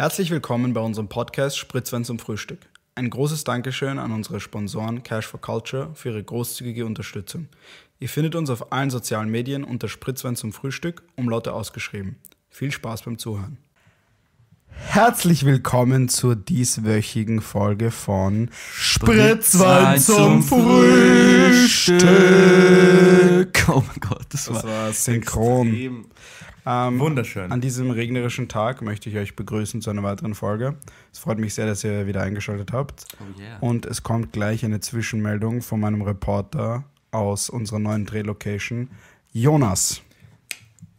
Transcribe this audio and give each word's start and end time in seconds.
Herzlich 0.00 0.30
willkommen 0.30 0.72
bei 0.72 0.80
unserem 0.80 1.08
Podcast 1.10 1.58
Spritzwein 1.58 2.06
zum 2.06 2.18
Frühstück. 2.18 2.60
Ein 2.94 3.10
großes 3.10 3.44
Dankeschön 3.44 3.98
an 3.98 4.12
unsere 4.12 4.40
Sponsoren 4.40 5.02
Cash 5.02 5.26
for 5.26 5.42
Culture 5.42 5.90
für 5.92 6.08
ihre 6.08 6.24
großzügige 6.24 6.86
Unterstützung. 6.86 7.48
Ihr 7.98 8.08
findet 8.08 8.34
uns 8.34 8.48
auf 8.48 8.72
allen 8.72 8.88
sozialen 8.88 9.28
Medien 9.28 9.62
unter 9.62 9.88
Spritzwein 9.88 10.36
zum 10.36 10.54
Frühstück, 10.54 11.02
Umlaute 11.16 11.52
ausgeschrieben. 11.52 12.16
Viel 12.48 12.72
Spaß 12.72 13.02
beim 13.02 13.18
Zuhören. 13.18 13.58
Herzlich 14.70 15.44
willkommen 15.44 16.08
zur 16.08 16.34
dieswöchigen 16.34 17.42
Folge 17.42 17.90
von 17.90 18.48
Spritzwein 18.72 20.00
zum 20.00 20.42
Frühstück. 20.42 22.00
Oh 23.68 23.84
mein 23.86 24.00
Gott, 24.00 24.24
das, 24.30 24.46
Das 24.46 24.64
war, 24.64 24.64
war 24.64 24.92
synchron. 24.94 25.66
extrem. 25.68 26.06
Ähm, 26.70 27.00
Wunderschön. 27.00 27.50
An 27.50 27.60
diesem 27.60 27.90
regnerischen 27.90 28.46
Tag 28.48 28.80
möchte 28.80 29.10
ich 29.10 29.16
euch 29.16 29.34
begrüßen 29.34 29.82
zu 29.82 29.90
einer 29.90 30.04
weiteren 30.04 30.36
Folge. 30.36 30.76
Es 31.12 31.18
freut 31.18 31.38
mich 31.38 31.54
sehr, 31.54 31.66
dass 31.66 31.82
ihr 31.82 32.06
wieder 32.06 32.22
eingeschaltet 32.22 32.72
habt. 32.72 33.06
Oh 33.18 33.40
yeah. 33.40 33.58
Und 33.58 33.86
es 33.86 34.04
kommt 34.04 34.32
gleich 34.32 34.64
eine 34.64 34.78
Zwischenmeldung 34.78 35.62
von 35.62 35.80
meinem 35.80 36.02
Reporter 36.02 36.84
aus 37.10 37.50
unserer 37.50 37.80
neuen 37.80 38.06
Drehlocation, 38.06 38.88
Jonas. 39.32 40.00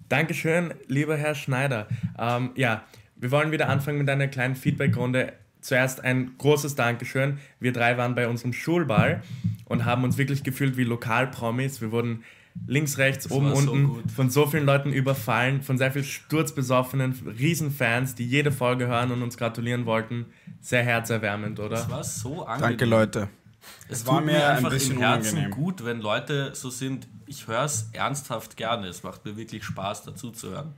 Dankeschön, 0.10 0.74
lieber 0.88 1.16
Herr 1.16 1.36
Schneider. 1.36 1.88
Ähm, 2.20 2.50
ja, 2.56 2.84
wir 3.16 3.32
wollen 3.32 3.52
wieder 3.54 3.70
anfangen 3.70 4.00
mit 4.00 4.10
einer 4.10 4.28
kleinen 4.28 4.58
Feedbackrunde. 4.58 5.32
Zuerst 5.62 6.04
ein 6.04 6.32
großes 6.38 6.76
Dankeschön. 6.76 7.38
Wir 7.62 7.72
drei 7.72 7.98
waren 7.98 8.14
bei 8.14 8.28
unserem 8.28 8.52
Schulball 8.52 9.22
und 9.66 9.86
haben 9.86 10.04
uns 10.04 10.18
wirklich 10.18 10.44
gefühlt 10.44 10.76
wie 10.76 10.84
Lokalpromis. 10.84 11.80
Wir 11.80 11.94
wurden 11.94 12.24
links, 12.68 12.98
rechts, 12.98 13.30
oben, 13.30 13.48
war 13.48 13.56
so 13.56 13.72
unten 13.72 13.88
gut. 13.88 14.12
von 14.12 14.30
so 14.30 14.48
vielen 14.48 14.66
Leuten 14.66 14.92
überfallen, 14.92 15.62
von 15.62 15.78
sehr 15.78 15.92
vielen 15.92 16.06
sturzbesoffenen 16.06 17.14
Riesenfans, 17.38 18.16
die 18.16 18.28
jede 18.28 18.52
Folge 18.52 18.88
hören 18.88 19.12
und 19.12 19.22
uns 19.22 19.38
gratulieren 19.38 19.86
wollten. 19.86 20.26
Sehr 20.62 20.84
herzerwärmend, 20.84 21.60
oder? 21.60 21.70
Das 21.70 21.90
war 21.90 22.04
so 22.04 22.46
angenehm. 22.46 22.70
Danke, 22.70 22.86
Leute. 22.86 23.30
Es 23.90 24.06
war 24.06 24.18
tut 24.18 24.26
mir 24.26 24.34
mir 24.34 24.46
ein 24.46 24.58
einfach 24.58 24.70
bisschen 24.70 24.96
im 24.96 25.02
Herzen 25.02 25.38
unangenehm. 25.38 25.52
gut, 25.52 25.86
wenn 25.86 26.02
Leute 26.02 26.52
so 26.54 26.70
sind. 26.70 27.08
Ich 27.26 27.48
höre 27.48 27.66
es 27.66 27.90
ernsthaft 27.94 28.58
gerne. 28.58 28.88
Es 28.88 29.04
macht 29.04 29.26
mir 29.26 29.38
wirklich 29.38 29.64
Spaß, 29.64 30.04
dazu 30.04 30.32
zu 30.32 30.50
hören. 30.50 30.74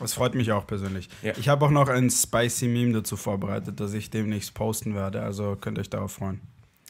Das 0.00 0.14
freut 0.14 0.34
mich 0.34 0.50
auch 0.50 0.66
persönlich. 0.66 1.08
Ja. 1.22 1.32
Ich 1.36 1.48
habe 1.48 1.64
auch 1.66 1.70
noch 1.70 1.88
ein 1.88 2.10
spicy 2.10 2.66
Meme 2.66 2.92
dazu 2.92 3.16
vorbereitet, 3.16 3.78
das 3.80 3.92
ich 3.92 4.10
demnächst 4.10 4.54
posten 4.54 4.94
werde. 4.94 5.22
Also 5.22 5.56
könnt 5.56 5.78
ihr 5.78 5.82
euch 5.82 5.90
darauf 5.90 6.12
freuen. 6.12 6.40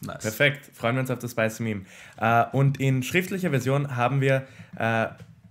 Nice. 0.05 0.23
Perfekt, 0.23 0.71
freuen 0.75 0.97
wir 0.97 1.01
uns 1.01 1.11
auf 1.11 1.19
das 1.19 1.33
Spicy 1.33 1.63
Meme. 1.63 1.83
Äh, 2.19 2.45
und 2.53 2.81
in 2.81 3.03
schriftlicher 3.03 3.51
Version 3.51 3.97
haben 3.97 4.21
wir 4.21 4.47
äh, 4.77 5.07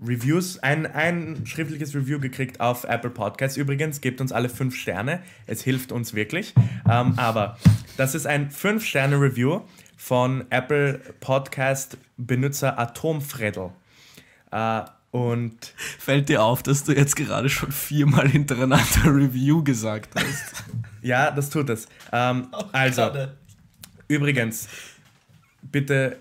Reviews, 0.05 0.59
ein, 0.59 0.85
ein 0.85 1.45
schriftliches 1.45 1.95
Review 1.95 2.19
gekriegt 2.19 2.59
auf 2.59 2.83
Apple 2.83 3.09
Podcasts. 3.09 3.57
Übrigens, 3.57 4.01
gebt 4.01 4.19
uns 4.19 4.31
alle 4.31 4.49
fünf 4.49 4.75
Sterne, 4.75 5.21
es 5.47 5.61
hilft 5.63 5.91
uns 5.91 6.13
wirklich. 6.13 6.53
Ähm, 6.89 7.13
aber 7.17 7.57
das 7.95 8.15
ist 8.15 8.27
ein 8.27 8.49
5-Sterne-Review 8.49 9.61
von 9.95 10.45
Apple 10.49 10.99
Podcast-Benutzer 11.21 12.77
Atomfredel. 12.77 13.69
Äh, 14.51 14.81
und 15.11 15.73
Fällt 15.99 16.27
dir 16.27 16.41
auf, 16.41 16.63
dass 16.63 16.83
du 16.83 16.91
jetzt 16.91 17.15
gerade 17.15 17.47
schon 17.47 17.71
viermal 17.71 18.27
hintereinander 18.27 19.05
Review 19.05 19.63
gesagt 19.63 20.15
hast? 20.15 20.63
ja, 21.01 21.29
das 21.29 21.51
tut 21.51 21.69
es. 21.69 21.87
Ähm, 22.11 22.47
also, 22.71 23.11
Übrigens, 24.13 24.67
bitte 25.63 26.17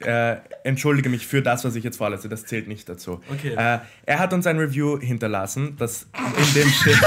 äh, 0.00 0.36
entschuldige 0.64 1.08
mich 1.08 1.26
für 1.26 1.42
das, 1.42 1.64
was 1.64 1.74
ich 1.76 1.84
jetzt 1.84 1.98
vorlese. 1.98 2.28
Das 2.28 2.46
zählt 2.46 2.68
nicht 2.68 2.88
dazu. 2.88 3.20
Okay. 3.30 3.54
Äh, 3.54 3.80
er 4.06 4.18
hat 4.18 4.32
uns 4.32 4.46
ein 4.46 4.58
Review 4.58 4.98
hinterlassen, 4.98 5.76
das 5.76 6.06
in 6.38 6.54
dem 6.54 6.68
steht. 6.70 6.96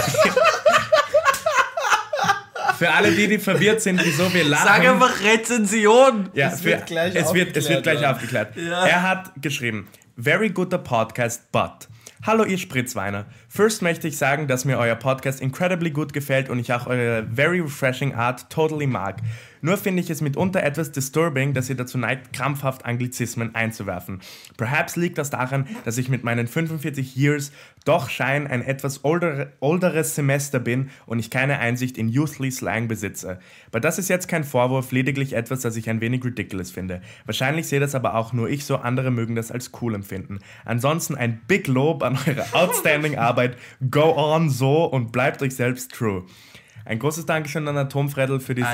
für 2.78 2.92
alle, 2.92 3.12
die, 3.12 3.28
die 3.28 3.40
verwirrt 3.40 3.82
sind, 3.82 4.04
wieso 4.04 4.32
wir 4.34 4.44
lachen. 4.44 4.68
Sag 4.68 4.88
einfach 4.88 5.24
Rezension! 5.24 6.30
Ja, 6.34 6.50
Es 6.50 6.62
für, 6.62 6.66
wird 6.66 6.86
gleich 6.86 7.16
es 7.16 7.34
wird, 7.34 7.58
es 7.58 7.68
wird 7.70 7.80
aufgeklärt 7.80 7.84
gleich 7.84 8.02
werden. 8.02 8.16
aufgeklärt. 8.16 8.56
Ja. 8.56 8.86
Er 8.86 9.02
hat 9.04 9.32
geschrieben, 9.42 9.88
very 10.18 10.50
guter 10.50 10.78
Podcast, 10.78 11.52
but. 11.52 11.88
Hallo 12.26 12.44
ihr 12.44 12.58
Spritzweiner. 12.58 13.26
First 13.58 13.82
möchte 13.82 14.08
ich 14.08 14.20
sagen, 14.20 14.46
dass 14.46 14.66
mir 14.66 14.78
euer 14.78 14.94
Podcast 14.94 15.42
incredibly 15.42 15.90
gut 15.90 16.14
gefällt 16.14 16.52
und 16.52 16.60
ich 16.60 16.74
auch 16.74 16.86
eure 16.86 17.26
very 17.34 17.60
refreshing 17.60 18.14
Art 18.14 18.52
totally 18.52 18.86
mag. 18.86 19.24
Nur 19.62 19.78
finde 19.78 20.04
ich 20.04 20.10
es 20.10 20.22
mitunter 20.22 20.62
etwas 20.62 20.92
disturbing, 20.92 21.54
dass 21.54 21.70
ihr 21.70 21.76
dazu 21.76 21.98
neigt, 21.98 22.34
krampfhaft 22.34 22.86
Anglizismen 22.86 23.56
einzuwerfen. 23.56 24.20
Perhaps 24.58 24.96
liegt 24.96 25.18
das 25.18 25.32
daran, 25.32 25.68
dass 25.86 25.98
ich 25.98 26.10
mit 26.10 26.24
meinen 26.24 26.48
45 26.48 27.16
Years 27.16 27.52
doch 27.86 28.10
schein 28.10 28.48
ein 28.48 28.62
etwas 28.62 29.04
older, 29.04 29.54
olderes 29.60 30.14
Semester 30.14 30.60
bin 30.60 30.90
und 31.06 31.20
ich 31.20 31.30
keine 31.32 31.60
Einsicht 31.60 31.98
in 31.98 32.10
Youthly 32.10 32.52
Slang 32.52 32.88
besitze. 32.88 33.40
Aber 33.68 33.80
das 33.80 33.98
ist 33.98 34.10
jetzt 34.10 34.28
kein 34.28 34.44
Vorwurf, 34.44 34.92
lediglich 34.92 35.34
etwas, 35.34 35.62
das 35.62 35.76
ich 35.76 35.90
ein 35.90 36.02
wenig 36.02 36.24
ridiculous 36.24 36.70
finde. 36.70 37.02
Wahrscheinlich 37.26 37.68
sehe 37.68 37.80
das 37.80 37.96
aber 37.96 38.16
auch 38.16 38.34
nur 38.34 38.50
ich 38.50 38.66
so, 38.66 38.78
andere 38.78 39.10
mögen 39.10 39.36
das 39.36 39.52
als 39.52 39.72
cool 39.82 39.96
empfinden. 39.96 40.40
Ansonsten 40.66 41.16
ein 41.16 41.42
Big 41.48 41.68
Lob 41.68 42.04
an 42.04 42.20
eure 42.28 42.46
outstanding 42.54 43.18
Arbeit. 43.18 43.47
Go 43.92 44.14
on 44.16 44.50
so 44.50 44.86
und 44.86 45.12
bleibt 45.12 45.42
euch 45.42 45.56
selbst 45.56 45.92
true. 45.94 46.24
Ein 46.86 47.00
großes 47.00 47.26
Dankeschön 47.26 47.68
an 47.68 47.78
Atomfredel 47.78 48.40
für 48.40 48.56
diese 48.56 48.68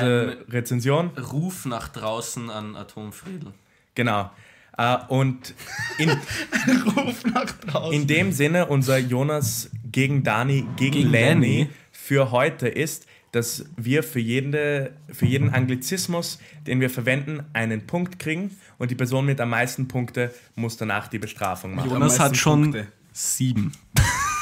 Ein- 0.46 0.52
Rezension. 0.52 1.08
Ruf 1.32 1.64
nach 1.66 1.88
draußen 1.88 2.48
an 2.50 2.76
Atomfriedel. 2.76 3.52
Genau. 3.94 4.30
Äh, 4.76 4.96
und 5.08 5.54
in, 5.98 6.10
Ruf 6.96 7.24
nach 7.32 7.50
draußen. 7.52 7.92
in 7.92 8.06
dem 8.06 8.32
Sinne, 8.32 8.66
unser 8.66 8.98
Jonas 8.98 9.70
gegen 9.90 10.22
Dani, 10.24 10.66
gegen, 10.76 10.92
Gegen 10.92 11.10
Lenny 11.10 11.46
Lenny. 11.58 11.70
für 11.92 12.30
heute 12.32 12.68
ist, 12.68 13.06
dass 13.32 13.64
wir 13.76 14.04
für, 14.04 14.20
jede, 14.20 14.92
für 15.12 15.26
jeden 15.26 15.52
Anglizismus, 15.52 16.38
den 16.68 16.80
wir 16.80 16.90
verwenden, 16.90 17.44
einen 17.52 17.84
Punkt 17.86 18.20
kriegen 18.20 18.56
und 18.78 18.92
die 18.92 18.94
Person 18.94 19.26
mit 19.26 19.40
am 19.40 19.50
meisten 19.50 19.88
Punkte 19.88 20.32
muss 20.54 20.76
danach 20.76 21.08
die 21.08 21.18
Bestrafung 21.18 21.74
machen. 21.74 21.90
Jonas 21.90 22.20
hat 22.20 22.36
schon 22.36 22.62
Punkte. 22.62 22.86
sieben. 23.12 23.72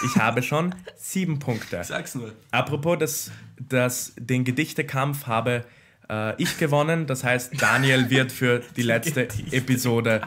Ich 0.05 0.17
habe 0.17 0.43
schon 0.43 0.75
sieben 0.97 1.39
Punkte. 1.39 1.83
Sag's 1.85 2.15
nur. 2.15 2.33
Apropos, 2.51 2.99
das, 2.99 3.31
das, 3.59 4.13
den 4.19 4.45
Gedichtekampf 4.45 5.27
habe 5.27 5.65
äh, 6.11 6.41
ich 6.43 6.59
gewonnen. 6.59 7.07
Das 7.07 7.25
heißt, 7.25 7.61
Daniel 7.61 8.11
wird 8.11 8.33
für 8.33 8.63
die 8.77 8.83
letzte 8.93 9.29
Episode 9.53 10.23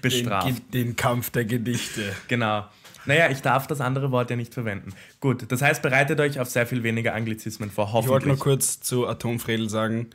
bestraft. 0.00 0.48
Den, 0.48 0.70
den 0.70 0.96
Kampf 0.96 1.30
der 1.30 1.44
Gedichte. 1.44 2.12
Genau. 2.28 2.66
Naja, 3.04 3.30
ich 3.30 3.42
darf 3.42 3.66
das 3.66 3.80
andere 3.80 4.12
Wort 4.12 4.30
ja 4.30 4.36
nicht 4.36 4.54
verwenden. 4.54 4.92
Gut, 5.20 5.50
das 5.50 5.60
heißt, 5.60 5.82
bereitet 5.82 6.20
euch 6.20 6.38
auf 6.38 6.48
sehr 6.48 6.66
viel 6.66 6.82
weniger 6.84 7.14
Anglizismen 7.14 7.70
vor, 7.70 7.86
Ich 7.86 7.92
wollte 7.92 8.08
hoffentlich. 8.10 8.26
nur 8.26 8.38
kurz 8.38 8.80
zu 8.80 9.08
Atomfredel 9.08 9.68
sagen, 9.68 10.08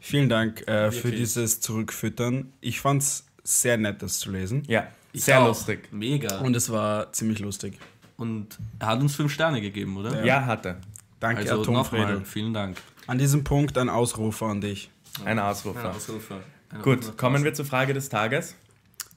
vielen 0.00 0.28
Dank 0.28 0.66
äh, 0.66 0.90
für 0.90 1.04
Wirklich. 1.04 1.20
dieses 1.20 1.60
Zurückfüttern. 1.60 2.52
Ich 2.60 2.80
fand 2.80 3.02
es 3.02 3.26
sehr 3.44 3.76
nett, 3.76 4.02
das 4.02 4.18
zu 4.18 4.32
lesen. 4.32 4.64
ja, 4.66 4.88
Ich 5.12 5.22
sehr 5.24 5.40
auch. 5.40 5.46
lustig. 5.48 5.88
Mega. 5.92 6.38
Und 6.38 6.56
es 6.56 6.70
war 6.70 7.12
ziemlich 7.12 7.38
lustig. 7.38 7.78
Er 8.78 8.86
hat 8.86 9.00
uns 9.00 9.14
fünf 9.16 9.32
Sterne 9.32 9.60
gegeben, 9.60 9.96
oder? 9.96 10.24
Ja, 10.24 10.46
hatte. 10.46 10.80
Danke, 11.20 11.50
Also 11.50 11.70
nochmal, 11.70 12.24
vielen 12.24 12.52
Dank. 12.54 12.76
An 13.06 13.18
diesem 13.18 13.44
Punkt 13.44 13.78
ein 13.78 13.88
Ausrufer 13.88 14.46
an 14.46 14.60
dich. 14.60 14.90
Ein 15.24 15.38
Ausrufer. 15.38 15.90
Ausrufer. 15.94 16.40
Ein 16.70 16.82
Gut, 16.82 16.98
Ausrufer. 17.00 17.16
kommen 17.16 17.44
wir 17.44 17.54
zur 17.54 17.64
Frage 17.64 17.94
des 17.94 18.08
Tages. 18.08 18.54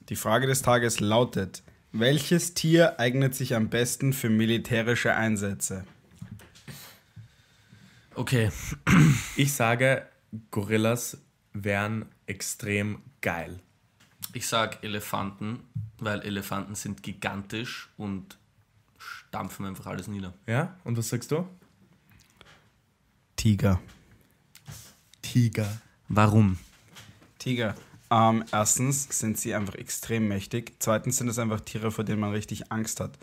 Die 0.08 0.16
Frage 0.16 0.46
des 0.46 0.62
Tages 0.62 1.00
lautet: 1.00 1.62
Welches 1.92 2.54
Tier 2.54 3.00
eignet 3.00 3.34
sich 3.34 3.54
am 3.54 3.68
besten 3.70 4.12
für 4.12 4.28
militärische 4.30 5.14
Einsätze? 5.14 5.84
Okay, 8.14 8.50
Ich 9.36 9.52
sage, 9.52 10.06
Gorillas 10.50 11.18
wären 11.52 12.06
extrem 12.26 13.00
geil. 13.20 13.60
ich 14.32 14.46
sag 14.46 14.82
Elefanten, 14.84 15.60
weil 15.98 16.20
Elefanten 16.22 16.74
sind 16.74 17.02
gigantisch 17.02 17.88
und 17.96 18.36
stampfen 19.36 19.66
einfach 19.66 19.86
alles 19.86 20.08
nieder. 20.08 20.32
Ja? 20.46 20.74
Und 20.84 20.96
was 20.96 21.10
sagst 21.10 21.30
du? 21.30 21.46
Tiger. 23.36 23.78
Tiger. 25.20 25.68
Warum? 26.08 26.58
Tiger. 27.38 27.74
Ähm, 28.10 28.44
erstens 28.50 29.06
sind 29.18 29.36
sie 29.36 29.54
einfach 29.54 29.74
extrem 29.74 30.26
mächtig. 30.26 30.76
Zweitens 30.78 31.18
sind 31.18 31.28
es 31.28 31.38
einfach 31.38 31.60
Tiere, 31.60 31.90
vor 31.90 32.04
denen 32.04 32.20
man 32.20 32.30
richtig 32.30 32.72
Angst 32.72 32.98
hat. 32.98 33.18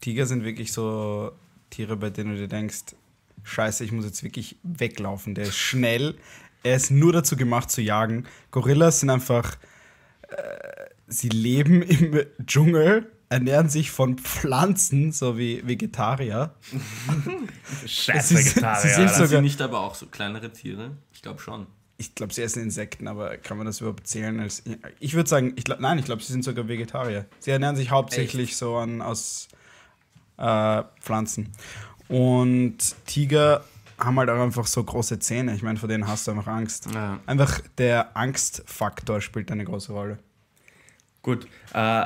Tiger 0.00 0.26
sind 0.26 0.44
wirklich 0.44 0.72
so 0.72 1.32
Tiere, 1.70 1.96
bei 1.96 2.10
denen 2.10 2.34
du 2.34 2.38
dir 2.38 2.48
denkst, 2.48 2.94
scheiße, 3.42 3.82
ich 3.82 3.90
muss 3.90 4.04
jetzt 4.04 4.22
wirklich 4.22 4.58
weglaufen. 4.62 5.34
Der 5.34 5.46
ist 5.46 5.56
schnell, 5.56 6.16
er 6.62 6.76
ist 6.76 6.92
nur 6.92 7.12
dazu 7.12 7.36
gemacht 7.36 7.68
zu 7.68 7.82
jagen. 7.82 8.26
Gorillas 8.52 9.00
sind 9.00 9.10
einfach, 9.10 9.56
äh, 10.28 10.36
sie 11.08 11.30
leben 11.30 11.82
im 11.82 12.26
Dschungel, 12.46 13.10
ernähren 13.28 13.68
sich 13.68 13.90
von 13.90 14.18
Pflanzen, 14.18 15.12
so 15.12 15.36
wie 15.38 15.66
Vegetarier. 15.66 16.54
Scheiß 17.86 18.28
Sie 18.28 18.36
sind- 18.36 18.46
Vegetarier. 18.56 18.80
sie 18.80 18.88
so- 18.90 18.96
Sind 18.96 19.10
Sogar- 19.10 19.28
sie 19.28 19.40
nicht 19.40 19.60
aber 19.60 19.80
auch 19.80 19.94
so 19.94 20.06
kleinere 20.06 20.52
Tiere? 20.52 20.92
Ich 21.12 21.22
glaube 21.22 21.40
schon. 21.40 21.66
Ich 21.98 22.14
glaube, 22.14 22.32
sie 22.34 22.42
essen 22.42 22.62
Insekten, 22.62 23.08
aber 23.08 23.38
kann 23.38 23.56
man 23.56 23.66
das 23.66 23.80
überhaupt 23.80 24.06
zählen? 24.06 24.38
Als, 24.38 24.62
ich 25.00 25.14
würde 25.14 25.28
sagen, 25.30 25.54
ich 25.56 25.64
glaub, 25.64 25.80
nein, 25.80 25.98
ich 25.98 26.04
glaube, 26.04 26.22
sie 26.22 26.30
sind 26.32 26.44
sogar 26.44 26.68
Vegetarier. 26.68 27.24
Sie 27.38 27.50
ernähren 27.50 27.74
sich 27.76 27.90
hauptsächlich 27.90 28.56
so 28.56 28.76
an, 28.76 29.00
aus 29.00 29.48
äh, 30.36 30.82
Pflanzen. 31.00 31.52
Und 32.08 32.76
Tiger 33.06 33.64
haben 33.98 34.18
halt 34.18 34.28
auch 34.28 34.38
einfach 34.42 34.66
so 34.66 34.84
große 34.84 35.18
Zähne. 35.20 35.54
Ich 35.54 35.62
meine, 35.62 35.78
vor 35.78 35.88
denen 35.88 36.06
hast 36.06 36.26
du 36.26 36.32
einfach 36.32 36.48
Angst. 36.48 36.86
Ja. 36.92 37.18
Einfach 37.24 37.60
der 37.78 38.14
Angstfaktor 38.14 39.22
spielt 39.22 39.50
eine 39.50 39.64
große 39.64 39.90
Rolle. 39.92 40.18
Gut, 41.22 41.48
äh, 41.72 42.04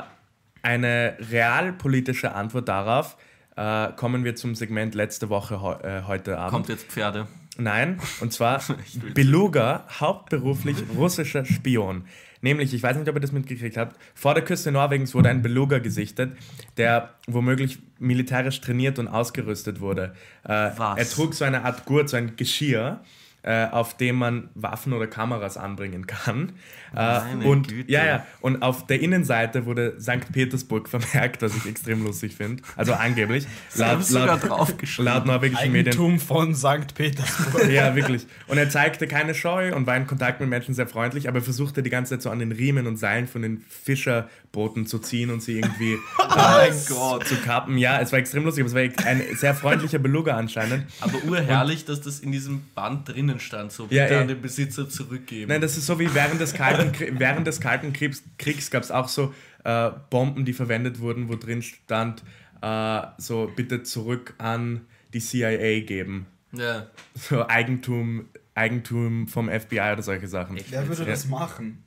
eine 0.61 1.17
realpolitische 1.19 2.33
Antwort 2.33 2.67
darauf 2.67 3.17
äh, 3.55 3.91
kommen 3.93 4.23
wir 4.23 4.35
zum 4.35 4.55
Segment 4.55 4.95
letzte 4.95 5.29
Woche 5.29 5.61
heu 5.61 5.73
äh, 5.81 6.03
heute 6.07 6.37
Abend. 6.37 6.51
Kommt 6.51 6.69
jetzt 6.69 6.87
Pferde. 6.87 7.27
Nein, 7.57 7.99
und 8.21 8.31
zwar 8.31 8.61
Beluga, 9.13 9.85
hauptberuflich 9.99 10.77
russischer 10.95 11.45
Spion. 11.45 12.05
Nämlich, 12.41 12.73
ich 12.73 12.81
weiß 12.81 12.97
nicht, 12.97 13.07
ob 13.07 13.15
ihr 13.15 13.21
das 13.21 13.31
mitgekriegt 13.31 13.77
habt, 13.77 13.97
vor 14.15 14.33
der 14.33 14.43
Küste 14.43 14.71
Norwegens 14.71 15.13
wurde 15.13 15.29
ein 15.29 15.43
Beluga 15.43 15.77
gesichtet, 15.77 16.35
der 16.77 17.13
womöglich 17.27 17.77
militärisch 17.99 18.61
trainiert 18.61 18.97
und 18.97 19.07
ausgerüstet 19.07 19.79
wurde. 19.79 20.15
Äh, 20.43 20.71
Was? 20.75 20.97
Er 20.97 21.07
trug 21.07 21.35
so 21.35 21.45
eine 21.45 21.63
Art 21.65 21.85
Gurt, 21.85 22.09
so 22.09 22.17
ein 22.17 22.35
Geschirr, 22.37 23.01
äh, 23.43 23.65
auf 23.67 23.97
dem 23.97 24.17
man 24.17 24.49
Waffen 24.55 24.93
oder 24.93 25.07
Kameras 25.07 25.57
anbringen 25.57 26.05
kann. 26.07 26.53
Äh, 26.93 26.95
Meine 26.95 27.45
und, 27.45 27.67
Güte. 27.69 27.91
ja, 27.91 28.05
ja, 28.05 28.25
und 28.41 28.61
auf 28.61 28.85
der 28.85 28.99
Innenseite 29.01 29.65
wurde 29.65 29.99
St. 29.99 30.31
Petersburg 30.31 30.87
vermerkt, 30.89 31.41
was 31.41 31.55
ich 31.55 31.65
extrem 31.65 32.03
lustig 32.03 32.35
finde. 32.35 32.61
Also 32.75 32.93
angeblich. 32.93 33.47
Sogar 34.01 34.37
draufgeschrieben. 34.37 35.11
laut 35.13 35.25
norwegischen 35.25 35.71
Medien. 35.71 35.87
Eigentum 35.87 36.19
von 36.19 36.53
St. 36.55 36.93
Petersburg. 36.95 37.67
Ja, 37.71 37.95
wirklich. 37.95 38.27
Und 38.47 38.57
er 38.57 38.69
zeigte 38.69 39.07
keine 39.07 39.33
Scheu 39.33 39.73
und 39.75 39.87
war 39.87 39.95
in 39.95 40.05
Kontakt 40.05 40.39
mit 40.41 40.49
Menschen 40.49 40.73
sehr 40.75 40.87
freundlich, 40.87 41.27
aber 41.29 41.39
er 41.39 41.43
versuchte 41.43 41.81
die 41.83 41.89
ganze 41.89 42.15
Zeit 42.15 42.21
so 42.21 42.29
an 42.29 42.39
den 42.39 42.51
Riemen 42.51 42.85
und 42.87 42.97
Seilen 42.97 43.27
von 43.27 43.41
den 43.41 43.61
Fischerbooten 43.69 44.85
zu 44.85 44.99
ziehen 44.99 45.29
und 45.29 45.41
sie 45.41 45.53
irgendwie 45.59 45.97
Oh 46.19 46.23
mein 46.35 46.71
äh, 46.71 46.75
Gott. 46.89 47.25
zu 47.27 47.35
kappen. 47.37 47.77
Ja, 47.77 47.99
es 48.01 48.11
war 48.11 48.19
extrem 48.19 48.43
lustig, 48.43 48.65
aber 48.65 48.81
es 48.83 48.95
war 48.97 49.05
ein 49.07 49.21
sehr 49.35 49.53
freundlicher 49.55 49.99
Beluga 49.99 50.35
anscheinend. 50.35 50.85
Aber 50.99 51.23
urherrlich, 51.23 51.85
dass 51.85 52.01
das 52.01 52.19
in 52.19 52.31
diesem 52.31 52.61
Band 52.75 53.07
drinnen 53.07 53.30
stand. 53.39 53.71
So 53.71 53.83
bitte 53.87 53.95
Ja, 53.95 54.07
eh. 54.07 54.15
an 54.21 54.27
den 54.27 54.41
Besitzer 54.41 54.89
zurückgeben. 54.89 55.49
Nein, 55.49 55.61
das 55.61 55.77
ist 55.77 55.85
so 55.85 55.99
wie 55.99 56.13
während 56.13 56.39
des 56.41 56.53
Kalten, 56.53 56.91
während 57.19 57.47
des 57.47 57.59
Kalten 57.61 57.93
Kriegs, 57.93 58.23
Kriegs 58.37 58.69
gab 58.71 58.83
es 58.83 58.91
auch 58.91 59.07
so 59.07 59.33
äh, 59.63 59.91
Bomben, 60.09 60.45
die 60.45 60.53
verwendet 60.53 60.99
wurden, 60.99 61.29
wo 61.29 61.35
drin 61.35 61.61
stand, 61.61 62.23
äh, 62.61 63.01
so 63.17 63.51
bitte 63.55 63.83
zurück 63.83 64.33
an 64.37 64.81
die 65.13 65.19
CIA 65.19 65.81
geben. 65.85 66.25
ja. 66.51 66.87
So 67.15 67.47
Eigentum, 67.47 68.27
Eigentum 68.55 69.27
vom 69.27 69.49
FBI 69.49 69.79
oder 69.93 70.01
solche 70.03 70.27
Sachen. 70.27 70.57
Wer 70.69 70.87
würde 70.87 71.03
Ja. 71.03 71.09
das 71.09 71.27
machen? 71.27 71.83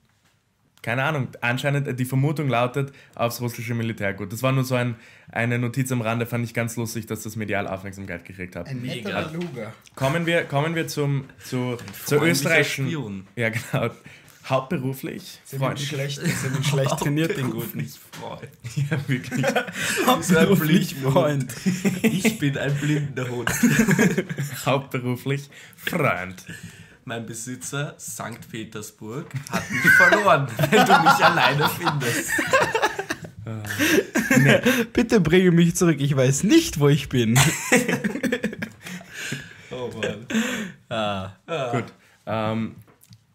Keine 0.85 1.03
Ahnung, 1.03 1.29
anscheinend 1.41 1.99
die 1.99 2.05
Vermutung 2.05 2.47
lautet 2.51 2.93
aufs 3.15 3.41
russische 3.41 3.73
Militärgut. 3.73 4.31
Das 4.31 4.43
war 4.43 4.53
nur 4.53 4.65
so 4.65 4.75
ein, 4.75 4.97
eine 5.33 5.59
Notiz 5.59 5.91
am 5.91 6.03
Rande, 6.03 6.27
fand 6.27 6.45
ich 6.45 6.53
ganz 6.53 6.77
lustig, 6.77 7.07
dass 7.07 7.23
das 7.23 7.37
medial 7.37 7.67
Aufmerksamkeit 7.67 8.27
gekriegt 8.27 8.55
hat. 8.55 8.69
Ein 8.69 8.83
Mega. 8.83 9.23
netter 9.23 9.29
Beluga. 9.31 9.73
Kommen 9.95 10.27
wir, 10.27 10.45
kommen 10.45 10.75
wir 10.75 10.87
zum, 10.87 11.25
zu, 11.43 11.79
zur 12.05 12.23
österreichischen. 12.23 12.89
Spion. 12.89 13.27
Ja, 13.35 13.49
genau. 13.49 13.95
Hauptberuflich. 14.45 15.41
Sind 15.45 15.63
ihn 15.63 15.65
Freund. 15.65 15.81
schlecht, 15.81 16.21
sind 16.21 16.67
schlecht 16.67 16.99
trainiert, 16.99 17.35
den 17.35 17.49
Guten. 17.49 17.89
Freund. 18.21 18.49
Ja, 18.77 19.09
wirklich. 19.09 19.47
Hauptberuflich 20.07 20.97
Freund. 20.97 21.51
Ich 22.03 22.39
bin 22.39 22.59
ein 22.59 22.75
blinder 22.75 23.27
Hund. 23.31 23.51
Hauptberuflich 24.67 25.49
Freund. 25.77 26.45
Mein 27.07 27.27
Besitzer, 27.27 27.95
St. 27.99 28.51
Petersburg, 28.51 29.27
hat 29.51 29.71
mich 29.71 29.83
verloren, 29.93 30.49
wenn 30.71 30.87
du 30.87 30.93
mich 31.03 31.25
alleine 31.25 31.69
findest. 31.69 32.31
Bitte 34.95 35.21
bringe 35.21 35.51
mich 35.51 35.77
zurück, 35.77 35.97
ich 36.01 36.17
weiß 36.17 36.45
nicht, 36.45 36.81
wo 36.81 36.89
ich 36.89 37.09
bin. 37.09 37.39
Oh 39.71 39.91
Mann. 40.01 40.27
Gut. 41.73 41.93
Ähm, 42.27 42.77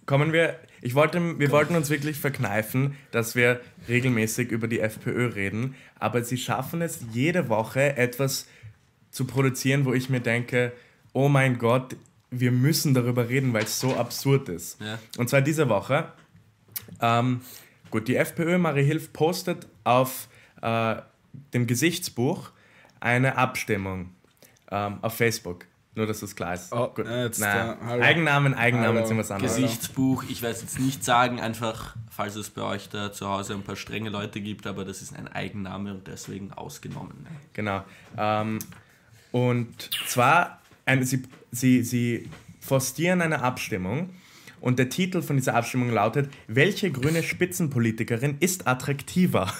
kommen 0.05 0.31
wir. 0.31 0.57
Ich 0.81 0.95
wollte, 0.95 1.37
wir 1.37 1.51
wollten 1.51 1.75
uns 1.75 1.89
wirklich 1.89 2.17
verkneifen, 2.17 2.95
dass 3.11 3.35
wir 3.35 3.59
regelmäßig 3.89 4.49
über 4.49 4.69
die 4.69 4.79
FPÖ 4.79 5.33
reden, 5.33 5.75
aber 5.99 6.23
sie 6.23 6.37
schaffen 6.37 6.81
es 6.81 7.01
jede 7.11 7.49
Woche 7.49 7.97
etwas 7.97 8.47
zu 9.11 9.25
produzieren, 9.25 9.83
wo 9.83 9.93
ich 9.93 10.09
mir 10.09 10.21
denke, 10.21 10.71
oh 11.11 11.27
mein 11.27 11.57
Gott, 11.57 11.97
wir 12.31 12.51
müssen 12.51 12.93
darüber 12.93 13.29
reden, 13.29 13.53
weil 13.53 13.63
es 13.63 13.79
so 13.79 13.95
absurd 13.95 14.49
ist. 14.49 14.79
Ja. 14.81 14.99
Und 15.17 15.29
zwar 15.29 15.41
diese 15.41 15.69
Woche. 15.69 16.11
Ähm, 17.01 17.41
gut, 17.91 18.07
die 18.07 18.15
FPÖ 18.15 18.57
Marie 18.57 18.83
Hilf 18.83 19.13
postet 19.13 19.67
auf 19.83 20.27
äh, 20.61 20.95
dem 21.53 21.67
Gesichtsbuch 21.67 22.51
eine 22.99 23.37
Abstimmung 23.37 24.11
ähm, 24.71 24.99
auf 25.01 25.15
Facebook. 25.15 25.65
Nur, 25.95 26.05
dass 26.05 26.19
das 26.19 26.35
klar 26.35 26.53
ist. 26.53 26.71
Oh, 26.71 26.87
Gut. 26.87 27.07
äh, 27.07 27.29
Nein, 27.39 27.77
äh. 27.81 28.01
Eigennamen, 28.01 28.53
Eigennamen 28.53 28.97
Hallo. 28.97 29.07
sind 29.07 29.17
was 29.17 29.31
anderes. 29.31 29.55
Gesichtsbuch, 29.55 30.23
ich 30.29 30.41
weiß 30.41 30.61
jetzt 30.61 30.79
nicht 30.79 31.03
sagen, 31.03 31.41
einfach, 31.41 31.95
falls 32.09 32.35
es 32.35 32.51
bei 32.51 32.61
euch 32.61 32.89
da 32.89 33.11
zu 33.11 33.27
Hause 33.27 33.53
ein 33.53 33.63
paar 33.63 33.75
strenge 33.75 34.09
Leute 34.09 34.39
gibt, 34.39 34.67
aber 34.67 34.85
das 34.85 35.01
ist 35.01 35.15
ein 35.15 35.27
Eigenname 35.27 35.91
und 35.91 36.07
deswegen 36.07 36.53
ausgenommen. 36.53 37.27
Genau. 37.53 37.83
Ähm, 38.17 38.59
und 39.31 39.89
zwar, 40.07 40.61
ein, 40.89 41.03
sie, 41.05 41.23
sie, 41.51 41.83
sie 41.83 42.29
forcieren 42.59 43.21
eine 43.21 43.41
Abstimmung 43.41 44.09
und 44.59 44.79
der 44.79 44.89
Titel 44.89 45.21
von 45.21 45.37
dieser 45.37 45.55
Abstimmung 45.55 45.91
lautet, 45.91 46.29
welche 46.47 46.91
grüne 46.91 47.23
Spitzenpolitikerin 47.23 48.37
ist 48.39 48.67
attraktiver? 48.67 49.53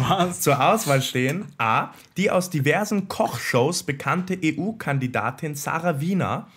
Was? 0.00 0.40
Zur 0.42 0.62
Auswahl 0.62 1.00
stehen 1.00 1.46
A. 1.56 1.92
Die 2.16 2.30
aus 2.30 2.50
diversen 2.50 3.08
Kochshows 3.08 3.84
bekannte 3.84 4.38
EU-Kandidatin 4.42 5.54
Sarah 5.54 6.00
Wiener. 6.00 6.48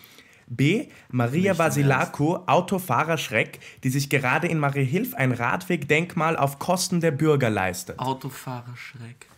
B. 0.51 0.87
Maria 1.11 1.59
Vasilako, 1.59 2.43
Autofahrerschreck, 2.47 3.59
die 3.83 3.89
sich 3.89 4.09
gerade 4.09 4.47
in 4.47 4.57
Marie 4.57 4.83
Hilf 4.83 5.13
ein 5.13 5.31
Radwegdenkmal 5.31 6.35
auf 6.35 6.57
Kosten 6.57 7.01
der 7.01 7.11
Bürger 7.11 7.51
leistet. 7.51 7.99
Autofahrerschreck. 7.99 9.28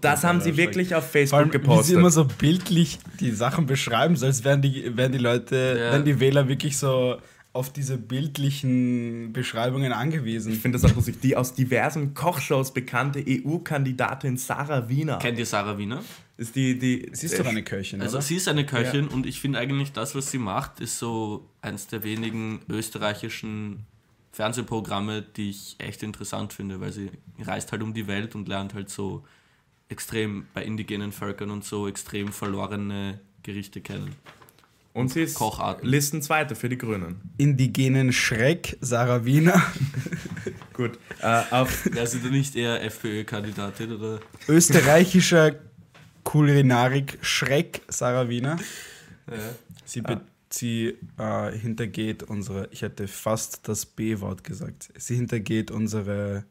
Das 0.00 0.24
haben 0.24 0.40
sie 0.40 0.56
wirklich 0.56 0.94
auf 0.94 1.10
Facebook 1.10 1.38
allem, 1.38 1.48
wie 1.48 1.52
sie 1.52 1.58
gepostet. 1.60 1.96
immer 1.96 2.10
so 2.10 2.24
bildlich 2.24 2.98
die 3.20 3.30
Sachen 3.30 3.66
beschreiben, 3.66 4.16
so 4.16 4.26
als 4.26 4.44
wären 4.44 4.62
die, 4.62 4.96
wären 4.96 5.12
die 5.12 5.18
Leute, 5.18 5.56
Ja. 5.78 5.92
wären 5.92 6.04
die 6.04 6.20
Wähler 6.20 6.48
wirklich 6.48 6.76
so 6.78 7.16
auf 7.52 7.72
diese 7.72 7.96
bildlichen 7.96 9.32
Beschreibungen 9.32 9.92
Ich 9.92 9.96
angewiesen. 9.96 10.52
finde 10.54 10.78
das 10.78 10.90
auch 10.90 10.96
lustig. 10.96 11.20
Die 11.20 11.36
aus 11.36 11.54
diversen 11.54 12.12
Kochshows 12.14 12.74
bekannte 12.74 13.24
EU-Kandidatin 13.26 14.36
Sarah 14.36 14.88
Wiener. 14.88 15.18
Kennt 15.18 15.38
ihr 15.38 15.46
Sarah 15.46 15.78
Wiener? 15.78 16.02
Ist 16.36 16.56
die, 16.56 16.76
die, 16.76 17.08
Sie 17.12 17.26
ist 17.26 17.38
doch 17.38 17.46
eine 17.46 17.62
Köchin, 17.62 18.00
Also 18.02 18.16
oder? 18.16 18.22
sie 18.26 18.34
ist 18.36 18.48
eine 18.48 18.66
Köchin 18.66 19.06
und 19.06 19.24
ich 19.24 19.40
finde 19.40 19.60
eigentlich 19.60 19.92
das, 19.92 20.16
was 20.16 20.32
sie 20.32 20.38
macht, 20.38 20.80
ist 20.80 20.98
so 20.98 21.48
eins 21.62 21.86
der 21.86 22.02
wenigen 22.02 22.60
österreichischen 22.68 23.86
Fernsehprogramme, 24.32 25.22
die 25.22 25.50
ich 25.50 25.76
echt 25.78 26.02
interessant 26.02 26.52
finde, 26.52 26.80
weil 26.80 26.90
sie 26.92 27.10
reist 27.40 27.70
halt 27.70 27.82
um 27.82 27.94
die 27.94 28.08
Welt 28.08 28.34
und 28.34 28.48
lernt 28.48 28.74
halt 28.74 28.90
so 28.90 29.22
extrem 29.88 30.46
bei 30.54 30.64
indigenen 30.64 31.12
Völkern 31.12 31.50
und 31.50 31.64
so 31.64 31.88
extrem 31.88 32.32
verlorene 32.32 33.20
Gerichte 33.42 33.80
kennen. 33.80 34.14
Und 34.94 35.08
sie 35.10 35.22
ist 35.24 35.34
Kocharten. 35.34 35.88
Listenzweite 35.88 36.54
für 36.54 36.68
die 36.68 36.78
Grünen. 36.78 37.20
Indigenen 37.36 38.12
Schreck, 38.12 38.78
Sarah 38.80 39.24
Wiener. 39.24 39.60
Gut. 40.72 40.98
Äh, 41.20 41.42
auf, 41.50 41.86
Wäre 41.92 42.06
sie 42.06 42.20
denn 42.20 42.30
nicht 42.30 42.54
eher 42.54 42.82
FPÖ-Kandidatin 42.84 43.92
oder? 43.92 44.20
Österreichischer 44.46 45.56
Kulinarik 46.22 47.18
Schreck, 47.22 47.82
Sarah 47.88 48.28
Wiener. 48.28 48.56
Sie, 49.84 50.00
be 50.00 50.20
sie 50.48 50.96
äh, 51.18 51.52
hintergeht 51.52 52.22
unsere, 52.22 52.68
ich 52.70 52.82
hätte 52.82 53.08
fast 53.08 53.68
das 53.68 53.86
B-Wort 53.86 54.44
gesagt. 54.44 54.90
Sie 54.96 55.16
hintergeht 55.16 55.70
unsere, 55.70 56.44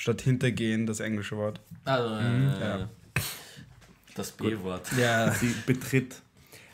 statt 0.00 0.22
hintergehen 0.22 0.86
das 0.86 1.00
englische 1.00 1.36
Wort. 1.36 1.60
Also, 1.84 2.14
äh, 2.16 2.60
ja. 2.60 2.88
Das 4.14 4.32
B-Wort. 4.32 4.88
Ja. 4.98 5.30
sie 5.40 5.54
betritt. 5.66 6.16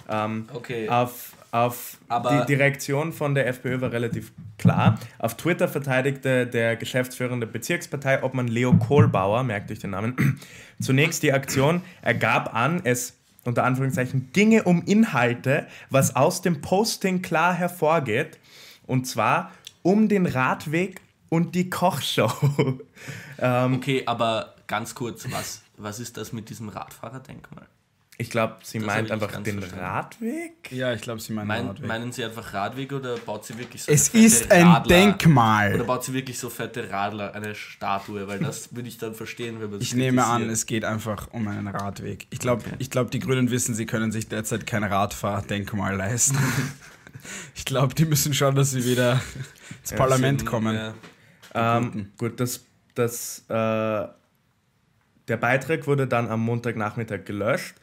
Ähm, 0.09 0.49
Okay. 0.54 0.88
Auf, 0.88 1.33
auf 1.50 1.99
Aber- 2.09 2.40
die, 2.40 2.47
die 2.47 2.54
Reaktion 2.54 3.12
von 3.12 3.35
der 3.35 3.49
FPÖ 3.49 3.80
war 3.80 3.90
relativ 3.90 4.33
klar. 4.59 4.99
Auf 5.18 5.37
Twitter 5.37 5.66
verteidigte 5.68 6.47
der 6.47 6.76
geschäftsführende 6.76 7.47
Bezirkspartei 7.49 8.23
Obmann 8.23 8.47
Leo 8.49 8.73
Kohlbauer, 8.75 9.42
merkt 9.42 9.71
euch 9.73 9.80
den 9.80 9.90
Namen, 9.90 10.38
zunächst 10.80 11.23
die 11.25 11.33
Aktion. 11.33 11.83
Er 12.02 12.14
gab 12.14 12.54
an, 12.54 12.80
es 12.85 13.14
unter 13.45 13.64
Anführungszeichen 13.64 14.30
ginge 14.33 14.62
um 14.64 14.83
Inhalte, 14.85 15.66
was 15.90 16.14
aus 16.14 16.42
dem 16.42 16.61
Posting 16.61 17.23
klar 17.23 17.54
hervorgeht. 17.54 18.38
Und 18.87 19.06
zwar 19.09 19.50
um 19.83 20.09
den 20.09 20.26
Radweg 20.26 21.00
und 21.28 21.54
die 21.54 21.71
Kochshow. 21.71 22.30
Okay, 23.38 24.02
aber 24.06 24.54
ganz 24.66 24.95
kurz, 24.95 25.26
was, 25.30 25.61
was 25.76 26.00
ist 26.00 26.16
das 26.16 26.33
mit 26.33 26.49
diesem 26.49 26.71
Radfahrerdenkmal? 26.71 27.66
Ich 28.18 28.30
glaube, 28.30 28.56
sie 28.62 28.78
Das 28.78 28.87
meint 28.87 29.11
einfach 29.11 29.30
den 29.42 29.59
verstanden. 29.61 29.85
Radweg. 29.85 30.73
Ja, 30.73 30.95
ich 30.95 31.02
glaube, 31.02 31.21
sie 31.21 31.35
meinen 31.35 31.47
Mein, 31.49 31.66
Radweg. 31.66 31.87
meinen 31.87 32.12
Sie 32.12 32.25
einfach 32.25 32.54
Radweg 32.54 32.90
oder 32.95 33.16
baut 33.18 33.45
sie 33.45 33.59
wirklich 33.59 33.83
so 33.83 33.92
es 33.92 34.09
ist 34.09 34.50
ein 34.50 34.66
Radler- 34.66 34.87
Oder 34.87 34.97
Denkmal. 34.97 35.85
baut 35.85 36.02
sie 36.04 36.14
wirklich 36.14 36.38
so 36.38 36.49
fette 36.49 36.90
Radler, 36.90 37.35
eine 37.35 37.54
Statue? 37.54 38.26
Weil 38.26 38.38
das 38.38 38.75
würde 38.75 38.88
ich 38.88 38.97
dann 38.97 39.14
verstehen, 39.14 39.56
wenn 39.61 39.68
man 39.68 39.80
das 39.80 39.88
Ich 39.88 39.95
nehme 39.95 40.25
an, 40.25 40.49
es 40.49 40.64
geht 40.64 40.87
einfach 40.87 41.28
um 41.33 41.47
einen 41.47 41.66
Radweg. 41.68 42.26
Ich 42.30 42.38
glaube, 42.38 42.62
Okay. 42.64 42.76
ich 42.78 42.88
glaub, 42.88 43.11
die 43.11 43.18
Grünen 43.18 43.50
wissen, 43.50 43.75
sie 43.75 43.85
können 43.85 44.12
sich 44.12 44.28
derzeit 44.28 44.66
kein 44.66 44.83
Radfahrdenkmal 44.83 45.95
leisten. 45.95 46.38
ich 47.54 47.66
glaube, 47.66 47.95
die 47.95 48.06
müssen 48.06 48.33
schauen, 48.33 48.54
dass 48.54 48.71
sie 48.71 48.83
wieder 48.87 49.21
ins 49.83 49.90
Ja, 49.90 49.97
Parlament 49.99 50.40
Sind, 50.40 50.49
kommen. 50.49 50.75
ja. 50.75 50.95
Ähm, 51.56 52.12
gut, 52.18 52.38
das, 52.38 52.64
das, 52.94 53.44
äh, 53.48 53.52
der 53.52 55.36
Beitrag 55.40 55.86
wurde 55.86 56.06
dann 56.06 56.28
am 56.28 56.40
Montagnachmittag 56.40 57.25
gelöscht, 57.25 57.75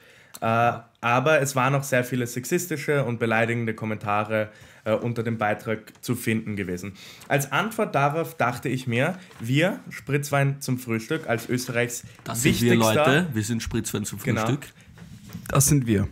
äh, 0.42 0.74
aber 1.02 1.42
es 1.42 1.56
waren 1.56 1.74
noch 1.74 1.84
sehr 1.84 2.04
viele 2.04 2.28
sexistische 2.28 3.04
und 3.04 3.20
beleidigende 3.20 3.74
Kommentare 3.74 4.50
äh, 4.86 4.94
unter 4.94 5.24
dem 5.24 5.38
Beitrag 5.38 5.94
zu 6.02 6.16
finden 6.16 6.56
gewesen. 6.56 6.94
Als 7.28 7.52
Antwort 7.52 7.96
darauf 7.96 8.36
dachte 8.36 8.70
ich 8.70 8.88
mir, 8.88 9.18
wir, 9.40 9.80
Spritzwein 9.90 10.62
zum 10.62 10.78
Frühstück, 10.78 11.28
als 11.28 11.50
Österreichs 11.50 12.04
Das 12.24 12.42
sind 12.42 12.62
wir, 12.62 12.72
wichtigster, 12.72 13.06
Leute. 13.06 13.28
Wir 13.34 13.44
sind 13.44 13.64
Spritzwein 13.64 14.06
zum 14.06 14.20
Genau. 14.20 14.42
Frühstück. 14.42 14.68
Das 15.48 15.68
sind 15.68 15.88
wir. 15.88 16.08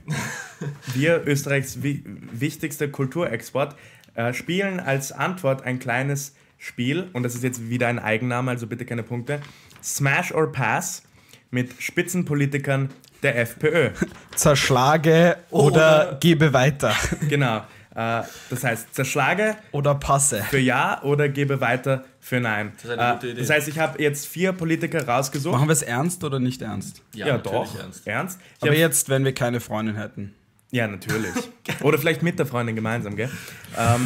wir 0.93 1.27
Österreichs 1.27 1.83
wi 1.83 2.03
wichtigster 2.31 2.87
Kulturexport, 2.87 3.75
äh, 4.15 4.33
spielen 4.33 4.79
als 4.79 5.11
Antwort 5.11 5.63
ein 5.63 5.79
kleines 5.79 6.35
Spiel, 6.63 7.09
und 7.13 7.23
das 7.23 7.33
ist 7.33 7.43
jetzt 7.43 7.69
wieder 7.71 7.87
ein 7.87 7.97
Eigenname, 7.97 8.51
also 8.51 8.67
bitte 8.67 8.85
keine 8.85 9.01
Punkte, 9.01 9.41
Smash 9.83 10.31
or 10.31 10.51
Pass 10.51 11.01
mit 11.49 11.71
Spitzenpolitikern 11.81 12.89
der 13.23 13.35
FPÖ. 13.39 13.89
Zerschlage 14.35 15.37
oder, 15.49 16.17
gebe 16.21 16.53
weiter. 16.53 16.93
genau. 17.29 17.57
Äh, 17.95 18.21
das 18.51 18.63
heißt, 18.63 18.93
zerschlage 18.93 19.55
Oder 19.71 19.95
passe. 19.95 20.43
für 20.43 20.59
Ja 20.59 21.01
oder 21.01 21.27
gebe 21.29 21.59
weiter 21.61 22.05
für 22.19 22.39
Nein. 22.39 22.73
Das 22.75 22.85
ist 22.85 22.91
eine 22.91 23.13
gute 23.15 23.27
Äh, 23.27 23.31
Idee. 23.31 23.41
das 23.41 23.49
heißt, 23.49 23.67
ich 23.67 23.79
habe 23.79 24.01
jetzt 24.01 24.27
vier 24.27 24.53
Politiker 24.53 25.05
rausgesucht. 25.05 25.53
Machen 25.55 25.67
wir 25.67 25.73
es 25.73 25.81
ernst 25.81 26.23
oder 26.23 26.39
nicht 26.39 26.61
ernst? 26.61 27.01
ja, 27.15 27.25
natürlich 27.25 27.69
doch. 27.71 27.79
Ernst. 27.79 28.07
Ernst? 28.07 28.39
Aber 28.61 28.73
jetzt, 28.75 29.09
wenn 29.09 29.25
wir 29.25 29.33
keine 29.33 29.59
Freundin 29.59 29.95
hätten. 29.97 30.33
Ja, 30.71 30.87
natürlich. 30.87 31.33
oder 31.81 31.97
vielleicht 31.97 32.23
mit 32.23 32.39
der 32.39 32.45
Freundin 32.45 32.75
gemeinsam, 32.75 33.15
gell? 33.15 33.29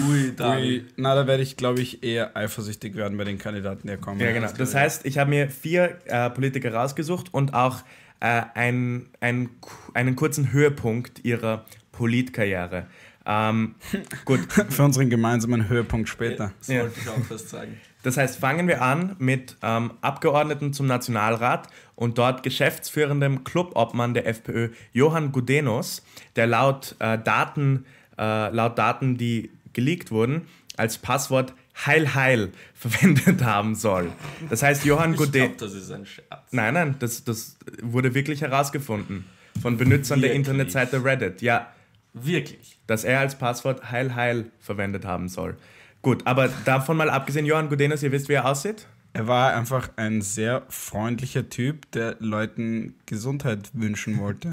Ui, 0.10 0.34
Dani. 0.36 0.66
Ui, 0.66 0.86
na, 0.98 1.16
da 1.16 1.28
werde 1.28 1.44
ich, 1.44 1.58
glaube 1.58 1.82
ich, 1.82 2.04
eher 2.04 2.36
eifersüchtig 2.36 2.96
werden 2.96 3.18
bei 3.18 3.24
den 3.24 3.38
Kandidaten, 3.38 3.88
die 3.88 3.98
kommen. 3.98 4.20
Ja, 4.20 4.32
genau. 4.32 4.50
Das 4.58 4.74
heißt, 4.76 5.06
ich 5.06 5.18
habe 5.18 5.30
mir 5.30 5.50
vier 5.50 6.00
äh, 6.06 6.30
Politiker 6.30 6.74
rausgesucht 6.74 7.34
und 7.34 7.54
auch 7.54 7.82
äh, 8.20 8.42
ein, 8.54 9.08
ein, 9.20 9.50
einen 9.94 10.16
kurzen 10.16 10.52
Höhepunkt 10.52 11.24
ihrer 11.24 11.66
Politkarriere. 11.92 12.88
Ähm, 13.26 13.76
gut, 14.26 14.42
Für 14.70 14.84
unseren 14.84 15.10
gemeinsamen 15.10 15.68
Höhepunkt 15.70 16.10
später. 16.10 16.52
Das 16.60 16.68
Ja. 16.68 16.82
wollte 16.82 17.00
ich 17.00 17.10
auch 17.10 17.24
fast 17.24 17.50
sagen. 17.50 17.80
Das 18.06 18.18
heißt, 18.18 18.38
fangen 18.38 18.68
wir 18.68 18.84
an 18.84 19.16
mit 19.18 19.58
ähm, 19.64 19.92
Abgeordneten 20.02 20.74
zum 20.74 20.86
Nationalrat 20.86 21.70
und 21.96 22.20
dort 22.20 22.44
geschäftsführendem 22.44 23.44
Clubobmann 23.44 24.14
der 24.14 24.28
FPÖ, 24.28 24.70
Johann 24.94 25.32
Gudenus, 25.32 26.04
der 26.36 26.46
laut, 26.46 26.96
äh, 27.00 27.18
Daten, 27.18 27.88
äh, 28.20 28.50
laut 28.52 28.78
Daten, 28.78 29.18
die 29.18 29.50
geleakt 29.74 30.12
wurden, 30.12 30.44
als 30.78 31.00
Passwort 31.00 31.54
Heil 31.84 32.14
Heil 32.14 32.52
verwendet 32.76 33.44
haben 33.44 33.74
soll. 33.74 34.12
Das 34.52 34.62
heißt, 34.62 34.86
Johann 34.86 35.14
Ich 35.14 35.18
Gudenus... 35.18 35.58
glaube, 35.58 35.66
das 35.66 35.74
ist 35.74 35.90
ein 35.90 36.06
Scherz. 36.06 36.52
Nein, 36.52 36.76
nein, 36.76 36.96
das, 37.00 37.24
das 37.24 37.58
wurde 37.82 38.14
wirklich 38.14 38.42
herausgefunden. 38.42 39.26
Von 39.64 39.78
Benutzern 39.78 40.22
der 40.22 40.30
Wirklich? 40.30 40.48
Internetseite 40.48 41.04
Reddit. 41.04 41.42
Ja, 41.42 41.74
Wirklich. 42.14 42.78
dass 42.86 43.04
er 43.04 43.22
als 43.22 43.34
Passwort 43.34 43.90
Heil 43.90 44.14
Heil 44.14 44.52
verwendet 44.60 45.06
haben 45.06 45.28
soll. 45.28 45.58
Gut, 46.06 46.22
aber 46.26 46.50
davon 46.66 46.98
mal 46.98 47.10
abgesehen, 47.10 47.48
Johann 47.48 47.68
Gudenus, 47.68 48.04
ihr 48.04 48.12
wisst, 48.12 48.30
wie 48.30 48.34
er 48.34 48.46
aussieht? 48.46 48.86
Er 49.14 49.26
war 49.26 49.56
einfach 49.56 49.90
ein 49.96 50.22
sehr 50.22 50.62
freundlicher 50.70 51.50
Typ, 51.50 51.90
der 51.94 52.18
Leuten 52.20 52.94
Gesundheit 53.08 53.72
wünschen 53.74 54.20
wollte. 54.20 54.52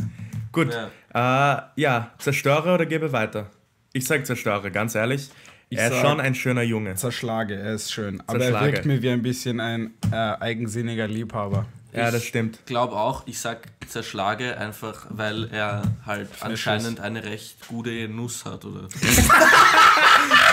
Gut, 0.50 0.72
ja, 1.12 1.66
äh, 1.76 1.80
ja 1.82 2.10
zerstöre 2.16 2.72
oder 2.72 2.86
gebe 2.86 3.12
weiter? 3.12 3.50
Ich 3.92 4.06
sag 4.06 4.24
zerstöre, 4.24 4.70
ganz 4.70 4.94
ehrlich. 4.94 5.28
Ich 5.68 5.76
er 5.76 5.88
ist 5.88 5.92
sag- 5.96 6.06
schon 6.06 6.20
ein 6.20 6.34
schöner 6.34 6.62
Junge. 6.62 6.94
Zerschlage, 6.94 7.56
er 7.56 7.74
ist 7.74 7.92
schön. 7.92 8.22
Aber 8.26 8.38
er 8.38 8.52
Zerschlage. 8.52 8.72
wirkt 8.72 8.86
mir 8.86 9.02
wie 9.02 9.10
ein 9.10 9.20
bisschen 9.20 9.60
ein 9.60 9.90
äh, 10.10 10.16
eigensinniger 10.16 11.06
Liebhaber. 11.06 11.66
Ja, 11.92 12.10
das 12.10 12.24
stimmt. 12.24 12.60
Ich 12.60 12.64
glaube 12.64 12.96
auch, 12.96 13.26
ich 13.26 13.38
sag 13.38 13.68
zerschlage 13.86 14.56
einfach, 14.56 15.04
weil 15.10 15.50
er 15.52 15.82
halt 16.06 16.30
anscheinend 16.40 17.00
eine 17.00 17.22
recht 17.24 17.68
gute 17.68 18.08
Nuss 18.08 18.46
hat, 18.46 18.64
oder? 18.64 18.88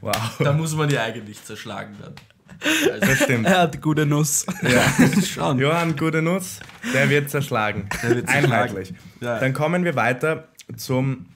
Wow, 0.00 0.14
Da 0.38 0.52
muss 0.52 0.74
man 0.74 0.90
ja 0.90 1.02
eigentlich 1.02 1.42
zerschlagen 1.42 1.96
werden. 1.98 2.14
das 3.00 3.22
stimmt. 3.22 3.46
Er 3.46 3.60
hat 3.62 3.82
gute 3.82 4.06
Nuss. 4.06 4.46
Ja. 4.62 5.20
Schon. 5.22 5.58
Johann 5.58 5.96
Gudenus, 5.96 6.60
der 6.94 7.10
wird 7.10 7.28
zerschlagen. 7.28 7.88
wird 8.02 8.28
zerschlagen. 8.28 8.52
Einheitlich. 8.52 8.94
Ja. 9.20 9.38
Dann 9.38 9.52
kommen 9.52 9.84
wir 9.84 9.94
weiter 9.96 10.48
zum 10.76 11.26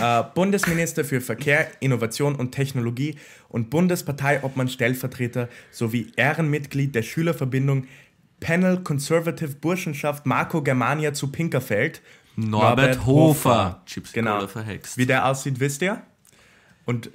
äh, 0.00 0.22
Bundesminister 0.34 1.04
für 1.04 1.20
Verkehr, 1.20 1.68
Innovation 1.80 2.34
und 2.34 2.52
Technologie 2.52 3.18
und 3.48 3.68
Bundesparteiobmann 3.70 4.68
Stellvertreter 4.68 5.48
sowie 5.70 6.12
Ehrenmitglied 6.16 6.94
der 6.94 7.02
Schülerverbindung 7.02 7.86
Panel 8.40 8.78
Conservative 8.82 9.56
Burschenschaft 9.56 10.24
Marco 10.24 10.62
Germania 10.62 11.12
zu 11.12 11.30
Pinkerfeld. 11.32 12.00
Norbert, 12.38 13.04
Hofer. 13.04 13.82
Chips 13.86 14.12
Genau. 14.12 14.36
Cola 14.36 14.48
verhext. 14.48 14.96
Wie 14.96 15.06
der 15.06 15.26
aussieht, 15.26 15.58
wisst 15.58 15.82
ihr? 15.82 16.02
Und 16.84 17.10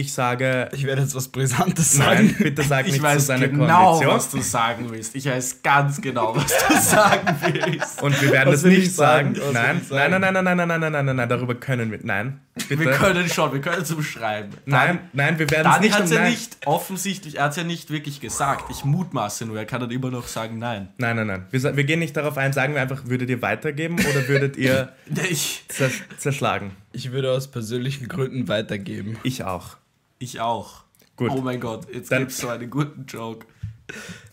ich 0.00 0.12
sage, 0.12 0.68
Ich 0.72 0.84
werde 0.84 1.02
jetzt 1.02 1.14
was 1.14 1.28
Brisantes 1.28 1.92
sagen. 1.92 2.26
nein, 2.26 2.36
bitte 2.38 2.62
sag 2.62 2.86
nicht 2.86 2.96
Ich 3.00 3.02
weiß 3.02 3.20
zu 3.20 3.26
seiner 3.26 3.48
genau, 3.48 3.92
Koalition. 3.92 4.14
was 4.14 4.30
du 4.30 4.40
sagen 4.42 4.90
willst. 4.90 5.14
Ich 5.14 5.26
weiß 5.26 5.62
ganz 5.62 6.00
genau, 6.00 6.34
was 6.36 6.46
du 6.46 6.74
sagen 6.80 7.36
willst. 7.40 8.02
Und 8.02 8.20
wir 8.22 8.32
werden 8.32 8.62
will 8.62 8.70
nicht 8.70 8.84
ich 8.88 8.94
sagen? 8.94 9.34
sagen. 9.34 9.52
Nein, 9.52 9.80
sagen? 9.88 10.10
nein, 10.10 10.20
nein, 10.20 10.34
nein, 10.34 10.44
nein, 10.44 10.56
nein, 10.56 10.68
nein, 10.68 10.80
nein, 10.80 10.92
nein, 10.92 11.06
nein, 11.06 11.16
nein, 11.16 11.28
darüber 11.28 11.54
können 11.54 11.90
wir. 11.90 11.98
Nein, 12.02 12.40
bitte. 12.68 12.84
Wir 12.84 12.92
können 12.92 13.28
schon, 13.28 13.52
wir 13.52 13.60
können 13.60 13.84
zum 13.84 14.02
Schreiben. 14.02 14.50
nein, 14.66 14.98
nein, 15.12 15.38
wir 15.38 15.50
werden 15.50 15.70
es 15.74 15.80
nicht 15.80 15.94
hat 15.94 16.04
es 16.04 16.10
um 16.10 16.16
ja 16.16 16.24
nicht 16.24 16.56
offensichtlich, 16.66 17.36
er 17.38 17.44
hat 17.44 17.50
es 17.52 17.56
ja 17.56 17.64
nicht 17.64 17.90
wirklich 17.90 18.20
gesagt. 18.20 18.64
Ich 18.70 18.84
mutmaße 18.84 19.46
nur, 19.46 19.58
er 19.58 19.64
kann 19.66 19.80
dann 19.80 19.90
immer 19.90 20.10
noch 20.10 20.26
sagen 20.26 20.58
Nein. 20.58 20.88
Nein, 20.98 21.16
nein, 21.16 21.26
nein. 21.26 21.46
Wir, 21.50 21.76
wir 21.76 21.84
gehen 21.84 21.98
nicht 22.00 22.16
darauf 22.16 22.36
ein, 22.36 22.52
sagen 22.52 22.74
wir 22.74 22.82
einfach, 22.82 23.02
würdet 23.06 23.30
ihr 23.30 23.40
weitergeben 23.42 23.94
oder 23.98 24.28
würdet 24.28 24.56
ihr 24.56 24.92
Ich, 25.30 25.64
zers 25.68 25.92
zerschlagen? 26.18 26.72
Ich 26.92 27.12
würde 27.12 27.32
aus 27.32 27.48
persönlichen 27.48 28.08
Gründen 28.08 28.48
weitergeben. 28.48 29.16
Ich 29.22 29.44
auch. 29.44 29.76
Ich 30.20 30.38
auch. 30.40 30.84
Gut. 31.16 31.32
Oh 31.32 31.40
mein 31.40 31.58
Gott, 31.60 31.92
jetzt 31.92 32.12
Dann- 32.12 32.20
gibt 32.20 32.30
es 32.30 32.38
so 32.38 32.48
einen 32.48 32.70
guten 32.70 33.04
Joke. 33.06 33.46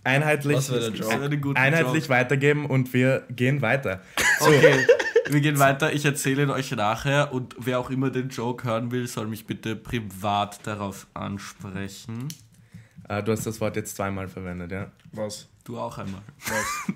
Einheitlich, 0.03 0.59
So 0.59 0.77
Joke? 0.77 1.59
einheitlich 1.59 2.03
Joke. 2.03 2.09
weitergeben 2.09 2.65
und 2.67 2.93
wir 2.93 3.25
gehen 3.29 3.61
weiter. 3.61 4.01
Okay, 4.39 4.85
wir 5.29 5.41
gehen 5.41 5.57
weiter. 5.59 5.91
Ich 5.93 6.05
erzähle 6.05 6.43
ihn 6.43 6.49
euch 6.51 6.71
nachher 6.71 7.33
und 7.33 7.55
wer 7.59 7.79
auch 7.79 7.89
immer 7.89 8.09
den 8.11 8.29
Joke 8.29 8.63
hören 8.65 8.91
will, 8.91 9.07
soll 9.07 9.27
mich 9.27 9.47
bitte 9.47 9.75
privat 9.75 10.65
darauf 10.65 11.07
ansprechen. 11.15 12.27
Äh, 13.09 13.23
du 13.23 13.31
hast 13.31 13.45
das 13.47 13.59
Wort 13.59 13.75
jetzt 13.75 13.95
zweimal 13.95 14.27
verwendet, 14.27 14.71
ja? 14.71 14.91
Was? 15.11 15.47
Du 15.63 15.77
auch 15.79 15.97
einmal. 15.97 16.21
Was? 16.47 16.93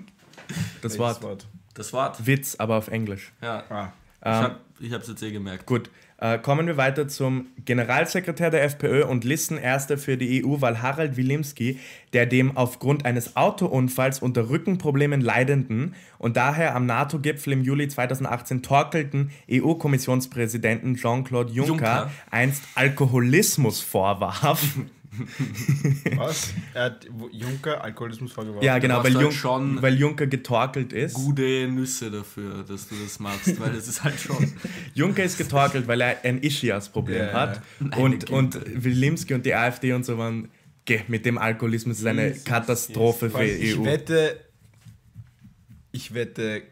Das 0.82 0.98
Welches 0.98 1.22
Wort 1.22 1.46
Das 1.74 1.92
Wort. 1.94 2.26
Witz, 2.26 2.56
aber 2.56 2.76
auf 2.76 2.88
Englisch. 2.88 3.32
Ja. 3.40 3.62
Ah. 3.70 3.92
Ich 4.20 4.28
habe 4.28 4.60
ich 4.80 4.92
hab's 4.92 5.08
jetzt 5.08 5.22
eh 5.22 5.30
gemerkt. 5.32 5.64
Gut, 5.66 5.88
äh, 6.22 6.38
kommen 6.38 6.68
wir 6.68 6.76
weiter 6.76 7.08
zum 7.08 7.48
Generalsekretär 7.64 8.50
der 8.50 8.62
FPÖ 8.62 9.04
und 9.06 9.24
Listenerster 9.24 9.98
für 9.98 10.16
die 10.16 10.44
EU-Wahl 10.44 10.80
Harald 10.80 11.16
Wilimski, 11.16 11.80
der 12.12 12.26
dem 12.26 12.56
aufgrund 12.56 13.04
eines 13.04 13.34
Autounfalls 13.36 14.20
unter 14.20 14.48
Rückenproblemen 14.48 15.20
leidenden 15.20 15.96
und 16.18 16.36
daher 16.36 16.76
am 16.76 16.86
NATO-Gipfel 16.86 17.54
im 17.54 17.62
Juli 17.64 17.88
2018 17.88 18.62
torkelten 18.62 19.32
EU-Kommissionspräsidenten 19.50 20.94
Jean-Claude 20.94 21.52
Juncker, 21.52 21.72
Juncker. 21.72 22.10
einst 22.30 22.62
Alkoholismus 22.76 23.80
vorwarf. 23.80 24.62
Was? 26.16 26.52
Er 26.74 26.84
hat 26.84 27.06
Juncker 27.32 27.82
Alkoholismus 27.84 28.32
vorgeworfen. 28.32 28.64
ja, 28.64 28.78
genau, 28.78 29.02
weil, 29.04 29.14
halt 29.14 29.22
Jun 29.24 29.32
schon 29.32 29.82
weil 29.82 29.98
Juncker 29.98 30.26
getorkelt 30.26 30.92
ist. 30.92 31.14
Gute 31.14 31.68
Nüsse 31.68 32.10
dafür, 32.10 32.64
dass 32.64 32.88
du 32.88 32.94
das 33.02 33.20
machst, 33.20 33.60
weil 33.60 33.72
das 33.72 33.88
ist 33.88 34.02
halt 34.02 34.18
schon. 34.18 34.52
Juncker 34.94 35.22
ist 35.24 35.38
getorkelt, 35.38 35.86
weil 35.86 36.00
er 36.00 36.24
ein 36.24 36.42
Ischias-Problem 36.42 37.18
Ja, 37.26 37.32
hat. 37.32 37.62
ja. 37.80 37.96
Und, 37.98 38.30
und 38.30 38.58
Wilimski 38.84 39.34
und 39.34 39.44
die 39.44 39.54
AfD 39.54 39.92
und 39.92 40.04
so 40.04 40.16
waren, 40.18 40.48
geh, 40.84 41.00
mit 41.08 41.26
dem 41.26 41.38
Alkoholismus 41.38 41.98
ist 41.98 42.06
eine 42.06 42.28
Yes, 42.28 42.44
Katastrophe 42.44 43.28
für 43.30 43.34
Weil 43.34 43.48
ich 43.50 43.78
EU. 43.78 43.84
wette, 43.84 44.40
ich 45.92 46.14
wette, 46.14 46.62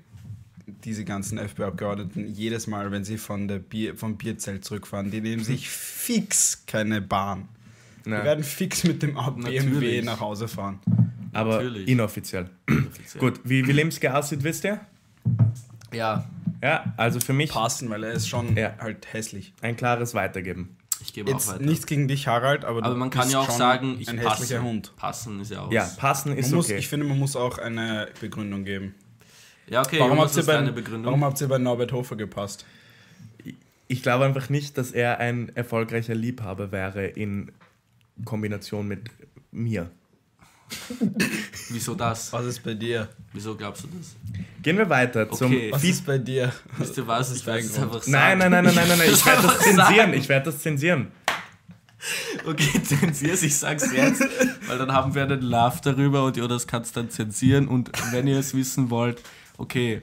diese 0.84 1.04
ganzen 1.04 1.36
FPÖ-Abgeordneten, 1.36 2.26
jedes 2.26 2.66
Mal, 2.66 2.90
wenn 2.90 3.04
sie 3.04 3.18
von 3.18 3.48
der 3.48 3.58
Bier, 3.58 3.96
vom 3.96 4.16
Bierzelt 4.16 4.64
zurückfahren, 4.64 5.10
die 5.10 5.20
nehmen 5.20 5.44
sich 5.44 5.68
fix 5.68 6.62
keine 6.66 7.00
Bahn. 7.02 7.48
Die 8.04 8.10
Na, 8.10 8.24
werden 8.24 8.44
fix 8.44 8.84
mit 8.84 9.02
dem 9.02 9.14
BMW 9.14 9.60
Natürlich. 9.60 10.04
nach 10.04 10.20
Hause 10.20 10.48
fahren. 10.48 10.78
aber 11.32 11.56
Natürlich. 11.62 11.88
inoffiziell. 11.88 12.48
Offiziell. 12.68 13.20
Gut, 13.20 13.40
wie 13.44 13.66
Wilimski 13.66 14.08
aussieht, 14.08 14.42
wisst 14.42 14.64
ihr? 14.64 14.80
Ja, 15.92 16.24
Ja, 16.62 16.92
also 16.98 17.20
für 17.20 17.32
mich 17.32 17.50
Passen, 17.50 17.88
weil 17.90 18.04
er 18.04 18.12
ist 18.12 18.28
schon 18.28 18.54
Ja. 18.56 18.74
halt 18.78 19.12
hässlich. 19.14 19.52
ein 19.62 19.76
klares 19.76 20.12
Weitergeben. 20.14 20.76
ich 21.02 21.12
gebe 21.14 21.30
auch 21.30 21.34
Jetzt 21.34 21.48
weiter. 21.48 21.62
nichts 21.64 21.86
gegen 21.86 22.06
dich, 22.08 22.26
Harald, 22.26 22.64
aber, 22.66 22.80
aber 22.84 22.90
du 22.94 22.96
man 23.00 23.08
kann 23.10 23.22
bist 23.22 23.32
ja 23.32 23.40
auch 23.40 23.50
sagen, 23.50 23.96
ich 23.98 24.08
ein 24.10 24.16
passe. 24.18 24.42
hässlicher 24.42 24.62
Hund. 24.62 24.92
Passen 24.96 25.40
ist 25.40 25.50
ja 25.50 25.62
auch. 25.62 25.72
Ja, 25.72 25.88
passen 25.96 26.36
ist 26.36 26.48
Man 26.50 26.56
muss, 26.56 26.66
okay. 26.66 26.76
Ich 26.78 26.88
finde, 26.88 27.06
man 27.06 27.18
muss 27.18 27.34
auch 27.36 27.56
eine 27.58 28.08
Begründung 28.20 28.64
geben. 28.64 28.94
Ja, 29.68 29.80
okay, 29.82 29.98
Warum, 30.00 30.20
habt 30.20 30.36
ihr 30.36 30.44
bei, 30.44 30.70
warum 31.04 31.24
habt 31.24 31.40
ihr 31.40 31.48
bei 31.48 31.56
Norbert 31.58 31.92
Hofer 31.92 32.16
gepasst? 32.16 32.66
Ich 33.88 34.02
glaube 34.02 34.24
einfach 34.26 34.50
nicht, 34.50 34.76
dass 34.78 34.90
er 34.92 35.18
ein 35.18 35.50
erfolgreicher 35.56 36.14
Liebhaber 36.14 36.70
wäre 36.72 37.06
in 37.06 37.50
Kombination 38.24 38.86
mit 38.88 39.08
mir. 39.52 39.90
Wieso 41.70 41.94
das? 41.94 42.32
Was 42.32 42.44
ist 42.46 42.62
bei 42.62 42.74
dir? 42.74 43.08
Wieso 43.32 43.56
glaubst 43.56 43.84
du 43.84 43.88
das? 43.88 44.14
Gehen 44.62 44.78
wir 44.78 44.88
weiter 44.88 45.28
zum 45.30 45.48
Okay. 45.52 45.72
Was 45.72 45.80
Feed- 45.82 45.90
ist 45.90 46.06
bei 46.06 46.18
dir? 46.18 46.52
Wisst 46.78 46.96
ihr 46.96 47.06
was? 47.06 47.34
Ich 47.34 47.44
werde 47.46 47.60
es 47.60 47.76
einfach 47.76 48.02
sagen. 48.02 48.12
Nein, 48.12 48.38
nein, 48.38 48.50
nein, 48.52 48.64
nein, 48.66 48.74
nein, 48.76 48.88
nein, 48.88 48.98
nein. 48.98 49.10
Ich 49.12 49.26
werde 49.26 49.42
das 49.42 49.58
zensieren. 49.58 49.76
sagen. 49.96 50.12
Ich 50.14 50.28
werde 50.28 50.44
das 50.44 50.58
zensieren. 50.60 51.12
Okay, 52.46 52.82
zensier's, 52.84 53.42
ich 53.42 53.56
sag's 53.58 53.92
jetzt, 53.92 54.22
weil 54.68 54.78
dann 54.78 54.92
haben 54.92 55.14
wir 55.14 55.22
einen 55.22 55.42
Love 55.42 55.80
darüber 55.82 56.24
und 56.24 56.36
Jonas 56.36 56.66
kann 56.66 56.80
es 56.82 56.92
dann 56.92 57.10
zensieren. 57.10 57.68
Und 57.68 57.90
wenn 58.12 58.26
ihr 58.26 58.38
es 58.38 58.54
wissen 58.54 58.88
wollt, 58.90 59.20
okay, 59.58 60.00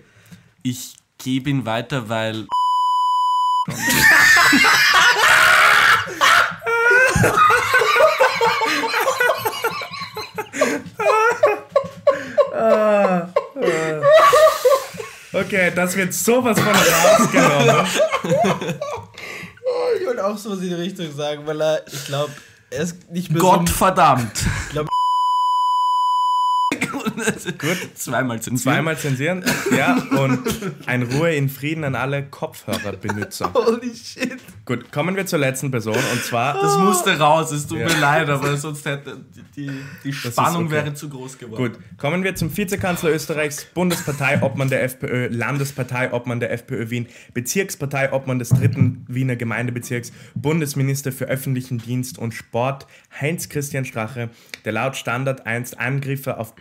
ich 0.63 0.95
gebe 1.17 1.49
ihn 1.49 1.65
weiter, 1.65 2.07
weil. 2.09 2.45
Okay, 15.47 15.71
das 15.73 15.95
wird 15.95 16.13
sowas 16.13 16.59
von 16.59 16.73
rausgenommen. 16.75 17.87
Ich 19.99 20.05
wollte 20.05 20.25
auch 20.25 20.37
sowas 20.37 20.59
in 20.59 20.69
die 20.69 20.73
Richtung 20.75 21.13
sagen, 21.15 21.45
weil 21.45 21.61
er, 21.61 21.81
ich 21.87 22.05
glaube, 22.05 22.31
er 22.69 22.81
ist 22.83 23.09
nicht 23.11 23.29
mehr 23.31 23.41
Gott 23.41 23.69
verdammt! 23.69 24.45
glaub- 24.71 24.87
Gut. 27.57 27.77
Zweimal 27.95 28.41
zensieren. 28.41 28.75
Zweimal 28.75 28.97
zensieren. 28.97 29.43
Ja, 29.75 29.95
und 30.17 30.39
ein 30.85 31.03
Ruhe 31.03 31.33
in 31.35 31.49
Frieden 31.49 31.83
an 31.83 31.95
alle 31.95 32.23
Kopfhörerbenutzer. 32.23 33.51
Holy 33.53 33.93
shit. 33.95 34.37
Gut, 34.65 34.91
kommen 34.91 35.15
wir 35.15 35.25
zur 35.25 35.39
letzten 35.39 35.71
Person 35.71 35.95
und 35.95 36.23
zwar. 36.23 36.59
Das 36.61 36.77
musste 36.77 37.17
raus, 37.17 37.51
es 37.51 37.67
tut 37.67 37.79
Ja. 37.79 37.87
mir 37.87 37.97
leid, 37.99 38.29
aber 38.29 38.55
sonst 38.57 38.85
hätte 38.85 39.25
die, 39.55 39.71
die 40.03 40.13
Spannung 40.13 40.65
okay. 40.65 40.73
wäre 40.73 40.93
zu 40.93 41.09
groß 41.09 41.37
geworden. 41.37 41.73
Gut, 41.73 41.79
kommen 41.97 42.23
wir 42.23 42.35
zum 42.35 42.55
Vizekanzler 42.55 43.11
Österreichs, 43.11 43.65
Bundesparteiobmann 43.73 44.69
der 44.69 44.83
FPÖ, 44.83 45.27
Landesparteiobmann 45.27 46.39
der 46.39 46.51
FPÖ 46.51 46.89
Wien, 46.89 47.07
Bezirksparteiobmann 47.33 48.39
des 48.39 48.49
dritten 48.49 49.05
Wiener 49.07 49.35
Gemeindebezirks, 49.35 50.11
Bundesminister 50.35 51.11
für 51.11 51.25
öffentlichen 51.25 51.77
Dienst 51.77 52.17
und 52.17 52.33
Sport, 52.33 52.87
Heinz-Christian 53.19 53.85
Strache, 53.85 54.29
der 54.65 54.73
laut 54.73 54.95
Standard 54.95 55.45
einst 55.45 55.79
Angriffe 55.79 56.37
auf 56.37 56.55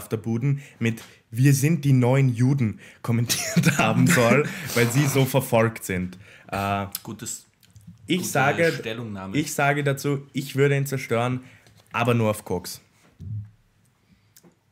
Burschenschafterbuden 0.00 0.60
mit 0.78 1.02
Wir 1.30 1.54
sind 1.54 1.84
die 1.84 1.92
neuen 1.92 2.34
Juden 2.34 2.80
kommentiert 3.02 3.78
haben 3.78 4.06
soll, 4.06 4.48
weil 4.74 4.90
sie 4.90 5.06
so 5.06 5.24
verfolgt 5.24 5.84
sind. 5.84 6.18
Äh, 6.48 6.86
Gutes, 7.02 7.46
ich, 8.06 8.28
sage, 8.30 8.72
Stellungnahme. 8.72 9.36
ich 9.36 9.54
sage 9.54 9.84
dazu, 9.84 10.26
ich 10.32 10.56
würde 10.56 10.76
ihn 10.76 10.86
zerstören, 10.86 11.40
aber 11.92 12.14
nur 12.14 12.30
auf 12.30 12.44
Koks. 12.44 12.80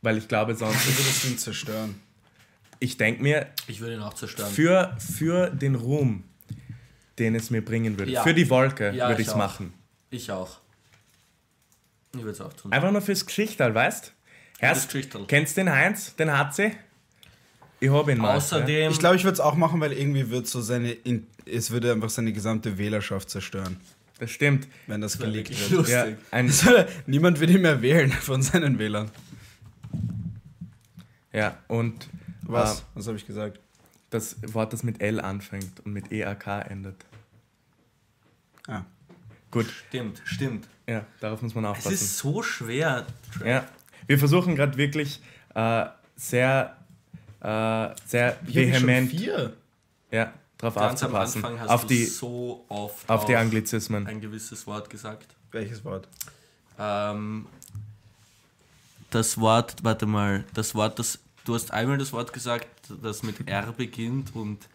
Weil 0.03 0.19
ich 0.19 0.27
glaube, 0.29 0.55
sonst 0.55 0.87
Ich 0.89 0.99
würde 0.99 1.29
Ding 1.29 1.39
zerstören. 1.39 1.95
ich 2.81 2.97
denke 2.97 3.23
mir, 3.23 3.47
ich 3.69 3.81
würde 3.81 3.95
ihn 3.95 4.01
auch 4.03 4.15
zerstören. 4.15 4.51
für, 4.53 4.97
für 4.99 5.51
den 5.51 5.75
Ruhm, 5.77 6.25
den 7.19 7.35
es 7.37 7.51
mir 7.51 7.65
bringen 7.65 7.99
würde, 7.99 8.11
Ja. 8.13 8.23
für 8.25 8.35
die 8.35 8.49
Wolke 8.51 8.93
Ja, 8.93 9.09
würde 9.09 9.23
ich 9.23 9.29
es 9.29 9.35
machen. 9.37 9.73
ich 10.11 10.31
auch. 10.33 10.59
Ich 12.15 12.21
würde 12.21 12.31
es 12.31 12.41
auch 12.41 12.53
tun. 12.55 12.73
Einfach 12.73 12.91
nur 12.91 13.03
fürs 13.03 13.25
Geschichtal, 13.27 13.75
weißt 13.75 14.13
Erst, 14.61 14.95
kennst 15.29 15.57
du 15.57 15.61
den 15.61 15.71
Heinz, 15.73 16.15
den 16.17 16.37
hat 16.37 16.55
sie? 16.55 16.73
Ich 17.81 17.91
habe 17.91 18.11
ihn 18.13 18.19
mal. 18.19 18.31
Ja. 18.31 18.35
Außerdem, 18.37 18.91
Ich 18.91 18.99
glaube, 18.99 19.17
ich 19.17 19.23
würde 19.25 19.35
es 19.35 19.41
auch 19.41 19.55
machen, 19.55 19.81
weil 19.81 19.93
irgendwie 19.93 20.31
wird 20.31 20.49
so 20.49 20.61
seine, 20.61 20.91
in, 20.91 21.27
es 21.47 21.71
würde 21.71 21.93
einfach 21.93 22.11
seine 22.11 22.33
gesamte 22.33 22.77
Wählerschaft 22.77 23.31
zerstören, 23.31 23.77
Das 24.19 24.31
stimmt. 24.33 24.67
wenn 24.89 25.01
das 25.01 25.17
geleakt 25.19 25.51
wirklich 25.51 25.61
wird. 25.71 25.71
lustig. 25.71 25.95
Ja, 25.95 26.07
ein, 26.33 26.53
Niemand 27.07 27.39
wird 27.39 27.51
ihn 27.51 27.63
mehr 27.63 27.81
wählen 27.83 28.11
von 28.13 28.43
seinen 28.43 28.79
Wählern. 28.81 29.11
ja, 31.33 31.57
und 31.69 32.09
Was? 32.43 32.81
äh, 32.81 32.83
Was 32.95 33.07
habe 33.07 33.17
ich 33.17 33.27
gesagt? 33.27 33.61
das 34.11 34.37
Wort, 34.55 34.73
das 34.73 34.83
mit 34.83 35.03
L 35.03 35.21
anfängt 35.21 35.81
und 35.85 35.93
mit 35.93 36.11
EAK 36.11 36.47
endet. 36.71 36.97
Ah. 38.67 38.83
Gut, 39.51 39.67
stimmt, 39.89 40.23
stimmt. 40.25 40.67
ja, 40.87 41.05
darauf 41.21 41.43
muss 41.43 41.55
man 41.55 41.65
Es 41.65 41.71
aufpassen. 41.71 41.93
ist 41.95 42.17
so 42.19 42.43
schwer. 42.43 43.07
Ja, 43.45 43.67
wir 44.09 44.19
versuchen 44.19 44.57
gerade 44.57 44.77
wirklich 44.77 45.21
äh, 45.55 45.87
sehr, 46.17 46.77
äh, 47.41 47.89
sehr 48.05 48.37
vehement 48.43 49.11
vier. 49.11 49.53
ja, 50.11 50.33
darauf 50.59 50.75
Ganz 50.75 51.03
am 51.05 51.15
aufzupassen. 51.15 51.45
Anfang 51.45 51.61
hast 51.61 51.71
Auf 51.71 51.83
du 51.83 51.89
die, 51.89 52.05
so 52.05 52.65
oft 52.69 53.09
auf 53.09 53.27
die 53.27 53.37
auch 53.37 53.41
Anglizismen. 53.41 54.07
ein 54.09 54.21
gewisses 54.21 54.67
Wort 54.67 54.91
gesagt. 54.91 55.37
Welches 55.53 55.85
Wort? 55.85 56.09
Ähm, 56.79 57.47
das 59.11 59.39
Wort, 59.39 59.77
warte 59.85 60.07
mal, 60.07 60.45
das 60.55 60.75
Wort, 60.75 60.99
das 60.99 61.21
du 61.45 61.55
hast 61.55 61.71
einmal 61.73 61.97
das 61.97 62.13
Wort 62.13 62.33
gesagt, 62.33 62.67
das 63.03 63.23
mit 63.23 63.49
R 63.49 63.73
beginnt 63.73 64.35
und 64.35 64.69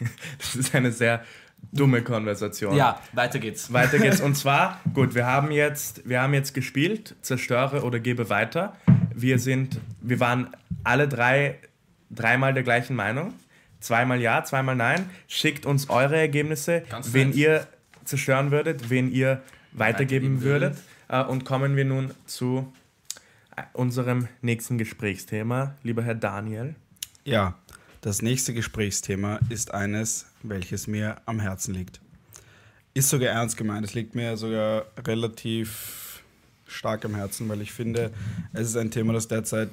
Das 0.38 0.54
ist 0.56 0.74
eine 0.74 0.92
sehr 0.92 1.24
dumme 1.72 2.02
Konversation. 2.02 2.74
ja, 2.76 3.00
weiter 3.12 3.38
geht's. 3.38 3.72
Weiter 3.72 3.98
geht's. 3.98 4.20
Und 4.28 4.36
zwar, 4.36 4.80
gut, 4.94 5.14
wir 5.14 5.26
haben 5.26 5.50
jetzt, 5.50 6.08
wir 6.08 6.20
haben 6.20 6.34
jetzt 6.34 6.54
gespielt, 6.54 7.14
zerstöre 7.22 7.82
oder 7.82 8.00
gebe 8.00 8.28
weiter. 8.28 8.76
Wir 9.14 9.38
sind, 9.38 9.80
wir 10.00 10.20
waren 10.20 10.48
alle 10.84 11.08
drei 11.08 11.58
dreimal 12.10 12.52
der 12.54 12.62
gleichen 12.62 12.96
Meinung. 12.96 13.32
Zweimal 13.80 14.20
ja, 14.20 14.44
zweimal 14.44 14.76
nein. 14.76 15.08
Schickt 15.28 15.64
uns 15.64 15.88
eure 15.88 16.16
Ergebnisse, 16.18 16.82
Ganz 16.90 17.12
wen 17.12 17.28
nett. 17.28 17.36
ihr 17.36 17.66
zerstören 18.04 18.50
würdet, 18.50 18.90
wen 18.90 19.10
ihr 19.10 19.40
weitergeben 19.72 20.42
Weitergeben 20.42 20.42
würdet. 20.42 20.76
Äh, 21.08 21.22
Und 21.22 21.44
kommen 21.44 21.76
wir 21.76 21.84
nun 21.84 22.10
zu 22.26 22.72
äh, 23.56 23.62
unserem 23.72 24.26
nächsten 24.42 24.76
Gesprächsthema, 24.78 25.74
lieber 25.82 26.02
Herr 26.02 26.14
Daniel. 26.16 26.74
Ja, 27.24 27.54
das 28.00 28.22
nächste 28.22 28.54
Gesprächsthema 28.54 29.40
ist 29.50 29.74
eines, 29.74 30.26
welches 30.42 30.86
mir 30.86 31.20
am 31.26 31.40
Herzen 31.40 31.74
liegt. 31.74 32.00
Ist 32.94 33.10
sogar 33.10 33.30
ernst 33.30 33.56
gemeint. 33.56 33.84
Es 33.84 33.94
liegt 33.94 34.14
mir 34.14 34.36
sogar 34.36 34.86
relativ 35.06 36.22
stark 36.66 37.04
am 37.04 37.14
Herzen, 37.14 37.48
weil 37.48 37.60
ich 37.60 37.72
finde, 37.72 38.12
es 38.52 38.68
ist 38.68 38.76
ein 38.76 38.90
Thema, 38.90 39.12
das 39.12 39.28
derzeit 39.28 39.68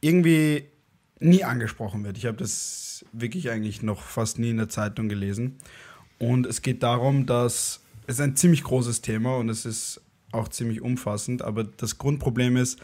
irgendwie 0.00 0.66
nie 1.18 1.42
angesprochen 1.42 2.04
wird. 2.04 2.16
Ich 2.16 2.26
habe 2.26 2.36
das 2.36 3.04
wirklich 3.12 3.50
eigentlich 3.50 3.82
noch 3.82 4.02
fast 4.02 4.38
nie 4.38 4.50
in 4.50 4.56
der 4.56 4.68
Zeitung 4.68 5.08
gelesen. 5.08 5.58
Und 6.18 6.46
es 6.46 6.62
geht 6.62 6.82
darum, 6.82 7.26
dass 7.26 7.80
es 8.06 8.20
ein 8.20 8.36
ziemlich 8.36 8.62
großes 8.62 9.02
Thema 9.02 9.36
und 9.36 9.48
es 9.48 9.66
ist 9.66 10.00
auch 10.30 10.48
ziemlich 10.48 10.80
umfassend, 10.80 11.42
aber 11.42 11.64
das 11.64 11.98
Grundproblem 11.98 12.56
ist, 12.56 12.78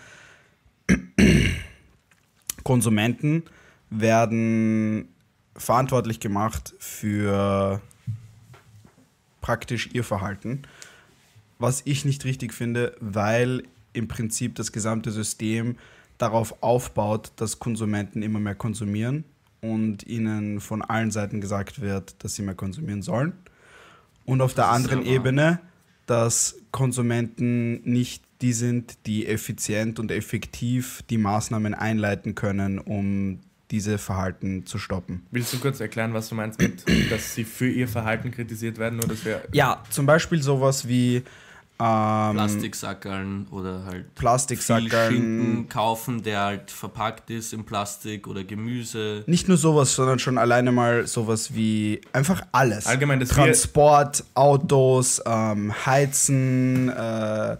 Konsumenten 2.64 3.44
werden 3.98 5.08
verantwortlich 5.56 6.20
gemacht 6.20 6.74
für 6.78 7.80
praktisch 9.40 9.90
ihr 9.92 10.04
Verhalten, 10.04 10.62
was 11.58 11.82
ich 11.84 12.04
nicht 12.04 12.24
richtig 12.24 12.52
finde, 12.52 12.96
weil 13.00 13.62
im 13.92 14.08
Prinzip 14.08 14.56
das 14.56 14.72
gesamte 14.72 15.10
System 15.10 15.76
darauf 16.18 16.62
aufbaut, 16.62 17.32
dass 17.36 17.58
Konsumenten 17.58 18.22
immer 18.22 18.40
mehr 18.40 18.54
konsumieren 18.54 19.24
und 19.60 20.04
ihnen 20.06 20.60
von 20.60 20.82
allen 20.82 21.10
Seiten 21.10 21.40
gesagt 21.40 21.80
wird, 21.80 22.22
dass 22.22 22.34
sie 22.34 22.42
mehr 22.42 22.54
konsumieren 22.54 23.02
sollen. 23.02 23.32
Und 24.24 24.40
auf 24.40 24.54
der 24.54 24.68
anderen. 24.68 25.04
Ebene, 25.04 25.60
dass 26.06 26.56
Konsumenten 26.70 27.82
nicht 27.82 28.24
die 28.40 28.52
sind, 28.52 29.06
die 29.06 29.26
effizient 29.26 29.98
und 29.98 30.10
effektiv 30.10 31.02
die 31.08 31.18
Maßnahmen 31.18 31.74
einleiten 31.74 32.34
können, 32.34 32.78
um 32.78 33.40
diese 33.70 33.98
Verhalten 33.98 34.66
zu 34.66 34.78
stoppen. 34.78 35.24
Willst 35.30 35.52
du 35.52 35.58
kurz 35.58 35.80
erklären, 35.80 36.12
was 36.14 36.28
du 36.28 36.34
meinst 36.34 36.58
mit, 36.60 36.84
dass 37.10 37.34
sie 37.34 37.44
für 37.44 37.68
ihr 37.68 37.88
Verhalten 37.88 38.30
kritisiert 38.30 38.78
werden, 38.78 38.98
nur 38.98 39.08
dass 39.08 39.24
wir 39.24 39.42
Ja, 39.52 39.82
zum 39.90 40.06
Beispiel 40.06 40.42
sowas 40.42 40.86
wie 40.86 41.22
ähm, 41.80 42.34
Plastiksackerln 42.36 43.48
oder 43.50 43.84
halt 43.84 44.04
viel 44.04 44.10
Plastiksackerln. 44.14 45.10
Schinken 45.12 45.68
kaufen, 45.68 46.22
der 46.22 46.40
halt 46.42 46.70
verpackt 46.70 47.30
ist 47.30 47.52
in 47.52 47.64
Plastik 47.64 48.28
oder 48.28 48.44
Gemüse. 48.44 49.24
Nicht 49.26 49.48
nur 49.48 49.56
sowas, 49.56 49.94
sondern 49.94 50.18
schon 50.20 50.38
alleine 50.38 50.70
mal 50.70 51.06
sowas 51.08 51.54
wie 51.54 52.00
einfach 52.12 52.42
alles. 52.52 52.86
Allgemein, 52.86 53.18
wir- 53.20 53.26
Transport, 53.26 54.22
Autos, 54.34 55.20
ähm, 55.26 55.72
Heizen, 55.84 56.90
äh, 56.90 57.56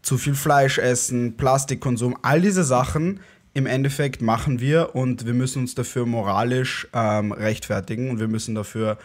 zu 0.00 0.16
viel 0.18 0.34
Fleisch 0.34 0.78
essen, 0.78 1.36
Plastikkonsum, 1.36 2.16
all 2.22 2.40
diese 2.40 2.64
Sachen 2.64 3.20
im 3.54 3.66
Endeffekt 3.66 4.22
machen 4.22 4.60
wir 4.60 4.94
und 4.94 5.26
wir 5.26 5.34
müssen 5.34 5.60
uns 5.60 5.74
dafür 5.74 6.06
moralisch 6.06 6.88
ähm, 6.92 7.32
rechtfertigen 7.32 8.10
und 8.10 8.18
wir 8.20 8.28
müssen 8.28 8.54
dafür 8.54 8.98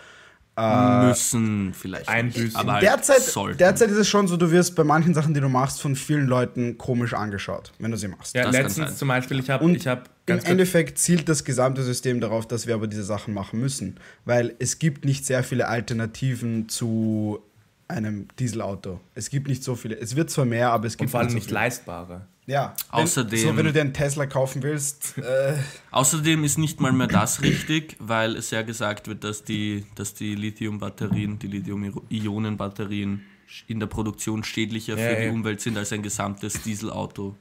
müssen 0.60 1.72
vielleicht 1.76 2.10
einbüßen. 2.10 2.44
nicht, 2.46 2.56
aber 2.56 2.74
halt 2.74 2.84
derzeit, 2.84 3.22
sollten. 3.22 3.60
derzeit 3.60 3.92
ist 3.92 3.98
es 3.98 4.08
schon 4.08 4.28
so, 4.28 4.38
du 4.38 4.50
wirst 4.50 4.76
bei 4.76 4.84
manchen 4.84 5.14
Sachen, 5.14 5.36
die 5.36 5.40
du 5.40 5.50
machst, 5.50 5.80
von 5.80 5.96
vielen 5.96 6.26
Leuten 6.26 6.80
komisch 6.80 7.14
angeschaut, 7.14 7.74
wenn 7.78 7.92
du 7.92 7.98
sie 7.98 8.08
machst. 8.08 8.34
Ja, 8.34 8.44
Das 8.44 8.54
letztens 8.54 8.98
zum 8.98 9.08
Beispiel, 9.08 9.40
ich 9.40 9.52
habe 9.52 9.64
Und 9.64 9.76
ich 9.76 9.86
hab 9.86 10.10
Im 10.26 10.40
Endeffekt 10.40 10.98
zielt 10.98 11.30
das 11.30 11.44
gesamte 11.44 11.84
System 11.84 12.20
darauf, 12.22 12.48
dass 12.48 12.66
wir 12.66 12.74
aber 12.74 12.88
diese 12.88 13.04
Sachen 13.04 13.36
machen 13.36 13.60
müssen, 13.60 14.00
weil 14.26 14.56
es 14.58 14.80
gibt 14.80 15.06
nicht 15.06 15.28
sehr 15.28 15.44
viele 15.44 15.68
Alternativen 15.68 16.68
zu 16.70 17.40
einem 17.88 18.28
Dieselauto. 18.40 19.00
Es 19.14 19.30
gibt 19.30 19.48
nicht 19.48 19.64
so 19.64 19.76
viele. 19.76 19.96
Es 20.00 20.16
wird 20.16 20.32
zwar 20.32 20.46
mehr, 20.46 20.72
aber 20.72 20.88
es 20.88 20.96
und 20.96 21.00
gibt 21.02 21.12
vor 21.12 21.20
allem 21.20 21.30
so 21.30 21.36
nicht 21.36 21.46
viele. 21.46 21.60
leistbare. 21.60 22.26
Ja. 22.48 22.74
Außerdem- 22.92 23.32
Wenn, 23.32 23.40
so, 23.40 23.58
wenn 23.58 23.66
du 23.66 23.74
dir 23.74 23.82
einen 23.82 23.94
Tesla 23.94 24.26
kaufen 24.26 24.64
willst, 24.64 25.18
äh, 25.18 25.58
Außerdem 25.92 26.44
ist 26.46 26.58
nicht 26.58 26.80
mal 26.80 26.94
mehr 26.94 27.08
das 27.08 27.42
richtig, 27.42 27.98
weil 28.00 28.36
es 28.38 28.52
ja 28.52 28.62
gesagt 28.62 29.08
wird, 29.10 29.24
dass 29.26 29.44
die, 29.44 29.86
dass 29.96 30.14
die 30.14 30.34
Lithium-Batterien, 30.34 31.38
die 31.40 31.48
Lithium-Ionen-Batterien 31.48 33.24
in 33.68 33.80
der 33.80 33.88
Produktion 33.88 34.44
schädlicher 34.44 34.98
Ja, 34.98 35.10
für 35.10 35.16
die 35.22 35.26
ja. 35.28 35.32
Umwelt 35.32 35.62
sind 35.62 35.78
als 35.78 35.92
ein 35.94 36.02
gesamtes 36.04 36.62
Dieselauto. 36.64 37.36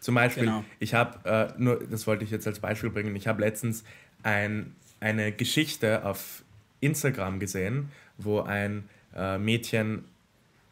Zum 0.00 0.14
Beispiel, 0.14 0.44
Genau. 0.44 0.64
ich 0.78 0.94
habe, 0.94 1.28
äh, 1.56 1.60
nur 1.60 1.84
das 1.90 2.06
wollte 2.06 2.22
ich 2.24 2.30
jetzt 2.30 2.46
als 2.46 2.60
Beispiel 2.60 2.90
bringen, 2.90 3.14
ich 3.16 3.26
habe 3.26 3.40
letztens 3.40 3.82
ein, 4.22 4.74
eine 5.00 5.32
Geschichte 5.32 6.04
auf 6.04 6.44
Instagram 6.80 7.40
gesehen, 7.40 7.90
wo 8.18 8.40
ein 8.40 8.84
äh, 9.16 9.38
Mädchen 9.38 10.04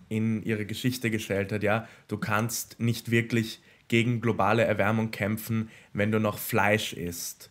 in 0.08 0.42
ihre 0.42 0.66
Geschichte 0.66 1.10
gestellt 1.10 1.52
hat, 1.52 1.62
ja, 1.62 1.88
du 2.08 2.18
kannst 2.18 2.80
nicht 2.80 3.10
wirklich 3.10 3.60
gegen 3.88 4.20
globale 4.20 4.64
Erwärmung 4.64 5.10
kämpfen, 5.10 5.70
wenn 5.92 6.10
du 6.10 6.18
noch 6.18 6.38
Fleisch 6.38 6.92
isst. 6.92 7.50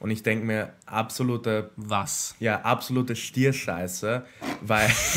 Und 0.00 0.10
ich 0.10 0.22
denke 0.22 0.46
mir, 0.46 0.72
absoluter 0.86 1.70
Was? 1.76 2.36
ja, 2.38 2.60
absolute 2.60 3.16
Stierscheiße, 3.16 4.24
weil, 4.60 4.88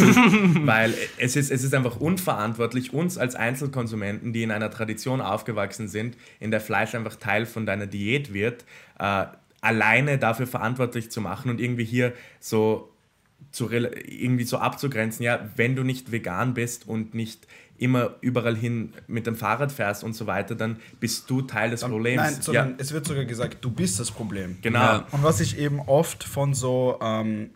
weil 0.65 0.93
es, 1.17 1.35
ist, 1.35 1.51
es 1.51 1.63
ist 1.63 1.73
einfach 1.75 1.97
unverantwortlich, 1.97 2.91
uns 2.91 3.17
als 3.17 3.35
Einzelkonsumenten, 3.35 4.33
die 4.33 4.41
in 4.41 4.51
einer 4.51 4.71
Tradition 4.71 5.21
aufgewachsen 5.21 5.87
sind, 5.87 6.17
in 6.39 6.49
der 6.49 6.61
Fleisch 6.61 6.95
einfach 6.95 7.15
Teil 7.15 7.45
von 7.45 7.65
deiner 7.67 7.85
Diät 7.85 8.33
wird, 8.33 8.65
äh, 8.97 9.25
alleine 9.61 10.17
dafür 10.17 10.47
verantwortlich 10.47 11.11
zu 11.11 11.21
machen 11.21 11.51
und 11.51 11.61
irgendwie 11.61 11.85
hier 11.85 12.13
so 12.39 12.90
zu, 13.51 13.69
irgendwie 13.71 14.43
so 14.43 14.57
abzugrenzen, 14.57 15.23
ja, 15.23 15.49
wenn 15.55 15.75
du 15.75 15.83
nicht 15.83 16.11
vegan 16.11 16.53
bist 16.53 16.87
und 16.87 17.13
nicht 17.13 17.47
immer 17.77 18.15
überall 18.21 18.55
hin 18.55 18.93
mit 19.07 19.25
dem 19.25 19.35
Fahrrad 19.35 19.71
fährst 19.71 20.03
und 20.03 20.13
so 20.13 20.27
weiter, 20.27 20.53
dann 20.53 20.77
bist 20.99 21.29
du 21.29 21.41
Teil 21.41 21.71
des 21.71 21.81
Problems. 21.81 22.21
nein, 22.21 22.41
sondern 22.41 22.69
ja, 22.69 22.75
es 22.77 22.93
wird 22.93 23.07
sogar 23.07 23.25
gesagt, 23.25 23.57
du 23.65 23.71
bist 23.71 23.99
das 23.99 24.11
Problem. 24.11 24.59
genau. 24.61 24.79
Ja. 24.79 25.07
Und 25.11 25.23
was 25.23 25.39
ich 25.39 25.57
eben 25.57 25.79
oft 25.79 26.23
von 26.23 26.53
so 26.53 26.99
ähm, 27.01 27.49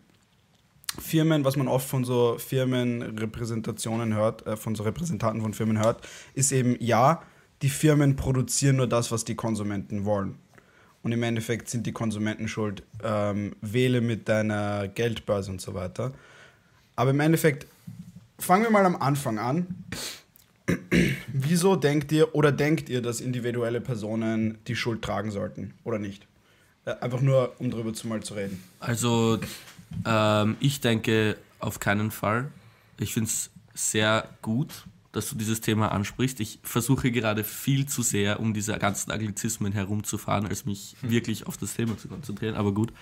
Firmen, 0.98 1.44
was 1.44 1.56
man 1.56 1.68
oft 1.68 1.88
von 1.88 2.04
so 2.04 2.36
Firmenrepräsentationen 2.38 4.14
hört, 4.14 4.44
äh, 4.46 4.56
von 4.56 4.74
so 4.74 4.82
Repräsentanten 4.82 5.42
von 5.42 5.54
Firmen 5.54 5.78
hört, 5.78 6.06
ist 6.34 6.50
eben, 6.50 6.76
ja, 6.80 7.22
die 7.62 7.68
Firmen 7.68 8.16
produzieren 8.16 8.76
nur 8.76 8.88
das, 8.88 9.12
was 9.12 9.24
die 9.24 9.34
Konsumenten 9.34 10.04
wollen. 10.04 10.38
Und 11.06 11.12
im 11.12 11.22
Endeffekt 11.22 11.68
sind 11.70 11.86
die 11.86 11.92
Konsumenten 11.92 12.48
schuld. 12.48 12.82
Ähm, 13.00 13.54
wähle 13.60 14.00
mit 14.00 14.28
deiner 14.28 14.88
Geldbörse 14.88 15.52
und 15.52 15.60
so 15.60 15.72
weiter. 15.72 16.12
Aber 16.96 17.10
im 17.10 17.20
Endeffekt, 17.20 17.68
fangen 18.40 18.64
wir 18.64 18.70
mal 18.70 18.84
am 18.84 18.96
Anfang 18.96 19.38
an. 19.38 19.84
Wieso 21.28 21.76
denkt 21.76 22.10
ihr 22.10 22.34
oder 22.34 22.50
denkt 22.50 22.88
ihr, 22.88 23.02
dass 23.02 23.20
individuelle 23.20 23.80
Personen 23.80 24.58
die 24.66 24.74
Schuld 24.74 25.00
tragen 25.00 25.30
sollten 25.30 25.74
oder 25.84 26.00
nicht? 26.00 26.26
Äh, 26.86 26.96
Einfach 27.00 27.20
nur, 27.20 27.54
um 27.60 27.70
darüber 27.70 27.94
zu 27.94 28.08
mal 28.08 28.24
zu 28.24 28.34
reden. 28.34 28.60
Also, 28.80 29.38
ähm, 30.04 30.56
ich 30.58 30.80
denke 30.80 31.36
auf 31.60 31.78
keinen 31.78 32.10
Fall. 32.10 32.50
Ich 32.98 33.14
finde 33.14 33.30
es 33.30 33.50
sehr 33.74 34.28
gut, 34.42 34.72
dass 35.16 35.30
du 35.30 35.36
dieses 35.36 35.62
Thema 35.62 35.92
ansprichst. 35.92 36.40
Ich 36.40 36.58
versuche 36.62 37.10
gerade 37.10 37.42
viel 37.42 37.86
zu 37.86 38.02
sehr, 38.02 38.38
um 38.38 38.52
diese 38.52 38.78
ganzen 38.78 39.10
Anglizismen 39.10 39.72
herumzufahren, 39.72 40.46
als 40.46 40.66
mich 40.66 40.94
wirklich 41.00 41.46
auf 41.46 41.56
das 41.56 41.74
Thema 41.74 41.96
zu 41.96 42.08
konzentrieren. 42.08 42.54
Aber 42.54 42.72
gut, 42.72 42.92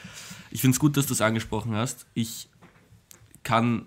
ich 0.53 0.61
finde 0.61 0.77
es 0.77 0.79
gut, 0.79 0.97
dass 0.97 1.07
du 1.07 1.13
es 1.13 1.21
angesprochen 1.21 1.75
hast. 1.75 2.07
Ich 2.15 2.49
kann 3.43 3.87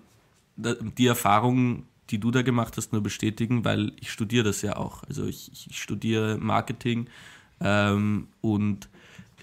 die 0.56 1.06
Erfahrung, 1.06 1.86
die 2.10 2.18
du 2.18 2.30
da 2.30 2.42
gemacht 2.42 2.76
hast, 2.76 2.92
nur 2.92 3.02
bestätigen, 3.02 3.64
weil 3.64 3.92
ich 3.98 4.10
studiere 4.10 4.44
das 4.44 4.60
ja 4.60 4.76
auch. 4.76 5.04
Also 5.04 5.24
ich, 5.24 5.50
ich 5.66 5.80
studiere 5.80 6.36
Marketing 6.36 7.08
ähm, 7.60 8.28
und 8.42 8.90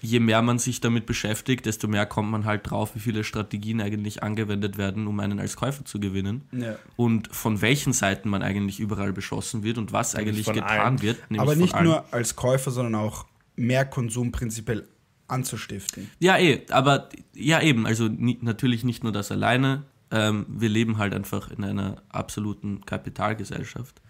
je 0.06 0.20
mehr 0.20 0.40
man 0.42 0.58
sich 0.58 0.80
damit 0.80 1.06
beschäftigt, 1.06 1.66
desto 1.66 1.88
mehr 1.88 2.06
kommt 2.06 2.30
man 2.30 2.44
halt 2.44 2.70
drauf, 2.70 2.94
wie 2.94 3.00
viele 3.00 3.24
Strategien 3.24 3.80
eigentlich 3.80 4.22
angewendet 4.22 4.78
werden, 4.78 5.06
um 5.06 5.18
einen 5.20 5.40
als 5.40 5.56
Käufer 5.56 5.84
zu 5.84 5.98
gewinnen. 6.00 6.42
Ja. 6.52 6.76
Und 6.96 7.34
von 7.34 7.60
welchen 7.60 7.92
Seiten 7.92 8.28
man 8.28 8.42
eigentlich 8.42 8.80
überall 8.80 9.12
beschossen 9.12 9.62
wird 9.62 9.78
und 9.78 9.92
was 9.92 10.14
eigentlich 10.14 10.46
getan 10.46 10.62
allen. 10.62 11.02
wird. 11.02 11.18
Aber 11.36 11.56
nicht 11.56 11.78
nur 11.80 12.12
als 12.12 12.36
Käufer, 12.36 12.70
sondern 12.70 12.94
auch 12.94 13.26
mehr 13.56 13.84
Konsum 13.84 14.32
prinzipiell 14.32 14.86
anzustiften. 15.28 16.10
Ja, 16.20 16.38
eh, 16.38 16.64
aber 16.70 17.08
ja 17.34 17.60
eben, 17.60 17.86
also 17.86 18.08
ni 18.08 18.38
natürlich 18.40 18.84
nicht 18.84 19.02
nur 19.02 19.12
das 19.12 19.32
alleine. 19.32 19.84
Ähm, 20.12 20.46
wir 20.48 20.68
leben 20.68 20.98
halt 20.98 21.14
einfach 21.14 21.50
in 21.50 21.64
einer 21.64 22.00
absoluten 22.10 22.86
Kapitalgesellschaft. 22.86 24.00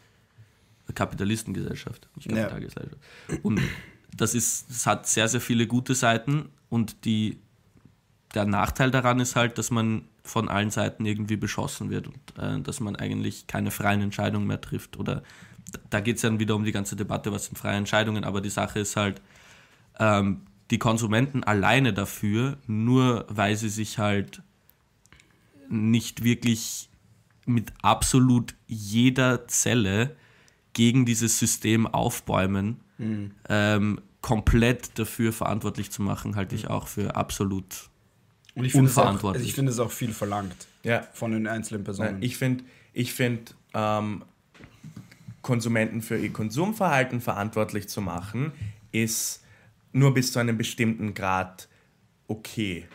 Kapitalistengesellschaft, 0.94 2.08
nicht 2.14 2.30
Ja. 2.30 2.48
Kapitalgesellschaft. 2.48 3.00
Und 3.42 3.60
das 4.14 4.34
ist, 4.34 4.70
das 4.70 4.86
hat 4.86 5.06
sehr, 5.06 5.28
sehr 5.28 5.40
viele 5.40 5.66
gute 5.66 5.94
Seiten 5.94 6.48
und 6.68 7.04
die, 7.04 7.38
der 8.34 8.44
Nachteil 8.44 8.90
daran 8.90 9.20
ist 9.20 9.36
halt, 9.36 9.58
dass 9.58 9.70
man 9.70 10.04
von 10.22 10.48
allen 10.48 10.70
Seiten 10.70 11.06
irgendwie 11.06 11.36
beschossen 11.36 11.90
wird 11.90 12.08
und 12.08 12.18
äh, 12.38 12.60
dass 12.60 12.80
man 12.80 12.96
eigentlich 12.96 13.46
keine 13.46 13.70
freien 13.70 14.00
Entscheidungen 14.00 14.46
mehr 14.46 14.60
trifft. 14.60 14.98
Oder 14.98 15.22
da 15.90 16.00
geht 16.00 16.16
es 16.16 16.22
dann 16.22 16.40
wieder 16.40 16.56
um 16.56 16.64
die 16.64 16.72
ganze 16.72 16.96
Debatte, 16.96 17.32
was 17.32 17.46
sind 17.46 17.56
freie 17.56 17.76
Entscheidungen, 17.76 18.24
aber 18.24 18.40
die 18.40 18.50
Sache 18.50 18.80
ist 18.80 18.96
halt, 18.96 19.20
ähm, 19.98 20.42
die 20.70 20.78
Konsumenten 20.78 21.44
alleine 21.44 21.92
dafür, 21.92 22.58
nur 22.66 23.24
weil 23.28 23.56
sie 23.56 23.68
sich 23.68 23.98
halt 23.98 24.42
nicht 25.68 26.24
wirklich 26.24 26.88
mit 27.44 27.72
absolut 27.82 28.54
jeder 28.66 29.46
Zelle 29.46 30.16
gegen 30.72 31.06
dieses 31.06 31.38
System 31.38 31.86
aufbäumen, 31.86 32.80
ähm, 32.98 34.00
komplett 34.20 34.98
dafür 34.98 35.32
verantwortlich 35.32 35.90
zu 35.90 36.02
machen, 36.02 36.36
halte 36.36 36.54
ich 36.54 36.68
auch 36.68 36.88
für 36.88 37.14
absolut. 37.16 37.90
Und 38.54 38.64
ich 38.64 38.72
es 38.72 38.76
auch, 38.76 38.80
also 38.80 39.00
Unverantwortlich. 39.00 39.46
ich 39.48 39.54
finde 39.54 39.70
es 39.72 39.78
auch 39.78 39.92
viel 39.92 40.12
verlangt 40.12 40.66
Ja. 40.82 41.06
von 41.12 41.32
den 41.32 41.46
einzelnen 41.46 41.84
Personen. 41.84 42.14
Nein, 42.14 42.22
ich 42.22 42.36
finde, 42.36 42.64
ich 42.92 43.12
find, 43.12 43.54
ähm, 43.74 44.24
Konsumenten 45.42 46.02
für 46.02 46.16
ihr 46.16 46.32
Konsumverhalten 46.32 47.20
verantwortlich 47.20 47.88
zu 47.88 48.00
machen, 48.00 48.52
ist 48.90 49.44
nur 49.92 50.12
bis 50.12 50.32
zu 50.32 50.38
einem 50.38 50.56
bestimmten 50.58 51.14
Grad 51.14 51.68
okay. 52.26 52.86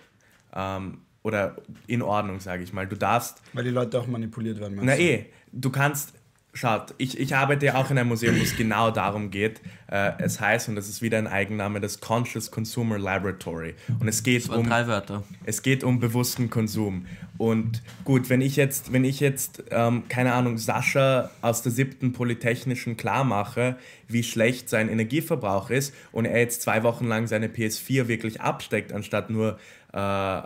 Ähm, 0.54 0.98
oder 1.24 1.56
in 1.88 2.02
Ordnung, 2.02 2.40
sage 2.40 2.64
ich 2.64 2.74
mal. 2.74 2.88
Du 2.88 2.96
darfst 2.98 3.42
weil 3.54 3.64
die 3.64 3.70
Leute 3.70 4.00
auch 4.00 4.08
manipuliert 4.08 4.60
werden. 4.60 4.80
na 4.82 4.96
du? 4.96 5.02
eh, 5.02 5.26
du 5.52 5.70
kannst, 5.70 6.14
schaut, 6.54 6.94
ich, 6.98 7.18
ich 7.20 7.36
arbeite 7.36 7.68
ja 7.68 7.76
auch 7.76 7.90
in 7.92 7.98
einem 7.98 8.10
Museum, 8.10 8.38
wo 8.38 8.44
es 8.44 8.58
genau 8.58 8.92
darum 8.92 9.32
geht. 9.32 9.62
Äh, 9.90 10.12
es 10.20 10.40
heißt, 10.40 10.70
und 10.70 10.76
das 10.76 10.90
ist 10.90 11.02
wieder 11.02 11.18
ein 11.18 11.28
Eigenname, 11.28 11.80
das 11.80 12.00
Conscious 12.00 12.52
Consumer 12.52 12.98
Laboratory. 12.98 13.76
Und 14.00 14.08
es 14.08 14.24
geht 14.24 14.50
um 14.50 14.68
drei 14.68 14.88
Wörter. 14.88 15.24
es 15.46 15.62
geht 15.62 15.84
um 15.84 16.00
bewussten 16.00 16.50
Konsum. 16.50 17.06
Und 17.38 17.82
gut, 18.04 18.30
wenn 18.30 18.42
ich 18.42 18.56
jetzt, 18.56 18.94
wenn 18.94 19.04
ich 19.04 19.20
jetzt, 19.20 19.64
ähm, 19.72 20.04
keine 20.10 20.34
Ahnung, 20.34 20.58
Sascha 20.58 21.32
aus 21.42 21.62
der 21.64 21.72
siebten 21.72 22.14
Polytechnischen 22.14 22.98
klar 22.98 23.24
mache, 23.24 23.78
wie 24.08 24.24
schlecht 24.24 24.70
sein 24.70 24.90
Energieverbrauch 24.90 25.70
ist 25.70 25.94
und 26.12 26.26
er 26.26 26.40
jetzt 26.40 26.62
zwei 26.62 26.84
Wochen 26.84 27.08
lang 27.08 27.28
seine 27.28 27.48
PS4 27.48 28.08
wirklich 28.08 28.42
absteckt, 28.42 28.94
anstatt 28.94 29.30
nur 29.30 29.58
äh, 29.94 30.42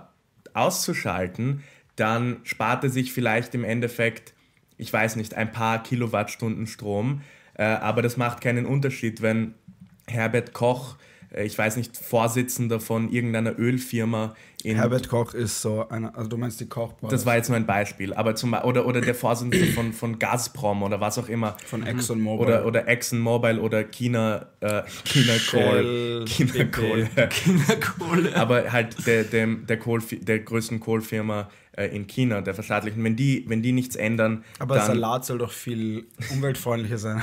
auszuschalten, 0.53 1.63
dann 1.95 2.37
spart 2.43 2.83
er 2.83 2.89
sich 2.89 3.11
vielleicht 3.11 3.55
im 3.55 3.63
Endeffekt, 3.63 4.35
ich 4.77 4.91
weiß 4.91 5.15
nicht, 5.15 5.33
ein 5.33 5.51
paar 5.51 5.81
Kilowattstunden 5.83 6.67
Strom. 6.67 7.21
Äh, 7.55 7.63
aber 7.63 8.01
das 8.01 8.17
macht 8.17 8.41
keinen 8.41 8.65
Unterschied, 8.65 9.21
wenn 9.21 9.55
Herbert 10.07 10.53
Koch, 10.53 10.97
äh, 11.33 11.45
ich 11.45 11.57
weiß 11.57 11.77
nicht, 11.77 11.97
Vorsitzender 11.97 12.79
von 12.79 13.11
irgendeiner 13.11 13.57
Ölfirma 13.57 14.35
in 14.65 14.77
Herbert 14.77 15.09
Koch 15.09 15.35
ist 15.35 15.61
so 15.61 15.88
einer, 15.89 16.17
also 16.17 16.27
du 16.27 16.38
meinst 16.38 16.59
die 16.59 16.65
Kochbranche. 16.65 17.15
das 17.15 17.23
war 17.27 17.35
jetzt 17.35 17.49
nur 17.49 17.55
ein 17.55 17.67
Beispiel, 17.67 18.15
aber 18.15 18.33
zum 18.33 18.53
oder, 18.53 18.88
oder 18.88 18.99
der 18.99 19.13
Vorsitzende 19.13 19.67
von, 19.67 19.93
von 19.93 20.17
Gazprom 20.17 20.81
oder 20.81 20.99
was 20.99 21.19
auch 21.19 21.29
immer. 21.29 21.55
von 21.67 21.85
ExxonMobil. 21.85 22.47
Oder, 22.47 22.65
oder 22.65 22.88
ExxonMobil 22.88 23.59
oder 23.59 23.83
China, 23.83 24.47
äh, 24.61 24.81
China. 25.03 25.33
Shell, 25.33 26.25
China 26.25 26.51
BP. 26.51 26.71
Kohl. 26.71 27.07
Kinderkohle. 27.29 28.35
Aber 28.35 28.71
halt 28.71 29.05
der, 29.05 29.23
der, 29.23 29.45
der, 29.45 29.77
Kohl, 29.77 30.01
der 30.01 30.39
größten 30.39 30.79
Kohlfirma 30.79 31.47
äh, 31.77 31.88
in 31.88 32.07
China, 32.07 32.41
der 32.41 32.53
verstaatlichen, 32.53 33.03
wenn 33.03 33.15
die, 33.15 33.45
wenn 33.47 33.61
die 33.61 33.71
nichts 33.71 33.95
ändern, 33.95 34.43
Aber 34.59 34.79
Salat 34.79 35.25
soll 35.25 35.38
doch 35.38 35.51
viel 35.51 36.05
umweltfreundlicher 36.31 36.97
sein. 36.97 37.21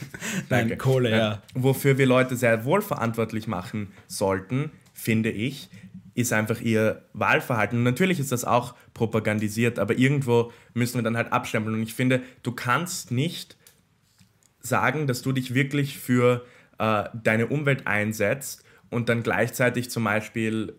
Danke. 0.48 0.68
Nein, 0.68 0.78
Kohle, 0.78 1.10
ja. 1.10 1.42
Wofür 1.54 1.98
wir 1.98 2.06
Leute 2.06 2.36
sehr 2.36 2.64
wohl 2.64 2.82
verantwortlich 2.82 3.46
machen 3.46 3.88
sollten, 4.06 4.70
finde 4.92 5.30
ich, 5.30 5.68
ist 6.14 6.32
einfach 6.32 6.60
ihr 6.60 7.02
Wahlverhalten. 7.12 7.78
Und 7.78 7.84
natürlich 7.84 8.20
ist 8.20 8.30
das 8.30 8.44
auch 8.44 8.74
propagandisiert, 8.94 9.78
aber 9.78 9.98
irgendwo 9.98 10.52
müssen 10.72 10.96
wir 10.96 11.02
dann 11.02 11.16
halt 11.16 11.32
abstempeln. 11.32 11.74
Und 11.74 11.82
ich 11.82 11.94
finde, 11.94 12.22
du 12.42 12.52
kannst 12.52 13.10
nicht 13.10 13.56
sagen, 14.60 15.06
dass 15.06 15.22
du 15.22 15.32
dich 15.32 15.54
wirklich 15.54 15.98
für 15.98 16.44
äh, 16.78 17.04
deine 17.14 17.48
Umwelt 17.48 17.86
einsetzt 17.86 18.64
und 18.90 19.08
dann 19.08 19.22
gleichzeitig 19.22 19.90
zum 19.90 20.04
Beispiel 20.04 20.74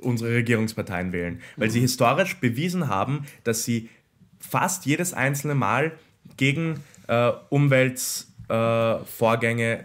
unsere 0.00 0.34
Regierungsparteien 0.34 1.12
wählen. 1.12 1.40
Weil 1.56 1.70
sie 1.70 1.80
historisch 1.80 2.36
bewiesen 2.36 2.88
haben, 2.88 3.26
dass 3.44 3.64
sie 3.64 3.88
fast 4.38 4.86
jedes 4.86 5.12
einzelne 5.12 5.54
Mal 5.54 5.92
gegen 6.36 6.82
äh, 7.06 7.30
Umweltvorgänge 7.50 9.78
äh, 9.78 9.84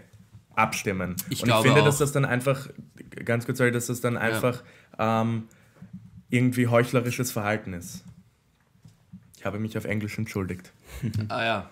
abstimmen. 0.54 1.16
Ich 1.28 1.42
Und 1.42 1.50
ich 1.50 1.56
finde, 1.56 1.82
auch. 1.82 1.84
dass 1.84 1.98
das 1.98 2.12
dann 2.12 2.24
einfach, 2.24 2.68
ganz 3.24 3.44
kurz, 3.46 3.58
sorry, 3.58 3.72
dass 3.72 3.86
das 3.86 4.00
dann 4.00 4.16
einfach 4.16 4.62
ähm, 4.98 5.48
irgendwie 6.30 6.66
heuchlerisches 6.66 7.30
Verhalten 7.30 7.74
ist. 7.74 8.02
Ich 9.36 9.44
habe 9.44 9.58
mich 9.58 9.76
auf 9.78 9.84
Englisch 9.84 10.18
entschuldigt. 10.18 10.72
Ah 11.28 11.44
ja. 11.44 11.70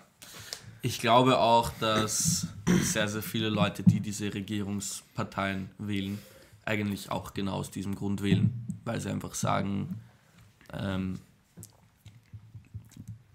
Ich 0.81 0.99
glaube 0.99 1.39
auch, 1.39 1.71
dass 1.79 2.47
sehr, 2.83 3.07
sehr 3.07 3.23
viele 3.23 3.49
Leute, 3.49 3.81
die 3.81 4.01
diese 4.01 4.31
Regierungsparteien 4.31 5.71
wählen, 5.79 6.19
eigentlich 6.65 7.11
auch 7.11 7.33
genau 7.33 7.53
aus 7.53 7.71
diesem 7.71 7.95
Grund 7.95 8.21
wählen, 8.21 8.65
weil 8.83 8.99
sie 8.99 9.09
einfach 9.09 9.35
sagen, 9.35 10.01
ähm, 10.73 11.19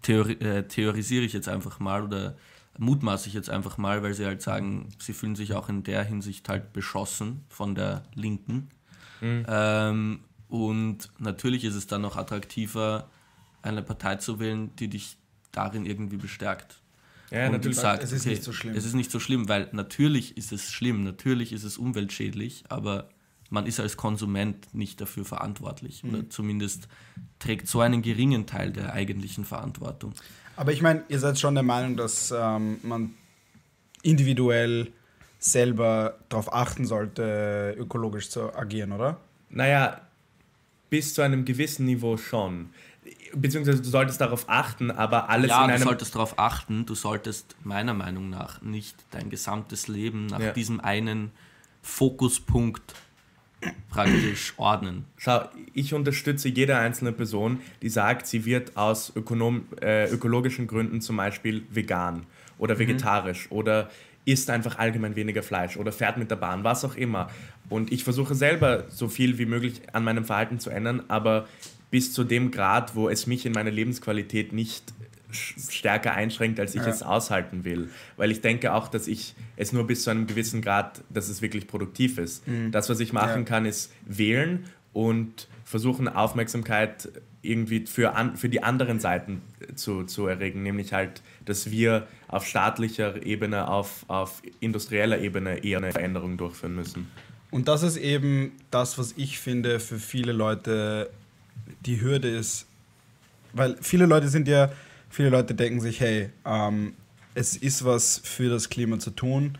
theori 0.02 0.32
äh, 0.34 0.66
theorisiere 0.66 1.24
ich 1.24 1.32
jetzt 1.32 1.48
einfach 1.48 1.78
mal 1.78 2.02
oder 2.02 2.36
mutmaße 2.78 3.28
ich 3.28 3.34
jetzt 3.34 3.50
einfach 3.50 3.78
mal, 3.78 4.02
weil 4.02 4.14
sie 4.14 4.24
halt 4.24 4.42
sagen, 4.42 4.88
sie 4.98 5.12
fühlen 5.12 5.36
sich 5.36 5.54
auch 5.54 5.68
in 5.68 5.82
der 5.82 6.02
Hinsicht 6.02 6.48
halt 6.48 6.72
beschossen 6.72 7.44
von 7.48 7.74
der 7.74 8.04
Linken. 8.14 8.70
Ähm, 9.22 10.20
und 10.48 11.10
natürlich 11.18 11.64
ist 11.64 11.74
es 11.74 11.86
dann 11.86 12.02
noch 12.02 12.16
attraktiver, 12.16 13.08
eine 13.62 13.82
Partei 13.82 14.16
zu 14.16 14.40
wählen, 14.40 14.74
die 14.76 14.88
dich 14.88 15.16
darin 15.52 15.84
irgendwie 15.84 16.16
bestärkt. 16.16 16.80
Ja, 17.30 17.46
und 17.46 17.52
natürlich. 17.52 17.76
du 17.76 17.82
sagst, 17.82 18.02
es 18.02 18.12
ist 18.12 18.22
okay, 18.22 18.30
nicht 18.30 18.42
so 18.42 18.52
schlimm. 18.52 18.74
Es 18.74 18.84
ist 18.84 18.94
nicht 18.94 19.10
so 19.10 19.20
schlimm, 19.20 19.48
weil 19.48 19.68
natürlich 19.72 20.36
ist 20.36 20.52
es 20.52 20.72
schlimm, 20.72 21.04
natürlich 21.04 21.52
ist 21.52 21.64
es 21.64 21.78
umweltschädlich, 21.78 22.64
aber 22.68 23.08
man 23.50 23.66
ist 23.66 23.80
als 23.80 23.96
Konsument 23.96 24.72
nicht 24.74 25.00
dafür 25.00 25.24
verantwortlich 25.24 26.02
Mhm. 26.04 26.10
oder 26.10 26.30
zumindest 26.30 26.88
trägt 27.38 27.66
so 27.68 27.80
einen 27.80 28.00
geringen 28.02 28.46
Teil 28.46 28.72
der 28.72 28.92
eigentlichen 28.92 29.44
Verantwortung. 29.44 30.12
Aber 30.56 30.72
ich 30.72 30.82
meine, 30.82 31.04
ihr 31.08 31.18
seid 31.18 31.38
schon 31.38 31.54
der 31.54 31.62
Meinung, 31.64 31.96
dass 31.96 32.32
ähm, 32.36 32.78
man 32.82 33.14
individuell 34.02 34.92
selber 35.38 36.18
darauf 36.28 36.52
achten 36.52 36.84
sollte, 36.86 37.74
ökologisch 37.78 38.28
zu 38.30 38.54
agieren, 38.54 38.92
oder? 38.92 39.18
Naja, 39.48 40.00
bis 40.90 41.14
zu 41.14 41.22
einem 41.22 41.44
gewissen 41.44 41.86
Niveau 41.86 42.16
schon. 42.16 42.70
Beziehungsweise 43.34 43.80
du 43.80 43.88
solltest 43.88 44.20
darauf 44.20 44.48
achten, 44.48 44.90
aber 44.90 45.30
alles 45.30 45.50
ja, 45.50 45.62
in 45.62 45.68
du 45.68 45.74
einem. 45.74 45.82
solltest 45.84 46.14
darauf 46.14 46.38
achten, 46.38 46.84
du 46.84 46.94
solltest 46.94 47.56
meiner 47.64 47.94
Meinung 47.94 48.28
nach 48.28 48.60
nicht 48.60 48.96
dein 49.12 49.30
gesamtes 49.30 49.88
Leben 49.88 50.26
nach 50.26 50.40
Ja. 50.40 50.52
diesem 50.52 50.80
einen 50.80 51.30
Fokuspunkt 51.82 52.94
praktisch 53.90 54.54
ordnen. 54.56 55.04
Schau, 55.16 55.48
ich 55.74 55.92
unterstütze 55.94 56.48
jede 56.48 56.76
einzelne 56.76 57.12
Person, 57.12 57.60
die 57.82 57.88
sagt, 57.88 58.26
sie 58.26 58.44
wird 58.44 58.76
aus 58.76 59.12
ökonom 59.14 59.64
äh, 59.82 60.08
ökologischen 60.10 60.66
Gründen 60.66 61.00
zum 61.00 61.16
Beispiel 61.16 61.62
vegan 61.70 62.24
oder 62.58 62.78
vegetarisch 62.78 63.50
oder 63.50 63.90
isst 64.24 64.50
einfach 64.50 64.78
allgemein 64.78 65.16
weniger 65.16 65.42
Fleisch 65.42 65.76
oder 65.76 65.92
fährt 65.92 66.18
mit 66.18 66.30
der 66.30 66.36
Bahn, 66.36 66.64
was 66.64 66.84
auch 66.84 66.94
immer. 66.94 67.30
Und 67.68 67.92
ich 67.92 68.04
versuche 68.04 68.34
selber 68.34 68.84
so 68.88 69.08
viel 69.08 69.38
wie 69.38 69.46
möglich 69.46 69.80
an 69.92 70.04
meinem 70.04 70.24
Verhalten 70.24 70.60
zu 70.60 70.70
ändern, 70.70 71.02
aber 71.08 71.46
bis 71.90 72.12
zu 72.12 72.24
dem 72.24 72.50
Grad, 72.50 72.94
wo 72.94 73.08
es 73.08 73.26
mich 73.26 73.46
in 73.46 73.52
meiner 73.52 73.70
Lebensqualität 73.70 74.52
nicht 74.52 74.92
stärker 75.32 76.12
einschränkt, 76.14 76.58
als 76.60 76.74
ich 76.74 76.82
Ja. 76.82 76.88
es 76.88 77.02
aushalten 77.02 77.64
will. 77.64 77.88
Weil 78.16 78.30
ich 78.30 78.40
denke 78.40 78.72
auch, 78.74 78.88
dass 78.88 79.06
ich 79.08 79.34
es 79.56 79.72
nur 79.72 79.86
bis 79.86 80.02
zu 80.04 80.10
einem 80.10 80.26
gewissen 80.26 80.62
Grad, 80.62 81.02
dass 81.10 81.28
es 81.28 81.42
wirklich 81.42 81.66
produktiv 81.66 82.18
ist. 82.18 82.42
Das, 82.70 82.88
was 82.88 83.00
ich 83.00 83.12
machen 83.12 83.40
Ja. 83.40 83.44
kann, 83.44 83.66
ist 83.66 83.92
wählen 84.06 84.64
und 84.92 85.48
versuchen, 85.64 86.08
Aufmerksamkeit 86.08 87.08
irgendwie 87.42 87.86
für, 87.86 88.14
an, 88.16 88.36
für 88.36 88.48
die 88.50 88.62
anderen 88.62 89.00
Seiten 89.00 89.40
zu, 89.74 90.04
zu 90.04 90.26
erregen, 90.26 90.62
nämlich 90.62 90.92
halt, 90.92 91.22
dass 91.46 91.70
wir 91.70 92.06
auf 92.28 92.46
staatlicher 92.46 93.24
Ebene, 93.24 93.66
auf, 93.68 94.04
auf 94.08 94.42
industrieller 94.60 95.18
Ebene 95.20 95.64
eher 95.64 95.78
eine 95.78 95.90
Veränderung 95.92 96.36
durchführen 96.36 96.74
müssen. 96.74 97.06
Und 97.50 97.66
das 97.68 97.82
ist 97.82 97.96
eben 97.96 98.52
das, 98.70 98.98
was 98.98 99.14
ich 99.16 99.38
finde, 99.38 99.80
für 99.80 99.98
viele 99.98 100.32
Leute 100.32 101.08
die 101.86 102.00
Hürde 102.00 102.28
ist. 102.28 102.66
Weil 103.52 103.76
viele 103.80 104.06
Leute 104.06 104.28
sind 104.28 104.46
ja, 104.46 104.70
viele 105.10 105.28
Leute 105.28 105.54
denken 105.54 105.80
sich, 105.80 106.00
hey, 106.00 106.30
ähm, 106.46 106.94
es 107.34 107.56
ist 107.56 107.84
was 107.84 108.20
für 108.24 108.48
das 108.48 108.70
Klima 108.70 108.98
zu 108.98 109.10
tun. 109.10 109.58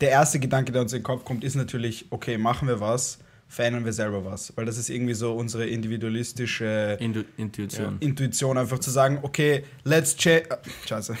Der 0.00 0.10
erste 0.10 0.38
Gedanke, 0.40 0.72
der 0.72 0.82
uns 0.82 0.92
in 0.92 1.00
den 1.00 1.04
Kopf 1.04 1.24
kommt, 1.24 1.44
ist 1.44 1.54
natürlich, 1.54 2.06
okay, 2.10 2.38
machen 2.38 2.68
wir 2.68 2.80
was, 2.80 3.18
verändern 3.48 3.84
wir 3.84 3.92
selber 3.92 4.24
was. 4.24 4.52
Weil 4.56 4.66
das 4.66 4.78
ist 4.78 4.90
irgendwie 4.90 5.14
so 5.14 5.34
unsere 5.34 5.66
individualistische 5.66 6.96
Indu 7.00 7.24
Intuition. 7.36 7.96
Intuition, 8.00 8.58
einfach 8.58 8.78
zu 8.78 8.90
sagen, 8.90 9.18
okay, 9.22 9.64
let's 9.84 10.16
change. 10.16 10.48
Scheiße. 10.86 11.16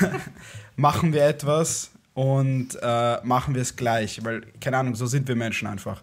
machen 0.76 1.12
wir 1.12 1.24
etwas 1.24 1.90
und 2.12 2.78
äh, 2.82 3.18
machen 3.24 3.54
wir 3.54 3.62
es 3.62 3.76
gleich. 3.76 4.22
Weil, 4.24 4.42
keine 4.60 4.78
Ahnung, 4.78 4.94
so 4.94 5.06
sind 5.06 5.28
wir 5.28 5.36
Menschen 5.36 5.66
einfach. 5.66 6.02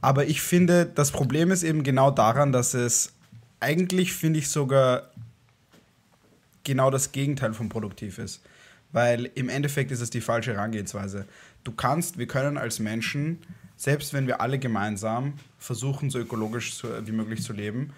Aber 0.00 0.26
ich 0.26 0.42
finde, 0.42 0.86
das 0.86 1.10
Problem 1.10 1.50
ist 1.50 1.62
eben 1.62 1.82
genau 1.82 2.10
daran, 2.10 2.52
dass 2.52 2.74
es 2.74 3.12
eigentlich, 3.60 4.12
finde 4.12 4.40
ich, 4.40 4.48
sogar 4.48 5.11
genau 6.64 6.90
das 6.90 7.12
Gegenteil 7.12 7.54
von 7.54 7.68
produktiv 7.68 8.18
ist. 8.18 8.42
Weil 8.92 9.30
im 9.34 9.48
Endeffekt 9.48 9.90
ist 9.90 10.00
es 10.00 10.10
die 10.10 10.20
falsche 10.20 10.52
Herangehensweise. 10.52 11.26
Du 11.64 11.72
kannst, 11.72 12.18
wir 12.18 12.26
können 12.26 12.58
als 12.58 12.78
Menschen, 12.78 13.38
selbst 13.76 14.12
wenn 14.12 14.26
wir 14.26 14.40
alle 14.40 14.58
gemeinsam 14.58 15.34
versuchen, 15.58 16.10
so 16.10 16.18
ökologisch 16.18 16.82
wie 16.84 17.12
möglich 17.12 17.42
zu 17.42 17.52
leben, 17.52 17.92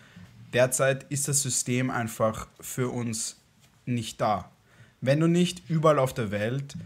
derzeit 0.52 1.04
ist 1.10 1.26
das 1.28 1.42
System 1.42 1.90
einfach 1.90 2.46
für 2.60 2.90
uns 2.90 3.36
nicht 3.86 4.20
da. 4.20 4.50
Wenn 5.00 5.20
du 5.20 5.26
nicht 5.26 5.68
überall 5.68 5.98
auf 5.98 6.14
der 6.14 6.30
Welt 6.30 6.76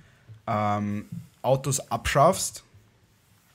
ähm, 0.47 1.05
Autos 1.43 1.79
abschaffst, 1.91 2.65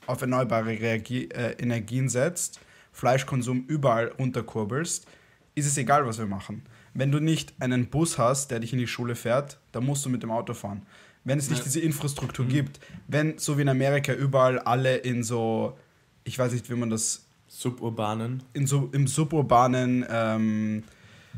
auf 0.05 0.21
erneuerbare 0.21 0.79
Reagi 0.79 1.25
äh, 1.25 1.53
Energien 1.61 2.09
setzt, 2.09 2.59
Fleischkonsum 2.91 3.65
überall 3.67 4.09
runterkurbelst, 4.19 5.07
ist 5.55 5.65
es 5.65 5.77
egal, 5.77 6.05
was 6.05 6.17
wir 6.19 6.25
machen. 6.25 6.63
Wenn 6.93 7.11
du 7.11 7.19
nicht 7.19 7.53
einen 7.59 7.87
Bus 7.87 8.17
hast, 8.17 8.51
der 8.51 8.59
dich 8.59 8.73
in 8.73 8.79
die 8.79 8.87
Schule 8.87 9.15
fährt, 9.15 9.57
dann 9.71 9.83
musst 9.85 10.05
du 10.05 10.09
mit 10.09 10.21
dem 10.23 10.31
Auto 10.31 10.53
fahren. 10.53 10.83
Wenn 11.23 11.39
es 11.39 11.49
nicht 11.49 11.59
Ja. 11.59 11.63
diese 11.65 11.79
Infrastruktur 11.79 12.45
gibt, 12.45 12.79
wenn, 13.07 13.37
so 13.37 13.57
wie 13.57 13.61
in 13.61 13.69
Amerika, 13.69 14.13
überall 14.13 14.59
alle 14.59 14.97
in 14.97 15.23
so, 15.23 15.77
ich 16.23 16.37
weiß 16.37 16.51
nicht, 16.53 16.69
wie 16.69 16.75
man 16.75 16.89
das, 16.89 17.25
Suburbanen 17.47 18.41
in 18.53 18.65
so 18.65 18.89
im 18.93 19.05
suburbanen 19.05 20.03
ähm, 20.09 20.83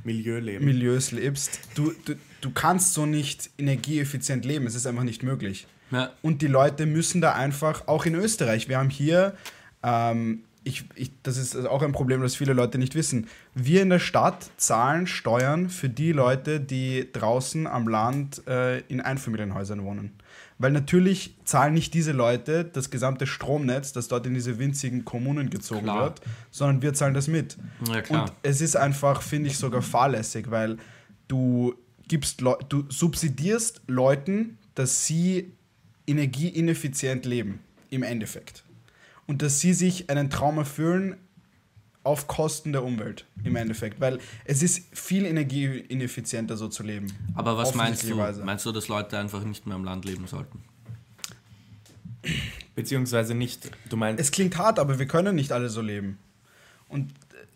Milieu 0.06 0.40
leben. 0.40 0.64
Milieus 0.64 1.12
lebst, 1.12 1.60
du, 1.76 1.94
du, 2.06 2.16
du 2.42 2.52
kannst 2.52 2.94
so 2.94 3.06
nicht 3.06 3.50
energieeffizient 3.58 4.46
leben. 4.46 4.66
Es 4.66 4.76
ist 4.76 4.88
einfach 4.88 5.04
nicht 5.04 5.24
möglich. 5.24 5.68
Ja, 5.92 6.12
Und 6.22 6.42
die 6.42 6.48
Leute 6.48 6.86
müssen 6.86 7.20
da 7.22 7.34
einfach, 7.34 7.88
auch 7.88 8.06
in 8.06 8.16
Österreich, 8.16 8.70
wir 8.70 8.78
haben 8.78 8.90
hier, 8.90 9.36
ähm, 9.84 10.44
ich, 10.66 10.84
ich, 10.96 11.12
das 11.22 11.38
ist 11.38 11.56
auch 11.68 11.84
ein 11.84 11.92
Problem, 11.92 12.22
das 12.22 12.36
viele 12.36 12.54
Leute 12.54 12.80
nicht 12.80 12.96
wissen. 12.96 13.28
Wir 13.54 13.84
in 13.84 13.92
der 13.92 14.00
Stadt 14.00 14.50
zahlen 14.58 15.06
Steuern 15.06 15.70
für 15.70 15.90
die 15.90 16.12
Leute, 16.12 16.60
die 16.60 17.08
draußen 17.14 17.68
am 17.68 17.88
Land 17.88 18.46
äh, 18.48 18.80
in 18.88 19.00
Einfamilienhäusern 19.00 19.84
wohnen. 19.84 20.14
Weil 20.58 20.72
natürlich 20.72 21.36
zahlen 21.46 21.76
nicht 21.76 21.94
diese 21.94 22.14
Leute 22.14 22.66
das 22.66 22.90
gesamte 22.90 23.28
Stromnetz, 23.28 23.94
das 23.94 24.08
dort 24.08 24.26
in 24.26 24.34
diese 24.34 24.58
winzigen 24.58 25.06
Kommunen 25.06 25.52
gezogen 25.52 25.84
Klar. 25.84 26.02
wird, 26.02 26.22
sondern 26.50 26.82
wir 26.82 26.94
zahlen 26.96 27.14
das 27.14 27.28
mit. 27.28 27.58
ja. 27.88 28.22
Und 28.22 28.34
es 28.42 28.60
ist 28.60 28.76
einfach, 28.76 29.22
finde 29.22 29.50
ich, 29.50 29.58
sogar 29.58 29.84
fahrlässig, 29.84 30.50
weil 30.50 30.78
du 31.28 31.76
gibst, 32.08 32.42
Leu 32.42 32.56
du 32.70 32.86
subsidierst 32.90 33.82
Leuten, 33.86 34.58
dass 34.74 35.06
sie 35.06 35.54
energieineffizient 36.08 37.26
leben, 37.26 37.60
im 37.92 38.02
Endeffekt. 38.02 38.65
Und 39.28 39.42
dass 39.42 39.60
sie 39.60 39.74
sich 39.74 40.10
einen 40.10 40.30
Traum 40.30 40.58
erfüllen, 40.58 41.18
auf 42.04 42.28
Kosten 42.28 42.72
der 42.72 42.84
Umwelt 42.84 43.26
im 43.44 43.56
Endeffekt, 43.56 44.00
weil 44.00 44.20
es 44.46 44.62
ist 44.62 44.84
viel 44.96 45.26
energieineffizienter 45.26 46.56
so 46.56 46.68
zu 46.68 46.84
leben. 46.84 47.08
Aber 47.34 47.58
was 47.58 47.74
meinst 47.74 48.08
du? 48.08 48.16
Meinst 48.16 48.64
du, 48.64 48.72
dass 48.72 48.88
Leute 48.88 49.18
einfach 49.18 49.44
nicht 49.44 49.66
mehr 49.66 49.76
am 49.76 49.84
Land 49.84 50.06
leben 50.06 50.28
sollten? 50.28 50.60
Beziehungsweise 52.76 53.34
nicht, 53.36 53.72
du 53.90 53.98
meinst, 53.98 54.20
Es 54.22 54.32
klingt 54.32 54.58
hart, 54.58 54.80
aber 54.80 55.00
wir 55.00 55.06
können 55.08 55.36
nicht 55.36 55.52
alle 55.52 55.70
so 55.70 55.82
leben. 55.82 56.18
Und 56.90 57.12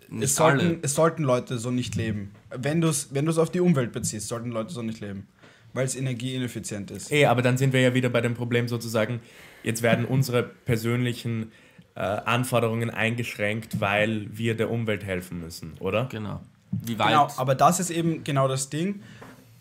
Nicht 0.10 0.24
es 0.24 0.36
sollten, 0.36 0.60
alle. 0.60 0.80
es 0.82 0.96
sollten 0.96 1.24
Leute 1.24 1.58
so 1.58 1.72
nicht 1.72 1.96
leben. 1.96 2.32
Wenn 2.50 2.82
du 2.82 2.88
es 2.88 3.14
wenn 3.14 3.26
du's 3.26 3.38
auf 3.38 3.52
die 3.52 3.60
Umwelt 3.60 3.92
beziehst, 3.92 4.28
sollten 4.28 4.50
Leute 4.52 4.74
so 4.74 4.82
nicht 4.82 5.00
leben. 5.00 5.28
Weil 5.74 5.86
es 5.86 5.96
energieineffizient 5.96 6.90
ist. 6.90 7.12
eh, 7.12 7.26
aber 7.26 7.44
dann 7.44 7.58
sind 7.58 7.74
wir 7.74 7.82
ja 7.82 7.94
wieder 7.94 8.10
bei 8.10 8.22
dem 8.22 8.34
Problem 8.34 8.68
sozusagen, 8.68 9.20
jetzt 9.64 9.82
werden 9.82 10.06
unsere 10.06 10.44
persönlichen 10.44 11.52
äh, 11.96 12.02
Anforderungen 12.02 12.90
eingeschränkt, 12.90 13.80
weil 13.82 14.28
wir 14.32 14.56
der 14.56 14.72
Umwelt 14.72 15.04
helfen 15.04 15.40
müssen, 15.40 15.74
oder? 15.80 16.06
Genau. 16.06 16.42
Wie 16.72 17.00
weit? 17.00 17.10
Genau, 17.10 17.28
aber 17.38 17.56
das 17.56 17.80
ist 17.80 17.90
eben 17.90 18.24
genau 18.24 18.48
das 18.48 18.70
Ding. 18.70 19.02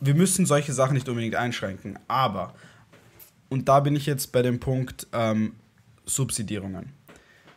Wir 0.00 0.14
müssen 0.14 0.46
solche 0.46 0.72
Sachen 0.72 0.94
nicht 0.94 1.08
unbedingt 1.08 1.34
einschränken. 1.34 1.98
Aber, 2.06 2.54
und 3.48 3.68
da 3.68 3.80
bin 3.80 3.96
ich 3.96 4.06
jetzt 4.06 4.30
bei 4.30 4.42
dem 4.42 4.60
Punkt 4.60 5.06
ähm, 5.12 5.54
Subsidierungen. 6.04 6.92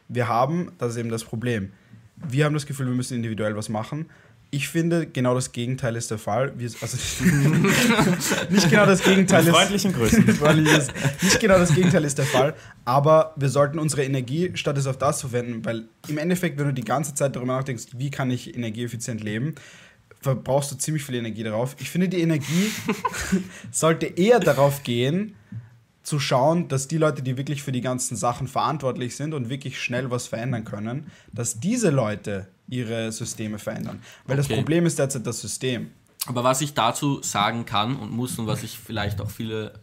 Wir 0.08 0.28
haben, 0.28 0.72
das 0.78 0.94
ist 0.94 0.98
eben 0.98 1.10
das 1.10 1.24
Problem, 1.24 1.72
wir 2.16 2.46
haben 2.46 2.54
das 2.54 2.66
Gefühl, 2.66 2.88
wir 2.88 2.96
müssen 2.96 3.16
individuell 3.16 3.56
was 3.56 3.70
machen. 3.70 4.10
Ich 4.54 4.68
finde, 4.68 5.08
genau 5.08 5.34
das 5.34 5.54
Gegenteil 5.54 5.96
ist 5.96 6.12
der 6.12 6.18
Fall. 6.18 6.52
Wir, 6.58 6.70
also 6.82 6.98
nicht 8.50 8.70
genau 8.70 8.86
das 8.86 9.02
Gegenteil 9.02 9.44
Mit 9.44 9.54
ist. 9.54 9.58
freundlichen 9.58 9.94
Grüßen. 9.94 10.26
Nicht 10.26 11.40
genau 11.40 11.58
das 11.58 11.74
Gegenteil 11.74 12.04
ist 12.04 12.18
der 12.18 12.26
Fall, 12.26 12.54
aber 12.84 13.34
wir 13.38 13.48
sollten 13.48 13.80
unsere 13.80 14.04
Energie 14.04 14.52
statt 14.56 14.78
es 14.78 14.88
auf 14.88 14.98
das 14.98 15.22
verwenden, 15.22 15.64
weil 15.64 15.86
im 16.10 16.18
Endeffekt, 16.18 16.60
wenn 16.60 16.66
du 16.66 16.74
die 16.74 16.84
ganze 16.84 17.16
Zeit 17.16 17.36
darüber 17.38 17.54
nachdenkst, 17.54 17.86
wie 17.96 18.12
kann 18.12 18.30
ich 18.30 18.54
energieeffizient 18.54 19.24
leben, 19.24 19.56
verbrauchst 20.22 20.72
du 20.72 20.76
ziemlich 20.76 21.06
viel 21.06 21.16
Energie 21.16 21.44
darauf. 21.44 21.76
Ich 21.80 21.90
finde, 21.90 22.10
die 22.10 22.22
Energie 22.22 22.72
sollte 23.72 24.06
eher 24.06 24.42
darauf 24.42 24.84
gehen, 24.84 25.36
zu 26.04 26.20
schauen, 26.20 26.68
dass 26.68 26.88
die 26.88 26.98
Leute, 26.98 27.22
die 27.22 27.38
wirklich 27.38 27.62
für 27.64 27.72
die 27.72 27.82
ganzen 27.82 28.16
Sachen 28.18 28.48
verantwortlich 28.48 29.16
sind 29.16 29.34
und 29.34 29.50
wirklich 29.50 29.80
schnell 29.82 30.10
was 30.10 30.28
verändern 30.28 30.64
können, 30.66 31.12
dass 31.32 31.60
diese 31.60 31.90
Leute 31.92 32.48
ihre 32.68 33.12
Systeme 33.12 33.60
verändern. 33.60 34.02
Weil 34.26 34.38
das 34.38 34.46
Okay. 34.48 34.56
Problem 34.56 34.86
ist 34.86 34.98
derzeit 34.98 35.28
das 35.28 35.42
System. 35.42 35.92
Aber 36.28 36.44
was 36.44 36.62
ich 36.62 36.74
dazu 36.74 37.22
sagen 37.22 37.66
kann 37.66 37.96
und 37.98 38.12
muss 38.12 38.38
und 38.40 38.48
was 38.48 38.62
sich 38.62 38.78
vielleicht 38.78 39.22
auch 39.22 39.30
viele 39.30 39.74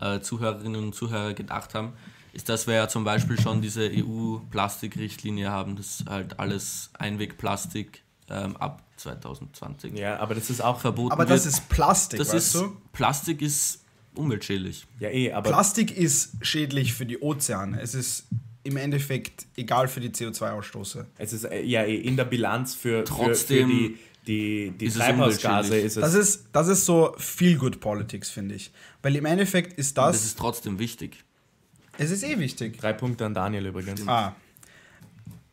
äh, 0.00 0.20
Zuhörerinnen 0.20 0.82
und 0.84 0.94
Zuhörer 0.94 1.34
gedacht 1.34 1.74
haben, 1.74 1.92
ist, 2.32 2.48
dass 2.48 2.66
wir 2.66 2.74
ja 2.74 2.88
zum 2.88 3.04
Beispiel 3.04 3.40
schon 3.40 3.60
diese 3.62 3.90
EU-Plastikrichtlinie 3.90 5.50
haben, 5.50 5.76
dass 5.76 6.04
halt 6.08 6.38
alles 6.38 6.90
Einwegplastik 6.98 8.02
ähm, 8.30 8.56
ab 8.56 8.82
2020 8.96 9.96
Ja, 9.98 10.18
aber 10.18 10.34
das 10.34 10.50
ist 10.50 10.60
auch 10.62 10.80
verboten 10.80 11.12
Aber 11.12 11.28
wird. 11.28 11.38
das 11.38 11.46
ist 11.46 11.68
Plastik, 11.68 12.18
das 12.18 12.28
weißt 12.28 12.36
ist, 12.36 12.54
du? 12.54 12.76
Plastik 12.92 13.42
ist 13.42 13.82
umweltschädlich. 14.18 14.86
Ja, 15.00 15.08
eh, 15.10 15.32
aber 15.32 15.50
Plastik 15.50 15.96
ist 15.96 16.32
schädlich 16.42 16.92
für 16.92 17.06
die 17.06 17.18
Ozeane. 17.18 17.80
Es 17.80 17.94
ist 17.94 18.26
im 18.64 18.76
Endeffekt 18.76 19.46
egal 19.56 19.88
für 19.88 20.00
die 20.00 20.10
CO2-Ausstoße. 20.10 21.06
es 21.16 21.32
ist 21.32 21.44
äh, 21.44 21.62
ja 21.62 21.84
eh 21.84 21.96
in 21.96 22.16
der 22.16 22.24
Bilanz 22.24 22.74
für, 22.74 23.06
für, 23.06 23.14
für 23.14 23.24
Trotzdem 23.24 23.68
die, 23.68 23.98
die, 24.26 24.70
die 24.78 24.86
ist 24.86 24.96
es 24.96 25.00
Treibhausgase 25.00 25.78
ist 25.78 25.96
es. 25.96 26.02
Das 26.02 26.14
ist, 26.14 26.44
das 26.52 26.68
ist 26.68 26.84
so 26.84 27.14
feel 27.16 27.56
good 27.56 27.80
Politics, 27.80 28.28
finde 28.28 28.56
ich. 28.56 28.70
Weil 29.00 29.16
im 29.16 29.24
Endeffekt 29.24 29.78
ist 29.78 29.96
das. 29.96 30.16
Das 30.16 30.24
ist 30.26 30.38
trotzdem 30.38 30.78
wichtig. 30.78 31.24
es 31.96 32.10
ist 32.10 32.22
eh 32.24 32.38
wichtig. 32.38 32.78
Drei 32.78 32.92
Punkte 32.92 33.24
an 33.24 33.34
Daniel 33.34 33.66
übrigens. 33.66 34.06
Ah. 34.06 34.36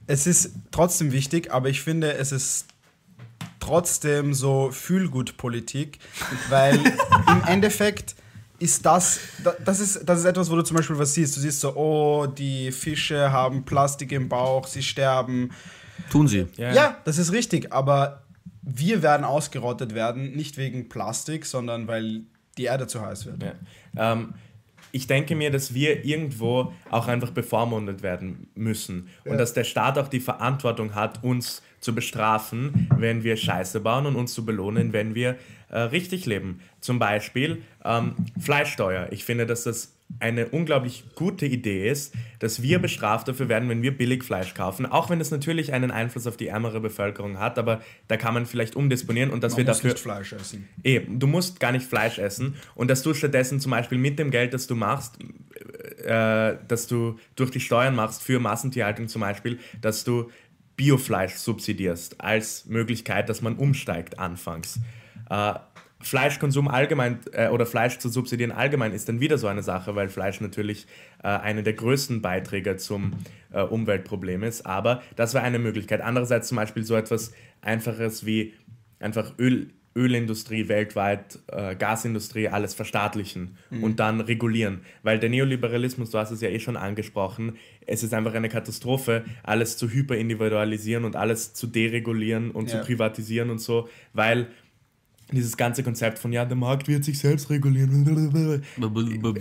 Es 0.08 0.28
ist 0.28 0.52
trotzdem 0.72 1.12
wichtig, 1.12 1.52
aber 1.52 1.70
ich 1.70 1.82
finde, 1.82 2.14
es 2.14 2.32
ist 2.32 2.68
trotzdem 3.60 4.34
so 4.34 4.72
Fühlgut-Politik, 4.72 6.00
weil 6.50 6.76
im 6.76 7.44
Endeffekt 7.48 8.16
ist 8.60 8.86
das, 8.86 9.20
da- 9.44 9.56
das 9.64 9.80
ist, 9.80 10.02
das 10.08 10.20
ist 10.20 10.26
etwas, 10.26 10.50
wo 10.50 10.56
du 10.56 10.62
zum 10.64 10.78
Beispiel 10.78 10.98
was 10.98 11.14
siehst. 11.14 11.36
Du 11.36 11.42
siehst 11.42 11.60
so, 11.62 11.76
oh, 11.76 12.26
die 12.28 12.72
Fische 12.72 13.32
haben 13.32 13.64
Plastik 13.66 14.12
im 14.12 14.30
Bauch, 14.30 14.68
sie 14.68 14.84
sterben. 14.84 15.52
Tun 16.10 16.28
sie. 16.28 16.48
Ja. 16.58 16.74
Ja, 16.74 16.98
das 17.06 17.18
ist 17.18 17.32
richtig, 17.32 17.72
aber 17.74 18.24
wir 18.62 19.02
werden 19.04 19.24
ausgerottet 19.24 19.94
werden, 19.94 20.36
nicht 20.36 20.58
wegen 20.58 20.90
Plastik, 20.90 21.46
sondern 21.46 21.88
weil 21.88 22.22
die 22.58 22.64
Erde 22.64 22.88
zu 22.88 23.02
heiß 23.02 23.26
wird. 23.26 23.44
Ja. 23.44 24.14
Ähm, 24.14 24.34
ich 24.92 25.08
denke 25.08 25.36
mir, 25.36 25.52
dass 25.52 25.74
wir 25.74 26.06
irgendwo 26.06 26.72
auch 26.90 27.08
einfach 27.08 27.32
bevormundet 27.32 28.02
werden 28.02 28.48
müssen 28.56 29.10
und 29.26 29.38
dass 29.38 29.52
der 29.54 29.66
Staat 29.66 29.98
auch 29.98 30.08
die 30.08 30.22
Verantwortung 30.22 30.96
hat, 30.96 31.22
uns 31.24 31.62
zu 31.86 31.96
bestrafen, 31.96 32.90
wenn 32.98 33.24
wir 33.24 33.38
Scheiße 33.38 33.80
bauen 33.80 34.06
und 34.06 34.16
uns 34.16 34.34
zu 34.34 34.44
belohnen, 34.44 34.92
wenn 34.92 35.16
wir 35.16 35.38
äh, 35.70 35.80
richtig 35.80 36.26
leben. 36.26 36.60
Zum 36.82 37.00
Beispiel 37.00 37.62
ähm, 37.84 38.16
Fleischsteuer. 38.40 39.08
Ich 39.12 39.24
finde, 39.24 39.46
dass 39.46 39.64
das 39.64 39.94
eine 40.20 40.48
unglaublich 40.50 41.04
gute 41.16 41.46
Idee 41.46 41.90
ist, 41.90 42.14
dass 42.40 42.62
wir 42.62 42.80
bestraft 42.80 43.28
dafür 43.28 43.50
werden, 43.50 43.70
wenn 43.70 43.82
wir 43.82 43.98
billig 43.98 44.24
Fleisch 44.24 44.54
kaufen, 44.54 44.86
auch 44.86 45.10
wenn 45.10 45.20
es 45.20 45.32
natürlich 45.32 45.74
einen 45.74 45.92
Einfluss 45.92 46.28
auf 46.28 46.38
die 46.38 46.48
ärmere 46.48 46.80
Bevölkerung 46.80 47.40
hat, 47.40 47.58
aber 47.58 47.82
da 48.08 48.16
kann 48.16 48.34
man 48.34 48.46
vielleicht 48.46 48.76
umdisponieren 48.76 49.32
und 49.32 49.44
dass 49.44 49.54
Man 49.54 49.58
wir 49.60 49.66
muss 49.66 49.78
dafür 49.78 49.92
nicht 49.92 50.00
Fleisch 50.02 50.34
essen. 50.34 50.70
Eben, 50.84 51.20
du 51.20 51.28
musst 51.28 51.60
gar 51.60 51.72
nicht 51.72 51.86
Fleisch 51.86 52.20
essen 52.20 52.56
und 52.76 52.90
dass 52.90 53.02
du 53.02 53.14
stattdessen 53.14 53.60
zum 53.60 53.72
Beispiel 53.72 53.98
mit 53.98 54.20
dem 54.20 54.32
Geld, 54.32 54.54
das 54.54 54.68
du 54.68 54.76
machst, 54.76 55.18
äh, 56.06 56.56
dass 56.68 56.88
du 56.88 57.20
durch 57.36 57.52
die 57.52 57.60
Steuern 57.60 57.96
machst 57.96 58.22
für 58.22 58.40
Massentierhaltung 58.40 59.08
zum 59.08 59.22
Beispiel, 59.22 59.60
dass 59.82 60.04
du 60.04 60.30
Biofleisch 60.76 61.36
subsidierst 61.36 62.22
als 62.22 62.66
Möglichkeit, 62.66 63.30
dass 63.30 63.42
man 63.42 63.56
umsteigt 63.56 64.20
anfangs. 64.20 64.80
Äh, 65.30 65.54
Fleischkonsum 66.02 66.68
allgemein 66.68 67.20
äh, 67.32 67.48
oder 67.48 67.66
Fleisch 67.66 67.98
zu 67.98 68.10
subsidieren 68.10 68.52
allgemein 68.52 68.92
ist 68.92 69.10
dann 69.10 69.20
wieder 69.20 69.38
so 69.38 69.48
eine 69.48 69.64
Sache, 69.64 69.96
weil 69.96 70.10
Fleisch 70.10 70.40
natürlich 70.40 70.86
äh, 71.24 71.28
eine 71.28 71.64
der 71.64 71.74
größten 71.74 72.22
Beiträger 72.22 72.78
zum 72.78 73.14
äh, 73.52 73.62
Umweltproblem 73.62 74.44
ist. 74.44 74.66
Aber 74.66 75.02
das 75.16 75.34
wäre 75.34 75.44
eine 75.44 75.58
Möglichkeit. 75.58 76.02
Andererseits 76.02 76.50
zum 76.50 76.58
Beispiel 76.58 76.84
so 76.84 76.96
etwas 76.96 77.32
Einfaches 77.62 78.26
wie 78.26 78.54
einfach 79.00 79.34
Öl, 79.40 79.72
Ölindustrie 79.96 80.68
weltweit, 80.68 81.40
äh, 81.48 81.76
Gasindustrie, 81.76 82.50
alles 82.50 82.74
verstaatlichen 82.74 83.58
und 83.82 84.00
dann 84.00 84.20
regulieren. 84.20 84.82
Weil 85.04 85.20
der 85.20 85.30
Neoliberalismus, 85.30 86.10
du 86.12 86.18
hast 86.18 86.32
es 86.32 86.42
ja 86.42 86.50
eh 86.50 86.60
schon 86.60 86.76
angesprochen, 86.76 87.58
es 87.88 88.04
ist 88.04 88.14
einfach 88.14 88.34
eine 88.34 88.50
Katastrophe, 88.50 89.24
alles 89.44 89.78
zu 89.78 89.90
hyperindividualisieren 89.90 91.06
und 91.06 91.16
alles 91.16 91.54
zu 91.54 91.68
deregulieren 91.68 92.52
und 92.52 92.70
Ja. 92.70 92.82
zu 92.82 92.86
privatisieren 92.86 93.50
und 93.50 93.60
so, 93.60 93.88
weil 94.14 94.48
dieses 95.32 95.58
ganze 95.58 95.82
Konzept 95.82 96.20
von, 96.20 96.32
ja, 96.32 96.46
der 96.46 96.56
Markt 96.56 96.88
wird 96.88 97.04
sich 97.04 97.18
selbst 97.18 97.50
regulieren. 97.50 98.06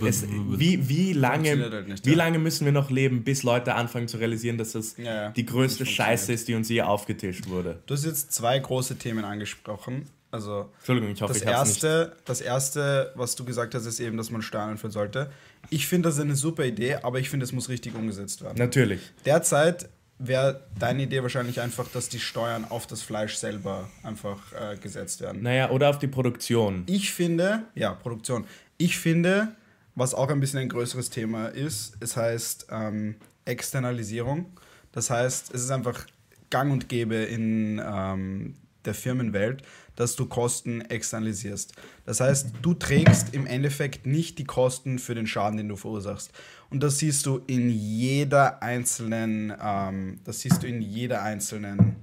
Es, 0.05 0.25
wie, 0.57 0.89
wie, 0.89 1.13
lange, 1.13 1.69
halt 1.69 1.87
nicht, 1.87 2.05
wie 2.05 2.11
ja. 2.11 2.15
lange 2.17 2.39
müssen 2.39 2.65
wir 2.65 2.71
noch 2.71 2.89
leben, 2.89 3.23
bis 3.23 3.43
Leute 3.43 3.75
anfangen 3.75 4.07
zu 4.07 4.17
realisieren, 4.17 4.57
dass 4.57 4.71
das 4.71 4.97
Ja, 4.97 5.03
ja. 5.03 5.29
die 5.31 5.45
größte 5.45 5.85
Scheiße 5.85 6.33
ist, 6.33 6.47
die 6.47 6.55
uns 6.55 6.69
je 6.69 6.81
aufgetischt 6.81 7.49
wurde? 7.49 7.79
Du 7.85 7.93
hast 7.93 8.05
jetzt 8.05 8.31
zwei 8.31 8.57
große 8.57 8.97
Themen 8.97 9.25
angesprochen. 9.25 10.07
Also 10.35 10.69
Entschuldigung, 10.79 11.11
ich 11.11 11.21
hoffe, 11.21 11.31
das 11.33 11.41
ich 11.41 11.47
es 11.47 11.49
nicht. 11.49 11.83
erste, 11.83 12.15
das 12.25 12.41
erste, 12.41 13.13
was 13.15 13.35
du 13.35 13.45
gesagt 13.45 13.73
hast, 13.73 13.85
ist 13.85 14.01
eben, 14.01 14.17
dass 14.17 14.31
man 14.31 14.41
Steuern 14.41 14.71
einführen 14.71 14.91
sollte. 14.91 15.31
Ich 15.69 15.87
finde 15.87 16.09
das 16.09 16.19
eine 16.19 16.35
super 16.35 16.65
Idee, 16.65 16.95
aber 16.95 17.19
ich 17.19 17.29
finde, 17.29 17.45
es 17.45 17.53
muss 17.53 17.69
richtig 17.69 17.95
umgesetzt 17.95 18.43
werden. 18.43 18.57
Natürlich. 18.57 18.99
Derzeit 19.25 19.87
wäre 20.19 20.67
deine 20.77 21.03
Idee 21.03 21.21
wahrscheinlich 21.21 21.61
einfach, 21.61 21.87
dass 21.87 22.09
die 22.09 22.19
Steuern 22.19 22.65
auf 22.65 22.85
das 22.85 23.01
Fleisch 23.01 23.35
selber 23.35 23.89
einfach 24.03 24.41
äh, 24.51 24.75
gesetzt 24.75 25.21
werden. 25.21 25.41
Naja, 25.41 25.69
oder 25.69 25.89
auf 25.89 25.99
die 25.99 26.07
Produktion. 26.07 26.83
Ich 26.87 27.13
finde, 27.13 27.63
ja, 27.73 27.93
Produktion. 27.93 28.45
Ich 28.77 28.97
finde, 28.97 29.55
was 29.95 30.13
auch 30.13 30.29
ein 30.29 30.41
bisschen 30.41 30.59
ein 30.59 30.69
größeres 30.69 31.11
Thema 31.11 31.47
ist, 31.47 31.95
es 32.01 32.17
heißt 32.17 32.67
ähm, 32.71 33.15
Externalisierung. 33.45 34.47
Das 34.91 35.09
heißt, 35.09 35.53
es 35.53 35.63
ist 35.63 35.71
einfach 35.71 36.05
gang 36.49 36.73
und 36.73 36.89
gäbe 36.89 37.15
in 37.15 37.81
ähm, 37.85 38.55
der 38.85 38.93
Firmenwelt, 38.93 39.63
dass 39.95 40.15
du 40.15 40.25
Kosten 40.25 40.81
externalisierst. 40.81 41.73
Das 42.05 42.19
heißt, 42.19 42.51
du 42.61 42.73
trägst 42.73 43.33
im 43.33 43.45
Endeffekt 43.45 44.05
nicht 44.05 44.37
die 44.37 44.43
Kosten 44.43 44.99
für 44.99 45.15
den 45.15 45.27
Schaden, 45.27 45.57
den 45.57 45.69
du 45.69 45.75
verursachst. 45.75 46.31
Und 46.69 46.83
das 46.83 46.99
siehst 46.99 47.25
du 47.25 47.41
in 47.47 47.69
jeder 47.69 48.61
einzelnen, 48.61 49.53
ähm, 49.61 50.19
das 50.23 50.41
siehst 50.41 50.63
du 50.63 50.67
in 50.67 50.81
jeder 50.81 51.21
einzelnen 51.21 51.95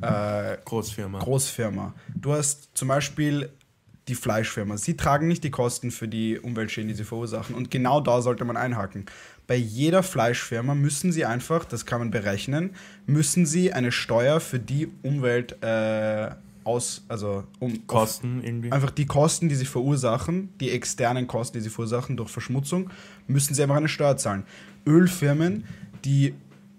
äh, 0.00 0.56
Großfirma. 0.64 1.18
Großfirma. 1.18 1.94
Du 2.14 2.32
hast 2.32 2.70
zum 2.74 2.88
Beispiel 2.88 3.50
die 4.08 4.14
Fleischfirma. 4.14 4.76
Sie 4.76 4.96
tragen 4.96 5.28
nicht 5.28 5.44
die 5.44 5.50
Kosten 5.50 5.90
für 5.90 6.08
die 6.08 6.38
Umweltschäden, 6.38 6.88
die 6.88 6.94
sie 6.94 7.04
verursachen. 7.04 7.54
Und 7.54 7.70
genau 7.70 8.00
da 8.00 8.20
sollte 8.20 8.44
man 8.44 8.56
einhaken. 8.56 9.06
Bei 9.46 9.54
jeder 9.54 10.02
Fleischfirma 10.02 10.74
müssen 10.74 11.12
sie 11.12 11.24
einfach, 11.24 11.64
das 11.64 11.86
kann 11.86 12.00
man 12.00 12.10
berechnen, 12.10 12.74
müssen 13.06 13.46
sie 13.46 13.72
eine 13.72 13.92
Steuer 13.92 14.40
für 14.40 14.58
die 14.58 14.88
Umwelt 15.02 15.62
äh, 15.62 16.30
aus, 16.64 17.02
also 17.08 17.44
um 17.60 17.86
Kosten 17.86 18.42
irgendwie. 18.42 18.70
einfach 18.72 18.90
die 18.90 19.06
Kosten, 19.06 19.48
die 19.48 19.54
sie 19.54 19.66
verursachen, 19.66 20.48
die 20.60 20.70
externen 20.70 21.26
Kosten, 21.26 21.58
die 21.58 21.62
sie 21.62 21.70
verursachen 21.70 22.16
durch 22.16 22.30
Verschmutzung, 22.30 22.90
müssen 23.26 23.54
sie 23.54 23.62
einfach 23.62 23.76
eine 23.76 23.88
Steuer 23.88 24.16
zahlen. 24.16 24.44
Ölfirmen, 24.86 25.64
die 26.04 26.34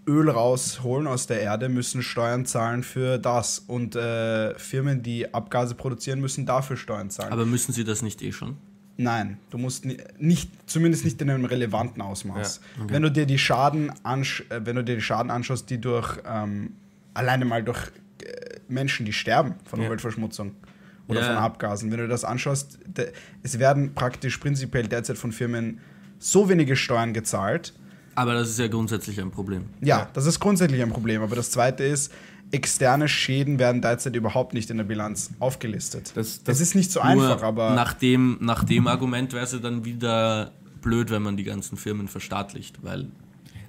Öl 0.05 0.29
rausholen 0.29 1.07
aus 1.07 1.27
der 1.27 1.39
Erde, 1.41 1.69
müssen 1.69 2.03
Steuern 2.03 2.45
zahlen 2.45 2.83
für 2.83 3.17
das. 3.17 3.59
Und 3.59 3.95
äh, 3.95 4.53
Firmen, 4.59 5.01
die 5.01 5.33
Abgase 5.33 5.75
produzieren, 5.75 6.19
müssen 6.19 6.45
dafür 6.45 6.75
Steuern 6.75 7.09
zahlen. 7.09 7.31
Aber 7.31 7.45
müssen 7.45 7.71
sie 7.71 7.83
das 7.85 8.01
nicht 8.01 8.21
eh 8.21 8.31
schon? 8.33 8.57
Nein, 8.97 9.37
du 9.49 9.57
musst 9.57 9.85
ni- 9.85 9.97
nicht, 10.19 10.51
zumindest 10.69 11.03
nicht 11.05 11.19
in 11.21 11.29
einem 11.29 11.45
relevanten 11.45 12.01
Ausmaß. 12.01 12.59
Wenn 12.87 13.01
du 13.01 13.09
dir 13.11 13.25
die 13.25 13.39
Schaden 13.39 13.91
ansch 14.03 14.43
äh, 14.49 14.61
wenn 14.65 14.75
du 14.75 14.83
dir 14.83 14.95
die 14.95 15.01
Schaden 15.01 15.31
anschaust, 15.31 15.69
die 15.69 15.79
durch 15.79 16.17
ähm, 16.27 16.73
alleine 17.15 17.45
mal 17.45 17.63
durch 17.63 17.79
äh, 18.23 18.52
Menschen, 18.67 19.05
die 19.05 19.13
sterben 19.13 19.55
von 19.65 19.79
Ja. 19.79 19.85
Umweltverschmutzung 19.85 20.55
oder 21.07 21.21
Ja. 21.21 21.27
von 21.27 21.37
Abgasen, 21.37 21.91
wenn 21.91 21.99
du 21.99 22.07
das 22.07 22.23
anschaust, 22.23 22.79
es 23.43 23.59
werden 23.59 23.93
praktisch 23.93 24.37
prinzipiell 24.37 24.87
derzeit 24.87 25.17
von 25.17 25.31
Firmen 25.31 25.79
so 26.19 26.47
wenige 26.49 26.75
Steuern 26.75 27.13
gezahlt. 27.13 27.73
Aber 28.15 28.33
das 28.33 28.49
ist 28.49 28.59
ja 28.59 28.67
grundsätzlich 28.67 29.19
ein 29.19 29.31
Problem. 29.31 29.65
Ja, 29.81 30.07
das 30.13 30.25
ist 30.25 30.39
grundsätzlich 30.39 30.81
ein 30.81 30.91
Problem. 30.91 31.21
Aber 31.23 31.35
das 31.35 31.49
Zweite 31.51 31.83
ist, 31.83 32.13
externe 32.51 33.07
Schäden 33.07 33.57
werden 33.57 33.81
derzeit 33.81 34.15
überhaupt 34.15 34.53
nicht 34.53 34.69
in 34.69 34.77
der 34.77 34.83
Bilanz 34.83 35.31
aufgelistet. 35.39 36.11
Das- 36.15 36.43
das- 36.43 36.61
ist 36.61 36.75
nicht 36.75 36.91
so 36.91 36.99
Nur 37.01 37.09
einfach, 37.09 37.41
aber 37.41 37.73
nach 37.73 37.93
dem, 37.93 38.37
nach 38.41 38.63
dem 38.63 38.85
Argument 38.87 39.33
wäre 39.33 39.43
es 39.43 39.51
ja 39.53 39.57
dann 39.57 39.83
wieder 39.85 40.51
blöd, 40.81 41.09
wenn 41.09 41.23
man 41.23 41.35
die 41.35 41.43
ganzen 41.43 41.77
Firmen 41.77 42.07
verstaatlicht, 42.07 42.77
weil 42.83 43.07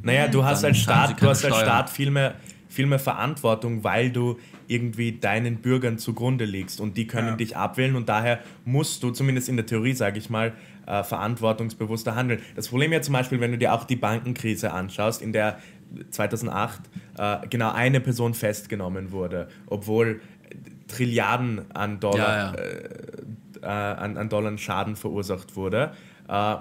Naja, 0.02 0.28
du 0.28 0.44
hast 0.44 0.62
als 0.64 0.76
Staat, 0.76 1.18
du 1.22 1.26
hast 1.26 1.42
als 1.46 1.54
Steuern. 1.54 1.64
Staat 1.66 1.88
viel 1.88 2.10
mehr, 2.10 2.34
viel 2.74 2.86
mehr 2.86 2.98
Verantwortung, 2.98 3.84
weil 3.84 4.10
du 4.10 4.38
irgendwie 4.68 5.12
deinen 5.12 5.56
Bürgern 5.56 5.98
zugrunde 5.98 6.44
liegst 6.44 6.80
und 6.80 6.96
die 6.96 7.06
können 7.06 7.28
Ja. 7.28 7.36
dich 7.36 7.56
abwählen 7.56 7.96
und 7.96 8.08
daher 8.08 8.40
musst 8.64 9.02
du, 9.02 9.10
zumindest 9.10 9.48
in 9.48 9.56
der 9.56 9.66
Theorie, 9.66 9.92
sage 9.94 10.18
ich 10.18 10.28
mal, 10.30 10.52
äh, 10.86 11.02
verantwortungsbewusster 11.02 12.14
handeln. 12.14 12.40
Das 12.56 12.68
Problem 12.68 12.92
ja 12.92 13.00
zum 13.00 13.12
Beispiel, 13.14 13.40
wenn 13.40 13.52
du 13.52 13.58
dir 13.58 13.72
auch 13.72 13.84
die 13.84 13.96
Bankenkrise 13.96 14.72
anschaust, 14.72 15.22
in 15.22 15.32
der 15.32 15.58
2008 16.10 16.80
äh, 17.18 17.36
genau 17.48 17.72
eine 17.72 18.00
Person 18.00 18.34
festgenommen 18.34 19.12
wurde, 19.12 19.48
obwohl 19.66 20.20
Trilliarden 20.88 21.62
an 21.74 22.00
Dollar 22.00 22.54
Ja, 22.56 22.62
ja. 23.62 23.62
äh, 23.62 23.66
an, 24.02 24.16
an 24.18 24.28
Dollar 24.28 24.56
Schaden 24.58 24.96
verursacht 24.96 25.56
wurde, 25.56 25.92
äh, 26.28 26.56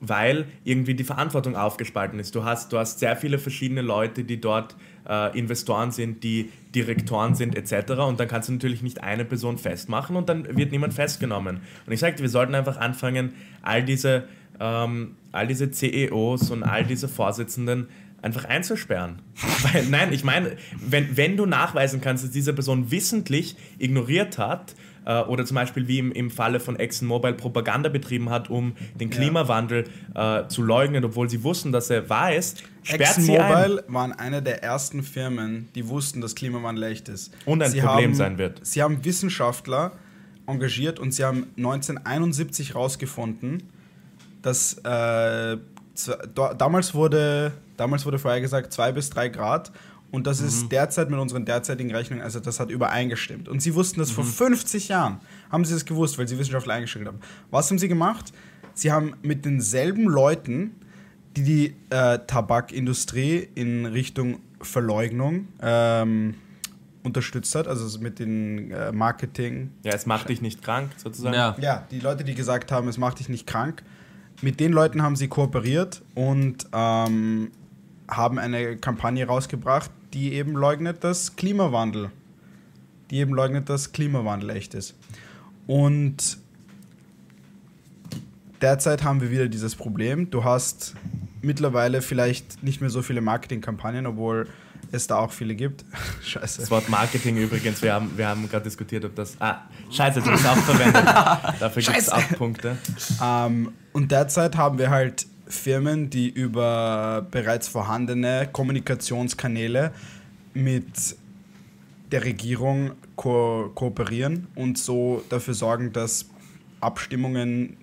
weil 0.00 0.46
irgendwie 0.64 0.94
die 0.94 1.04
Verantwortung 1.04 1.56
aufgespalten 1.56 2.18
ist. 2.20 2.34
Du 2.34 2.44
hast, 2.44 2.72
du 2.72 2.78
hast 2.78 2.98
sehr 3.00 3.16
viele 3.16 3.38
verschiedene 3.38 3.80
Leute, 3.82 4.22
die 4.24 4.40
dort 4.40 4.76
äh, 5.08 5.38
Investoren 5.38 5.90
sind, 5.90 6.22
die 6.24 6.50
Direktoren 6.74 7.34
sind 7.34 7.56
etc. 7.56 7.92
Und 7.92 8.20
dann 8.20 8.28
kannst 8.28 8.48
du 8.48 8.52
natürlich 8.52 8.82
nicht 8.82 9.02
eine 9.02 9.24
Person 9.24 9.58
festmachen 9.58 10.16
und 10.16 10.28
dann 10.28 10.56
wird 10.56 10.72
niemand 10.72 10.94
festgenommen. 10.94 11.60
Und 11.86 11.92
ich 11.92 12.00
sagte, 12.00 12.22
wir 12.22 12.28
sollten 12.28 12.54
einfach 12.54 12.76
anfangen, 12.76 13.34
all 13.62 13.82
diese, 13.82 14.24
ähm, 14.60 15.16
all 15.32 15.46
diese 15.46 15.70
CEOs 15.70 16.50
und 16.50 16.62
all 16.62 16.84
diese 16.84 17.08
Vorsitzenden 17.08 17.88
einfach 18.22 18.46
einzusperren. 18.46 19.20
Weil, 19.72 19.84
nein, 19.86 20.12
ich 20.12 20.24
meine, 20.24 20.56
wenn, 20.78 21.16
wenn 21.16 21.36
du 21.36 21.46
nachweisen 21.46 22.00
kannst, 22.00 22.24
dass 22.24 22.30
diese 22.30 22.54
Person 22.54 22.90
wissentlich 22.90 23.56
ignoriert 23.78 24.38
hat 24.38 24.74
äh, 25.04 25.22
oder 25.22 25.44
zum 25.44 25.54
Beispiel 25.54 25.88
wie 25.88 25.98
im, 25.98 26.12
im 26.12 26.30
Falle 26.30 26.60
von 26.60 26.78
ExxonMobil 26.78 27.34
Propaganda 27.34 27.88
betrieben 27.88 28.30
hat, 28.30 28.50
um 28.50 28.74
den 28.94 29.10
Klimawandel 29.10 29.84
äh, 30.14 30.46
zu 30.48 30.62
leugnen, 30.62 31.04
obwohl 31.04 31.28
sie 31.28 31.42
wussten, 31.42 31.72
dass 31.72 31.90
er 31.90 32.08
wahr 32.08 32.34
ist, 32.34 32.64
sie 32.82 32.94
ein. 32.94 33.00
ExxonMobil 33.00 33.84
waren 33.88 34.12
eine 34.12 34.42
der 34.42 34.62
ersten 34.62 35.02
Firmen, 35.02 35.68
die 35.74 35.88
wussten, 35.88 36.20
dass 36.20 36.34
Klimawandel 36.34 36.84
echt 36.84 37.08
ist. 37.08 37.32
Und 37.46 37.62
ein 37.62 37.70
sie 37.70 37.80
Problem 37.80 38.10
haben, 38.10 38.14
sein 38.14 38.38
wird. 38.38 38.60
Sie 38.64 38.82
haben 38.82 39.04
Wissenschaftler 39.04 39.92
engagiert 40.46 40.98
und 40.98 41.12
sie 41.12 41.24
haben 41.24 41.46
1971 41.56 42.70
herausgefunden, 42.70 43.62
dass 44.42 44.74
äh, 44.84 45.56
damals 46.58 46.94
wurde 46.94 47.52
damals 47.76 48.06
wurde 48.06 48.18
vorhergesagt 48.18 48.72
zwei 48.72 48.92
bis 48.92 49.10
drei 49.10 49.28
Grad 49.28 49.72
und 50.14 50.26
das 50.26 50.40
Mhm. 50.40 50.46
ist 50.48 50.72
derzeit 50.72 51.10
mit 51.10 51.18
unseren 51.18 51.44
derzeitigen 51.44 51.90
Rechnungen, 51.94 52.22
also 52.22 52.40
das 52.40 52.60
hat 52.60 52.70
übereingestimmt. 52.70 53.48
Und 53.48 53.60
sie 53.60 53.74
wussten 53.74 54.00
das 54.00 54.10
Mhm. 54.10 54.14
vor 54.14 54.24
50 54.24 54.88
Jahren, 54.88 55.18
haben 55.50 55.64
sie 55.64 55.74
das 55.74 55.84
gewusst, 55.84 56.18
weil 56.18 56.26
sie 56.28 56.38
Wissenschaftler 56.38 56.74
eingestellt 56.74 57.06
haben. 57.06 57.18
Was 57.50 57.70
haben 57.70 57.78
sie 57.78 57.88
gemacht? 57.88 58.32
Sie 58.74 58.90
haben 58.90 59.14
mit 59.22 59.44
denselben 59.44 60.04
Leuten, 60.04 60.72
die 61.36 61.42
die 61.42 61.74
äh, 61.90 62.18
Tabakindustrie 62.26 63.48
in 63.54 63.86
Richtung 63.86 64.38
Verleugnung 64.60 65.48
ähm, 65.60 66.34
unterstützt 67.02 67.54
hat, 67.54 67.68
also 67.68 67.98
mit 67.98 68.18
den 68.18 68.70
äh, 68.70 68.90
Marketing, 68.92 69.70
Ja, 69.82 69.92
es 69.92 70.06
macht 70.06 70.28
dich 70.30 70.40
nicht 70.40 70.62
krank, 70.62 70.90
sozusagen. 70.96 71.34
ja, 71.34 71.54
ja, 71.60 71.86
die 71.90 72.00
Leute, 72.00 72.24
die 72.24 72.34
gesagt 72.34 72.72
haben, 72.72 72.88
es 72.88 72.96
macht 72.96 73.18
dich 73.18 73.28
nicht 73.28 73.46
krank, 73.46 73.82
mit 74.40 74.58
den 74.58 74.72
Leuten 74.72 75.02
haben 75.02 75.14
sie 75.16 75.28
kooperiert 75.28 76.02
und 76.14 76.66
ähm, 76.72 77.50
haben 78.08 78.38
eine 78.38 78.76
Kampagne 78.78 79.26
rausgebracht, 79.26 79.90
die 80.14 80.32
eben 80.32 80.52
leugnet, 80.52 81.02
dass 81.04 81.36
Klimawandel, 81.36 82.10
die 83.10 83.18
eben 83.18 83.34
leugnet, 83.34 83.68
dass 83.68 83.92
Klimawandel 83.92 84.50
echt 84.50 84.74
ist. 84.74 84.94
Und 85.66 86.38
derzeit 88.60 89.02
haben 89.02 89.20
wir 89.20 89.30
wieder 89.30 89.48
dieses 89.48 89.74
Problem. 89.74 90.30
Du 90.30 90.44
hast 90.44 90.94
mittlerweile 91.42 92.00
vielleicht 92.00 92.62
nicht 92.62 92.80
mehr 92.80 92.90
so 92.90 93.02
viele 93.02 93.20
Marketingkampagnen, 93.20 94.06
obwohl 94.06 94.48
es 94.92 95.08
da 95.08 95.16
auch 95.16 95.32
viele 95.32 95.56
gibt. 95.56 95.84
Scheiße. 96.22 96.60
Das 96.60 96.70
Wort 96.70 96.88
Marketing 96.88 97.36
übrigens, 97.36 97.82
wir 97.82 97.92
haben, 97.92 98.16
wir 98.16 98.28
haben 98.28 98.48
gerade 98.48 98.64
diskutiert, 98.64 99.04
ob 99.04 99.16
das. 99.16 99.36
Ah, 99.40 99.62
scheiße, 99.90 100.22
du 100.22 100.30
hast 100.30 100.46
auch 100.46 100.56
verwendet. 100.56 101.04
Dafür 101.60 101.82
gibt 101.82 101.98
es 101.98 102.08
auch 102.08 102.28
Punkte. 102.36 102.76
Ähm, 103.22 103.72
und 103.92 104.12
derzeit 104.12 104.56
haben 104.56 104.78
wir 104.78 104.90
halt 104.90 105.26
Firmen, 105.46 106.10
die 106.10 106.28
über 106.28 107.26
bereits 107.30 107.68
vorhandene 107.68 108.48
Kommunikationskanäle 108.50 109.92
mit 110.54 111.16
der 112.10 112.24
Regierung 112.24 112.92
ko 113.16 113.70
kooperieren 113.74 114.46
und 114.54 114.78
so 114.78 115.22
dafür 115.28 115.54
sorgen, 115.54 115.92
dass 115.92 116.26
Abstimmungen 116.80 117.76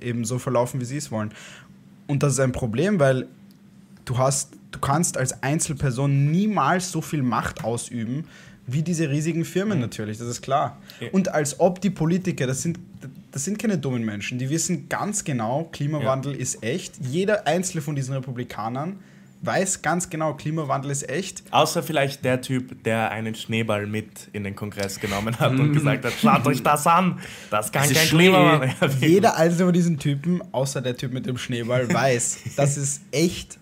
eben 0.00 0.24
so 0.24 0.38
verlaufen, 0.38 0.80
wie 0.80 0.84
sie 0.84 0.96
es 0.96 1.10
wollen. 1.10 1.32
Und 2.06 2.22
das 2.22 2.34
ist 2.34 2.40
ein 2.40 2.52
Problem, 2.52 2.98
weil 2.98 3.26
du 4.04 4.18
hast, 4.18 4.54
du 4.70 4.78
kannst 4.78 5.16
als 5.16 5.42
Einzelperson 5.42 6.30
niemals 6.30 6.90
so 6.90 7.00
viel 7.00 7.22
Macht 7.22 7.64
ausüben 7.64 8.24
wie 8.68 8.82
diese 8.82 9.08
riesigen 9.08 9.46
Firmen 9.46 9.80
natürlich, 9.80 10.18
das 10.18 10.28
ist 10.28 10.42
klar. 10.42 10.78
Und 11.10 11.30
als 11.30 11.58
ob 11.58 11.80
die 11.80 11.88
Politiker, 11.88 12.46
das 12.46 12.62
sind, 12.62 12.78
das 13.38 13.44
sind 13.44 13.56
keine 13.56 13.78
dummen 13.78 14.04
Menschen, 14.04 14.40
die 14.40 14.50
wissen 14.50 14.88
ganz 14.88 15.22
genau, 15.22 15.68
Klimawandel 15.70 16.34
ist 16.34 16.64
echt. 16.64 16.96
Jeder 17.08 17.46
einzelne 17.46 17.82
von 17.82 17.94
diesen 17.94 18.12
Republikanern 18.14 18.98
weiß 19.42 19.80
ganz 19.80 20.10
genau, 20.10 20.34
Klimawandel 20.34 20.90
ist 20.90 21.08
echt. 21.08 21.44
Außer 21.52 21.84
vielleicht 21.84 22.24
der 22.24 22.40
Typ, 22.40 22.82
der 22.82 23.12
einen 23.12 23.36
Schneeball 23.36 23.86
mit 23.86 24.28
in 24.32 24.42
den 24.42 24.56
Kongress 24.56 24.98
genommen 24.98 25.38
hat 25.38 25.52
und 25.52 25.72
gesagt 25.72 26.04
hat: 26.04 26.14
Schaut 26.20 26.44
euch 26.48 26.64
das 26.64 26.84
an, 26.88 27.20
das 27.48 27.70
kann 27.70 27.84
ist 27.84 27.94
kein 27.94 28.08
Schnee. 28.08 28.24
Klima. 28.24 28.60
Jeder 29.00 29.36
einzelne 29.36 29.66
von 29.66 29.72
diesen 29.72 30.00
Typen, 30.00 30.42
außer 30.50 30.80
der 30.80 30.96
Typ 30.96 31.12
mit 31.12 31.26
dem 31.26 31.38
Schneeball, 31.38 31.88
weiß, 31.88 32.40
das 32.56 32.76
ist 32.76 33.02
echt. 33.12 33.56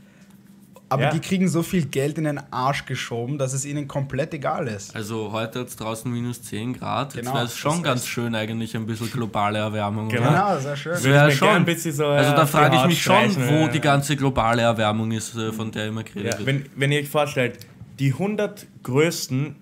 Aber 0.88 1.02
Ja. 1.02 1.10
die 1.10 1.18
kriegen 1.18 1.48
so 1.48 1.64
viel 1.64 1.86
Geld 1.86 2.16
in 2.16 2.24
den 2.24 2.40
Arsch 2.52 2.86
geschoben, 2.86 3.38
dass 3.38 3.52
es 3.52 3.64
ihnen 3.64 3.88
komplett 3.88 4.32
egal 4.34 4.68
ist. 4.68 4.94
also 4.94 5.32
heute 5.32 5.60
hat 5.60 5.66
es 5.68 5.74
draußen 5.76 6.08
minus 6.12 6.42
10 6.42 6.74
Grad. 6.74 7.14
Jetzt 7.14 7.24
Genau, 7.24 7.34
wäre 7.34 7.44
es 7.46 7.56
schon 7.56 7.82
ganz 7.82 8.06
schön 8.06 8.36
eigentlich 8.36 8.76
ein 8.76 8.86
bisschen 8.86 9.10
globale 9.10 9.58
Erwärmung. 9.58 10.08
Genau. 10.08 10.22
oder? 10.22 10.30
Genau, 10.30 10.58
sehr 10.60 10.76
schön. 10.76 11.12
Ja, 11.12 11.26
mir 11.26 11.32
schon. 11.32 11.48
ein 11.48 11.64
bisschen 11.64 11.92
so, 11.92 12.06
Also 12.06 12.30
äh, 12.32 12.36
da 12.36 12.44
die 12.44 12.50
frage 12.50 12.76
ich 12.76 12.86
mich 12.86 13.02
schon, 13.02 13.34
wo 13.36 13.66
äh, 13.66 13.70
die 13.70 13.80
ganze 13.80 14.14
globale 14.14 14.62
Erwärmung 14.62 15.10
ist, 15.10 15.34
äh, 15.36 15.52
von 15.52 15.72
der 15.72 15.86
immer 15.88 16.04
geredet 16.04 16.34
Ja, 16.34 16.38
wird. 16.38 16.46
wenn, 16.46 16.66
wenn 16.76 16.92
ihr 16.92 17.00
euch 17.00 17.08
vorstellt, 17.08 17.58
die 17.98 18.12
100 18.12 18.66
größten, 18.84 19.56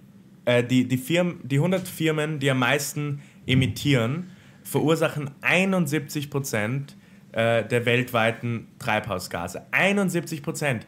äh, 0.44 0.62
die, 0.62 0.86
die, 0.86 0.98
Firmen, 0.98 1.40
die 1.42 1.56
100 1.56 1.88
Firmen, 1.88 2.38
die 2.38 2.50
am 2.50 2.58
meisten 2.58 3.22
emittieren, 3.46 4.30
verursachen 4.62 5.30
71 5.40 6.28
Prozent 6.28 6.96
äh, 7.32 7.64
der 7.64 7.86
weltweiten 7.86 8.68
Treibhausgase. 8.78 9.62
71 9.70 10.42
Prozent. 10.42 10.86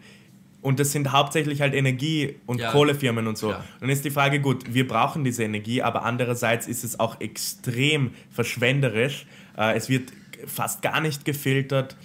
Und 0.67 0.81
das 0.81 0.91
sind 0.91 1.13
hauptsächlich 1.13 1.61
halt 1.61 1.75
Energie- 1.75 2.35
und 2.47 2.61
Ja. 2.61 2.73
Kohlefirmen 2.73 3.29
und 3.29 3.39
so. 3.39 3.51
Ja. 3.51 3.65
Dann 3.79 3.89
ist 3.89 4.05
die 4.05 4.11
Frage, 4.11 4.41
gut, 4.41 4.65
wir 4.75 4.89
brauchen 4.89 5.23
diese 5.23 5.45
Energie, 5.45 5.81
aber 5.81 6.03
andererseits 6.05 6.67
ist 6.67 6.83
es 6.83 6.99
auch 6.99 7.21
extrem 7.21 8.11
verschwenderisch. 8.31 9.27
Äh, 9.57 9.77
es 9.77 9.89
wird 9.89 10.13
fast 10.47 10.83
gar 10.83 11.01
nicht 11.01 11.25
gefiltert. 11.25 11.97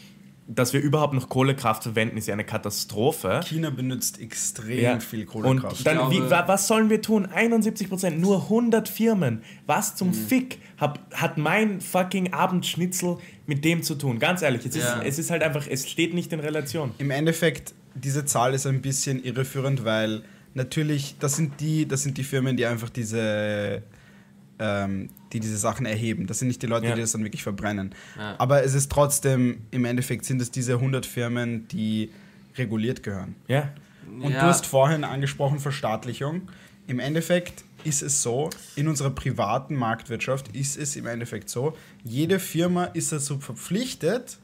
Dass 0.48 0.74
wir 0.74 0.82
überhaupt 0.82 1.14
noch 1.14 1.30
Kohlekraft 1.30 1.84
verwenden, 1.84 2.18
ist 2.18 2.28
ja 2.28 2.34
eine 2.34 2.44
Katastrophe. 2.44 3.40
China 3.48 3.70
benutzt 3.70 4.20
extrem 4.20 4.80
Ja. 4.82 5.00
viel 5.00 5.26
Kohlekraft. 5.26 5.78
Und 5.78 5.88
dann, 5.88 5.98
glaube- 5.98 6.14
wie, 6.16 6.30
wa- 6.30 6.44
was 6.48 6.68
sollen 6.68 6.90
wir 6.90 7.02
tun? 7.02 7.26
71 7.26 7.88
Prozent, 7.88 8.20
nur 8.20 8.50
100 8.50 8.90
Firmen. 8.90 9.44
Was 9.66 9.96
zum 9.96 10.10
Mhm. 10.10 10.14
Fick 10.14 10.58
hab, 10.78 11.00
hat 11.14 11.38
mein 11.38 11.80
fucking 11.80 12.34
Abendschnitzel 12.34 13.18
mit 13.48 13.64
dem 13.64 13.82
zu 13.82 13.96
tun? 13.96 14.20
Ganz 14.20 14.42
ehrlich, 14.42 14.66
es 14.66 14.76
ist, 14.76 14.84
Ja. 14.84 15.02
es 15.04 15.20
ist 15.20 15.32
halt 15.32 15.42
einfach, 15.42 15.66
es 15.70 15.90
steht 15.90 16.14
nicht 16.14 16.34
in 16.34 16.40
Relation. 16.42 16.92
Im 16.98 17.12
Endeffekt, 17.12 17.74
diese 17.96 18.26
Zahl 18.26 18.54
ist 18.54 18.66
ein 18.66 18.82
bisschen 18.82 19.24
irreführend, 19.24 19.84
weil 19.86 20.24
natürlich, 20.54 21.16
das 21.20 21.36
sind 21.36 21.60
die, 21.60 21.88
das 21.88 22.04
sind 22.04 22.18
die 22.18 22.24
Firmen, 22.24 22.58
die 22.58 22.66
einfach 22.66 22.90
diese, 22.90 23.84
ähm, 24.60 25.10
die 25.34 25.40
diese 25.40 25.58
Sachen 25.58 25.86
erheben. 25.86 26.28
Das 26.28 26.40
sind 26.40 26.48
nicht 26.48 26.62
die 26.62 26.68
Leute, 26.68 26.88
Ja. 26.88 26.96
die 26.96 27.02
das 27.02 27.12
dann 27.14 27.24
wirklich 27.24 27.44
verbrennen. 27.44 27.96
Ja. 28.18 28.36
Aber 28.38 28.64
es 28.64 28.74
ist 28.74 28.92
trotzdem, 28.92 29.62
im 29.72 29.86
Endeffekt 29.86 30.26
sind 30.26 30.42
es 30.42 30.52
diese 30.52 30.80
100 30.80 31.06
Firmen, 31.06 31.68
die 31.70 32.12
reguliert 32.58 33.02
gehören. 33.04 33.36
Ja. 33.48 33.70
Und 34.22 34.32
Ja. 34.32 34.42
du 34.42 34.46
hast 34.48 34.66
vorhin 34.66 35.04
angesprochen 35.04 35.60
Verstaatlichung. 35.60 36.50
Im 36.88 37.00
Endeffekt 37.00 37.64
ist 37.84 38.02
es 38.04 38.22
so, 38.22 38.50
in 38.76 38.88
unserer 38.88 39.10
privaten 39.12 39.76
Marktwirtschaft 39.76 40.50
ist 40.56 40.78
es 40.78 40.96
im 40.96 41.08
Endeffekt 41.08 41.50
so, 41.50 41.76
jede 42.04 42.38
Firma 42.40 42.86
ist 42.86 43.12
dazu 43.12 43.40
verpflichtet, 43.40 44.38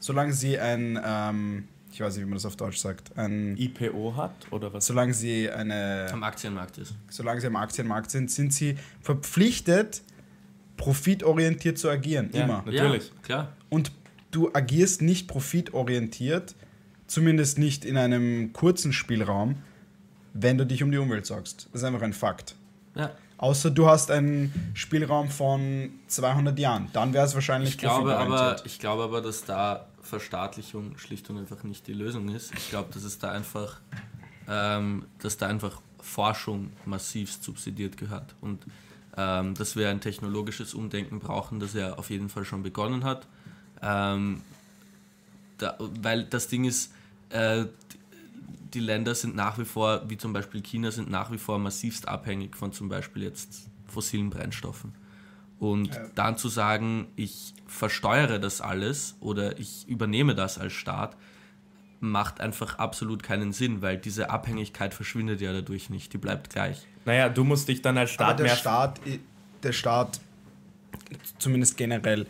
solange 0.00 0.32
sie 0.32 0.58
ein, 0.58 1.00
ähm, 1.02 1.64
ich 1.94 2.00
weiß 2.00 2.16
nicht, 2.16 2.24
wie 2.24 2.28
man 2.28 2.34
das 2.34 2.44
auf 2.44 2.56
Deutsch 2.56 2.78
sagt, 2.78 3.16
ein, 3.16 3.56
IPO 3.56 4.16
hat 4.16 4.32
oder 4.50 4.72
was? 4.74 4.84
solange 4.86 5.14
sie 5.14 5.48
eine 5.48 6.08
am 6.12 6.24
Aktienmarkt 6.24 6.76
ist. 6.78 6.92
solange 7.08 7.40
sie 7.40 7.46
am 7.46 7.54
Aktienmarkt 7.54 8.10
sind, 8.10 8.32
sind 8.32 8.52
sie 8.52 8.76
verpflichtet, 9.00 10.02
profitorientiert 10.76 11.78
zu 11.78 11.88
agieren. 11.88 12.30
Ja. 12.32 12.44
Immer. 12.44 12.64
Natürlich. 12.66 13.10
Ja, 13.10 13.22
klar. 13.22 13.52
Und 13.70 13.92
du 14.32 14.50
agierst 14.52 15.02
nicht 15.02 15.28
profitorientiert, 15.28 16.56
zumindest 17.06 17.58
nicht 17.58 17.84
in 17.84 17.96
einem 17.96 18.52
kurzen 18.52 18.92
Spielraum, 18.92 19.54
wenn 20.32 20.58
du 20.58 20.66
dich 20.66 20.82
um 20.82 20.90
die 20.90 20.98
Umwelt 20.98 21.26
sorgst. 21.26 21.68
Das 21.70 21.82
ist 21.82 21.86
einfach 21.86 22.02
ein 22.02 22.12
Fakt. 22.12 22.56
Ja. 22.96 23.12
Außer 23.38 23.70
du 23.70 23.86
hast 23.86 24.10
einen 24.10 24.72
Spielraum 24.74 25.28
von 25.28 25.90
200 26.08 26.58
Jahren. 26.58 26.88
Dann 26.92 27.12
wäre 27.12 27.24
es 27.24 27.34
wahrscheinlich 27.34 27.70
Ich 27.70 27.78
glaube, 27.78 28.16
aber, 28.16 28.24
profitorientiert. 28.26 28.66
ich 28.66 28.78
glaube 28.80 29.04
aber, 29.04 29.22
dass 29.22 29.44
da 29.44 29.86
Verstaatlichung 30.04 30.96
schlicht 30.98 31.28
und 31.30 31.38
einfach 31.38 31.62
nicht 31.64 31.86
die 31.86 31.92
Lösung 31.92 32.28
ist. 32.28 32.52
Ich 32.56 32.68
glaube, 32.70 32.92
dass 32.92 33.02
es 33.04 33.18
da 33.18 33.30
einfach, 33.30 33.80
ähm, 34.48 35.06
dass 35.20 35.36
da 35.36 35.46
einfach 35.48 35.80
Forschung 36.00 36.70
massiv 36.84 37.32
subsidiert 37.32 37.96
gehört 37.96 38.34
und 38.40 38.64
ähm, 39.16 39.54
dass 39.54 39.76
wir 39.76 39.88
ein 39.90 40.00
technologisches 40.00 40.74
Umdenken 40.74 41.20
brauchen, 41.20 41.60
das 41.60 41.72
ja 41.74 41.94
auf 41.94 42.10
jeden 42.10 42.28
Fall 42.28 42.44
schon 42.44 42.62
begonnen 42.62 43.04
hat. 43.04 43.26
Ähm, 43.80 44.42
da, 45.58 45.76
weil 45.78 46.24
das 46.24 46.48
Ding 46.48 46.64
ist, 46.64 46.92
äh, 47.30 47.66
die 48.74 48.80
Länder 48.80 49.14
sind 49.14 49.36
nach 49.36 49.56
wie 49.58 49.64
vor, 49.64 50.02
wie 50.10 50.18
zum 50.18 50.32
Beispiel 50.32 50.60
China, 50.62 50.90
sind 50.90 51.08
nach 51.08 51.30
wie 51.30 51.38
vor 51.38 51.58
massivst 51.58 52.08
abhängig 52.08 52.56
von 52.56 52.72
zum 52.72 52.88
Beispiel 52.88 53.22
jetzt 53.22 53.68
fossilen 53.86 54.30
Brennstoffen. 54.30 54.92
Und 55.60 55.94
Ja. 55.94 56.06
dann 56.16 56.36
zu 56.36 56.48
sagen, 56.48 57.06
ich 57.14 57.54
versteuere 57.74 58.38
das 58.38 58.60
alles 58.60 59.16
oder 59.20 59.58
ich 59.58 59.86
übernehme 59.88 60.34
das 60.34 60.58
als 60.58 60.72
Staat, 60.72 61.16
macht 62.00 62.40
einfach 62.40 62.78
absolut 62.78 63.22
keinen 63.22 63.52
Sinn, 63.52 63.82
weil 63.82 63.98
diese 63.98 64.30
Abhängigkeit 64.30 64.94
verschwindet 64.94 65.40
ja 65.40 65.52
dadurch 65.52 65.90
nicht, 65.90 66.12
die 66.12 66.18
bleibt 66.18 66.50
gleich. 66.50 66.86
Naja, 67.04 67.28
du 67.28 67.44
musst 67.44 67.68
dich 67.68 67.82
dann 67.82 67.98
als 67.98 68.10
Aber 68.10 68.24
Staat 68.24 68.38
der 68.38 68.46
mehr. 68.46 68.56
Staat, 68.56 69.00
der 69.62 69.72
Staat, 69.72 70.20
zumindest 71.38 71.76
generell, 71.76 72.26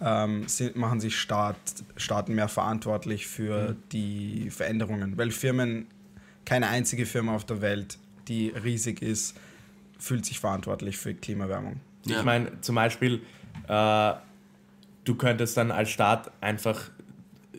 ähm, 0.00 0.48
sind, 0.48 0.76
machen 0.76 1.00
sich 1.00 1.18
Staat, 1.18 1.56
Staaten 1.96 2.34
mehr 2.34 2.48
verantwortlich 2.48 3.26
für 3.26 3.76
die 3.92 4.50
Veränderungen. 4.50 5.16
Weil 5.16 5.30
Firmen, 5.30 5.86
keine 6.44 6.68
einzige 6.68 7.06
Firma 7.06 7.34
auf 7.34 7.44
der 7.44 7.60
Welt, 7.60 7.98
die 8.28 8.48
riesig 8.48 9.02
ist, 9.02 9.36
fühlt 9.98 10.24
sich 10.24 10.40
verantwortlich 10.40 10.96
für 10.96 11.14
Klimaerwärmung. 11.14 11.80
Ja. 12.06 12.18
Ich 12.18 12.24
meine, 12.24 12.60
zum 12.60 12.76
Beispiel, 12.76 13.22
äh, 13.68 14.12
du 15.08 15.14
könntest 15.14 15.56
dann 15.56 15.70
als 15.70 15.90
Staat 15.90 16.30
einfach, 16.40 16.90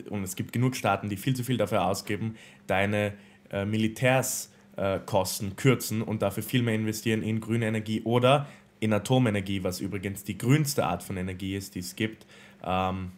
und 0.09 0.23
es 0.23 0.35
gibt 0.35 0.53
genug 0.53 0.75
Staaten, 0.75 1.09
die 1.09 1.17
viel 1.17 1.35
zu 1.35 1.43
viel 1.43 1.57
dafür 1.57 1.85
ausgeben, 1.85 2.35
deine 2.67 3.13
äh, 3.51 3.65
Militärskosten 3.65 5.51
äh, 5.51 5.55
kürzen 5.55 6.01
und 6.01 6.21
dafür 6.21 6.43
viel 6.43 6.61
mehr 6.61 6.75
investieren 6.75 7.23
in 7.23 7.41
grüne 7.41 7.65
Energie 7.65 8.01
oder 8.03 8.47
in 8.79 8.93
Atomenergie, 8.93 9.63
was 9.63 9.81
übrigens 9.81 10.23
die 10.23 10.37
grünste 10.37 10.85
Art 10.85 11.03
von 11.03 11.17
Energie 11.17 11.55
ist, 11.55 11.75
die 11.75 11.79
es 11.79 11.95
gibt. 11.95 12.25
Ähm, 12.63 13.11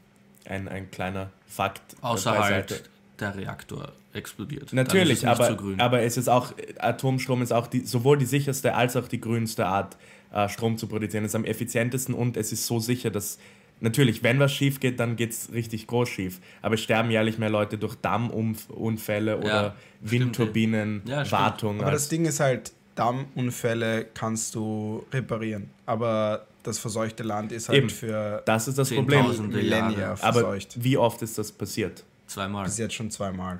ein, 0.45 0.67
ein 0.67 0.89
kleiner 0.89 1.29
Fakt. 1.45 1.93
äh, 1.93 1.97
Außer 2.01 2.39
halt 2.39 2.89
der 3.19 3.35
Reaktor 3.35 3.91
explodiert. 4.13 4.73
Natürlich, 4.73 5.27
aber, 5.27 5.57
aber 5.77 6.01
es 6.01 6.17
ist 6.17 6.27
auch, 6.27 6.53
Atomstrom 6.79 7.41
ist 7.41 7.51
auch 7.51 7.67
die, 7.67 7.81
sowohl 7.81 8.17
die 8.17 8.25
sicherste 8.25 8.73
als 8.73 8.95
auch 8.95 9.07
die 9.07 9.21
grünste 9.21 9.67
Art, 9.67 9.97
äh, 10.33 10.49
Strom 10.49 10.77
zu 10.77 10.87
produzieren. 10.87 11.23
Es 11.25 11.31
ist 11.31 11.35
am 11.35 11.45
effizientesten 11.45 12.15
und 12.15 12.37
es 12.37 12.51
ist 12.51 12.65
so 12.65 12.79
sicher, 12.79 13.11
dass 13.11 13.37
natürlich, 13.81 14.23
wenn 14.23 14.39
was 14.39 14.53
schief 14.53 14.79
geht, 14.79 14.99
dann 14.99 15.15
geht 15.15 15.31
es 15.31 15.51
richtig 15.51 15.87
groß 15.87 16.07
schief. 16.09 16.39
Aber 16.61 16.75
es 16.75 16.81
sterben 16.81 17.11
jährlich 17.11 17.37
mehr 17.37 17.49
Leute 17.49 17.77
durch 17.77 17.95
Dammunfälle 17.95 19.37
oder 19.37 19.75
stimmt, 19.97 20.11
Windturbinen, 20.11 21.01
ja. 21.05 21.23
Ja. 21.23 21.31
Wartung. 21.31 21.81
Aber 21.81 21.91
das 21.91 22.07
Ding 22.09 22.25
ist 22.25 22.39
halt, 22.39 22.71
Dammunfälle 22.95 24.05
kannst 24.13 24.55
du 24.55 25.05
reparieren. 25.11 25.69
Aber 25.85 26.45
das 26.63 26.77
verseuchte 26.79 27.23
Land 27.23 27.51
ist 27.51 27.69
halt 27.69 27.79
Eben. 27.79 27.89
für 27.89 28.43
das 28.45 28.67
ist 28.67 28.77
das 28.77 28.91
Problem. 28.91 29.25
Millennia 29.49 29.99
Jahre. 29.99 30.23
Aber 30.23 30.39
verseucht. 30.41 30.83
wie 30.83 30.97
oft 30.97 31.21
ist 31.21 31.37
das 31.37 31.51
passiert? 31.51 32.03
Zweimal. 32.27 32.65
Bis 32.65 32.77
jetzt 32.77 32.93
schon 32.93 33.09
zweimal. 33.11 33.59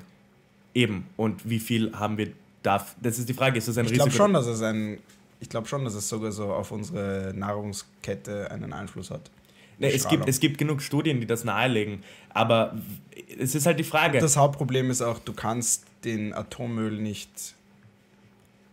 Eben. 0.74 1.06
Und 1.16 1.48
wie 1.48 1.58
viel 1.58 1.92
haben 1.94 2.16
wir 2.16 2.28
da? 2.62 2.86
Das 3.00 3.18
ist 3.18 3.28
die 3.28 3.34
Frage. 3.34 3.58
Ist 3.58 3.68
das 3.68 3.76
ein 3.76 3.84
Ich 3.86 3.90
Risiko? 3.92 4.06
glaube 4.06 4.16
schon, 4.16 4.32
dass 4.32 4.46
es 4.46 4.62
ein. 4.62 4.98
Ich 5.40 5.48
glaube 5.48 5.66
schon, 5.66 5.84
dass 5.84 5.94
es 5.94 6.08
sogar 6.08 6.30
so 6.30 6.52
auf 6.52 6.70
unsere 6.70 7.32
Nahrungskette 7.36 8.50
einen 8.50 8.72
Einfluss 8.72 9.10
hat. 9.10 9.28
Nee, 9.82 9.94
es, 9.94 10.08
gibt, 10.08 10.28
es 10.28 10.40
gibt 10.40 10.58
genug 10.58 10.80
Studien, 10.80 11.20
die 11.20 11.26
das 11.26 11.44
nahelegen. 11.44 12.02
Aber 12.30 12.76
es 13.38 13.54
ist 13.54 13.66
halt 13.66 13.78
die 13.78 13.84
Frage. 13.84 14.18
Das 14.18 14.36
Hauptproblem 14.36 14.90
ist 14.90 15.02
auch, 15.02 15.18
du 15.18 15.32
kannst 15.32 15.84
den 16.04 16.32
Atommüll 16.32 16.98
nicht 16.98 17.54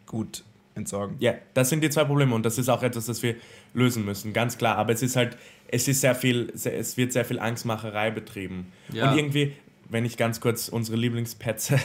gut 0.06 0.44
entsorgen. 0.76 1.16
Ja, 1.20 1.34
das 1.54 1.70
sind 1.70 1.84
die 1.84 1.90
zwei 1.90 2.04
Probleme 2.04 2.34
und 2.34 2.46
das 2.46 2.58
ist 2.58 2.70
auch 2.70 2.84
etwas, 2.84 3.06
das 3.06 3.22
wir 3.24 3.36
lösen 3.74 4.06
müssen, 4.06 4.34
ganz 4.34 4.58
klar. 4.58 4.78
Aber 4.78 4.94
es 4.94 5.02
ist 5.02 5.16
halt, 5.16 5.38
es 5.68 5.88
ist 5.88 6.02
sehr 6.02 6.16
viel, 6.16 6.52
es 6.54 6.98
wird 6.98 7.14
sehr 7.14 7.26
viel 7.26 7.40
Angstmacherei 7.40 8.12
betrieben. 8.12 8.72
Ja. 8.92 9.12
Und 9.12 9.18
irgendwie, 9.18 9.54
wenn 9.92 10.06
ich 10.06 10.18
ganz 10.18 10.40
kurz 10.40 10.70
unsere 10.70 10.98
Lieblingspetze 10.98 11.80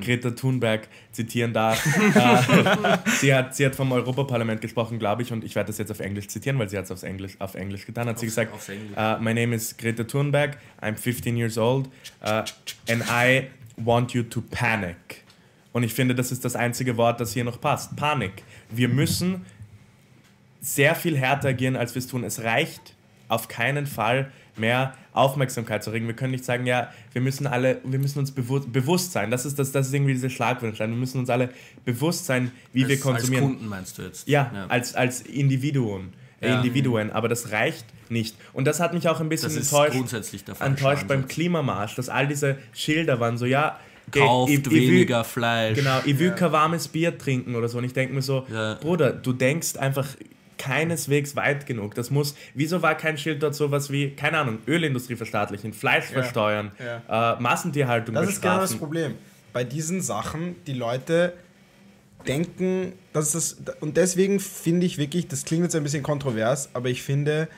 Greta 0.00 0.30
Thunberg 0.30 0.88
zitieren 1.12 1.52
darf, 1.52 1.84
äh, 2.14 2.98
sie, 3.18 3.34
hat, 3.34 3.56
sie 3.56 3.66
hat 3.66 3.74
vom 3.74 3.90
Europaparlament 3.92 4.60
gesprochen, 4.60 4.98
glaube 4.98 5.22
ich, 5.22 5.32
und 5.32 5.42
ich 5.44 5.54
werde 5.56 5.66
das 5.68 5.78
jetzt 5.78 5.90
auf 5.90 6.00
Englisch 6.00 6.28
zitieren, 6.28 6.58
weil 6.58 6.68
sie 6.68 6.78
hat 6.78 6.84
es 6.84 6.90
auf 6.92 7.02
Englisch, 7.02 7.32
auf 7.40 7.54
Englisch 7.56 7.84
getan, 7.84 8.06
hat 8.08 8.18
sie 8.18 8.26
Auf- 8.26 8.30
gesagt, 8.30 8.52
auf 8.54 8.68
Englisch. 8.68 8.96
uh, 8.96 9.20
my 9.20 9.34
name 9.34 9.54
is 9.54 9.76
Greta 9.76 10.04
Thunberg, 10.04 10.56
I'm 10.80 10.94
15 10.96 11.36
years 11.36 11.58
old, 11.58 11.88
uh, 12.24 12.42
and 12.88 13.02
I 13.10 13.48
want 13.76 14.12
you 14.12 14.22
to 14.22 14.40
panic. 14.40 15.24
Und 15.72 15.82
ich 15.82 15.92
finde, 15.94 16.14
das 16.14 16.32
ist 16.32 16.44
das 16.44 16.56
einzige 16.56 16.96
Wort, 16.96 17.20
das 17.20 17.32
hier 17.32 17.44
noch 17.44 17.60
passt. 17.60 17.94
Panik. 17.96 18.42
Wir 18.70 18.88
müssen 18.88 19.44
sehr 20.60 20.94
viel 20.94 21.16
härter 21.16 21.48
agieren, 21.50 21.76
als 21.76 21.94
wir 21.94 22.00
es 22.00 22.06
tun. 22.08 22.24
Es 22.24 22.42
reicht 22.42 22.94
auf 23.28 23.48
keinen 23.48 23.86
Fall 23.86 24.32
mehr 24.58 24.94
Aufmerksamkeit 25.12 25.82
zu 25.82 25.90
regen. 25.90 26.06
Wir 26.06 26.14
können 26.14 26.30
nicht 26.32 26.44
sagen, 26.44 26.66
ja, 26.66 26.88
wir 27.12 27.20
müssen 27.20 27.46
alle, 27.46 27.80
wir 27.84 27.98
müssen 27.98 28.18
uns 28.20 28.30
bewu 28.30 28.60
bewusst 28.60 29.12
sein. 29.12 29.30
Das 29.30 29.44
ist, 29.44 29.58
das, 29.58 29.72
das 29.72 29.88
ist 29.88 29.94
irgendwie 29.94 30.12
diese 30.14 30.30
Schlagwörter. 30.30 30.88
Wir 30.88 30.94
müssen 30.96 31.18
uns 31.20 31.30
alle 31.30 31.50
bewusst 31.84 32.26
sein, 32.26 32.52
wie 32.72 32.86
wir 32.86 32.94
als, 32.96 33.00
konsumieren. 33.00 33.44
Als 33.44 33.52
Kunden 33.52 33.68
meinst 33.68 33.98
du 33.98 34.02
jetzt? 34.02 34.28
Ja, 34.28 34.50
als, 34.68 34.94
als 34.94 35.22
Individuen. 35.22 36.12
Äh, 36.40 36.50
Ja. 36.50 36.56
Individuen, 36.58 37.10
aber 37.10 37.28
das 37.28 37.50
reicht 37.50 37.84
nicht. 38.10 38.36
Und 38.52 38.64
das 38.66 38.78
hat 38.78 38.94
mich 38.94 39.08
auch 39.08 39.20
ein 39.20 39.28
bisschen 39.28 39.48
das 39.48 39.56
ist 39.56 39.72
enttäuscht, 39.72 39.92
grundsätzlich 39.96 40.44
der 40.44 40.54
falsche 40.54 40.70
enttäuscht 40.70 41.08
beim. 41.08 41.26
Klimamarsch, 41.26 41.96
dass 41.96 42.08
all 42.08 42.28
diese 42.28 42.56
Schilder 42.72 43.18
waren 43.18 43.36
so, 43.38 43.44
ja, 43.44 43.76
Kauft 44.12 44.50
ich- 44.52 44.60
ich 44.60 44.70
will- 44.70 44.80
weniger 44.92 45.24
Fleisch. 45.24 45.76
Genau, 45.76 45.98
ich 46.06 46.16
will 46.18 46.30
kein 46.30 46.52
warmes 46.52 46.86
Bier 46.88 47.18
trinken 47.18 47.56
oder 47.56 47.68
so. 47.68 47.78
Und 47.78 47.84
ich 47.84 47.92
denke 47.92 48.14
mir 48.14 48.22
so, 48.22 48.46
Ja. 48.52 48.74
Bruder, 48.74 49.12
du 49.12 49.32
denkst 49.32 49.76
einfach 49.78 50.06
keineswegs 50.58 51.36
weit 51.36 51.66
genug. 51.66 51.94
Das 51.94 52.10
muss, 52.10 52.34
wieso 52.54 52.82
war 52.82 52.94
kein 52.96 53.16
Schild 53.16 53.42
dort 53.42 53.54
sowas 53.54 53.90
wie, 53.90 54.10
keine 54.10 54.38
Ahnung, 54.38 54.58
Ölindustrie 54.66 55.16
verstaatlichen, 55.16 55.72
Fleisch 55.72 56.06
Ja. 56.06 56.20
versteuern, 56.22 56.72
Äh, 57.08 57.40
Massentierhaltung 57.40 58.14
Das 58.14 58.28
ist 58.28 58.42
genau 58.42 58.54
das 58.54 58.70
bestrafen. 58.72 58.78
Problem. 58.78 59.14
Bei 59.52 59.64
diesen 59.64 60.00
Sachen, 60.02 60.56
die 60.66 60.74
Leute 60.74 61.32
denken, 62.26 62.92
dass 63.12 63.32
das. 63.32 63.56
Und 63.80 63.96
deswegen 63.96 64.40
finde 64.40 64.86
ich 64.86 64.98
wirklich, 64.98 65.28
das 65.28 65.44
klingt 65.44 65.62
jetzt 65.62 65.74
ein 65.76 65.82
bisschen 65.82 66.02
kontrovers, 66.02 66.68
aber 66.74 66.88
ich 66.88 67.02
finde 67.02 67.48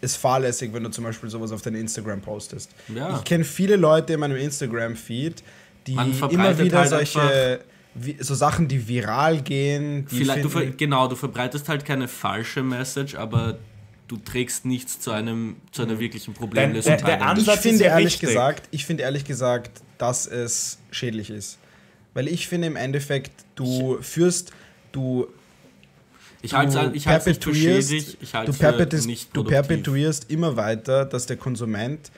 es 0.00 0.14
fahrlässig, 0.14 0.72
wenn 0.72 0.84
du 0.84 0.90
zum 0.90 1.04
Beispiel 1.04 1.28
sowas 1.28 1.50
auf 1.50 1.62
dein 1.62 1.74
Instagram 1.74 2.20
postest. 2.20 2.70
Ja. 2.94 3.16
Ich 3.16 3.24
kenne 3.24 3.44
viele 3.44 3.76
Leute 3.76 4.12
in 4.12 4.20
meinem 4.20 4.36
Instagram-Feed, 4.36 5.42
die 5.86 5.94
immer 6.30 6.56
wieder 6.58 6.78
halt 6.78 6.88
solche. 6.90 7.60
Wie, 7.94 8.16
so 8.20 8.34
Sachen, 8.34 8.68
die 8.68 8.86
viral 8.86 9.40
gehen. 9.42 10.06
Die 10.10 10.16
Vielleicht, 10.18 10.44
du 10.44 10.48
ver 10.48 10.66
genau, 10.66 11.08
du 11.08 11.16
verbreitest 11.16 11.68
halt 11.68 11.84
keine 11.84 12.06
falsche 12.08 12.62
Message, 12.62 13.14
aber 13.16 13.58
du 14.06 14.16
trägst 14.18 14.64
nichts 14.64 15.00
zu 15.00 15.10
einem 15.10 15.56
zu 15.72 15.82
einer 15.82 15.98
wirklichen 15.98 16.32
Problemlösung 16.34 16.96
Der- 16.96 17.04
der- 17.04 17.16
der. 17.18 17.26
Ansatz- 17.26 17.54
ich 17.56 17.60
finde 17.60 17.84
ehrlich 17.84 18.06
richtig. 18.14 18.28
gesagt, 18.28 18.68
ich 18.70 18.84
finde 18.86 19.02
ehrlich 19.02 19.24
gesagt, 19.24 19.82
dass 19.98 20.26
es 20.26 20.78
schädlich 20.90 21.30
ist. 21.30 21.58
Weil 22.14 22.28
ich 22.28 22.46
finde 22.48 22.66
im 22.68 22.76
Endeffekt, 22.76 23.32
du 23.54 23.98
führst, 24.00 24.52
du, 24.92 25.26
ich 26.40 26.54
halte 26.54 26.90
ich 26.94 27.06
halt's 27.06 27.26
nicht 27.26 27.42
für 27.44 27.50
perpetuierst- 27.50 27.88
schädlich, 27.90 28.16
ich 28.20 28.34
halte 28.34 28.52
du, 28.52 28.58
perpetuierst, 28.58 29.06
nicht 29.06 29.36
du 29.36 29.44
perpetuierst 29.44 30.30
immer 30.30 30.56
weiter, 30.56 31.04
dass 31.04 31.26
der 31.26 31.36
Konsument 31.36 32.10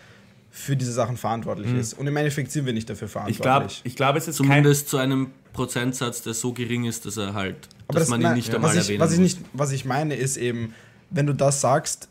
für 0.50 0.76
diese 0.76 0.92
Sachen 0.92 1.16
verantwortlich 1.16 1.72
ist. 1.72 1.94
Und 1.94 2.06
im 2.06 2.16
Endeffekt 2.16 2.50
sind 2.50 2.66
wir 2.66 2.72
nicht 2.72 2.90
dafür 2.90 3.06
Ich 3.06 3.12
glaube, 3.14 3.34
verantwortlich. 3.36 3.80
ich 3.84 3.96
glaub, 3.96 4.16
es 4.16 4.28
ist 4.28 4.38
kein... 4.38 4.46
Zumindest 4.48 4.88
zu 4.88 4.96
einem 4.98 5.30
Prozentsatz, 5.52 6.22
der 6.22 6.34
so 6.34 6.52
gering 6.52 6.84
ist, 6.84 7.06
dass 7.06 7.16
er 7.16 7.34
halt, 7.34 7.68
dass 7.88 8.08
man 8.08 8.20
ihn 8.20 8.24
nein, 8.24 8.36
nicht 8.36 8.54
einmal 8.54 8.70
was 8.70 8.76
ich, 8.76 8.82
erwähnen 8.84 9.00
was 9.00 9.12
ich 9.12 9.18
muss. 9.18 9.34
nicht, 9.34 9.46
was 9.52 9.72
ich 9.72 9.84
meine 9.84 10.14
ist 10.14 10.36
eben, 10.36 10.74
wenn 11.10 11.26
du 11.26 11.34
das 11.34 11.60
sagst, 11.60 12.08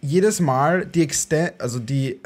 jedes 0.00 0.38
Mal 0.40 0.86
die 0.86 1.02
Exten 1.02 1.50
also 1.58 1.78
die, 1.80 2.20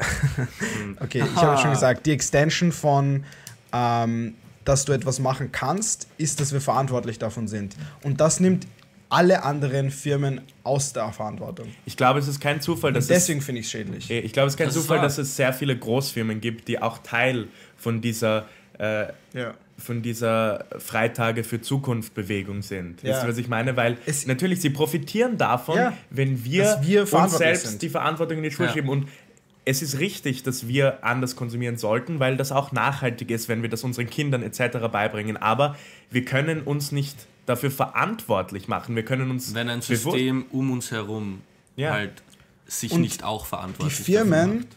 okay, 0.99 1.23
ich 1.25 1.41
habe 1.41 1.59
schon 1.59 1.71
gesagt, 1.71 2.05
die 2.05 2.11
Extension 2.11 2.71
von 2.71 3.23
ähm, 3.71 4.35
dass 4.65 4.85
du 4.85 4.93
etwas 4.93 5.19
machen 5.19 5.51
kannst, 5.51 6.07
ist, 6.17 6.39
dass 6.39 6.53
wir 6.53 6.61
verantwortlich 6.61 7.19
davon 7.19 7.47
sind. 7.47 7.75
Und 8.03 8.21
das 8.21 8.39
nimmt 8.39 8.67
alle 9.09 9.43
anderen 9.43 9.91
Firmen 9.91 10.41
aus 10.63 10.93
der 10.93 11.11
Verantwortung. 11.11 11.67
Ich 11.85 11.97
glaube, 11.97 12.19
es 12.19 12.27
ist 12.27 12.39
kein 12.39 12.61
Zufall, 12.61 12.93
dass 12.93 13.05
Und 13.05 13.09
deswegen 13.11 13.41
finde 13.41 13.59
ich 13.61 13.67
es 13.67 13.71
schädlich. 13.71 14.09
es, 14.09 14.23
ich 14.23 14.33
glaube, 14.33 14.47
es 14.47 14.53
ist 14.53 14.57
kein 14.57 14.67
Das 14.67 14.75
ist 14.75 14.83
Zufall, 14.83 14.97
wahr. 14.97 15.03
dass 15.05 15.17
es 15.17 15.35
sehr 15.35 15.53
viele 15.53 15.77
Großfirmen 15.77 16.41
gibt, 16.41 16.67
die 16.67 16.81
auch 16.81 16.97
Teil 16.99 17.47
von 17.77 18.01
dieser 18.01 18.47
äh, 18.79 19.07
Ja. 19.33 19.53
Von 19.77 20.01
dieser 20.01 20.65
Freitage 20.77 21.43
für 21.43 21.59
Zukunft 21.61 22.13
Bewegung 22.13 22.61
sind. 22.61 23.01
Ja. 23.03 23.09
Wisst 23.11 23.23
ihr, 23.23 23.29
was 23.29 23.37
ich 23.37 23.47
meine? 23.47 23.75
Weil 23.75 23.97
Es- 24.05 24.27
natürlich, 24.27 24.61
sie 24.61 24.69
profitieren 24.69 25.37
davon, 25.37 25.75
Ja. 25.77 25.93
wenn 26.09 26.43
wir, 26.45 26.79
wir 26.83 27.11
uns 27.13 27.37
selbst 27.37 27.67
sind. 27.67 27.81
die 27.81 27.89
Verantwortung 27.89 28.37
in 28.37 28.43
die 28.43 28.51
Schuhe 28.51 28.67
Ja. 28.67 28.71
schieben. 28.73 28.89
Und 28.89 29.07
es 29.65 29.81
ist 29.81 29.99
richtig, 29.99 30.43
dass 30.43 30.67
wir 30.67 31.03
anders 31.03 31.35
konsumieren 31.35 31.77
sollten, 31.77 32.19
weil 32.19 32.37
das 32.37 32.51
auch 32.51 32.71
nachhaltig 32.71 33.31
ist, 33.31 33.49
wenn 33.49 33.61
wir 33.61 33.69
das 33.69 33.83
unseren 33.83 34.09
Kindern 34.09 34.43
etc. 34.43 34.89
beibringen. 34.91 35.37
Aber 35.37 35.75
wir 36.11 36.23
können 36.25 36.61
uns 36.61 36.91
nicht 36.91 37.27
dafür 37.45 37.71
verantwortlich 37.71 38.67
machen. 38.67 38.95
Wir 38.95 39.03
können 39.03 39.31
uns 39.31 39.53
Wenn 39.53 39.69
ein 39.69 39.81
System 39.81 40.45
um 40.51 40.71
uns 40.71 40.91
herum 40.91 41.41
Ja. 41.75 41.91
halt 41.91 42.21
sich 42.67 42.91
Und 42.91 43.01
nicht 43.01 43.23
auch 43.23 43.43
Die 43.43 43.49
verantwortlich 43.49 43.97
dafür 43.97 44.13
Firmen, 44.19 44.55
macht. 44.59 44.67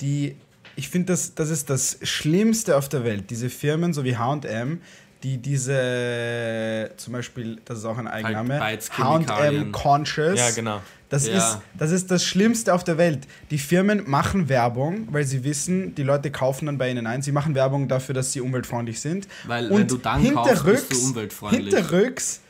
die, 0.00 0.36
ich 0.76 0.88
finde, 0.88 1.12
das, 1.12 1.34
das 1.34 1.50
ist 1.50 1.70
das 1.70 1.98
Schlimmste 2.02 2.76
auf 2.76 2.88
der 2.88 3.04
Welt. 3.04 3.30
Diese 3.30 3.50
Firmen, 3.50 3.92
so 3.92 4.04
wie 4.04 4.16
HM, 4.16 4.80
die 5.22 5.36
diese, 5.38 6.90
zum 6.96 7.12
Beispiel, 7.12 7.60
das 7.64 7.78
ist 7.78 7.84
auch 7.84 7.98
ein 7.98 8.08
Eigenname, 8.08 8.58
Bites, 8.58 8.90
HM. 8.96 9.72
Conscious. 9.72 10.38
Ja, 10.38 10.50
genau. 10.50 10.80
Das, 11.10 11.26
Ja. 11.26 11.36
ist, 11.36 11.58
das 11.76 11.90
ist 11.90 12.10
das 12.10 12.24
Schlimmste 12.24 12.72
auf 12.72 12.84
der 12.84 12.96
Welt. 12.96 13.26
Die 13.50 13.58
Firmen 13.58 14.08
machen 14.08 14.48
Werbung, 14.48 15.08
weil 15.10 15.24
sie 15.24 15.42
wissen, 15.42 15.94
die 15.96 16.04
Leute 16.04 16.30
kaufen 16.30 16.66
dann 16.66 16.78
bei 16.78 16.88
ihnen 16.90 17.06
ein. 17.06 17.20
Sie 17.20 17.32
machen 17.32 17.54
Werbung 17.54 17.88
dafür, 17.88 18.14
dass 18.14 18.32
sie 18.32 18.40
umweltfreundlich 18.40 19.00
sind. 19.00 19.26
Weil 19.44 19.68
wenn 19.70 19.88
du 19.88 19.96
dann 19.96 20.32
kaufst, 20.32 20.64
bist 20.64 20.92
du 20.92 21.04
umweltfreundlich. 21.08 21.74
Hinterrücks 21.74 22.40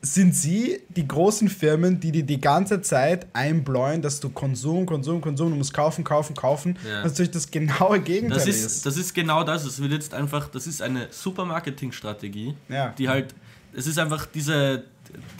sind 0.00 0.34
sie 0.34 0.80
die 0.90 1.08
großen 1.08 1.48
Firmen, 1.48 1.98
die 1.98 2.12
dir 2.12 2.22
die 2.22 2.40
ganze 2.40 2.80
Zeit 2.82 3.26
einbläuen, 3.32 4.00
dass 4.00 4.20
du 4.20 4.30
Konsum, 4.30 4.86
Konsum, 4.86 5.20
Konsum, 5.20 5.50
du 5.50 5.56
musst 5.56 5.74
kaufen, 5.74 6.04
kaufen, 6.04 6.36
kaufen. 6.36 6.76
Ja. 6.88 7.02
Was 7.02 7.12
natürlich 7.12 7.32
das 7.32 7.50
genaue 7.50 8.00
Gegenteil 8.00 8.38
Das 8.38 8.46
ist. 8.46 8.64
ist, 8.64 8.86
das 8.86 8.96
ist 8.96 9.12
genau 9.12 9.42
das. 9.42 9.64
Es 9.64 9.82
wird 9.82 9.90
jetzt 9.92 10.14
einfach, 10.14 10.48
das 10.48 10.66
ist 10.68 10.82
eine 10.82 11.08
super 11.10 11.44
Marketingstrategie, 11.44 12.54
Ja. 12.68 12.94
die 12.96 13.08
halt, 13.08 13.34
es 13.74 13.88
ist 13.88 13.98
einfach 13.98 14.26
diese, 14.26 14.84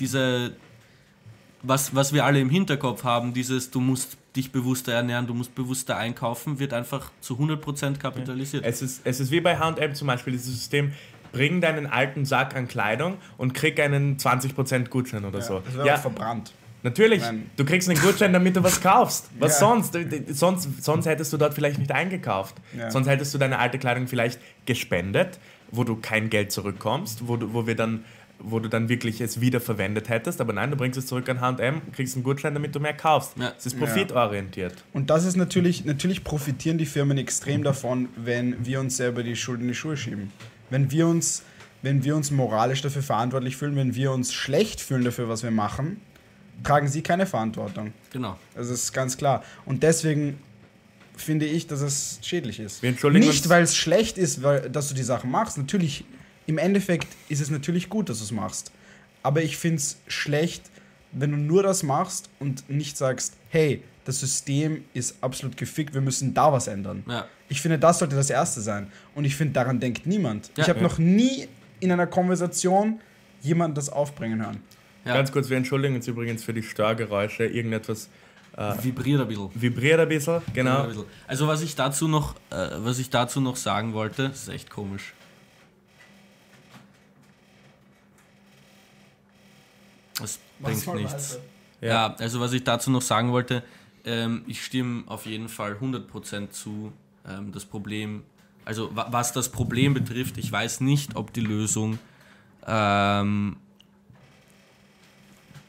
diese, 0.00 0.52
was, 1.62 1.94
was 1.94 2.12
wir 2.12 2.24
alle 2.24 2.40
im 2.40 2.50
Hinterkopf 2.50 3.04
haben, 3.04 3.32
dieses, 3.34 3.70
du 3.70 3.80
musst 3.80 4.16
dich 4.36 4.52
bewusster 4.52 4.92
ernähren, 4.92 5.26
du 5.26 5.34
musst 5.34 5.54
bewusster 5.54 5.96
einkaufen, 5.96 6.58
wird 6.58 6.72
einfach 6.72 7.10
zu 7.20 7.34
100% 7.34 7.96
kapitalisiert. 7.98 8.64
Es 8.64 8.82
ist, 8.82 9.00
es 9.04 9.20
ist 9.20 9.30
wie 9.30 9.40
bei 9.40 9.58
H&M 9.58 9.94
zum 9.94 10.06
Beispiel, 10.06 10.32
dieses 10.34 10.52
System, 10.54 10.92
bring 11.32 11.60
deinen 11.60 11.86
alten 11.86 12.24
Sack 12.24 12.54
an 12.56 12.68
Kleidung 12.68 13.16
und 13.36 13.54
krieg 13.54 13.78
einen 13.80 14.16
20% 14.18 14.88
Gutschein 14.88 15.24
oder 15.24 15.40
so. 15.42 15.60
Das 15.76 15.86
Ja, 15.86 15.96
verbrannt. 15.96 16.52
Natürlich, 16.84 17.22
Nein. 17.22 17.50
du 17.56 17.64
kriegst 17.64 17.88
einen 17.90 18.00
Gutschein, 18.00 18.32
damit 18.32 18.54
du 18.54 18.62
was 18.62 18.80
kaufst. 18.80 19.28
Was 19.38 19.60
Ja. 19.60 19.66
sonst? 19.66 19.94
Du- 19.96 20.06
sonst? 20.32 20.82
Sonst 20.84 21.06
hättest 21.06 21.32
du 21.32 21.36
dort 21.36 21.52
vielleicht 21.54 21.78
nicht 21.78 21.90
eingekauft. 21.90 22.54
Ja. 22.76 22.88
Sonst 22.90 23.08
hättest 23.08 23.34
du 23.34 23.38
deine 23.38 23.58
alte 23.58 23.78
Kleidung 23.78 24.06
vielleicht 24.06 24.38
gespendet, 24.64 25.40
wo 25.72 25.82
du 25.82 25.96
kein 25.96 26.30
Geld 26.30 26.52
zurückkommst, 26.52 27.26
wo 27.26 27.36
du, 27.36 27.52
wo 27.52 27.66
wir 27.66 27.74
dann, 27.74 28.04
wo 28.38 28.60
du 28.60 28.68
dann 28.68 28.88
wirklich 28.88 29.20
es 29.20 29.40
wieder 29.40 29.60
verwendet 29.60 30.08
hättest. 30.08 30.40
Aber 30.40 30.52
nein, 30.52 30.70
du 30.70 30.76
bringst 30.76 30.96
es 30.96 31.06
zurück 31.06 31.28
an 31.28 31.40
H&M, 31.40 31.82
kriegst 31.92 32.14
einen 32.14 32.22
Gutschein, 32.22 32.54
damit 32.54 32.72
du 32.76 32.78
mehr 32.78 32.94
kaufst. 32.94 33.32
Ja. 33.36 33.52
Es 33.58 33.66
ist 33.66 33.76
profitorientiert. 33.76 34.74
Und 34.92 35.10
das 35.10 35.24
ist 35.24 35.34
natürlich, 35.34 35.84
natürlich 35.84 36.22
profitieren 36.22 36.78
die 36.78 36.86
Firmen 36.86 37.18
extrem 37.18 37.64
davon, 37.64 38.08
wenn 38.14 38.64
wir 38.64 38.78
uns 38.78 38.96
selber 38.96 39.24
die 39.24 39.34
Schuld 39.34 39.60
in 39.60 39.66
die 39.66 39.74
Schuhe 39.74 39.96
schieben. 39.96 40.30
Wenn 40.70 40.90
wir 40.90 41.06
uns, 41.06 41.42
wenn 41.82 42.04
wir 42.04 42.16
uns 42.16 42.30
moralisch 42.30 42.82
dafür 42.82 43.02
verantwortlich 43.02 43.56
fühlen, 43.56 43.76
wenn 43.76 43.94
wir 43.94 44.12
uns 44.12 44.32
schlecht 44.32 44.80
fühlen 44.80 45.04
dafür, 45.04 45.28
was 45.28 45.42
wir 45.42 45.50
machen, 45.50 46.00
tragen 46.64 46.88
sie 46.88 47.02
keine 47.02 47.26
Verantwortung. 47.26 47.92
genau. 48.12 48.38
Also 48.54 48.72
das 48.72 48.84
ist 48.84 48.92
ganz 48.92 49.16
klar. 49.16 49.44
Und 49.64 49.82
deswegen 49.82 50.38
finde 51.16 51.46
ich, 51.46 51.66
dass 51.66 51.80
es 51.80 52.18
schädlich 52.22 52.60
ist. 52.60 52.82
Wir 52.82 52.90
entschuldigen 52.90 53.26
Nicht, 53.26 53.48
weil 53.48 53.62
es 53.62 53.76
schlecht 53.76 54.18
ist, 54.18 54.42
weil, 54.42 54.70
dass 54.70 54.88
du 54.88 54.94
die 54.94 55.02
Sachen 55.02 55.30
machst. 55.30 55.58
Natürlich, 55.58 56.04
im 56.46 56.58
Endeffekt 56.58 57.08
ist 57.28 57.40
es 57.40 57.50
natürlich 57.50 57.88
gut, 57.88 58.08
dass 58.08 58.18
du 58.18 58.24
es 58.24 58.32
machst. 58.32 58.72
Aber 59.22 59.42
ich 59.42 59.56
finde 59.56 59.78
es 59.78 59.98
schlecht, 60.06 60.62
wenn 61.12 61.32
du 61.32 61.36
nur 61.36 61.62
das 61.62 61.82
machst 61.82 62.30
und 62.38 62.68
nicht 62.70 62.96
sagst, 62.96 63.34
hey, 63.50 63.82
das 64.08 64.20
System 64.20 64.84
ist 64.94 65.16
absolut 65.22 65.58
gefickt, 65.58 65.92
wir 65.92 66.00
müssen 66.00 66.32
da 66.32 66.50
was 66.50 66.66
ändern. 66.66 67.04
Ja. 67.06 67.26
Ich 67.50 67.60
finde, 67.60 67.78
das 67.78 67.98
sollte 67.98 68.16
das 68.16 68.30
Erste 68.30 68.62
sein. 68.62 68.90
Und 69.14 69.26
ich 69.26 69.36
finde, 69.36 69.52
daran 69.52 69.80
denkt 69.80 70.06
niemand. 70.06 70.50
Ja. 70.56 70.62
ich 70.64 70.68
habe 70.70 70.78
Ja. 70.80 70.84
noch 70.86 70.96
nie 70.96 71.46
in 71.80 71.92
einer 71.92 72.06
Konversation 72.06 73.00
jemanden 73.42 73.74
das 73.74 73.90
aufbringen 73.90 74.42
hören. 74.42 74.62
Ja. 75.04 75.12
Ganz 75.12 75.30
kurz, 75.30 75.50
wir 75.50 75.58
entschuldigen 75.58 75.94
uns 75.94 76.08
übrigens 76.08 76.42
für 76.42 76.54
die 76.54 76.62
Störgeräusche. 76.62 77.44
Irgendetwas 77.44 78.08
Vibriert 78.82 79.20
ein 79.20 79.28
bisschen. 79.28 79.50
vibriert 79.54 80.00
ein 80.00 80.08
bisschen. 80.08 80.40
Genau. 80.54 80.80
Ein 80.84 80.88
bisschen. 80.88 81.04
Also 81.26 81.46
was 81.46 81.60
ich 81.60 81.74
dazu 81.76 82.08
noch, 82.08 82.34
äh, 82.50 82.68
was 82.78 82.98
ich 82.98 83.10
dazu 83.10 83.42
noch 83.42 83.56
sagen 83.56 83.92
wollte, 83.92 84.22
ist 84.32 84.48
echt 84.48 84.70
komisch. 84.70 85.12
Das 90.18 90.38
bringt 90.60 90.94
nichts. 90.94 91.38
Ja. 91.82 92.14
also 92.18 92.40
was 92.40 92.52
ich 92.54 92.64
dazu 92.64 92.90
noch 92.90 93.02
sagen 93.02 93.30
wollte, 93.32 93.62
ähm, 94.08 94.42
ich 94.46 94.64
stimme 94.64 95.04
auf 95.06 95.26
jeden 95.26 95.48
Fall 95.48 95.74
100% 95.74 96.50
zu. 96.50 96.92
Ähm, 97.28 97.52
das 97.52 97.64
Problem, 97.64 98.22
also 98.64 98.94
wa 98.96 99.08
was 99.10 99.32
das 99.32 99.50
Problem 99.50 99.94
betrifft, 99.94 100.38
ich 100.38 100.50
weiß 100.50 100.80
nicht, 100.80 101.14
ob 101.14 101.32
die 101.32 101.42
Lösung 101.42 101.98
ähm, 102.66 103.56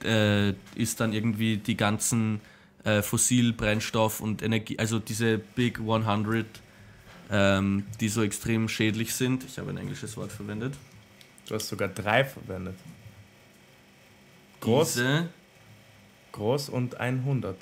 äh, 0.03 0.51
ist 0.75 1.01
dann 1.01 1.11
irgendwie 1.11 1.57
die 1.57 1.75
ganzen 1.75 2.39
äh, 2.85 3.01
Fossilbrennstoff 3.01 4.21
und 4.21 4.41
Energie, 4.41 4.79
also 4.79 4.99
diese 4.99 5.37
Big 5.37 5.79
100, 5.79 6.45
ähm, 7.31 7.83
die 7.99 8.07
so 8.07 8.23
extrem 8.23 8.69
schädlich 8.69 9.13
sind. 9.13 9.43
Ich 9.43 9.59
habe 9.59 9.69
ein 9.71 9.77
englisches 9.77 10.15
Wort 10.15 10.31
verwendet. 10.31 10.75
Du 11.47 11.55
hast 11.55 11.67
sogar 11.67 11.89
drei 11.89 12.23
verwendet. 12.23 12.75
Groß, 14.61 14.93
Diese, 14.93 15.29
groß 16.31 16.69
und 16.69 16.99
100. 16.99 17.55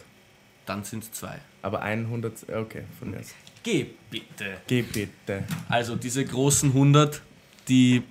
dann 0.68 0.84
sind 0.84 1.04
es 1.04 1.12
zwei. 1.12 1.40
Aber 1.62 1.82
100, 1.82 2.50
okay, 2.50 2.84
von 3.00 3.12
mir 3.12 3.20
aus. 3.20 3.34
Geh 3.64 3.88
bitte. 4.10 4.58
Geh 4.68 4.82
bitte. 4.84 5.44
Also 5.68 5.96
diese 5.96 6.24
großen 6.24 6.70
100, 6.70 7.22
die 7.68 8.04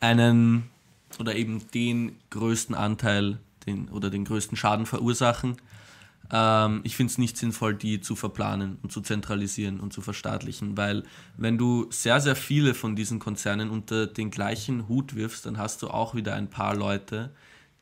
einen 0.00 0.70
oder 1.18 1.34
eben 1.34 1.62
den 1.72 2.16
größten 2.30 2.74
Anteil 2.74 3.38
den, 3.66 3.88
oder 3.88 4.10
den 4.10 4.24
größten 4.24 4.56
Schaden 4.56 4.86
verursachen. 4.86 5.56
Ähm, 6.30 6.80
ich 6.84 6.96
finde 6.96 7.10
es 7.10 7.18
nicht 7.18 7.36
sinnvoll, 7.36 7.74
die 7.74 8.00
zu 8.00 8.16
verplanen 8.16 8.78
und 8.82 8.92
zu 8.92 9.00
zentralisieren 9.00 9.80
und 9.80 9.92
zu 9.92 10.00
verstaatlichen, 10.00 10.76
weil 10.76 11.04
wenn 11.36 11.58
du 11.58 11.86
sehr, 11.90 12.20
sehr 12.20 12.36
viele 12.36 12.74
von 12.74 12.96
diesen 12.96 13.18
Konzernen 13.18 13.70
unter 13.70 14.06
den 14.06 14.30
gleichen 14.30 14.88
Hut 14.88 15.14
wirfst, 15.14 15.46
dann 15.46 15.58
hast 15.58 15.82
du 15.82 15.88
auch 15.88 16.14
wieder 16.14 16.34
ein 16.34 16.50
paar 16.50 16.74
Leute, 16.74 17.30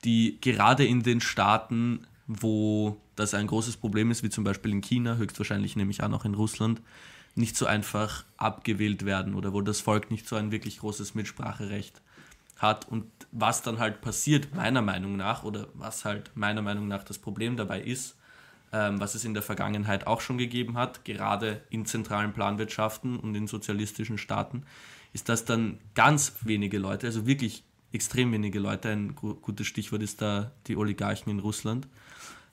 die 0.05 0.39
gerade 0.41 0.85
in 0.85 1.03
den 1.03 1.21
Staaten, 1.21 2.07
wo 2.41 2.97
das 3.17 3.35
ein 3.35 3.47
großes 3.47 3.77
Problem 3.77 4.11
ist, 4.11 4.23
wie 4.23 4.31
zum 4.31 4.45
Beispiel 4.45 4.73
in 4.73 4.81
China, 4.81 5.17
höchstwahrscheinlich 5.17 5.77
nehme 5.77 5.91
ich 5.91 6.03
an 6.03 6.15
auch 6.15 6.25
in 6.25 6.35
Russland, 6.35 6.81
nicht 7.35 7.57
so 7.57 7.67
einfach 7.67 8.25
abgewählt 8.37 9.05
werden 9.05 9.35
oder 9.35 9.53
wo 9.53 9.61
das 9.61 9.81
Volk 9.81 10.11
nicht 10.11 10.29
so 10.29 10.37
ein 10.37 10.53
wirklich 10.53 10.79
großes 10.79 11.15
Mitspracherecht 11.15 12.01
hat. 12.59 12.89
Und 12.89 13.07
was 13.31 13.63
dann 13.63 13.79
halt 13.79 14.01
passiert, 14.01 14.55
meiner 14.55 14.83
Meinung 14.83 15.17
nach, 15.17 15.43
oder 15.43 15.69
was 15.75 16.05
halt 16.05 16.31
meiner 16.35 16.63
Meinung 16.63 16.89
nach 16.89 17.05
das 17.05 17.19
Problem 17.19 17.57
dabei 17.57 17.81
ist, 17.81 18.17
ähm, 18.73 19.01
was 19.01 19.15
es 19.15 19.25
in 19.25 19.35
der 19.35 19.43
Vergangenheit 19.43 20.07
auch 20.07 20.21
schon 20.21 20.39
gegeben 20.39 20.77
hat, 20.77 21.05
gerade 21.05 21.63
in 21.71 21.87
zentralen 21.87 22.33
Planwirtschaften 22.33 23.19
und 23.19 23.35
in 23.35 23.47
sozialistischen 23.47 24.19
Staaten, 24.19 24.65
ist, 25.13 25.29
dass 25.29 25.45
dann 25.45 25.79
ganz 25.95 26.35
wenige 26.43 26.79
Leute, 26.79 27.07
also 27.07 27.27
wirklich 27.27 27.65
extrem 27.93 28.33
wenige 28.33 28.59
Leute, 28.59 28.91
ein 28.91 29.15
gu 29.15 29.35
gutes 29.35 29.67
Stichwort 29.67 30.03
ist 30.03 30.23
da 30.23 30.53
die 30.67 30.77
Oligarchen 30.77 31.31
in 31.31 31.39
Russland, 31.39 31.89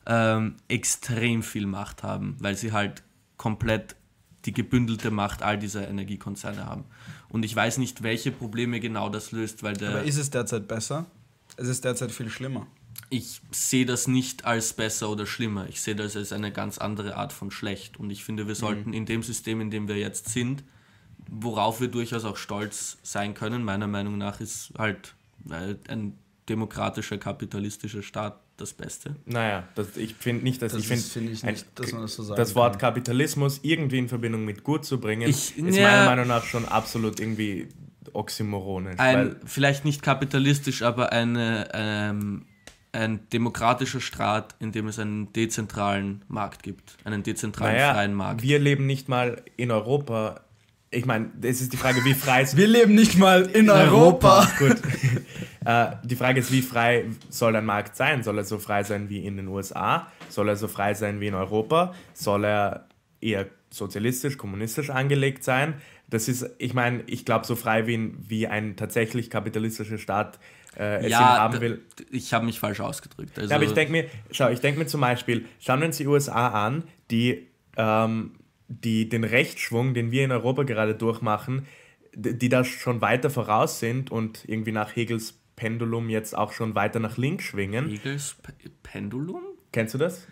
ähm, 0.05 0.55
extrem 0.67 1.43
viel 1.43 1.65
Macht 1.65 2.03
haben, 2.03 2.35
weil 2.39 2.55
sie 2.55 2.71
halt 2.71 3.03
komplett 3.37 3.95
die 4.45 4.53
gebündelte 4.53 5.11
Macht 5.11 5.43
all 5.43 5.57
dieser 5.57 5.87
Energiekonzerne 5.87 6.65
haben. 6.65 6.85
Und 7.29 7.43
ich 7.43 7.55
weiß 7.55 7.77
nicht, 7.77 8.03
welche 8.03 8.31
Probleme 8.31 8.79
genau 8.79 9.09
das 9.09 9.31
löst, 9.31 9.63
weil 9.63 9.73
der 9.73 9.89
Aber 9.89 10.03
ist 10.03 10.17
es 10.17 10.29
derzeit 10.29 10.67
besser? 10.67 11.05
Es 11.57 11.67
ist 11.67 11.83
derzeit 11.83 12.11
viel 12.11 12.29
schlimmer. 12.29 12.67
ich 13.09 13.41
sehe 13.51 13.85
das 13.85 14.07
nicht 14.07 14.45
als 14.45 14.73
besser 14.73 15.09
oder 15.09 15.25
schlimmer. 15.25 15.67
Ich 15.67 15.81
sehe 15.81 15.95
das 15.95 16.15
als 16.15 16.31
eine 16.31 16.51
ganz 16.51 16.77
andere 16.77 17.15
Art 17.15 17.33
von 17.33 17.51
schlecht. 17.51 17.99
Und 17.99 18.09
ich 18.11 18.23
finde, 18.23 18.47
wir 18.47 18.55
sollten 18.55 18.93
in 18.93 19.05
dem 19.05 19.23
System, 19.23 19.61
in 19.61 19.71
dem 19.71 19.87
wir 19.87 19.97
jetzt 19.97 20.29
sind, 20.29 20.63
worauf 21.29 21.81
wir 21.81 21.87
durchaus 21.87 22.23
auch 22.25 22.37
stolz 22.37 22.97
sein 23.03 23.33
können, 23.33 23.63
meiner 23.63 23.87
Meinung 23.87 24.17
nach 24.17 24.39
ist 24.39 24.71
halt 24.77 25.15
äh, 25.49 25.75
ein 25.91 26.17
demokratischer, 26.47 27.17
kapitalistischer 27.17 28.01
Staat 28.01 28.39
das 28.57 28.73
Beste. 28.73 29.15
Naja, 29.25 29.67
das, 29.75 29.95
ich 29.95 30.15
finde 30.15 30.43
nicht, 30.43 30.61
dass 30.61 30.73
Das 30.73 30.81
ich 30.81 30.87
finde, 31.11 31.29
ein- 31.47 31.53
nicht, 31.53 31.67
dass 31.79 31.91
man 31.93 32.01
das 32.01 32.15
so 32.15 32.23
sagen 32.23 32.37
das 32.37 32.55
Wort 32.55 32.73
kann. 32.79 32.93
Kapitalismus 32.93 33.59
irgendwie 33.63 33.99
in 33.99 34.09
Verbindung 34.09 34.43
mit 34.45 34.63
gut 34.63 34.83
zu 34.83 34.99
bringen, 34.99 35.29
Ich- 35.29 35.57
ist 35.57 35.75
ja. 35.77 35.83
meiner 35.83 36.05
Meinung 36.05 36.27
nach 36.27 36.43
schon 36.43 36.65
absolut 36.65 37.19
irgendwie 37.19 37.69
oxymoronisch. 38.13 38.99
Ein, 38.99 39.15
weil, 39.15 39.35
vielleicht 39.45 39.85
nicht 39.85 40.01
kapitalistisch, 40.01 40.81
aber 40.81 41.11
eine, 41.11 41.69
ähm, 41.73 42.45
ein 42.91 43.29
demokratischer 43.31 44.01
Staat, 44.01 44.55
in 44.59 44.71
dem 44.71 44.87
es 44.87 44.97
einen 44.99 45.31
dezentralen 45.33 46.25
Markt 46.27 46.63
gibt. 46.63 46.97
Einen 47.05 47.21
dezentralen 47.23 47.75
naja, 47.75 47.93
freien 47.93 48.13
Markt. 48.15 48.41
wir 48.41 48.57
leben 48.59 48.87
nicht 48.87 49.07
mal 49.07 49.41
in 49.57 49.71
Europa. 49.71 50.41
Ich 50.91 51.05
meine, 51.05 51.29
es 51.43 51.61
ist 51.61 51.71
die 51.71 51.77
Frage, 51.77 52.03
wie 52.03 52.13
frei 52.15 52.41
es 52.41 52.57
Wir 52.57 52.67
leben 52.67 52.95
nicht 52.95 53.15
mal 53.17 53.43
in 53.43 53.69
Europa. 53.69 54.47
Gut. 54.57 54.77
äh, 55.65 55.91
die 56.03 56.15
Frage 56.15 56.39
ist, 56.39 56.51
wie 56.51 56.63
frei 56.63 57.05
soll 57.29 57.55
ein 57.55 57.65
Markt 57.65 57.95
sein? 57.95 58.23
Soll 58.23 58.37
er 58.39 58.43
so 58.43 58.57
frei 58.57 58.83
sein 58.83 59.07
wie 59.09 59.23
in 59.25 59.37
den 59.37 59.47
USA? 59.47 60.07
Soll 60.29 60.49
er 60.49 60.55
so 60.55 60.67
frei 60.67 60.95
sein 60.95 61.19
wie 61.21 61.27
in 61.27 61.35
Europa? 61.35 61.93
Soll 62.13 62.43
er 62.45 62.87
eher 63.21 63.45
sozialistisch, 63.69 64.37
kommunistisch 64.37 64.89
angelegt 64.89 65.43
sein? 65.43 65.75
Das 66.09 66.27
ist, 66.27 66.49
ich 66.57 66.73
meine, 66.73 67.03
ich 67.05 67.23
glaube, 67.23 67.45
so 67.45 67.55
frei 67.55 67.85
wie, 67.85 67.95
ein- 67.95 68.17
wie 68.27 68.47
ein 68.47 68.75
tatsächlich 68.75 69.29
kapitalistischer 69.29 69.99
Staat 69.99 70.39
äh, 70.75 70.97
es 71.01 71.03
ihn 71.05 71.09
ja, 71.11 71.37
haben 71.37 71.61
will. 71.61 71.81
ich 72.09 72.33
habe 72.33 72.47
mich 72.47 72.59
falsch 72.59 72.79
ausgedrückt. 72.79 73.37
Also, 73.37 73.49
Ja, 73.51 73.57
aber 73.57 73.65
ich 73.65 73.73
denke 73.73 73.91
mir, 73.91 74.05
schau, 74.31 74.49
ich 74.49 74.59
denke 74.59 74.79
mir 74.79 74.87
zum 74.87 75.01
Beispiel, 75.01 75.45
schauen 75.59 75.81
wir 75.81 75.85
uns 75.87 75.97
die 75.97 76.07
USA 76.07 76.47
an, 76.67 76.83
die, 77.11 77.47
ähm, 77.77 78.31
die 78.69 79.09
den 79.09 79.23
Rechtsschwung, 79.25 79.93
den 79.93 80.11
wir 80.11 80.23
in 80.23 80.31
Europa 80.31 80.63
gerade 80.63 80.95
durchmachen, 80.95 81.65
die 82.15 82.47
da 82.49 82.63
schon 82.63 83.01
weiter 83.01 83.29
voraus 83.29 83.79
sind 83.79 84.11
und 84.11 84.47
irgendwie 84.47 84.71
nach 84.71 84.95
Hegels 84.95 85.35
Pendulum 85.55 86.09
jetzt 86.09 86.37
auch 86.37 86.53
schon 86.53 86.73
weiter 86.75 86.99
nach 86.99 87.17
links 87.17 87.43
schwingen. 87.45 87.89
Hegels 87.89 88.35
P- 88.41 88.69
Pendulum? 88.81 89.41
Kennst 89.73 89.93
du 89.93 89.97
das? 89.97 90.27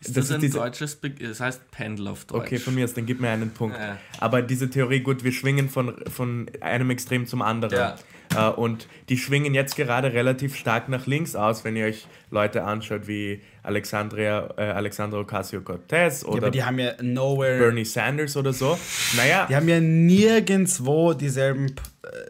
Ist 0.00 0.16
Das 0.16 0.28
das, 0.28 0.42
ist 0.42 0.44
ein 0.44 0.50
deutsches 0.50 0.96
Be 0.96 1.10
Das 1.10 1.40
heißt 1.40 1.70
Pendel 1.70 2.08
auf 2.08 2.24
Deutsch. 2.26 2.40
Okay, 2.46 2.58
von 2.58 2.74
mir 2.74 2.84
aus, 2.84 2.94
dann 2.94 3.06
gib 3.06 3.20
mir 3.20 3.30
einen 3.30 3.50
Punkt. 3.50 3.76
Ja. 3.76 3.98
Aber 4.18 4.42
diese 4.42 4.68
Theorie, 4.70 5.00
gut, 5.00 5.24
wir 5.24 5.32
schwingen 5.32 5.68
von, 5.68 5.94
von 6.08 6.50
einem 6.60 6.90
Extrem 6.90 7.26
zum 7.26 7.42
anderen. 7.42 7.74
Ja. 7.74 7.96
Äh, 8.34 8.52
und 8.52 8.88
die 9.08 9.16
schwingen 9.18 9.54
jetzt 9.54 9.76
gerade 9.76 10.12
relativ 10.12 10.54
stark 10.56 10.88
nach 10.88 11.06
links 11.06 11.34
aus, 11.34 11.64
wenn 11.64 11.76
ihr 11.76 11.86
euch 11.86 12.06
Leute 12.30 12.64
anschaut 12.64 13.06
wie 13.08 13.40
Alexandria, 13.66 14.48
äh, 14.56 14.62
Alexandra 14.62 15.18
Ocasio-Cortez 15.18 16.22
Ja, 16.22 16.28
oder 16.28 16.36
aber 16.38 16.50
die 16.50 16.62
haben 16.62 16.78
ja 16.78 16.92
nowhere. 17.02 17.58
Bernie 17.58 17.84
Sanders 17.84 18.36
oder 18.36 18.52
so. 18.52 18.78
Naja, 19.16 19.46
Die 19.48 19.56
haben 19.56 19.68
ja 19.68 19.80
nirgendwo 19.80 21.12
dieselben, 21.12 21.74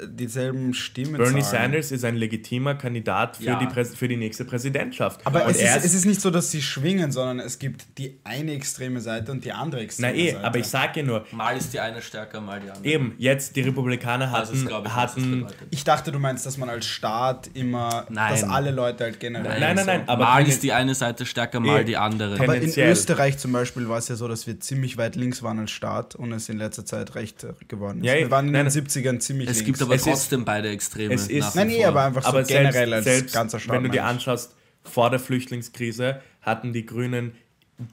dieselben 0.06 0.74
Stimmen. 0.74 1.16
Bernie 1.16 1.42
Sanders 1.42 1.92
ist 1.92 2.04
ein 2.04 2.16
legitimer 2.16 2.74
Kandidat 2.74 3.36
für, 3.38 3.44
Ja. 3.44 3.58
die, 3.58 3.66
Präs 3.66 3.94
für 3.94 4.08
die 4.08 4.16
nächste 4.16 4.44
Präsidentschaft. 4.44 5.20
Aber 5.26 5.44
und 5.44 5.50
es 5.50 5.62
ist, 5.62 5.84
es 5.84 5.94
ist 5.94 6.04
nicht 6.06 6.20
so, 6.20 6.30
dass 6.30 6.50
sie 6.50 6.62
schwingen, 6.62 7.12
sondern 7.12 7.40
es 7.40 7.58
gibt 7.58 7.98
die 7.98 8.18
eine 8.24 8.52
extreme 8.52 9.00
Seite 9.00 9.32
und 9.32 9.44
die 9.44 9.52
andere 9.52 9.80
na 9.80 9.84
extreme 9.84 10.14
eh, 10.16 10.30
Seite. 10.32 10.44
aber 10.44 10.58
ich 10.58 10.66
sage 10.66 11.02
nur, 11.02 11.24
Mal 11.32 11.56
ist 11.56 11.72
die 11.72 11.80
eine 11.80 12.00
stärker, 12.02 12.40
mal 12.40 12.60
die 12.60 12.70
andere. 12.70 12.86
eben, 12.86 13.14
jetzt 13.18 13.56
die 13.56 13.62
Republikaner 13.62 14.30
hatten, 14.30 14.66
glaube 14.66 14.88
ich, 14.88 14.94
hatten 14.94 15.30
bedeutet. 15.40 15.56
Ich 15.70 15.84
dachte, 15.84 16.12
du 16.12 16.18
meinst, 16.18 16.46
dass 16.46 16.56
man 16.56 16.68
als 16.70 16.86
Staat 16.86 17.50
immer, 17.54 18.06
Nein. 18.08 18.30
dass 18.32 18.44
alle 18.44 18.70
Leute 18.70 19.04
halt 19.04 19.20
generell. 19.20 19.60
Nein, 19.60 19.76
nein, 19.76 19.78
so- 19.78 19.84
nein, 19.84 20.02
aber 20.08 20.24
mal 20.24 20.46
ist 20.48 20.62
die 20.62 20.72
eine 20.72 20.94
Seite 20.94 21.26
stärker, 21.26 21.60
mal 21.60 21.80
Eh, 21.80 21.84
die 21.84 21.96
andere. 21.96 22.40
Aber 22.40 22.56
in. 22.56 22.70
Österreich 22.76 23.38
zum 23.38 23.52
Beispiel 23.52 23.88
war 23.88 23.98
es 23.98 24.08
ja 24.08 24.16
so, 24.16 24.28
dass 24.28 24.46
wir 24.46 24.58
ziemlich 24.60 24.96
weit 24.96 25.16
links 25.16 25.42
waren 25.42 25.58
als 25.58 25.70
Staat 25.70 26.14
und 26.14 26.32
es 26.32 26.48
in 26.48 26.58
letzter 26.58 26.84
Zeit 26.84 27.14
recht 27.14 27.46
geworden 27.68 27.98
ist. 28.00 28.06
Ja, 28.06 28.14
wir 28.18 28.30
waren 28.30 28.46
in 28.46 28.52
nein, 28.52 28.66
den 28.66 28.72
nein. 28.74 28.86
70ern 28.86 29.18
ziemlich 29.20 29.48
links. 29.48 29.65
Gibt 29.66 29.82
aber 29.82 29.94
Es 29.94 30.02
ist- 30.02 30.06
trotzdem 30.08 30.44
beide 30.44 30.68
Extreme. 30.70 31.14
es 31.14 31.28
ist- 31.28 31.54
Nein, 31.54 31.68
nee, 31.68 31.84
aber 31.84 32.04
einfach 32.04 32.24
aber 32.24 32.44
so 32.44 32.48
generell 32.52 32.72
selbst, 32.88 32.92
als 32.94 33.04
selbst 33.04 33.34
ganzer 33.34 33.60
Staat. 33.60 33.76
wenn 33.76 33.82
du 33.84 33.90
dir 33.90 34.04
anschaust, 34.04 34.54
vor 34.84 35.10
der 35.10 35.18
Flüchtlingskrise 35.20 36.20
hatten 36.42 36.72
die 36.72 36.86
Grünen 36.86 37.32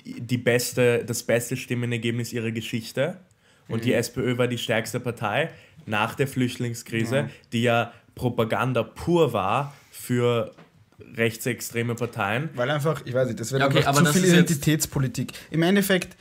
die, 0.06 0.38
beste, 0.38 1.04
das 1.04 1.24
beste 1.24 1.58
Stimmenergebnis 1.58 2.32
ihrer 2.32 2.52
Geschichte 2.52 3.20
und 3.68 3.80
Mhm. 3.80 3.84
die 3.84 3.94
SPÖ 3.94 4.38
war 4.38 4.48
die 4.48 4.58
stärkste 4.58 5.00
Partei 5.02 5.50
nach 5.86 6.16
der 6.16 6.28
Flüchtlingskrise, 6.28 7.30
die 7.52 7.64
ja 7.64 7.92
Propaganda 8.16 8.84
pur 8.84 9.34
war 9.34 9.74
für 9.92 10.54
rechtsextreme 11.16 11.96
Parteien. 11.96 12.50
Weil 12.56 12.70
einfach, 12.72 13.02
ich 13.06 13.14
weiß 13.14 13.28
nicht, 13.28 13.40
das 13.40 13.52
wird 13.52 13.62
Ja, 13.62 13.68
okay, 13.68 13.84
zu 13.84 14.04
das 14.04 14.14
viel 14.14 14.24
ist 14.24 14.34
Identitätspolitik. 14.34 15.34
Im 15.52 15.64
Endeffekt, 15.64 16.16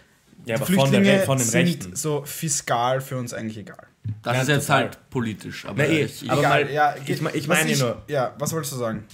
Ja, 0.45 0.57
die 0.57 0.63
aber 0.63 0.67
von, 0.67 0.75
der, 0.75 0.85
Flüchtlinge 1.01 1.27
den 1.27 1.39
sind 1.39 1.55
Rechten. 1.67 1.97
so 1.97 2.23
fiskal 2.25 3.01
für 3.01 3.17
uns 3.17 3.33
eigentlich 3.33 3.59
egal. 3.59 3.87
Das 4.23 4.35
Ja, 4.37 4.43
ist 4.43 4.49
jetzt 4.49 4.67
total. 4.67 4.83
halt 4.85 4.99
politisch. 5.11 5.65
Aber 5.65 5.75
Na 5.79 5.85
eh, 5.89 6.05
ich, 6.05 6.31
aber 6.31 6.41
egal, 6.41 6.65
mal- 6.65 6.73
ja, 6.73 6.95
ich 6.97 7.09
ich 7.11 7.23
was 7.25 7.47
meine 7.47 7.77
nur- 7.77 8.03
Ja, 8.09 8.35
was 8.39 8.53
wolltest 8.53 8.73
du 8.73 8.77
sagen? 8.79 9.05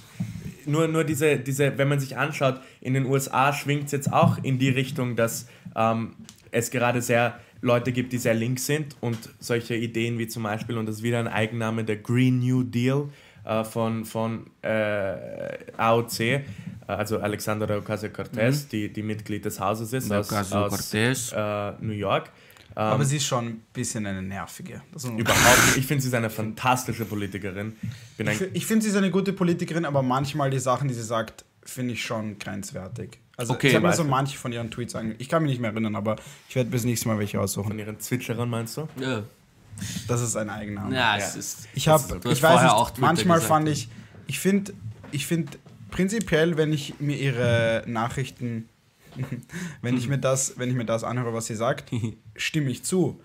nur, 0.65 0.87
nur 0.89 1.05
diese, 1.05 1.39
diese, 1.39 1.77
wenn 1.79 1.89
man 1.89 1.99
sich 2.01 2.17
anschaut, 2.17 2.61
in 2.81 2.95
den 2.95 3.07
USA 3.07 3.53
schwingt 3.53 3.87
es 3.87 3.93
jetzt 3.93 4.13
auch 4.13 4.39
in 4.43 4.59
die 4.59 4.69
Richtung, 4.69 5.17
dass 5.17 5.47
ähm, 5.77 6.15
es 6.51 6.71
gerade 6.71 7.01
sehr 7.03 7.39
Leute 7.61 7.91
gibt, 7.93 8.13
die 8.13 8.19
sehr 8.19 8.35
links 8.35 8.67
sind 8.67 8.97
und 9.01 9.19
solche 9.41 9.75
Ideen 9.75 10.19
wie 10.19 10.29
zum 10.29 10.45
Beispiel, 10.45 10.79
und 10.79 10.87
das 10.87 10.97
ist 10.97 11.03
wieder 11.03 11.19
ein 11.19 11.29
Eigenname, 11.29 11.85
der 11.85 11.97
Green 11.97 12.39
New 12.39 12.63
Deal 12.63 13.09
äh, 13.45 13.65
von, 13.65 14.05
von 14.05 14.47
äh, 14.63 15.59
AOC, 15.77 16.21
äh, 16.21 16.43
also 16.87 17.19
Alexandra 17.19 17.77
Ocasio-Cortez, 17.77 18.69
die, 18.69 18.93
die 18.93 19.03
Mitglied 19.03 19.45
des 19.45 19.59
Hauses 19.61 19.93
ist, 19.93 20.13
aus, 20.13 20.33
aus 20.53 20.95
äh, 20.95 21.73
New 21.81 21.93
York. 21.93 22.31
Ähm, 22.79 22.85
Aber 22.85 23.05
sie 23.05 23.17
ist 23.17 23.27
schon 23.27 23.47
ein 23.47 23.63
bisschen 23.73 24.07
eine 24.07 24.23
nervige. 24.23 24.83
Überhaupt 25.17 25.67
nicht. 25.67 25.79
Ich 25.79 25.87
finde, 25.87 26.01
sie 26.01 26.09
ist 26.09 26.15
eine 26.15 26.31
fantastische 26.31 27.05
Politikerin. 27.05 27.77
Bin 28.17 28.29
Ich 28.29 28.41
Ich 28.53 28.67
finde, 28.67 28.85
sie 28.85 28.91
ist 28.91 28.97
eine 28.97 29.11
gute 29.11 29.33
Politikerin, 29.33 29.85
aber 29.85 30.01
manchmal 30.03 30.49
die 30.51 30.61
Sachen, 30.61 30.87
die 30.87 30.95
sie 30.95 31.03
sagt, 31.03 31.45
finde 31.65 31.95
ich 31.95 32.05
schon 32.05 32.39
grenzwertig. 32.39 33.19
Also 33.37 33.55
Okay, 33.55 33.69
ich 33.71 33.75
habe 33.75 33.89
mir 33.89 33.93
so 33.95 34.05
manche 34.05 34.39
von 34.39 34.53
ihren 34.53 34.71
Tweets 34.71 34.93
sagen. 34.93 35.17
Ich 35.19 35.29
kann 35.29 35.43
mich 35.43 35.51
nicht 35.51 35.61
mehr 35.61 35.71
erinnern, 35.73 35.97
aber 35.97 36.17
ich 36.49 36.55
werde 36.55 36.71
bis 36.71 36.85
nächstes 36.85 37.07
Mal 37.07 37.19
welche 37.19 37.41
aussuchen. 37.41 37.69
von 37.71 37.79
ihren 37.81 37.99
Zwitscherern, 37.99 38.49
meinst 38.49 38.77
du? 38.77 38.89
ja. 39.01 39.25
Das 40.09 40.21
ist 40.21 40.37
ein 40.37 40.49
Eigenname. 40.51 40.95
ja, 40.95 41.17
Ja. 41.17 41.25
es 41.25 41.37
ist. 41.37 41.69
Ich 41.75 41.87
habe, 41.89 42.03
ich 42.31 42.43
weiß 42.43 42.63
nicht, 42.63 42.73
auch 42.73 42.91
Twitter 42.91 43.07
manchmal 43.07 43.39
gesagt. 43.39 43.49
fand 43.49 43.69
ich, 43.69 43.89
ich 44.27 44.39
finde, 44.41 44.73
ich 45.13 45.27
finde 45.27 45.53
prinzipiell, 45.91 46.57
wenn 46.57 46.73
ich 46.73 46.95
mir 47.01 47.17
ihre 47.17 47.85
Nachrichten, 47.87 48.69
wenn 49.83 49.97
ich 49.97 50.09
mir 50.09 50.19
das, 50.19 50.59
wenn 50.59 50.69
ich 50.69 50.77
mir 50.77 50.85
das 50.85 51.05
anhöre, 51.05 51.33
was 51.33 51.47
sie 51.47 51.55
sagt, 51.55 51.91
stimme 52.37 52.71
ich 52.71 52.83
zu. 52.83 53.21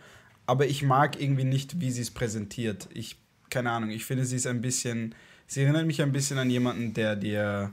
Aber 0.45 0.65
ich 0.65 0.83
mag 0.83 1.21
irgendwie 1.21 1.45
nicht, 1.45 1.79
wie 1.79 1.91
sie 1.91 2.01
es 2.01 2.11
präsentiert. 2.11 2.89
Ich, 2.93 3.17
keine 3.49 3.71
Ahnung, 3.71 3.89
ich 3.89 4.05
finde, 4.05 4.25
sie 4.25 4.35
ist 4.35 4.47
ein 4.47 4.61
bisschen, 4.61 5.15
sie 5.47 5.61
erinnert 5.61 5.87
mich 5.87 6.01
ein 6.01 6.11
bisschen 6.11 6.37
an 6.37 6.49
jemanden, 6.49 6.93
der 6.93 7.15
dir 7.15 7.71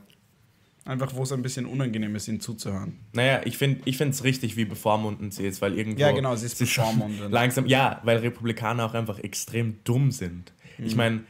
einfach, 0.85 1.13
wo 1.15 1.23
es 1.23 1.31
ein 1.31 1.41
bisschen 1.41 1.65
unangenehm 1.65 2.15
ist, 2.15 2.27
ihm 2.27 2.39
zuzuhören. 2.39 2.99
Naja, 3.13 3.41
ich 3.45 3.57
finde 3.57 3.81
ich 3.85 3.99
es 3.99 4.23
richtig, 4.23 4.55
wie 4.55 4.65
bevormundend 4.65 5.33
sie 5.33 5.45
ist, 5.45 5.61
weil 5.61 5.77
irgendwo. 5.77 5.99
Ja, 5.99 6.11
genau, 6.11 6.35
sie 6.35 6.45
ist 6.45 6.59
bevormundend. 6.59 7.29
Langsam, 7.31 7.65
ja, 7.65 8.01
weil 8.03 8.17
Republikaner 8.17 8.85
auch 8.85 8.93
einfach 8.93 9.19
extrem 9.19 9.83
dumm 9.83 10.11
sind. 10.11 10.53
Ich 10.77 10.95
meine, 10.95 11.23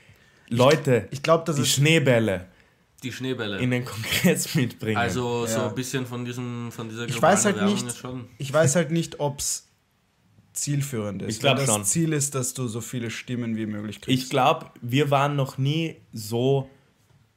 Leute, 0.48 1.02
Mhm. 1.02 1.08
Ich 1.12 1.24
glaube, 1.24 1.44
das 1.46 1.56
die 1.56 1.66
Schneebälle 1.66 2.48
Die 3.04 3.12
Schneebälle. 3.12 3.60
in 3.60 3.72
den 3.72 3.84
Kongress 3.86 4.54
mitbringen. 4.56 4.98
also 4.98 5.46
so 5.48 5.58
Ja. 5.60 5.70
ein 5.70 5.76
bisschen 5.76 6.06
von, 6.06 6.24
diesem, 6.26 6.72
von 6.72 6.88
dieser 6.90 7.08
Ich 7.08 7.22
weiß 7.22 7.46
halt 7.46 7.62
nicht- 7.64 7.98
schon. 7.98 8.28
Ich 8.38 8.52
weiß 8.54 8.76
halt 8.76 8.92
nicht, 8.92 9.20
ob 9.20 9.40
es 9.40 9.68
zielführend 10.54 11.22
ist. 11.22 11.36
Ich 11.36 11.40
glaub 11.40 11.58
Weil 11.58 11.66
das 11.66 11.74
schon. 11.76 11.86
Ziel 11.86 12.14
ist, 12.14 12.36
dass 12.36 12.54
du 12.54 12.68
so 12.68 12.82
viele 12.82 13.10
Stimmen 13.10 13.56
wie 13.56 13.66
möglich 13.66 14.02
kriegst. 14.02 14.24
ich 14.24 14.30
glaube, 14.30 14.68
wir 14.82 15.10
waren 15.10 15.36
noch 15.36 15.58
nie 15.58 15.96
so 16.14 16.70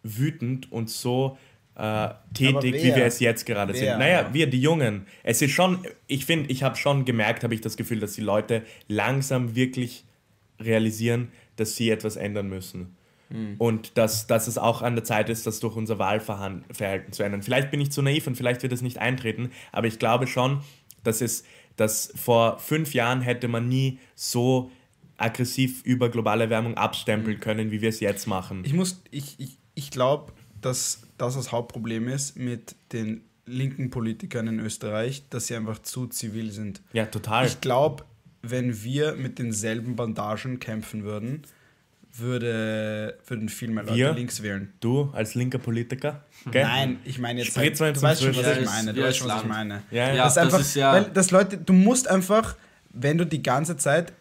wütend 0.02 0.70
und 0.72 0.90
so 0.90 1.38
äh, 1.76 2.10
tätig, 2.34 2.74
wie 2.74 2.94
wir 2.94 3.04
es 3.06 3.20
jetzt 3.20 3.46
gerade 3.46 3.72
Wer? 3.72 3.80
sind. 3.80 3.98
Naja, 3.98 4.30
wir, 4.32 4.46
die 4.48 4.60
Jungen. 4.60 5.06
Es 5.22 5.42
ist 5.42 5.52
schon, 5.52 5.84
ich 6.06 6.24
finde, 6.26 6.50
ich 6.50 6.62
habe 6.62 6.76
schon 6.76 7.04
gemerkt, 7.04 7.42
habe 7.42 7.54
ich 7.54 7.60
das 7.60 7.76
Gefühl, 7.76 8.00
dass 8.00 8.12
die 8.12 8.20
Leute 8.20 8.62
langsam 8.88 9.54
wirklich 9.56 10.04
realisieren, 10.60 11.32
dass 11.56 11.74
sie 11.76 11.90
etwas 11.90 12.16
ändern 12.16 12.48
müssen. 12.48 12.96
Hm. 13.34 13.56
Und 13.58 13.98
dass, 13.98 14.28
dass 14.28 14.46
es 14.46 14.58
auch 14.58 14.80
an 14.80 14.94
der 14.94 15.02
Zeit 15.02 15.28
ist, 15.28 15.44
das 15.44 15.58
durch 15.58 15.74
unser 15.74 15.98
Wahlverhalten 15.98 17.12
zu 17.12 17.24
ändern. 17.24 17.42
Vielleicht 17.42 17.72
bin 17.72 17.80
ich 17.80 17.90
zu 17.90 18.00
naiv 18.00 18.28
und 18.28 18.36
vielleicht 18.36 18.62
wird 18.62 18.72
es 18.72 18.80
nicht 18.80 18.98
eintreten, 18.98 19.50
aber 19.72 19.88
ich 19.88 19.98
glaube 19.98 20.28
schon, 20.28 20.60
dass 21.02 21.20
es, 21.20 21.42
dass 21.76 22.12
vor 22.14 22.58
fünf 22.60 22.94
Jahren 22.94 23.20
hätte 23.20 23.48
man 23.48 23.68
nie 23.68 23.98
so 24.14 24.70
aggressiv 25.16 25.82
über 25.82 26.10
globale 26.10 26.44
Erwärmung 26.44 26.74
abstempeln 26.76 27.40
können, 27.40 27.72
wie 27.72 27.80
wir 27.80 27.88
es 27.88 27.98
jetzt 27.98 28.26
machen. 28.26 28.62
Ich 28.64 28.72
muss, 28.72 29.02
ich, 29.10 29.34
ich, 29.38 29.58
ich 29.74 29.90
glaube, 29.90 30.32
dass 30.60 31.02
das 31.18 31.34
das 31.34 31.50
Hauptproblem 31.50 32.06
ist 32.06 32.36
mit 32.38 32.76
den 32.92 33.22
linken 33.46 33.90
Politikern 33.90 34.46
in 34.46 34.60
Österreich, 34.60 35.24
dass 35.28 35.48
sie 35.48 35.56
einfach 35.56 35.80
zu 35.80 36.06
zivil 36.06 36.52
sind. 36.52 36.82
ja, 36.92 37.06
total. 37.06 37.46
Ich 37.46 37.60
glaube, 37.60 38.04
wenn 38.42 38.84
wir 38.84 39.14
mit 39.14 39.38
denselben 39.40 39.96
Bandagen 39.96 40.60
kämpfen 40.60 41.02
würden, 41.02 41.42
würde, 42.16 43.18
würden 43.26 43.48
viel 43.48 43.70
mehr 43.70 43.84
Leute 43.84 43.96
Wir? 43.96 44.12
links 44.12 44.42
wählen. 44.42 44.72
du 44.80 45.10
als 45.12 45.34
linker 45.34 45.58
Politiker? 45.58 46.24
gell? 46.50 46.62
Nein, 46.62 46.98
ich 47.04 47.18
meine 47.18 47.42
jetzt, 47.42 47.56
mal 47.56 47.68
du 47.70 48.02
weißt 48.02 48.22
schon, 48.22 48.36
was 48.36 48.56
ich 48.58 48.64
meine. 48.64 48.92
Du 48.94 49.00
ja, 49.00 49.06
weißt 49.06 49.16
ist 49.16 49.18
schon, 49.22 49.28
was 49.28 49.42
ich 49.42 49.48
meine. 49.48 49.82
Ja, 49.90 50.08
Ja, 50.08 50.14
ja. 50.14 50.24
das 50.24 50.32
ist 50.32 50.36
das 50.36 50.44
einfach, 50.44 50.60
ist 50.60 50.74
ja- 50.76 50.92
weil 50.92 51.04
das 51.04 51.30
Leute, 51.30 51.58
du 51.58 51.72
musst 51.72 52.08
einfach, 52.08 52.56
wenn 52.90 53.18
du 53.18 53.26
die 53.26 53.42
ganze 53.42 53.76
Zeit 53.76 54.12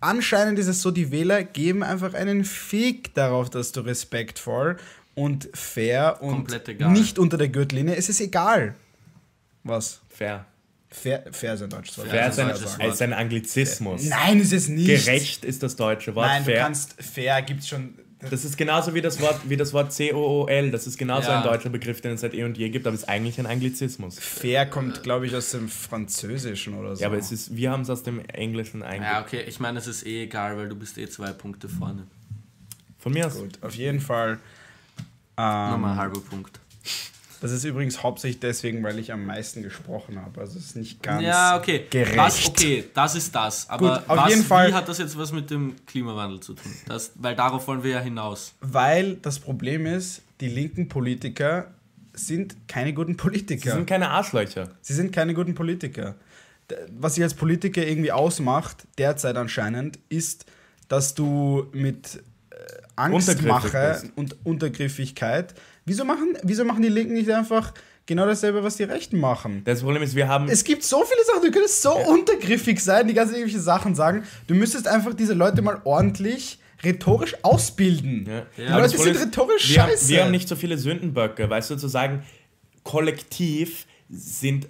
anscheinend 0.00 0.58
ist 0.58 0.68
es 0.68 0.80
so, 0.82 0.90
die 0.90 1.10
Wähler 1.10 1.42
geben 1.42 1.82
einfach 1.82 2.14
einen 2.14 2.44
Fick 2.44 3.14
darauf, 3.14 3.50
dass 3.50 3.72
du 3.72 3.80
respektvoll 3.80 4.76
und 5.14 5.48
fair 5.54 6.22
und 6.22 6.48
nicht 6.92 7.18
unter 7.18 7.36
der 7.36 7.48
Gürtellinie. 7.48 7.96
Es 7.96 8.08
ist 8.08 8.20
egal. 8.20 8.74
Was? 9.64 10.00
Fair. 10.08 10.46
Fair, 10.90 11.22
fair 11.32 11.54
ist 11.54 11.62
ein 11.62 11.70
deutsches 11.70 11.98
Wort. 11.98 12.08
Fair 12.08 12.18
Fair 12.20 12.30
ist 12.30 12.38
ein, 12.38 12.46
ein 12.46 12.52
deutsches 12.54 12.78
Wort. 12.78 12.88
ist 12.94 13.02
ein 13.02 13.12
Anglizismus. 13.12 14.04
Nein, 14.04 14.40
ist 14.40 14.52
es 14.52 14.68
nicht. 14.68 14.86
Gerecht 14.86 15.44
ist 15.44 15.62
das 15.62 15.76
deutsche 15.76 16.14
Wort. 16.14 16.26
Nein, 16.28 16.44
fair. 16.44 16.54
du 16.56 16.62
kannst 16.62 16.94
fair 17.02 17.42
gibt's 17.42 17.68
schon. 17.68 17.94
Das 18.30 18.44
ist 18.44 18.56
genauso 18.56 18.94
wie 18.94 19.00
das 19.00 19.20
Wort, 19.20 19.38
wie 19.48 19.56
das 19.56 19.72
Wort 19.72 19.92
C-O-O-L. 19.92 20.72
Das 20.72 20.88
ist 20.88 20.98
genauso 20.98 21.28
Ja. 21.28 21.38
ein 21.38 21.44
deutscher 21.44 21.68
Begriff, 21.70 22.00
den 22.00 22.12
es 22.14 22.22
seit 22.22 22.34
eh 22.34 22.42
und 22.42 22.58
je 22.58 22.68
gibt, 22.68 22.84
aber 22.86 22.94
ist 22.94 23.08
eigentlich 23.08 23.38
ein 23.38 23.46
Anglizismus. 23.46 24.18
Fair 24.18 24.66
kommt, 24.66 25.04
glaube 25.04 25.26
ich, 25.28 25.36
aus 25.36 25.52
dem 25.52 25.68
Französischen 25.68 26.74
oder 26.74 26.96
so. 26.96 27.02
Ja, 27.02 27.08
aber 27.08 27.18
es 27.18 27.30
ist, 27.30 27.54
wir 27.54 27.70
haben 27.70 27.82
es 27.82 27.90
aus 27.90 28.02
dem 28.02 28.18
Englischen 28.30 28.80
Ja, 28.80 28.86
eingebaut. 28.88 29.24
okay, 29.26 29.44
ich 29.46 29.60
meine, 29.60 29.78
es 29.78 29.86
ist 29.86 30.04
eh 30.04 30.24
egal, 30.24 30.56
weil 30.56 30.68
du 30.68 30.74
bist 30.74 30.98
eh 30.98 31.08
zwei 31.08 31.30
Punkte 31.32 31.68
vorne. 31.68 32.08
Von 32.98 33.12
mir 33.12 33.26
aus. 33.28 33.36
gut. 33.38 33.58
Auf 33.62 33.74
jeden 33.76 34.00
Fall. 34.00 34.38
Nochmal 35.36 35.76
ein 35.76 35.82
Ähm, 35.92 35.96
halber 35.96 36.20
Punkt. 36.20 36.58
Das 37.40 37.52
ist 37.52 37.64
übrigens 37.64 38.02
hauptsächlich 38.02 38.40
deswegen, 38.40 38.82
weil 38.82 38.98
ich 38.98 39.12
am 39.12 39.24
meisten 39.24 39.62
gesprochen 39.62 40.20
habe. 40.20 40.40
Also 40.40 40.58
es 40.58 40.66
ist 40.66 40.76
nicht 40.76 41.02
ganz 41.02 41.22
Ja, 41.22 41.56
okay. 41.56 41.86
gerecht. 41.90 42.16
Was, 42.16 42.46
okay, 42.46 42.84
das 42.94 43.14
ist 43.14 43.34
das. 43.34 43.68
Aber 43.70 43.96
Gut, 44.00 44.08
auf 44.10 44.16
was, 44.18 44.30
jeden 44.30 44.44
Fall- 44.44 44.68
wie 44.70 44.74
hat 44.74 44.88
das 44.88 44.98
jetzt 44.98 45.16
was 45.16 45.32
mit 45.32 45.50
dem 45.50 45.74
Klimawandel 45.86 46.40
zu 46.40 46.54
tun? 46.54 46.72
Das, 46.86 47.12
weil 47.16 47.36
darauf 47.36 47.66
wollen 47.68 47.82
wir 47.82 47.90
ja 47.92 48.00
hinaus. 48.00 48.54
Weil 48.60 49.14
das 49.16 49.38
Problem 49.38 49.86
ist, 49.86 50.22
die 50.40 50.48
linken 50.48 50.88
Politiker 50.88 51.68
sind 52.12 52.56
keine 52.68 52.92
guten 52.92 53.12
Sie 53.12 53.16
Politiker. 53.16 53.72
sind 53.72 53.86
keine 53.86 54.10
Arschlöcher. 54.10 54.70
Sie 54.80 54.94
sind 54.94 55.12
keine 55.12 55.34
guten 55.34 55.54
Politiker. 55.54 56.16
Was 56.98 57.14
sich 57.14 57.22
als 57.24 57.34
Politiker 57.34 57.86
irgendwie 57.86 58.12
ausmacht, 58.12 58.78
derzeit 58.98 59.36
anscheinend, 59.36 59.98
ist, 60.08 60.44
dass 60.88 61.14
du 61.14 61.66
mit 61.72 62.16
äh, 62.50 62.56
Angstmache 62.96 64.02
und 64.16 64.36
Untergriffigkeit. 64.44 65.54
Wieso 65.88 66.04
machen, 66.04 66.36
wieso 66.42 66.64
machen 66.64 66.82
die 66.82 66.88
Linken 66.88 67.14
nicht 67.14 67.30
einfach 67.30 67.72
genau 68.06 68.26
dasselbe, 68.26 68.62
was 68.62 68.76
die 68.76 68.84
Rechten 68.84 69.18
machen? 69.18 69.62
Das 69.64 69.82
Problem 69.82 70.02
ist, 70.02 70.14
wir 70.14 70.28
haben. 70.28 70.48
Es 70.48 70.64
gibt 70.64 70.84
so 70.84 71.02
viele 71.04 71.24
Sachen, 71.24 71.42
du 71.42 71.50
könntest 71.50 71.82
so 71.82 71.92
untergriffig 71.96 72.80
sein, 72.80 73.08
die 73.08 73.14
ganzen 73.14 73.34
irgendwelche 73.34 73.60
Sachen 73.60 73.94
sagen. 73.94 74.22
Du 74.46 74.54
müsstest 74.54 74.86
einfach 74.86 75.14
diese 75.14 75.34
Leute 75.34 75.62
mal 75.62 75.80
ordentlich 75.84 76.58
rhetorisch 76.84 77.34
ausbilden. 77.42 78.26
Ja. 78.28 78.46
Die 78.56 78.62
Ja, 78.62 78.78
Leute 78.78 78.96
sind 78.96 79.08
ist, 79.16 79.22
rhetorisch 79.22 79.68
wir 79.70 79.82
haben, 79.82 79.90
scheiße. 79.90 80.08
wir 80.08 80.24
haben 80.24 80.30
nicht 80.30 80.48
so 80.48 80.54
viele 80.56 80.78
Sündenböcke, 80.78 81.50
weißt 81.50 81.70
du, 81.70 81.76
zu 81.76 81.88
sagen, 81.88 82.22
kollektiv 82.84 83.86
sind 84.08 84.66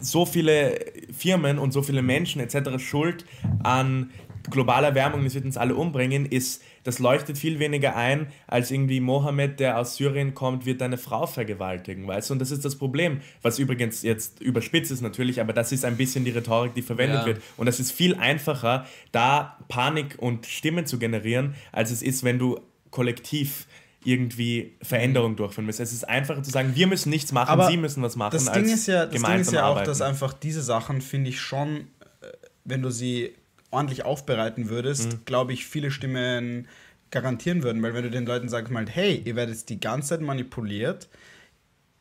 so 0.00 0.26
viele 0.26 0.78
Firmen 1.16 1.58
und 1.58 1.72
so 1.72 1.82
viele 1.82 2.02
Menschen 2.02 2.40
etc. 2.40 2.78
schuld 2.82 3.24
an 3.62 4.10
globaler 4.50 4.88
Erwärmung, 4.88 5.24
das 5.24 5.34
wird 5.34 5.44
uns 5.44 5.56
alle 5.56 5.74
umbringen, 5.74 6.26
ist, 6.26 6.62
das 6.84 6.98
leuchtet 6.98 7.38
viel 7.38 7.58
weniger 7.58 7.96
ein, 7.96 8.28
als 8.46 8.70
irgendwie 8.70 9.00
Mohammed, 9.00 9.58
der 9.60 9.78
aus 9.78 9.96
Syrien 9.96 10.34
kommt, 10.34 10.66
wird 10.66 10.80
deine 10.80 10.98
Frau 10.98 11.26
vergewaltigen, 11.26 12.06
weißt 12.06 12.30
du? 12.30 12.34
Und 12.34 12.38
das 12.40 12.50
ist 12.50 12.64
das 12.64 12.76
Problem, 12.76 13.20
was 13.42 13.58
übrigens 13.58 14.02
jetzt 14.02 14.40
überspitzt 14.40 14.90
ist 14.90 15.00
natürlich, 15.00 15.40
aber 15.40 15.52
das 15.52 15.72
ist 15.72 15.84
ein 15.84 15.96
bisschen 15.96 16.24
die 16.24 16.30
Rhetorik, 16.30 16.74
die 16.74 16.82
verwendet 16.82 17.20
Ja. 17.20 17.26
wird. 17.26 17.42
Und 17.56 17.66
das 17.66 17.80
ist 17.80 17.92
viel 17.92 18.14
einfacher, 18.14 18.86
da 19.12 19.56
Panik 19.68 20.16
und 20.18 20.46
Stimmen 20.46 20.86
zu 20.86 20.98
generieren, 20.98 21.54
als 21.72 21.90
es 21.90 22.02
ist, 22.02 22.22
wenn 22.24 22.38
du 22.38 22.60
kollektiv 22.90 23.66
irgendwie 24.04 24.76
Veränderung 24.82 25.34
durchführen 25.34 25.66
musst. 25.66 25.80
Es 25.80 25.92
ist 25.92 26.08
einfacher 26.08 26.42
zu 26.42 26.50
sagen, 26.52 26.72
wir 26.76 26.86
müssen 26.86 27.10
nichts 27.10 27.32
machen, 27.32 27.50
Aber 27.50 27.66
sie 27.68 27.76
müssen 27.76 28.02
was 28.02 28.14
machen, 28.14 28.30
Das 28.34 28.46
als 28.46 28.64
Ding 28.64 28.72
ist 28.72 28.86
ja, 28.86 29.06
das 29.06 29.20
Ding 29.20 29.40
ist 29.40 29.52
ja 29.52 29.64
auch, 29.66 29.70
arbeiten. 29.72 29.86
dass 29.88 30.00
einfach 30.00 30.32
diese 30.32 30.62
Sachen, 30.62 31.00
finde 31.00 31.30
ich 31.30 31.40
schon, 31.40 31.78
äh, 32.20 32.26
wenn 32.64 32.82
du 32.82 32.90
sie 32.90 33.34
ordentlich 33.70 34.04
aufbereiten 34.04 34.68
würdest, 34.68 35.12
Mhm. 35.12 35.24
glaube 35.24 35.52
ich, 35.52 35.66
viele 35.66 35.90
Stimmen 35.90 36.68
garantieren 37.10 37.62
würden. 37.62 37.82
Weil 37.82 37.94
wenn 37.94 38.02
du 38.04 38.10
den 38.10 38.26
Leuten 38.26 38.48
sagst 38.48 38.72
mal, 38.72 38.86
hey, 38.88 39.22
ihr 39.24 39.36
werdet 39.36 39.68
die 39.68 39.80
ganze 39.80 40.10
Zeit 40.10 40.20
manipuliert, 40.20 41.08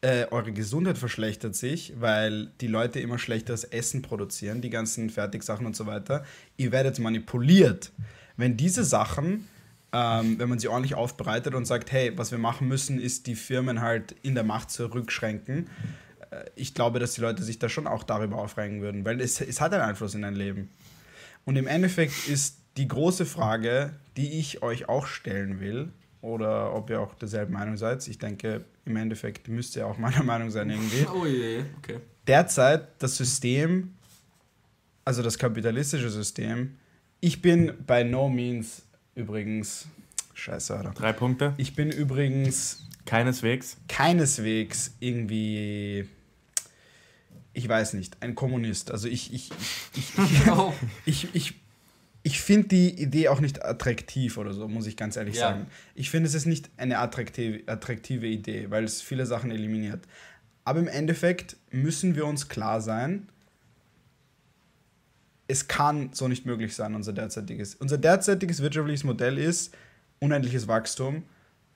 äh, 0.01 0.27
eure 0.29 0.51
Gesundheit 0.51 0.97
verschlechtert 0.97 1.55
sich, 1.55 1.93
weil 1.99 2.47
die 2.61 2.67
Leute 2.67 2.99
immer 2.99 3.17
schlechteres 3.17 3.63
Essen 3.63 4.01
produzieren, 4.01 4.61
die 4.61 4.69
ganzen 4.69 5.09
Fertigsachen 5.09 5.65
und 5.65 5.75
so 5.75 5.85
weiter. 5.87 6.23
Ihr 6.57 6.71
werdet 6.71 6.99
manipuliert. 6.99 7.91
Wenn 8.37 8.55
diese 8.57 8.83
Sachen, 8.83 9.47
ähm, 9.93 10.37
wenn 10.37 10.49
man 10.49 10.59
sie 10.59 10.67
ordentlich 10.67 10.93
aufbereitet 10.95 11.55
und 11.55 11.65
sagt, 11.65 11.91
hey, 11.91 12.15
was 12.17 12.29
wir 12.31 12.37
machen 12.37 12.67
müssen, 12.67 12.99
ist 12.99 13.25
die 13.27 13.35
Firmen 13.35 13.81
halt 13.81 14.15
in 14.21 14.35
der 14.35 14.43
Macht 14.43 14.69
zurückschränken, 14.69 15.69
äh, 16.29 16.43
ich 16.55 16.73
glaube, 16.75 16.99
dass 16.99 17.13
die 17.13 17.21
Leute 17.21 17.41
sich 17.43 17.57
da 17.59 17.69
schon 17.69 17.87
auch 17.87 18.03
darüber 18.03 18.37
aufregen 18.37 18.81
würden, 18.81 19.05
weil 19.05 19.21
es, 19.21 19.39
es 19.41 19.61
hat 19.61 19.73
einen 19.73 19.83
Einfluss 19.83 20.13
in 20.13 20.21
dein 20.23 20.35
Leben. 20.35 20.69
Und 21.45 21.55
im 21.55 21.67
Endeffekt 21.67 22.27
ist 22.27 22.57
die 22.77 22.87
große 22.87 23.25
Frage, 23.25 23.93
die 24.17 24.39
ich 24.39 24.61
euch 24.63 24.89
auch 24.89 25.05
stellen 25.07 25.59
will, 25.59 25.91
oder 26.21 26.73
ob 26.73 26.89
ihr 26.89 26.99
auch 26.99 27.13
derselben 27.15 27.53
Meinung 27.53 27.77
seid, 27.77 28.05
ich 28.07 28.17
denke, 28.17 28.65
im 28.85 28.95
Endeffekt 28.95 29.47
müsst 29.47 29.75
ihr 29.75 29.85
auch 29.85 29.97
meiner 29.99 30.23
Meinung 30.23 30.49
sein 30.49 30.69
irgendwie. 30.71 31.05
Oh 31.13 31.25
je, 31.25 31.63
okay. 31.77 31.99
Derzeit 32.25 32.87
das 32.97 33.15
System, 33.15 33.93
also 35.03 35.21
das 35.21 35.37
kapitalistische 35.37 36.09
System, 36.09 36.77
ich 37.19 37.41
bin 37.41 37.73
by 37.85 38.03
no 38.03 38.27
means 38.27 38.81
übrigens, 39.13 39.87
scheiße, 40.33 40.75
Alter. 40.75 40.91
Drei 40.91 41.13
Punkte, 41.13 41.53
Ich 41.57 41.75
bin 41.75 41.91
übrigens 41.91 42.87
keineswegs. 43.05 43.77
keineswegs 43.87 44.95
irgendwie, 44.99 46.09
ich 47.55 47.67
weiß 47.67 47.93
nicht, 47.93 48.17
ein 48.21 48.35
Kommunist. 48.35 48.91
Also 48.91 49.07
ich, 49.07 49.33
ich, 49.33 49.49
ich, 49.95 50.13
ich, 50.17 50.47
Oh. 50.51 50.73
ich, 51.05 51.27
ich, 51.33 51.53
ich 52.23 52.39
finde 52.41 52.67
die 52.69 52.89
Idee 53.01 53.29
auch 53.29 53.39
nicht 53.39 53.63
attraktiv 53.63 54.37
oder 54.37 54.53
so, 54.53 54.67
muss 54.67 54.87
ich 54.87 54.97
ganz 54.97 55.15
ehrlich 55.15 55.35
Ja. 55.35 55.49
sagen. 55.49 55.67
Ich 55.95 56.09
finde, 56.09 56.27
es 56.27 56.33
ist 56.35 56.45
nicht 56.45 56.69
eine 56.77 56.99
attraktive, 56.99 57.61
attraktive 57.67 58.27
Idee, 58.27 58.69
weil 58.69 58.83
es 58.83 59.01
viele 59.01 59.25
Sachen 59.25 59.51
eliminiert. 59.51 60.03
Aber 60.63 60.79
im 60.79 60.87
Endeffekt 60.87 61.57
müssen 61.71 62.15
wir 62.15 62.25
uns 62.25 62.47
klar 62.49 62.81
sein, 62.81 63.27
es 65.47 65.67
kann 65.67 66.09
so 66.11 66.27
nicht 66.27 66.45
möglich 66.45 66.73
sein, 66.75 66.95
unser 66.95 67.13
derzeitiges. 67.13 67.75
Unser 67.75 67.97
derzeitiges 67.99 68.61
wirtschaftliches 68.61 69.03
Modell 69.03 69.37
ist 69.37 69.75
unendliches 70.19 70.67
Wachstum 70.67 71.23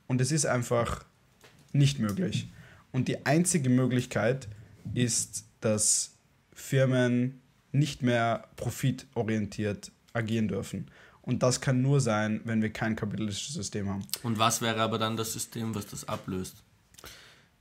und 0.08 0.20
es 0.22 0.32
ist 0.32 0.46
einfach 0.48 1.06
nicht 1.72 2.00
möglich. 2.00 2.50
Und 2.92 3.08
die 3.08 3.28
einzige 3.28 3.70
Möglichkeit 3.70 4.48
ist, 4.96 5.46
dass 5.62 6.16
Firmen 6.54 7.42
nicht 7.72 8.02
mehr 8.02 8.48
profitorientiert 8.56 9.92
agieren 10.14 10.48
dürfen. 10.48 10.90
Und 11.22 11.44
das 11.44 11.62
kann 11.62 11.82
nur 11.82 12.02
sein, 12.02 12.42
wenn 12.46 12.62
wir 12.62 12.72
kein 12.72 12.96
kapitalistisches 12.96 13.54
System 13.54 13.90
haben. 13.90 14.04
Und 14.24 14.40
was 14.40 14.62
wäre 14.62 14.82
aber 14.82 14.98
dann 14.98 15.16
das 15.16 15.34
System, 15.34 15.76
was 15.76 15.86
das 15.88 16.08
ablöst? 16.08 16.64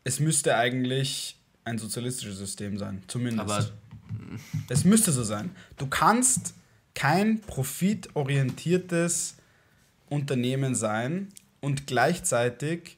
Es 0.04 0.20
müsste 0.20 0.56
eigentlich 0.56 1.36
ein 1.64 1.78
sozialistisches 1.78 2.38
System 2.38 2.78
sein, 2.78 3.02
zumindest. 3.08 3.50
Aber 3.50 3.68
Es 4.68 4.84
müsste 4.84 5.12
so 5.12 5.22
sein. 5.22 5.50
Du 5.76 5.86
kannst 5.86 6.54
kein 6.94 7.40
profitorientiertes 7.40 9.36
Unternehmen 10.08 10.74
sein 10.74 11.28
und 11.60 11.86
gleichzeitig 11.86 12.97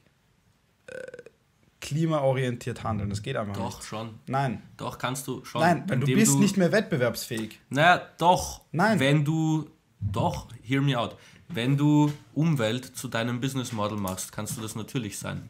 klimaorientiert 1.81 2.83
handeln. 2.83 3.09
Das 3.09 3.21
geht 3.21 3.35
einfach 3.35 3.55
doch 3.55 3.77
nicht. 3.79 3.87
schon. 3.87 4.13
Nein. 4.27 4.61
Doch 4.77 4.97
kannst 4.97 5.27
du 5.27 5.43
schon. 5.43 5.61
Nein, 5.61 5.83
weil 5.87 5.99
du 5.99 6.05
bist 6.07 6.37
nicht 6.39 6.55
mehr 6.57 6.71
wettbewerbsfähig. 6.71 7.59
Naja, 7.69 8.01
doch. 8.17 8.61
Nein. 8.71 8.99
Wenn 8.99 9.25
du. 9.25 9.69
Doch, 9.99 10.47
hear 10.63 10.81
me 10.81 10.97
out. 10.97 11.17
Wenn 11.47 11.77
du 11.77 12.11
Umwelt 12.33 12.95
zu 12.95 13.07
deinem 13.07 13.41
Business 13.41 13.71
Model 13.73 13.97
machst, 13.97 14.31
kannst 14.31 14.57
du 14.57 14.61
das 14.61 14.75
natürlich 14.75 15.17
sein. 15.19 15.49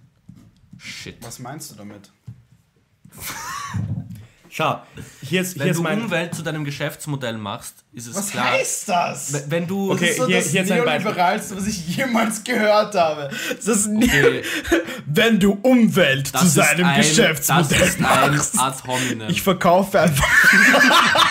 Shit. 0.77 1.17
Was 1.21 1.39
meinst 1.39 1.71
du 1.71 1.75
damit? 1.75 2.11
Schau, 4.53 4.81
hier 5.21 5.39
ist, 5.41 5.55
Wenn 5.57 5.63
hier 5.63 5.71
ist 5.71 5.77
du 5.77 5.83
mein... 5.83 6.01
Umwelt 6.01 6.35
zu 6.35 6.41
deinem 6.43 6.65
Geschäftsmodell 6.65 7.37
machst, 7.37 7.85
ist 7.93 8.07
es 8.07 8.15
Was 8.17 8.31
klar. 8.31 8.51
heißt 8.51 8.89
das? 8.89 9.49
Wenn 9.49 9.65
du. 9.65 9.91
Okay, 9.93 10.01
Das 10.01 10.09
ist 10.09 10.17
so 10.17 10.27
hier- 10.27 10.37
das 10.39 10.47
hier 10.49 10.63
ist 10.63 10.71
ein 10.71 10.77
Beispiel. 10.83 11.03
neoliberalste, 11.05 11.55
was 11.57 11.67
ich 11.67 11.95
jemals 11.95 12.43
gehört 12.43 12.93
habe. 12.95 13.29
Das 13.55 13.65
ist 13.65 13.87
nie, 13.87 14.03
Okay, 14.09 14.41
wenn 15.05 15.39
du 15.39 15.53
Umwelt 15.61 16.33
das 16.33 16.41
zu 16.41 16.47
ist 16.47 16.53
seinem 16.55 16.85
ein, 16.85 16.97
Geschäftsmodell 16.97 17.79
Das 17.79 17.89
ist 17.89 17.97
ein 17.97 18.01
machst. 18.35 18.59
Ad 18.59 18.77
hominem. 18.87 19.29
Ich 19.29 19.41
verkaufe 19.41 20.01
einfach. 20.01 20.27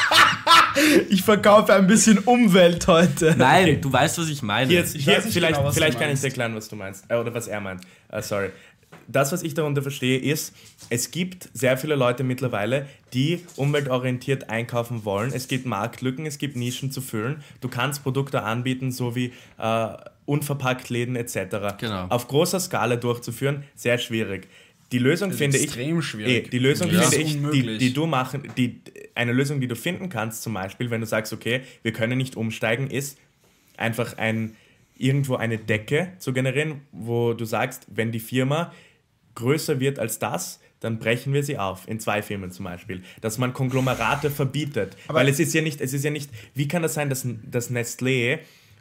ich 1.10 1.22
verkaufe 1.22 1.74
ein 1.74 1.86
bisschen 1.86 2.18
Umwelt 2.20 2.86
heute. 2.86 3.34
Nein, 3.36 3.82
du 3.82 3.92
weißt, 3.92 4.16
was 4.18 4.28
ich 4.28 4.40
meine. 4.42 4.70
Hier, 4.70 4.82
ist, 4.82 4.94
Ich 4.94 5.04
hier 5.04 5.20
vielleicht, 5.20 5.56
genau, 5.56 5.66
was 5.68 5.74
du 5.74 5.80
vielleicht 5.80 5.98
kann 6.00 6.10
ich 6.10 6.20
dir 6.20 6.26
erklären, 6.28 6.54
was 6.54 6.68
du 6.68 6.76
meinst. 6.76 7.04
Äh, 7.08 7.16
oder 7.16 7.34
was 7.34 7.48
er 7.48 7.60
meint. 7.60 7.82
Äh, 8.10 8.22
sorry. 8.22 8.48
Das, 9.06 9.32
was 9.32 9.42
ich 9.42 9.54
darunter 9.54 9.82
verstehe, 9.82 10.18
ist, 10.20 10.54
es 10.88 11.10
gibt 11.10 11.48
sehr 11.52 11.76
viele 11.76 11.96
Leute 11.96 12.22
mittlerweile, 12.22 12.86
die 13.14 13.44
umweltorientiert 13.56 14.50
einkaufen 14.50 15.04
wollen. 15.04 15.32
Es 15.32 15.48
gibt 15.48 15.66
Marktlücken, 15.66 16.26
es 16.26 16.38
gibt 16.38 16.56
Nischen 16.56 16.90
zu 16.90 17.00
füllen. 17.00 17.42
Du 17.60 17.68
kannst 17.68 18.02
Produkte 18.02 18.42
anbieten, 18.42 18.92
so 18.92 19.14
wie 19.16 19.32
äh, 19.58 19.88
unverpackt 20.26 20.90
Läden 20.90 21.16
etc. 21.16 21.76
Genau. 21.78 22.06
Auf 22.08 22.28
großer 22.28 22.60
Skala 22.60 22.96
durchzuführen, 22.96 23.64
sehr 23.74 23.98
schwierig. 23.98 24.48
Die 24.92 24.98
Lösung 24.98 25.32
finde 25.32 25.56
ich. 25.56 25.64
extrem 25.64 26.02
schwierig. 26.02 26.46
Eh, 26.46 26.50
die 26.50 26.58
Lösung 26.58 26.90
Ja. 26.90 27.02
finde 27.02 27.56
ich, 27.56 27.62
die, 27.62 27.78
die 27.78 27.92
du 27.92 28.06
machen, 28.06 28.42
die, 28.56 28.80
eine 29.14 29.32
Lösung, 29.32 29.60
die 29.60 29.68
du 29.68 29.76
finden 29.76 30.08
kannst, 30.08 30.42
zum 30.42 30.54
Beispiel, 30.54 30.90
wenn 30.90 31.00
du 31.00 31.06
sagst, 31.06 31.32
okay, 31.32 31.60
wir 31.82 31.92
können 31.92 32.18
nicht 32.18 32.36
umsteigen, 32.36 32.90
ist 32.90 33.18
einfach 33.76 34.18
ein 34.18 34.56
irgendwo 34.96 35.36
eine 35.36 35.58
Decke 35.58 36.12
zu 36.18 36.32
generieren, 36.32 36.82
wo 36.92 37.32
du 37.32 37.44
sagst, 37.44 37.86
wenn 37.88 38.12
die 38.12 38.20
Firma 38.20 38.72
größer 39.34 39.80
wird 39.80 39.98
als 39.98 40.18
das, 40.18 40.60
dann 40.80 40.98
brechen 40.98 41.32
wir 41.32 41.42
sie 41.44 41.58
auf, 41.58 41.86
in 41.86 42.00
zwei 42.00 42.22
Firmen 42.22 42.50
zum 42.50 42.64
Beispiel. 42.64 43.02
Dass 43.20 43.38
man 43.38 43.52
Konglomerate 43.52 44.30
verbietet. 44.30 44.96
Aber 45.08 45.20
Weil 45.20 45.28
es 45.28 45.38
ist 45.38 45.52
ja 45.54 45.62
nicht, 45.62 45.80
es 45.80 45.92
ist 45.92 46.04
ja 46.04 46.10
nicht, 46.10 46.30
wie 46.54 46.68
kann 46.68 46.82
das 46.82 46.94
sein, 46.94 47.08
dass, 47.10 47.26
dass 47.44 47.70
Nestlé 47.70 48.38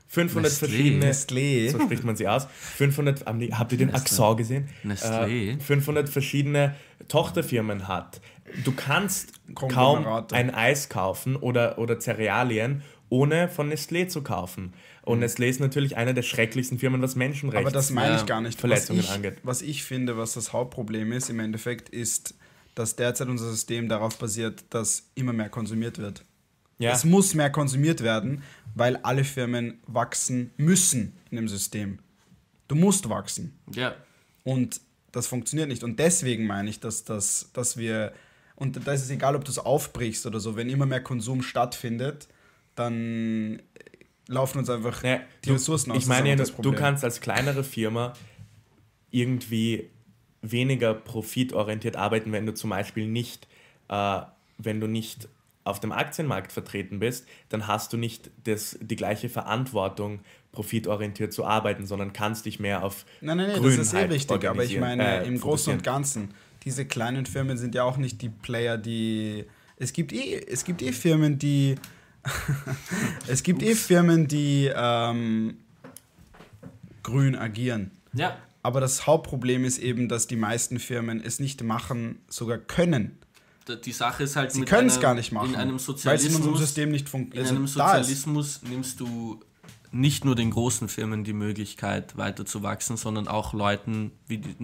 500 0.08 0.52
Nestlé. 0.52 0.58
verschiedene, 0.60 1.06
Nestlé. 1.12 1.72
so 1.72 1.80
spricht 1.82 2.04
man 2.04 2.16
sie 2.16 2.28
aus, 2.28 2.48
500, 2.78 3.26
haben 3.28 3.40
die- 3.40 3.54
habt 3.54 3.72
ihr 3.74 3.78
den. 3.78 3.94
Accent 3.94 4.38
gesehen? 4.38 4.70
Nestlé. 4.84 5.56
Äh, 5.56 5.60
500 5.60 6.10
verschiedene 6.10 6.76
Tochterfirmen 7.10 7.88
hat. 7.88 8.20
Du 8.64 8.72
kannst 8.72 9.34
kaum 9.54 10.08
ein 10.32 10.54
Eis 10.54 10.90
kaufen 10.90 11.36
oder, 11.36 11.78
oder 11.78 12.00
Cerealien, 12.00 12.82
ohne 13.10 13.50
von 13.50 13.72
Nestlé 13.72 14.08
zu 14.08 14.22
kaufen. 14.24 14.74
Und 15.10 15.24
Nestlé 15.24 15.48
ist 15.48 15.60
natürlich 15.60 15.98
eine 15.98 16.14
der 16.14 16.22
schrecklichsten 16.22 16.78
Firmen, 16.78 17.02
was 17.02 17.16
Menschenrechte 17.16 17.62
Mhm. 17.62 17.68
Aber 17.68 17.74
das 17.74 17.90
meine 17.90 18.16
ich 18.16 18.28
gar 18.28 18.42
nicht. 18.42 18.60
Verletzungen 18.60 19.00
was 19.00 19.06
ich, 19.06 19.12
angeht. 19.12 19.38
Was 19.42 19.62
ich 19.64 19.84
finde, 19.84 20.18
was 20.18 20.34
das 20.34 20.54
Hauptproblem 20.54 21.12
ist 21.14 21.32
im 21.32 21.40
Endeffekt, 21.40 21.90
ist, 21.90 22.36
dass 22.76 22.96
derzeit 22.96 23.28
unser 23.28 23.50
System 23.50 23.90
darauf 23.90 24.20
basiert, 24.20 24.66
dass 24.70 25.10
immer 25.16 25.34
mehr 25.34 25.50
konsumiert 25.50 25.98
wird. 25.98 26.24
Ja. 26.78 26.92
Es 26.92 27.06
muss 27.06 27.34
mehr 27.34 27.50
konsumiert 27.50 28.04
werden, 28.04 28.44
weil 28.76 28.98
alle 28.98 29.24
Firmen 29.24 29.80
wachsen 29.88 30.52
müssen 30.58 31.18
in 31.32 31.38
dem 31.38 31.48
System. 31.48 31.98
Du 32.68 32.76
musst 32.76 33.10
wachsen. 33.10 33.60
Ja, 33.74 33.96
Und 34.44 34.80
das 35.12 35.26
funktioniert 35.26 35.70
nicht. 35.70 35.84
Und 35.84 35.98
deswegen 35.98 36.46
meine 36.46 36.70
ich, 36.70 36.80
dass, 36.80 37.04
dass, 37.04 37.50
dass 37.54 37.78
wir, 37.78 38.14
und 38.56 38.86
da 38.86 38.94
ist 38.94 39.02
es 39.02 39.10
egal, 39.10 39.36
ob 39.36 39.44
du 39.44 39.50
es 39.50 39.58
aufbrichst 39.58 40.28
oder 40.28 40.40
so, 40.40 40.56
wenn 40.56 40.70
immer 40.70 40.86
mehr 40.86 41.02
Konsum 41.02 41.42
stattfindet, 41.42 42.28
dann 42.76 43.62
laufen 44.30 44.60
uns 44.60 44.70
einfach 44.70 45.04
Naja, 45.04 45.22
die 45.44 45.50
du, 45.50 45.54
Ressourcen 45.56 45.92
aus. 45.92 45.98
Ich 45.98 46.08
meine, 46.08 46.36
das 46.36 46.56
du 46.56 46.72
kannst 46.72 47.04
als 47.04 47.20
kleinere 47.20 47.64
Firma 47.64 48.14
irgendwie 49.12 49.90
weniger 50.42 50.94
profitorientiert 50.94 51.98
arbeiten, 51.98 52.32
wenn 52.32 52.46
du 52.46 52.54
zum 52.54 52.70
Beispiel 52.70 53.08
nicht, 53.08 53.48
äh, 53.90 54.22
wenn 54.58 54.80
du 54.80 54.88
nicht 54.88 55.28
auf 55.66 55.80
dem 55.80 55.92
Aktienmarkt 55.92 56.52
vertreten 56.52 57.00
bist, 57.00 57.28
dann 57.50 57.68
hast 57.68 57.92
du 57.92 57.98
nicht 57.98 58.32
das, 58.46 58.78
die 58.82 58.96
gleiche 58.96 59.30
Verantwortung, 59.30 60.22
profitorientiert 60.52 61.32
zu 61.32 61.46
arbeiten, 61.46 61.86
sondern 61.86 62.12
kannst 62.12 62.46
dich 62.46 62.60
mehr 62.60 62.84
auf 62.84 63.06
Nein, 63.22 63.38
nein, 63.38 63.52
nein, 63.52 63.64
das 63.64 63.78
ist 63.78 63.94
eh 63.94 64.06
richtig, 64.06 64.48
aber 64.48 64.64
ich 64.64 64.80
meine, 64.80 65.24
äh, 65.24 65.28
im 65.28 65.40
Großen 65.40 65.74
und. 65.74 65.84
Ganzen, 65.84 66.34
diese 66.64 66.86
kleinen 66.86 67.26
Firmen 67.26 67.58
sind 67.58 67.76
ja 67.76 67.84
auch 67.84 67.98
nicht 67.98 68.22
die 68.22 68.30
Player, 68.30 68.78
die. 68.78 69.46
Es 69.78 69.94
gibt 69.94 70.12
eh, 70.12 70.44
es 70.48 70.66
gibt 70.66 70.82
eh 70.82 70.92
Firmen, 70.92 71.38
die. 71.38 71.76
Es 73.28 73.44
gibt 73.44 73.62
eh 73.64 73.76
Firmen, 73.76 74.28
die 74.28 74.72
ähm, 74.74 75.58
grün 77.04 77.36
agieren. 77.36 77.92
ja. 78.14 78.38
Aber 78.62 78.82
das 78.82 79.08
Hauptproblem 79.08 79.64
ist 79.64 79.78
eben, 79.78 80.10
dass 80.10 80.28
die 80.28 80.36
meisten 80.36 80.80
Firmen 80.80 81.22
es 81.24 81.40
nicht 81.40 81.64
machen, 81.64 82.20
sogar 82.28 82.58
können. 82.58 83.18
Die 83.86 83.92
Sache 83.94 84.24
ist 84.24 84.36
halt, 84.36 84.52
Sie 84.52 84.64
können 84.66 84.90
es 84.90 85.00
gar 85.00 85.14
nicht 85.14 85.32
machen, 85.32 85.52
In 85.52 85.56
einem 85.56 85.70
weil 85.72 85.76
es 85.78 85.84
in 85.84 85.96
Sozialismus, 85.96 86.36
unserem 86.36 86.58
System 86.58 86.92
nicht 86.92 87.06
in 87.06 87.08
funktioniert. 87.08 87.48
einem 87.52 87.62
Also, 87.62 87.80
ist- 87.80 87.88
Sozialismus 87.88 88.62
nimmst 88.64 89.00
du 89.00 89.40
nicht 89.94 90.26
nur 90.26 90.36
den 90.36 90.52
großen 90.52 90.90
Firmen 90.90 91.24
die 91.24 91.32
Möglichkeit, 91.34 92.18
weiter 92.18 92.46
zu 92.46 92.62
wachsen, 92.62 92.98
sondern 92.98 93.30
auch 93.30 93.54
Leuten, 93.54 94.12
wie 94.28 94.40
die, 94.40 94.56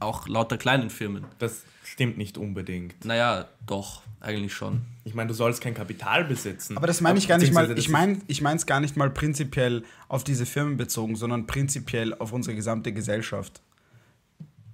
auch 0.00 0.28
lauter 0.28 0.58
kleinen 0.58 0.90
Firmen. 0.90 1.24
Das 1.38 1.64
stimmt 1.84 2.18
nicht 2.18 2.38
unbedingt. 2.38 3.04
Naja, 3.04 3.48
doch, 3.66 4.02
eigentlich 4.20 4.52
schon. 4.52 4.82
Ich 5.04 5.14
meine, 5.14 5.28
du 5.28 5.34
sollst 5.34 5.60
kein 5.60 5.74
Kapital 5.74 6.24
besitzen. 6.24 6.76
Aber 6.76 6.86
das 6.86 7.00
meine 7.00 7.18
ich 7.18 7.28
gar 7.28 7.38
nicht 7.38 7.52
mal, 7.52 7.76
ich 7.78 7.88
meine 7.88 8.18
ich 8.26 8.40
meine 8.40 8.56
es 8.56 8.66
gar 8.66 8.80
nicht 8.80 8.96
mal 8.96 9.10
prinzipiell 9.10 9.84
auf 10.08 10.24
diese 10.24 10.46
Firmen 10.46 10.76
bezogen, 10.76 11.16
sondern 11.16 11.46
prinzipiell 11.46 12.14
auf 12.14 12.32
unsere 12.32 12.54
gesamte 12.54 12.92
Gesellschaft. 12.92 13.60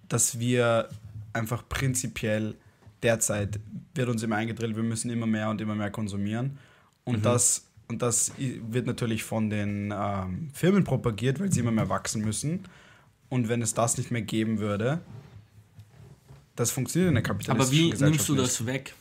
Dass 0.08 0.38
wir 0.38 0.88
einfach 1.32 1.68
prinzipiell 1.68 2.54
derzeit 3.02 3.60
wird 3.94 4.08
uns 4.08 4.22
immer 4.22 4.36
eingedrillt, 4.36 4.76
wir 4.76 4.82
müssen 4.82 5.10
immer 5.10 5.26
mehr 5.26 5.50
und 5.50 5.60
immer 5.60 5.74
mehr 5.74 5.90
konsumieren. 5.90 6.58
Und 7.04 7.24
das 7.24 7.66
und 7.88 8.00
das 8.00 8.32
wird 8.38 8.86
natürlich 8.86 9.24
von 9.24 9.50
den 9.50 9.92
ähm, 9.94 10.48
Firmen 10.54 10.84
propagiert, 10.84 11.38
weil 11.38 11.52
sie 11.52 11.60
immer 11.60 11.70
mehr 11.70 11.88
wachsen 11.88 12.24
müssen. 12.24 12.64
Und 13.34 13.48
wenn 13.48 13.62
es 13.62 13.74
das 13.74 13.98
nicht 13.98 14.12
mehr 14.12 14.22
geben 14.22 14.60
würde, 14.60 15.00
das 16.54 16.70
funktioniert 16.70 17.08
in 17.08 17.14
der 17.16 17.24
Aber 17.24 17.34
kapitalistischen 17.34 17.84
wie 17.84 17.90
Gesellschaft 17.90 18.12
nimmst 18.12 18.28
du 18.28 18.32
nicht. 18.34 18.44
das 18.44 18.66
weg? 18.66 18.94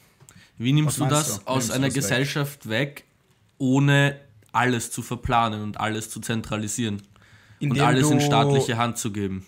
Wie 0.58 0.74
nimmst 0.74 1.00
du 1.00 1.06
das 1.06 1.36
du? 1.36 1.42
Wie 1.42 1.46
aus 1.46 1.56
nimmst 1.56 1.72
einer 1.72 1.86
das 1.86 1.96
weg? 1.96 2.02
Gesellschaft 2.02 2.68
weg, 2.68 3.04
ohne 3.60 4.20
alles 4.52 4.90
zu 4.90 5.04
verplanen 5.04 5.62
und 5.62 5.80
alles 5.80 6.10
zu 6.10 6.20
zentralisieren 6.20 6.96
und 6.96 7.04
Indem 7.60 7.86
alles 7.86 8.10
in 8.10 8.22
staatliche 8.22 8.76
Hand 8.76 8.98
zu 8.98 9.12
geben? 9.12 9.46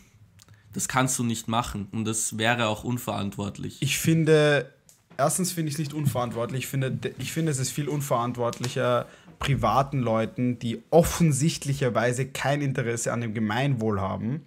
Das 0.74 0.88
kannst 0.88 1.18
du 1.18 1.24
nicht 1.24 1.48
machen 1.48 1.88
und 1.92 2.06
das 2.06 2.38
wäre 2.38 2.68
auch 2.68 2.84
unverantwortlich. 2.84 3.78
Ich 3.80 3.98
finde, 3.98 4.72
erstens 5.18 5.52
finde 5.52 5.70
ich 5.70 5.76
es 5.76 5.80
nicht 5.80 5.96
unverantwortlich. 5.96 6.60
Ich 6.60 6.68
finde, 6.68 6.96
ich 7.18 7.32
finde, 7.32 7.52
es 7.52 7.58
ist 7.58 7.72
viel 7.72 7.90
unverantwortlicher, 7.90 9.08
privaten 9.40 9.98
Leuten, 9.98 10.60
die 10.60 10.84
offensichtlicherweise 10.92 12.28
kein 12.28 12.62
Interesse 12.62 13.12
an 13.12 13.22
dem 13.22 13.34
Gemeinwohl 13.34 14.00
haben, 14.00 14.44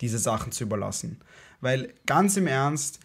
diese 0.00 0.18
Sachen 0.18 0.52
zu 0.52 0.64
überlassen. 0.64 1.20
Weil 1.60 1.94
ganz 2.06 2.36
im 2.36 2.46
Ernst, 2.46 3.00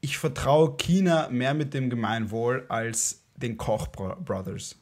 ich 0.00 0.18
vertraue 0.18 0.76
China 0.76 1.28
mehr 1.30 1.54
mit 1.54 1.74
dem 1.74 1.90
Gemeinwohl 1.90 2.66
als 2.68 3.22
den 3.36 3.56
Koch 3.56 3.88
Bro- 3.88 4.16
Brothers, 4.16 4.76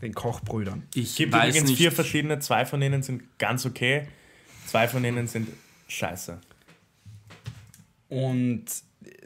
den 0.00 0.14
Kochbrüdern. 0.14 0.82
Ich 0.94 1.16
gibt 1.16 1.32
weiß 1.32 1.50
übrigens 1.50 1.70
nicht, 1.70 1.78
vier 1.78 1.92
verschiedene, 1.92 2.38
zwei 2.40 2.66
von 2.66 2.80
denen 2.80 3.02
sind 3.02 3.22
ganz 3.38 3.64
okay, 3.66 4.08
zwei 4.66 4.88
von 4.88 5.02
denen 5.02 5.26
sind 5.26 5.48
scheiße. 5.88 6.40
Und 8.08 8.64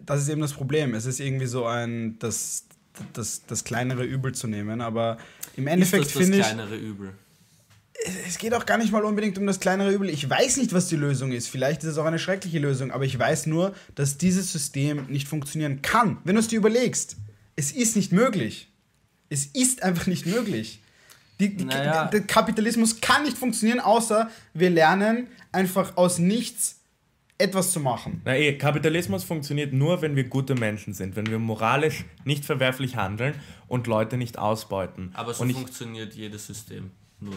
das 0.00 0.22
ist 0.22 0.28
eben 0.28 0.40
das 0.40 0.52
Problem. 0.52 0.94
Es 0.94 1.06
ist 1.06 1.18
irgendwie 1.18 1.46
so 1.46 1.66
ein, 1.66 2.18
das, 2.18 2.66
das, 3.12 3.44
das 3.46 3.64
kleinere 3.64 4.04
Übel 4.04 4.32
zu 4.32 4.46
nehmen, 4.46 4.80
aber 4.80 5.18
im 5.56 5.66
ist 5.66 5.72
Endeffekt 5.72 6.04
das 6.04 6.12
das 6.12 6.22
finde 6.22 6.38
ich, 6.38 6.44
kleinere 6.44 6.76
Übel. 6.76 7.12
Es 8.26 8.38
geht 8.38 8.54
auch 8.54 8.66
gar 8.66 8.78
nicht 8.78 8.92
mal 8.92 9.04
unbedingt 9.04 9.38
um 9.38 9.46
das 9.46 9.60
kleinere 9.60 9.90
Übel. 9.92 10.10
Ich 10.10 10.28
weiß 10.28 10.58
nicht, 10.58 10.72
was 10.72 10.88
die 10.88 10.96
Lösung 10.96 11.32
ist. 11.32 11.48
Vielleicht 11.48 11.82
ist 11.82 11.90
es 11.90 11.98
auch 11.98 12.04
eine 12.04 12.18
schreckliche 12.18 12.58
Lösung, 12.58 12.90
aber 12.90 13.04
ich 13.04 13.18
weiß 13.18 13.46
nur, 13.46 13.74
dass 13.94 14.18
dieses 14.18 14.52
System 14.52 15.06
nicht 15.08 15.28
funktionieren 15.28 15.82
kann. 15.82 16.18
Wenn 16.24 16.34
du 16.34 16.40
es 16.40 16.48
dir 16.48 16.58
überlegst, 16.58 17.16
es 17.56 17.72
ist 17.72 17.96
nicht 17.96 18.12
möglich. 18.12 18.68
Es 19.28 19.46
ist 19.46 19.82
einfach 19.82 20.06
nicht 20.06 20.26
möglich. 20.26 20.80
Die, 21.40 21.54
die, 21.56 21.64
Naja. 21.64 22.06
Der 22.06 22.22
Kapitalismus 22.22 23.00
kann 23.00 23.24
nicht 23.24 23.36
funktionieren, 23.36 23.80
außer 23.80 24.30
wir 24.54 24.70
lernen 24.70 25.28
einfach 25.52 25.96
aus 25.96 26.18
nichts 26.18 26.80
etwas 27.38 27.72
zu 27.72 27.80
machen. 27.80 28.22
Na 28.24 28.34
eh, 28.36 28.56
Kapitalismus 28.56 29.24
funktioniert 29.24 29.72
nur, 29.72 30.00
wenn 30.00 30.16
wir 30.16 30.24
gute 30.24 30.54
Menschen 30.54 30.94
sind, 30.94 31.16
wenn 31.16 31.26
wir 31.26 31.38
moralisch 31.38 32.04
nicht 32.24 32.46
verwerflich 32.46 32.96
handeln 32.96 33.34
und 33.68 33.86
Leute 33.86 34.16
nicht 34.16 34.38
ausbeuten. 34.38 35.10
Aber 35.12 35.34
so 35.34 35.42
und 35.42 35.50
ich, 35.50 35.56
funktioniert 35.56 36.14
jedes 36.14 36.46
System. 36.46 36.90
Nur. 37.20 37.34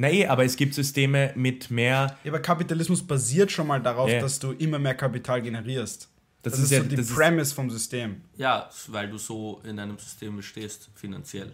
Na 0.00 0.08
eh, 0.10 0.26
aber 0.26 0.44
es 0.46 0.56
gibt 0.56 0.72
Systeme 0.74 1.32
mit 1.34 1.70
mehr. 1.70 2.16
Ja, 2.24 2.30
aber 2.32 2.40
Kapitalismus 2.40 3.02
basiert 3.06 3.52
schon 3.52 3.66
mal 3.66 3.80
darauf, 3.82 4.08
Ja. 4.10 4.20
dass 4.20 4.38
du 4.38 4.52
immer 4.52 4.78
mehr 4.78 4.94
Kapital 4.94 5.42
generierst. 5.42 6.08
Das, 6.42 6.52
Das, 6.54 6.60
ist, 6.60 6.64
ist, 6.66 6.70
ja 6.70 6.82
so 6.82 6.88
die 6.88 6.96
das 6.96 7.10
ist, 7.10 7.14
Premise 7.16 7.54
vom 7.54 7.68
System. 7.68 8.22
Ja, 8.38 8.70
weil 8.88 9.10
du 9.10 9.18
so 9.18 9.60
in 9.62 9.78
einem 9.78 9.98
System 9.98 10.36
bestehst, 10.36 10.88
finanziell. 10.94 11.52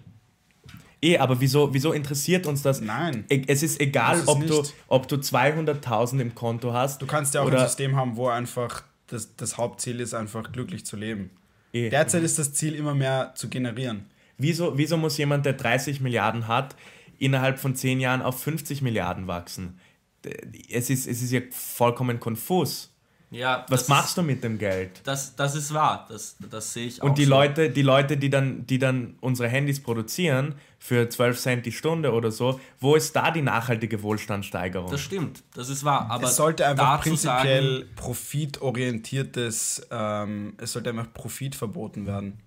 eh, 1.03 1.19
aber 1.19 1.41
wieso, 1.41 1.75
wieso 1.75 1.93
interessiert 1.93 2.47
uns 2.47 2.63
das? 2.63 2.81
Nein. 2.81 3.25
E- 3.29 3.43
Es 3.49 3.65
ist 3.65 3.81
egal, 3.81 4.19
ist 4.21 4.29
ob, 4.29 4.47
du, 4.47 4.63
ob 4.87 5.09
du 5.09 5.17
200.000 5.17 6.21
im 6.21 6.35
Konto 6.37 6.73
hast. 6.73 7.03
Du 7.03 7.07
kannst 7.07 7.35
ja 7.35 7.41
auch 7.43 7.47
oder, 7.47 7.63
ein 7.63 7.67
System 7.67 7.97
haben, 7.97 8.17
wo 8.17 8.29
einfach 8.29 8.85
das, 9.09 9.35
das 9.37 9.57
Hauptziel 9.59 9.99
ist, 10.01 10.15
einfach 10.15 10.53
glücklich 10.53 10.87
zu 10.87 10.97
leben. 10.97 11.31
Eh. 11.73 11.91
Derzeit 11.91 12.23
ist 12.23 12.39
das 12.39 12.53
Ziel 12.55 12.75
immer 12.77 12.95
mehr 12.95 13.33
zu 13.35 13.49
generieren. 13.49 14.07
Wieso, 14.39 14.77
wieso 14.79 14.97
muss 14.97 15.17
jemand, 15.19 15.47
der 15.47 15.55
30 15.55 16.01
Milliarden 16.01 16.47
hat, 16.47 16.77
innerhalb 17.19 17.59
von 17.59 17.75
10 17.75 18.01
Jahren 18.01 18.23
auf 18.23 18.43
50 18.43 18.83
Milliarden 18.83 19.27
wachsen? 19.27 19.79
Es 20.71 20.91
ist, 20.91 21.07
es 21.07 21.23
ist 21.23 21.31
ja 21.31 21.41
vollkommen 21.51 22.21
konfus. 22.21 22.93
Ja, 23.31 23.67
Was 23.69 23.89
machst 23.89 24.17
du 24.17 24.23
mit 24.23 24.45
dem 24.45 24.57
Geld? 24.57 24.99
Ist, 24.99 25.07
das, 25.07 25.37
das 25.37 25.57
ist 25.57 25.75
wahr. 25.75 26.07
Das, 26.09 26.37
das 26.49 26.73
sehe 26.73 26.87
ich 26.87 27.03
auch. 27.03 27.09
Und 27.09 27.19
die 27.19 27.25
so. 27.25 27.31
Leute, 27.31 27.71
die 27.71 27.83
Leute, 27.83 28.17
die 28.17 28.31
dann, 28.31 28.67
die 28.67 28.79
dann 28.79 29.17
unsere 29.21 29.49
Handys 29.49 29.83
produzieren 29.83 30.55
für 30.79 31.09
12 31.09 31.39
Cent 31.39 31.67
die 31.67 31.73
Stunde 31.73 32.13
oder 32.13 32.31
so, 32.31 32.61
wo 32.79 32.95
ist 32.95 33.17
da 33.17 33.33
die 33.33 33.43
nachhaltige 33.43 34.03
Wohlstandssteigerung? 34.03 34.91
Das 34.91 35.01
stimmt, 35.01 35.43
das 35.55 35.69
ist 35.69 35.85
wahr. 35.85 36.09
Aber 36.09 36.29
es 36.29 36.37
sollte 36.37 36.67
einfach 36.67 37.03
prinzipiell 37.03 37.81
Sagen, 37.81 37.91
profitorientiertes, 37.97 39.89
ähm, 39.91 40.55
es 40.59 40.73
sollte 40.73 40.91
einfach 40.91 41.13
Profit 41.13 41.57
verboten 41.57 42.07
werden. 42.07 42.39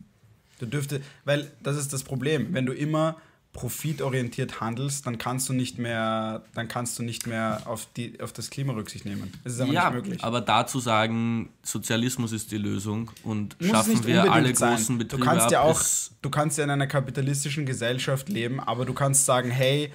Du 0.60 0.66
dürfte, 0.66 1.02
weil 1.26 1.52
das 1.62 1.76
ist 1.76 1.92
das 1.92 2.04
Problem. 2.04 2.54
Wenn 2.54 2.66
du 2.66 2.74
immer 2.74 3.18
profitorientiert 3.60 4.62
handelst, 4.62 5.06
dann 5.06 5.18
kannst 5.18 5.50
du 5.50 5.54
nicht 5.54 5.78
mehr, 5.78 6.44
dann 6.54 6.70
kannst 6.70 6.98
du 6.98 7.04
nicht 7.04 7.28
mehr 7.28 7.64
auf, 7.66 7.90
die, 7.98 8.22
auf 8.22 8.32
das 8.32 8.50
Klima 8.50 8.72
Rücksicht 8.72 9.04
nehmen. 9.04 9.34
Es 9.44 9.56
ist 9.56 9.60
einfach 9.60 9.74
ja, 9.74 9.90
nicht 9.90 9.96
möglich. 9.96 10.24
aber 10.24 10.40
da 10.40 10.66
zu 10.66 10.80
sagen, 10.80 11.50
Sozialismus 11.62 12.32
ist 12.32 12.54
die 12.54 12.58
Lösung 12.58 13.12
und 13.24 13.60
Muss 13.60 13.70
schaffen 13.70 13.92
nicht 13.96 14.08
wir 14.08 14.32
alle 14.32 14.56
sein. 14.56 14.76
großen 14.76 14.98
Du 14.98 15.04
Betriebe 15.04 15.26
kannst 15.26 15.48
ab, 15.48 15.52
ja 15.52 15.62
auch, 15.62 15.82
du 16.22 16.30
kannst 16.30 16.58
ja 16.58 16.64
in 16.64 16.70
einer 16.70 16.88
kapitalistischen 16.88 17.66
Gesellschaft 17.66 18.30
leben, 18.30 18.62
aber 18.62 18.86
du 18.86 18.94
kannst 18.94 19.26
sagen, 19.26 19.52
hey, 19.52 19.92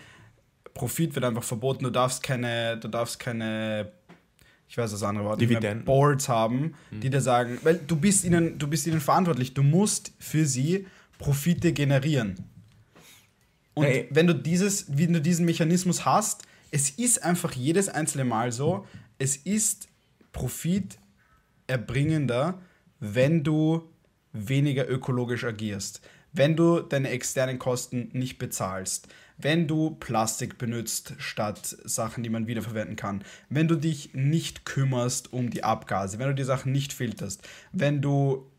Profit 0.75 1.15
wird 1.15 1.25
einfach 1.25 1.45
verboten. 1.45 1.85
Du 1.85 1.91
darfst 1.91 2.23
keine, 2.23 2.77
du 2.77 2.89
darfst 2.89 3.19
keine, 3.19 3.93
ich 4.69 4.77
weiß 4.77 4.91
das 4.91 5.03
andere 5.03 5.25
Wort, 5.25 5.41
Dividenden. 5.41 5.87
Boards 5.87 6.29
haben, 6.29 6.75
die 6.91 7.09
dir 7.09 7.23
sagen, 7.23 7.59
weil 7.62 7.79
du 7.79 7.97
bist 7.97 8.27
ihnen, 8.27 8.59
du 8.59 8.67
bist 8.67 8.87
ihnen 8.87 9.01
verantwortlich. 9.01 9.55
Du 9.55 9.62
musst 9.62 10.12
für 10.19 10.45
sie 10.45 10.87
Profite 11.19 11.73
generieren. 11.73 12.51
Und 13.75 13.87
Ey. 13.87 14.09
wenn 14.11 14.27
du 14.27 14.35
dieses, 14.35 14.97
wenn 14.97 15.12
du 15.12 15.20
diesen 15.20 15.45
Mechanismus 15.45 16.05
hast, 16.05 16.43
es 16.70 16.91
ist 16.91 17.22
einfach 17.22 17.53
jedes 17.53 17.89
einzelne 17.89 18.25
Mal 18.25 18.53
so, 18.53 18.87
es 19.18 19.37
ist 19.37 19.89
Profit 20.33 20.99
erbringender, 21.66 22.61
wenn 23.01 23.45
du 23.45 23.89
weniger 24.33 24.89
ökologisch 24.89 25.45
agierst, 25.45 26.01
wenn 26.33 26.57
du 26.57 26.81
deine 26.81 27.11
externen 27.11 27.59
Kosten 27.59 28.11
nicht 28.12 28.39
bezahlst, 28.39 29.09
wenn 29.37 29.66
du 29.66 29.91
Plastik 29.91 30.59
benutzt 30.59 31.14
statt 31.18 31.77
Sachen, 31.85 32.22
die 32.22 32.31
man 32.31 32.47
wiederverwenden 32.47 32.97
kann, 32.97 33.25
wenn 33.49 33.68
du 33.68 33.77
dich 33.77 34.14
nicht 34.14 34.64
kümmerst 34.64 35.33
um 35.33 35.51
die 35.51 35.64
Abgase, 35.64 36.18
wenn 36.18 36.29
du 36.29 36.35
die 36.35 36.45
Sachen 36.45 36.72
nicht 36.72 36.93
filterst, 36.93 37.47
wenn 37.72 38.01
du 38.01 38.51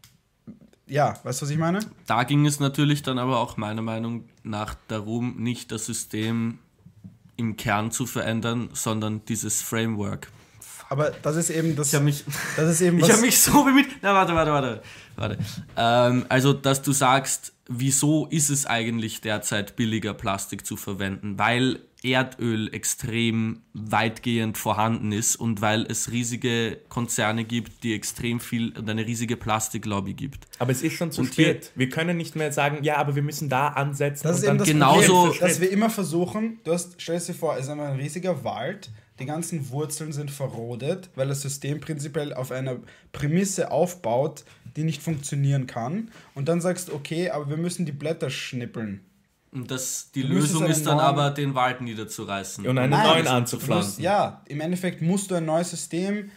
ja, 0.88 1.18
weißt 1.24 1.42
du, 1.42 1.46
was 1.46 1.50
ich 1.52 1.58
meine? 1.58 1.80
Da 2.06 2.24
ging 2.24 2.46
es 2.46 2.60
natürlich 2.60 3.04
dann 3.04 3.18
aber 3.18 3.40
auch 3.40 3.58
meiner 3.58 3.82
Meinung 3.82 4.26
nach 4.44 4.76
darum, 4.88 5.38
nicht 5.38 5.72
das 5.72 5.86
System 5.86 6.60
im 7.38 7.58
Kern 7.58 7.92
zu 7.92 8.06
verändern, 8.06 8.70
sondern 8.74 9.26
dieses 9.26 9.62
Framework. 9.62 10.32
Aber 10.90 11.12
das 11.22 11.36
ist 11.36 11.50
eben 11.50 11.76
das. 11.76 11.88
Ich 11.90 11.96
habe 11.96 12.06
mich, 12.06 12.24
das 12.58 12.70
ist 12.70 12.82
eben 12.82 13.00
ich 13.04 13.12
habe 13.12 13.22
mich 13.22 13.40
so 13.40 13.64
bemüht. 13.64 13.88
Na, 14.02 14.14
warte, 14.14 14.34
warte, 14.36 14.52
warte. 14.52 14.82
warte. 15.16 15.38
Ähm, 15.78 16.26
also, 16.30 16.54
dass 16.54 16.82
du 16.82 16.92
sagst, 16.92 17.54
wieso 17.68 18.28
ist 18.28 18.50
es 18.50 18.66
eigentlich 18.66 19.22
derzeit 19.22 19.76
billiger, 19.76 20.14
Plastik 20.14 20.66
zu 20.66 20.78
verwenden? 20.78 21.40
Weil 21.40 21.80
Erdöl 22.04 22.72
extrem 22.72 23.62
weitgehend 23.74 24.60
vorhanden 24.60 25.12
ist 25.12 25.36
und 25.38 25.62
weil 25.62 25.88
es 25.90 26.12
riesige 26.12 26.78
Konzerne 26.88 27.46
gibt, 27.46 27.84
die 27.84 27.96
extrem 27.96 28.40
viel 28.40 28.78
und 28.78 28.88
eine 28.88 29.08
riesige 29.08 29.38
Plastiklobby 29.38 30.14
gibt. 30.14 30.46
Aber 30.60 30.72
es 30.72 30.84
ist 30.84 30.94
schon 30.94 31.12
zu 31.12 31.22
Und 31.22 31.34
hier- 31.34 31.46
spät. 31.56 31.72
Wir 31.74 31.90
können 31.90 32.16
nicht 32.18 32.36
mehr 32.36 32.52
sagen, 32.52 32.84
ja, 32.84 32.98
aber 32.98 33.16
wir 33.16 33.24
müssen 33.24 33.50
da 33.50 33.70
ansetzen. 33.70 34.28
Das 34.28 34.38
ist 34.38 34.44
eben 34.44 34.50
dann 34.50 34.58
das 34.60 34.68
genauso- 34.68 35.24
Problem, 35.24 35.40
dass 35.42 35.60
wir 35.62 35.72
immer 35.72 35.90
versuchen, 35.90 36.60
du 36.64 36.74
hast, 36.74 37.02
stell 37.02 37.20
dir 37.20 37.34
vor, 37.34 37.56
es 37.58 37.66
ist 37.66 37.70
einfach 37.72 37.86
ein 37.88 38.00
riesiger 38.00 38.44
Wald, 38.44 38.92
die 39.20 39.26
ganzen 39.26 39.70
Wurzeln 39.70 40.12
sind 40.12 40.30
verrodet, 40.30 41.10
weil 41.16 41.28
das 41.28 41.42
System 41.42 41.80
prinzipiell 41.80 42.34
auf 42.34 42.52
einer 42.52 42.78
Prämisse 43.14 43.72
aufbaut, 43.72 44.44
die 44.76 44.84
nicht 44.84 45.02
funktionieren 45.02 45.68
kann. 45.68 46.12
Und 46.34 46.50
dann 46.50 46.60
sagst 46.60 46.90
du, 46.90 46.94
okay, 46.94 47.30
aber 47.30 47.50
wir 47.50 47.58
müssen 47.58 47.86
die 47.86 47.94
Blätter 47.94 48.30
schnippeln. 48.30 49.06
Und 49.52 49.72
das, 49.72 50.12
die 50.14 50.24
Du 50.24 50.28
Lösung 50.28 50.66
ist 50.66 50.86
dann 50.86 50.98
neuen- 50.98 51.06
aber, 51.06 51.32
den 51.32 51.56
Wald 51.56 51.80
niederzureißen. 51.80 52.68
und 52.68 52.78
einen 52.78 52.90
Nein, 52.92 53.08
neuen 53.08 53.28
anzupflanzen. 53.28 53.88
Musst, 53.92 54.00
ja, 54.02 54.44
im 54.50 54.60
Endeffekt 54.60 55.02
musst 55.02 55.32
du 55.32 55.36
ein 55.36 55.46
neues 55.46 55.70
System 55.70 56.30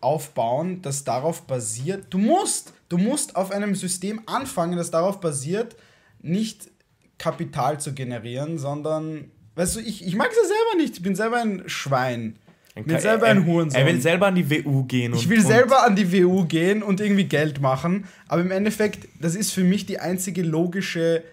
aufbauen, 0.00 0.82
das 0.82 1.04
darauf 1.04 1.46
basiert. 1.46 2.06
Du 2.10 2.18
musst, 2.18 2.72
du 2.88 2.98
musst 2.98 3.36
auf 3.36 3.50
einem 3.52 3.74
System 3.74 4.22
anfangen, 4.26 4.76
das 4.76 4.90
darauf 4.90 5.20
basiert, 5.20 5.76
nicht 6.20 6.70
Kapital 7.18 7.80
zu 7.80 7.94
generieren, 7.94 8.58
sondern, 8.58 9.30
weißt 9.58 9.76
du, 9.76 9.80
ich, 9.80 10.06
ich 10.06 10.14
mag 10.14 10.30
es 10.30 10.36
ja 10.36 10.44
selber 10.44 10.82
nicht. 10.82 10.96
Ich 10.96 11.02
bin 11.02 11.16
selber 11.16 11.38
ein 11.38 11.64
Schwein. 11.66 12.36
Ich 12.76 12.84
bin 12.84 13.00
selber 13.00 13.26
ein 13.26 13.38
er, 13.38 13.46
Hurensohn. 13.46 13.80
er 13.80 13.86
will 13.86 14.00
selber 14.00 14.28
an 14.28 14.36
die 14.36 14.48
WU 14.48 14.84
gehen. 14.84 15.12
Und, 15.12 15.18
ich 15.18 15.28
will 15.28 15.44
selber 15.44 15.84
an 15.84 15.96
die 15.96 16.12
WU 16.12 16.44
gehen 16.44 16.84
und 16.84 17.00
irgendwie 17.00 17.24
Geld 17.24 17.60
machen, 17.60 18.06
aber 18.28 18.40
im 18.40 18.52
Endeffekt, 18.52 19.08
das 19.20 19.34
ist 19.34 19.50
für 19.50 19.64
mich 19.64 19.84
die 19.84 19.98
einzige 19.98 20.42
logische 20.42 21.24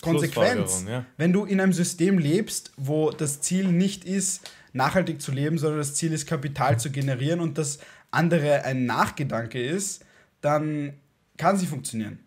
Konsequenz. 0.00 0.84
Ja. 0.88 1.04
Wenn 1.16 1.32
du 1.32 1.44
in 1.44 1.60
einem 1.60 1.72
System 1.72 2.18
lebst, 2.18 2.72
wo 2.76 3.10
das 3.10 3.40
Ziel 3.40 3.66
nicht 3.66 4.04
ist, 4.04 4.48
nachhaltig 4.72 5.20
zu 5.20 5.32
leben, 5.32 5.58
sondern 5.58 5.78
das 5.78 5.94
Ziel 5.94 6.12
ist, 6.12 6.26
Kapital 6.26 6.78
zu 6.78 6.92
generieren 6.92 7.40
und 7.40 7.58
das 7.58 7.80
andere 8.12 8.64
ein 8.64 8.86
Nachgedanke 8.86 9.60
ist, 9.60 10.04
dann 10.40 10.92
kann 11.36 11.56
nicht 11.56 11.68
funktionieren. 11.68 12.20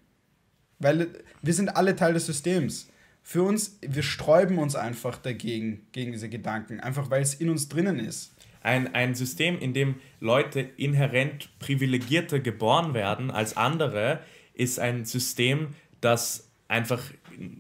Weil 0.80 1.08
wir 1.42 1.54
sind 1.54 1.70
alle 1.70 1.96
Teil 1.96 2.14
des 2.14 2.26
Systems. 2.26 2.88
Für 3.24 3.44
uns, 3.44 3.80
wir 3.82 4.04
sträuben 4.04 4.58
uns 4.58 4.76
einfach 4.76 5.18
dagegen, 5.18 5.88
gegen 5.94 6.12
diese 6.12 6.30
Gedanken, 6.30 6.80
einfach 6.82 7.10
weil 7.10 7.22
es 7.22 7.34
in 7.34 7.50
uns 7.50 7.70
drinnen 7.70 8.00
ist. 8.00 8.34
Ein, 8.62 8.94
ein 8.94 9.16
System, 9.16 9.60
in 9.60 9.74
dem 9.74 9.96
Leute 10.20 10.60
inhärent 10.60 11.50
privilegierter 11.60 12.40
geboren 12.40 12.94
werden 12.94 13.32
als 13.32 13.58
andere, 13.58 14.20
ist 14.54 14.80
ein 14.80 15.06
System, 15.06 15.70
das 16.02 16.50
einfach 16.68 17.02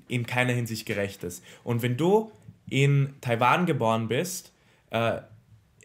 in 0.07 0.25
keiner 0.25 0.53
Hinsicht 0.53 0.85
gerecht 0.85 1.23
ist. 1.23 1.43
Und 1.63 1.81
wenn 1.81 1.97
du 1.97 2.31
in 2.69 3.15
Taiwan 3.21 3.65
geboren 3.65 4.07
bist, 4.07 4.53
äh, 4.91 5.21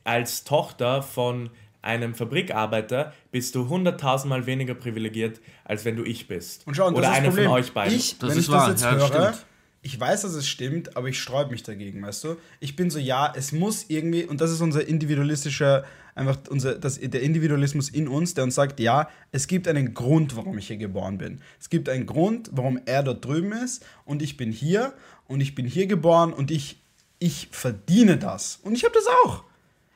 als 0.05 0.45
Tochter 0.45 1.03
von 1.03 1.51
einem 1.83 2.15
Fabrikarbeiter, 2.15 3.13
bist 3.31 3.55
du 3.55 3.69
hunderttausendmal 3.69 4.47
weniger 4.47 4.75
privilegiert, 4.75 5.41
als 5.65 5.85
wenn 5.85 5.97
du 5.97 6.05
ich 6.05 6.29
bist. 6.29 6.67
Und 6.67 6.75
schau, 6.75 6.89
und 6.89 6.95
Oder 6.95 7.09
das 7.09 7.17
einer 7.17 7.27
das 7.29 7.37
von 7.37 7.47
euch 7.47 7.73
beiden. 7.73 7.97
Ich, 7.97 8.19
Das 8.19 8.31
wenn 8.31 8.39
ist 8.39 8.45
ich 8.45 8.51
das 8.51 8.61
wahr, 8.61 8.71
jetzt 8.71 8.83
ja, 8.83 8.95
das 8.95 9.13
höre, 9.13 9.33
stimmt. 9.33 9.47
Ich 9.83 9.99
weiß, 9.99 10.23
dass 10.23 10.33
es 10.35 10.49
stimmt, 10.49 10.97
aber 10.97 11.09
ich 11.09 11.21
sträube 11.21 11.51
mich 11.53 11.63
dagegen, 11.63 12.03
weißt 12.03 12.25
du? 12.25 12.37
Ich 12.61 12.75
bin 12.77 12.91
so, 12.91 12.99
ja, 12.99 13.33
es 13.37 13.53
muss 13.53 13.87
irgendwie, 13.89 14.25
und 14.25 14.41
das 14.41 14.51
ist 14.51 14.61
unser 14.61 14.87
individualistischer, 14.87 15.85
einfach 16.15 16.37
unser, 16.51 16.75
das, 16.77 16.99
der 17.01 17.23
Individualismus 17.23 17.89
in 17.89 18.09
uns, 18.09 18.35
der 18.35 18.45
uns 18.45 18.57
sagt, 18.57 18.81
ja, 18.81 19.09
es 19.31 19.47
gibt 19.47 19.69
einen 19.69 19.95
Grund, 19.95 20.35
warum 20.37 20.59
ich 20.59 20.67
hier 20.67 20.77
geboren 20.79 21.17
bin. 21.19 21.41
Es 21.61 21.71
gibt 21.71 21.89
einen 21.89 22.07
Grund, 22.07 22.51
warum 22.53 22.81
er 22.87 23.03
dort 23.05 23.25
drüben 23.25 23.53
ist 23.53 23.85
und 24.05 24.21
ich 24.21 24.37
bin 24.37 24.51
hier 24.51 24.93
und 25.29 25.41
ich 25.41 25.55
bin 25.55 25.65
hier 25.67 25.87
geboren 25.87 26.33
und 26.33 26.51
ich, 26.51 26.79
ich 27.21 27.49
verdiene 27.53 28.17
das. 28.17 28.59
Und 28.63 28.75
ich 28.75 28.85
habe 28.85 28.95
das 28.95 29.05
auch. 29.25 29.45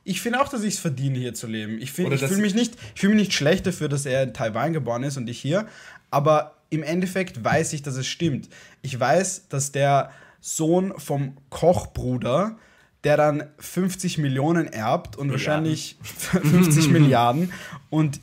Ich 0.05 0.21
finde 0.21 0.41
auch, 0.41 0.49
dass 0.49 0.63
ich 0.63 0.75
es 0.75 0.81
verdiene, 0.81 1.19
hier 1.19 1.35
zu 1.35 1.47
leben. 1.47 1.81
Ich, 1.81 1.91
find- 1.93 2.09
ich 2.17 2.21
fühle 2.31 2.43
mich, 2.43 2.55
nicht- 2.55 2.75
ich 2.95 3.01
fühl 3.01 3.11
mich 3.11 3.19
nicht 3.19 3.33
schlecht 3.33 3.67
dafür, 3.67 3.89
dass 3.89 4.07
er 4.07 4.23
in 4.25 4.33
Taiwan 4.35 4.73
geboren 4.73 5.03
ist 5.05 5.17
und 5.17 5.29
ich 5.29 5.41
hier. 5.41 5.67
Aber 6.11 6.57
im 6.73 6.83
Endeffekt 6.83 7.45
weiß 7.45 7.75
ich, 7.75 7.83
dass 7.83 7.97
es 7.97 8.07
stimmt. 8.07 8.49
Ich 8.81 8.99
weiß, 8.99 9.49
dass 9.49 9.73
der 9.73 10.11
Sohn 10.41 10.95
vom 10.99 11.37
Kochbruder, 11.51 12.57
der 13.05 13.19
dann 13.19 13.45
50 13.59 14.17
Millionen 14.19 14.67
erbt 14.67 15.17
und 15.17 15.31
wahrscheinlich 15.31 15.97
50 16.03 16.89
Milliarden 16.89 17.53
und 17.91 18.21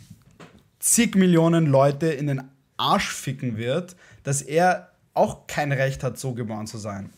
zig 0.79 1.15
Millionen 1.15 1.67
Leute 1.67 2.07
in 2.07 2.25
den 2.25 2.41
Arsch 2.77 3.09
ficken 3.13 3.57
wird, 3.57 3.95
dass 4.23 4.41
er 4.41 4.91
auch 5.13 5.45
kein 5.45 5.71
Recht 5.71 6.03
hat, 6.03 6.17
so 6.17 6.33
geboren 6.33 6.65
zu 6.65 6.79
sein. 6.79 7.11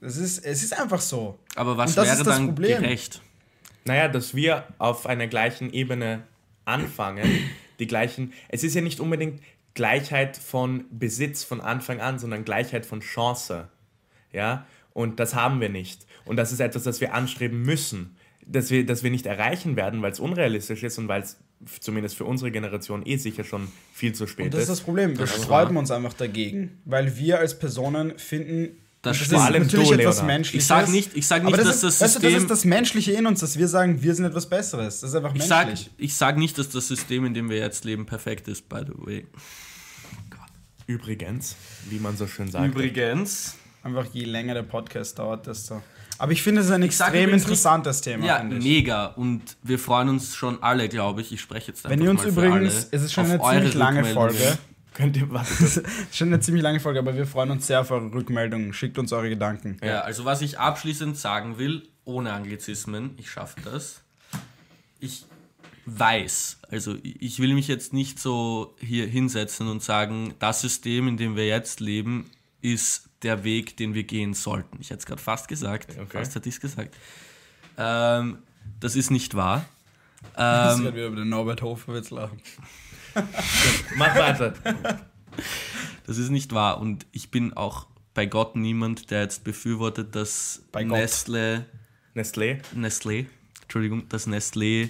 Es 0.00 0.16
ist, 0.16 0.38
es 0.44 0.62
ist 0.62 0.78
einfach 0.78 1.00
so. 1.00 1.38
Aber 1.56 1.76
was 1.76 1.90
Und 1.90 1.98
das 1.98 2.06
wäre 2.06 2.16
ist 2.18 2.26
das 2.26 2.36
dann 2.36 2.46
Problem. 2.46 2.82
gerecht? 2.82 3.22
Naja, 3.84 4.06
dass 4.06 4.34
wir 4.36 4.64
auf 4.78 5.06
einer 5.06 5.26
gleichen 5.26 5.72
Ebene 5.72 6.22
anfangen, 6.64 7.26
die 7.80 7.86
gleichen. 7.88 8.32
Es 8.48 8.62
ist 8.62 8.74
ja 8.74 8.82
nicht 8.82 9.00
unbedingt 9.00 9.40
Gleichheit 9.78 10.36
von 10.36 10.84
Besitz 10.90 11.44
von 11.44 11.60
Anfang 11.60 12.00
an, 12.00 12.18
sondern 12.18 12.44
Gleichheit 12.44 12.84
von 12.84 12.98
Chance. 13.00 13.68
Ja, 14.32 14.66
und 14.92 15.20
das 15.20 15.36
haben 15.36 15.60
wir 15.60 15.68
nicht. 15.68 16.04
Und 16.24 16.34
das 16.36 16.50
ist 16.50 16.58
etwas, 16.58 16.82
das 16.82 17.00
wir 17.00 17.14
anstreben 17.14 17.62
müssen, 17.62 18.16
dass 18.44 18.70
wir, 18.70 18.84
dass 18.84 19.04
wir 19.04 19.10
nicht 19.12 19.26
erreichen 19.26 19.76
werden, 19.76 20.02
weil 20.02 20.10
es 20.10 20.18
unrealistisch 20.18 20.82
ist 20.82 20.98
und 20.98 21.06
weil 21.06 21.22
es 21.22 21.36
zumindest 21.80 22.16
für 22.16 22.24
unsere 22.24 22.50
Generation 22.50 23.06
eh 23.06 23.16
sicher 23.16 23.44
schon 23.44 23.68
viel 23.92 24.12
zu 24.14 24.26
spät 24.26 24.46
Und 24.46 24.54
das 24.54 24.62
ist 24.62 24.68
das 24.70 24.78
ist. 24.80 24.84
Problem. 24.84 25.10
Wir 25.10 25.18
Das 25.18 25.36
ist 25.36 25.44
sträuben 25.44 25.76
uns 25.76 25.92
einfach 25.92 26.12
dagegen, 26.14 26.80
weil 26.84 27.16
wir 27.16 27.38
als 27.38 27.56
Personen 27.56 28.18
finden, 28.18 28.70
Das 29.02 29.16
stimmt. 29.16 29.32
ist 29.32 29.36
Vor 29.38 29.44
allem 29.46 29.62
natürlich 29.62 29.88
du, 29.90 29.94
etwas. 29.94 30.22
Menschliches. 30.24 30.62
Ich 30.64 30.66
sag 30.66 30.88
nicht- 30.88 31.16
ich 31.16 31.26
sag 31.26 31.44
nicht, 31.44 31.54
aber 31.54 31.62
dass 31.62 31.76
ist, 31.76 31.84
das 31.84 32.00
weißt 32.00 32.16
du, 32.16 32.20
das 32.20 32.22
System- 32.32 32.42
ist 32.42 32.50
das 32.50 32.64
Menschliche 32.64 33.12
in 33.12 33.26
uns, 33.26 33.40
dass 33.40 33.56
wir 33.58 33.68
sagen, 33.68 34.02
wir 34.02 34.14
sind 34.14 34.24
etwas 34.24 34.48
Besseres. 34.48 35.00
Das 35.00 35.10
ist 35.10 35.16
einfach 35.16 35.34
Ich 35.36 35.44
sag, 35.44 35.66
menschlich. 35.68 35.90
ich 35.98 36.14
sag 36.16 36.36
nicht, 36.36 36.58
dass 36.58 36.68
das 36.70 36.88
System, 36.88 37.24
in 37.26 37.32
dem 37.34 37.48
wir 37.48 37.58
jetzt 37.58 37.84
leben, 37.84 38.04
perfekt 38.06 38.48
ist, 38.48 38.68
by 38.68 38.80
the 38.86 38.92
way. 39.06 39.26
Übrigens, 40.88 41.54
wie 41.90 41.98
man 41.98 42.16
so 42.16 42.26
schön 42.26 42.50
sagt. 42.50 42.66
Übrigens. 42.66 43.56
Einfach 43.82 44.06
je 44.10 44.24
länger 44.24 44.54
der 44.54 44.62
Podcast 44.62 45.18
dauert, 45.18 45.46
desto. 45.46 45.82
Aber 46.16 46.32
ich 46.32 46.42
finde 46.42 46.62
es 46.62 46.70
ein 46.70 46.82
extrem 46.82 47.28
interessantes 47.28 48.00
Thema. 48.00 48.24
Ja, 48.24 48.42
mega. 48.42 49.06
Und 49.06 49.42
wir 49.62 49.78
freuen 49.78 50.08
uns 50.08 50.34
schon 50.34 50.62
alle, 50.62 50.88
glaube 50.88 51.20
ich. 51.20 51.30
Ich 51.30 51.42
spreche 51.42 51.72
jetzt 51.72 51.86
Wenn 51.86 52.00
ihr 52.00 52.10
uns 52.10 52.24
übrigens, 52.24 52.88
es 52.90 53.02
ist 53.02 53.12
schon 53.12 53.26
eine 53.26 53.38
ziemlich 53.38 53.74
lange. 53.74 54.02
Folge. 54.02 54.58
Könnt 54.94 55.16
ihr 55.16 55.30
was? 55.30 55.80
Schon 56.10 56.26
eine 56.28 56.40
ziemlich 56.40 56.62
lange 56.64 56.80
Folge, 56.80 56.98
aber 56.98 57.14
wir 57.14 57.24
freuen 57.24 57.52
uns 57.52 57.68
sehr 57.68 57.82
auf 57.82 57.92
eure 57.92 58.12
Rückmeldungen. 58.12 58.72
Schickt 58.72 58.98
uns 58.98 59.12
eure 59.12 59.28
Gedanken. 59.28 59.76
Ja, 59.80 60.00
also 60.00 60.24
was 60.24 60.42
ich 60.42 60.58
abschließend 60.58 61.16
sagen 61.16 61.56
will, 61.56 61.86
ohne 62.04 62.32
Anglizismen, 62.32 63.14
ich 63.16 63.30
schaffe 63.30 63.60
das. 63.60 64.00
Ich 64.98 65.24
weiß, 65.96 66.58
also 66.70 66.96
ich 67.02 67.38
will 67.38 67.54
mich 67.54 67.68
jetzt 67.68 67.92
nicht 67.92 68.18
so 68.18 68.74
hier 68.80 69.06
hinsetzen 69.06 69.68
und 69.68 69.82
sagen, 69.82 70.34
das 70.38 70.60
System, 70.60 71.08
in 71.08 71.16
dem 71.16 71.36
wir 71.36 71.46
jetzt 71.46 71.80
leben, 71.80 72.30
ist 72.60 73.08
der 73.22 73.44
Weg, 73.44 73.76
den 73.76 73.94
wir 73.94 74.04
gehen 74.04 74.34
sollten. 74.34 74.78
Ich 74.80 74.90
hätte 74.90 75.00
es 75.00 75.06
gerade 75.06 75.22
fast 75.22 75.48
gesagt, 75.48 75.90
Okay. 75.98 76.06
fast 76.18 76.34
hätte 76.34 76.48
ich 76.48 76.56
es 76.56 76.60
gesagt. 76.60 76.94
Ähm, 77.76 78.38
das 78.80 78.96
ist 78.96 79.10
nicht 79.10 79.34
wahr. 79.34 79.64
Ähm, 80.36 80.82
gerade 80.82 80.94
wieder 80.94 81.06
über 81.06 81.16
den 81.16 81.28
Norbert 81.28 81.62
Hoferwitz 81.62 82.10
lachen. 82.10 82.40
Mach 83.96 84.14
weiter. 84.16 84.54
Das 86.06 86.18
ist 86.18 86.30
nicht 86.30 86.52
wahr 86.52 86.80
und 86.80 87.06
ich 87.12 87.30
bin 87.30 87.52
auch 87.54 87.86
bei 88.14 88.26
Gott 88.26 88.56
niemand, 88.56 89.10
der 89.10 89.22
jetzt 89.22 89.44
befürwortet, 89.44 90.14
dass 90.16 90.62
Gott. 90.72 90.86
Nestle, 90.86 91.66
Nestlé. 92.14 92.60
Nestlé, 92.74 93.26
Entschuldigung, 93.62 94.08
dass 94.08 94.26
Nestlé 94.26 94.88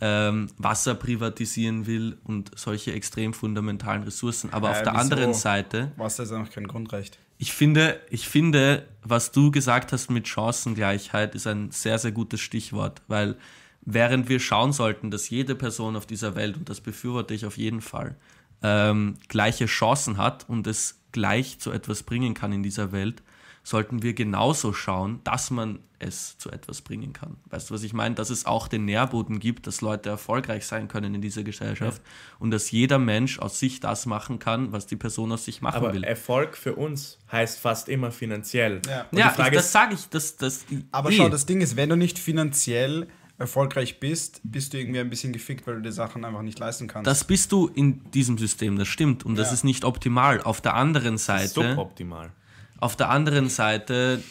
ähm, 0.00 0.48
Wasser 0.58 0.94
privatisieren 0.94 1.86
will 1.86 2.16
und 2.24 2.50
solche 2.58 2.92
extrem 2.92 3.34
fundamentalen 3.34 4.02
Ressourcen. 4.02 4.52
Aber 4.52 4.70
auf 4.70 4.80
Äh, 4.80 4.84
der 4.84 4.92
wieso? 4.94 5.02
anderen 5.02 5.34
Seite, 5.34 5.92
Was 5.96 6.18
ist 6.18 6.32
einfach 6.32 6.52
kein 6.52 6.66
Grundrecht? 6.66 7.18
ich 7.38 7.52
finde, 7.52 8.00
ich 8.10 8.28
finde, 8.28 8.86
was 9.02 9.32
du 9.32 9.50
gesagt 9.50 9.92
hast 9.92 10.10
mit 10.10 10.26
Chancengleichheit, 10.28 11.34
ist 11.34 11.46
ein 11.46 11.70
sehr, 11.70 11.98
sehr 11.98 12.12
gutes 12.12 12.40
Stichwort, 12.40 13.02
weil 13.08 13.36
während 13.82 14.28
wir 14.28 14.40
schauen 14.40 14.72
sollten, 14.72 15.10
dass 15.10 15.30
jede 15.30 15.54
Person 15.54 15.96
auf 15.96 16.06
dieser 16.06 16.34
Welt, 16.34 16.56
und 16.56 16.68
das 16.68 16.80
befürworte 16.80 17.32
ich 17.34 17.46
auf 17.46 17.56
jeden 17.56 17.80
Fall, 17.80 18.16
ähm, 18.62 19.14
gleiche 19.28 19.66
Chancen 19.66 20.18
hat 20.18 20.46
und 20.48 20.66
es 20.66 21.00
gleich 21.12 21.58
zu 21.60 21.72
etwas 21.72 22.02
bringen 22.02 22.34
kann 22.34 22.52
in 22.52 22.62
dieser 22.62 22.92
Welt, 22.92 23.22
sollten 23.62 24.02
wir 24.02 24.14
genauso 24.14 24.72
schauen, 24.72 25.20
dass 25.24 25.50
man 25.50 25.80
es 25.98 26.38
zu 26.38 26.50
etwas 26.50 26.80
bringen 26.80 27.12
kann. 27.12 27.36
Weißt 27.50 27.68
du, 27.68 27.74
was 27.74 27.82
ich 27.82 27.92
meine? 27.92 28.14
Dass 28.14 28.30
es 28.30 28.46
auch 28.46 28.68
den 28.68 28.86
Nährboden 28.86 29.38
gibt, 29.38 29.66
dass 29.66 29.82
Leute 29.82 30.08
erfolgreich 30.08 30.66
sein 30.66 30.88
können 30.88 31.14
in 31.14 31.20
dieser 31.20 31.42
Gesellschaft 31.42 32.00
und 32.38 32.50
dass 32.52 32.70
jeder 32.70 32.98
Mensch 32.98 33.38
aus 33.38 33.58
sich 33.58 33.80
das 33.80 34.06
machen 34.06 34.38
kann, 34.38 34.72
was 34.72 34.86
die 34.86 34.96
Person 34.96 35.30
aus 35.30 35.44
sich 35.44 35.60
machen 35.60 35.76
Aber 35.76 35.92
will. 35.92 36.02
Erfolg 36.02 36.56
für 36.56 36.74
uns 36.74 37.18
heißt 37.30 37.58
fast 37.58 37.90
immer 37.90 38.10
finanziell. 38.12 38.80
Ja. 38.88 39.06
Ja, 39.12 39.34
ich, 39.46 39.52
das 39.52 39.72
sage 39.72 39.94
ich, 39.94 40.08
das, 40.08 40.36
das 40.36 40.64
Aber 40.90 41.10
eh. 41.10 41.16
schau, 41.16 41.28
das 41.28 41.44
Ding 41.44 41.60
ist, 41.60 41.76
wenn 41.76 41.90
du 41.90 41.96
nicht 41.96 42.18
finanziell 42.18 43.06
erfolgreich 43.36 44.00
bist, 44.00 44.40
bist 44.42 44.72
du 44.72 44.78
irgendwie 44.78 45.00
ein 45.00 45.10
bisschen 45.10 45.32
gefickt, 45.32 45.66
weil 45.66 45.76
du 45.76 45.82
die 45.82 45.92
Sachen 45.92 46.24
einfach 46.24 46.42
nicht 46.42 46.58
leisten 46.58 46.88
kannst. 46.88 47.06
das 47.06 47.24
bist 47.24 47.52
du 47.52 47.68
in 47.68 48.10
diesem 48.12 48.36
System, 48.38 48.76
das 48.78 48.88
stimmt 48.88 49.24
und 49.24 49.36
das 49.36 49.48
Ja. 49.48 49.54
ist 49.54 49.64
nicht 49.64 49.84
optimal. 49.84 50.42
Auf 50.42 50.60
der 50.60 50.74
anderen 50.74 51.14
ist 51.16 51.24
Seite, 51.26 51.48
suboptimal. 51.48 52.32
Auf 52.80 52.96
der 52.96 53.10
anderen 53.10 53.48
Seite, 53.48 54.22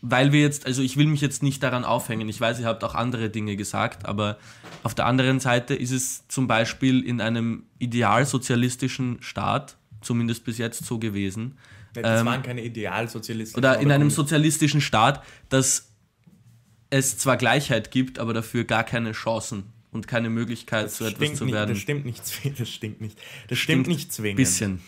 weil 0.00 0.32
wir 0.32 0.40
jetzt, 0.40 0.66
also 0.66 0.82
ich 0.82 0.96
will 0.96 1.06
mich 1.06 1.20
jetzt 1.20 1.42
nicht 1.42 1.62
daran 1.62 1.84
aufhängen. 1.84 2.28
Ich 2.28 2.40
weiß, 2.40 2.60
ihr 2.60 2.66
habt 2.66 2.84
auch 2.84 2.94
andere 2.94 3.30
Dinge 3.30 3.56
gesagt, 3.56 4.06
aber 4.06 4.38
auf 4.82 4.94
der 4.94 5.06
anderen 5.06 5.40
Seite 5.40 5.74
ist 5.74 5.92
es 5.92 6.26
zum 6.28 6.46
Beispiel 6.46 7.02
in 7.02 7.20
einem 7.20 7.64
idealsozialistischen 7.78 9.22
Staat, 9.22 9.76
zumindest 10.00 10.44
bis 10.44 10.58
jetzt 10.58 10.84
so 10.84 10.98
gewesen, 10.98 11.58
Das 11.94 12.20
Ähm, 12.20 12.26
waren 12.26 12.42
keine 12.42 12.62
Idealsozialisten. 12.64 13.56
oder 13.58 13.78
in 13.78 13.90
einem 13.92 14.10
sozialistischen 14.10 14.80
Staat, 14.80 15.22
dass 15.48 15.92
es 16.90 17.18
zwar 17.18 17.36
Gleichheit 17.36 17.90
gibt, 17.90 18.18
aber 18.18 18.34
dafür 18.34 18.64
gar 18.64 18.84
keine 18.84 19.12
Chancen 19.12 19.72
und 19.92 20.08
keine 20.08 20.28
Möglichkeit, 20.28 20.86
das 20.86 20.96
zu 20.96 21.04
etwas 21.04 21.34
zu 21.34 21.44
nicht, 21.44 21.54
werden. 21.54 21.70
Das 21.70 21.78
stimmt 21.78 22.04
nicht 22.04 22.26
zwingend. 22.26 22.58
Das 22.60 22.68
stimmt 22.68 23.00
nicht. 23.00 23.18
Das 23.48 23.58
stimmt, 23.58 23.86
nicht 23.86 24.12
zwingend. 24.12 24.36
Bisschen. 24.36 24.80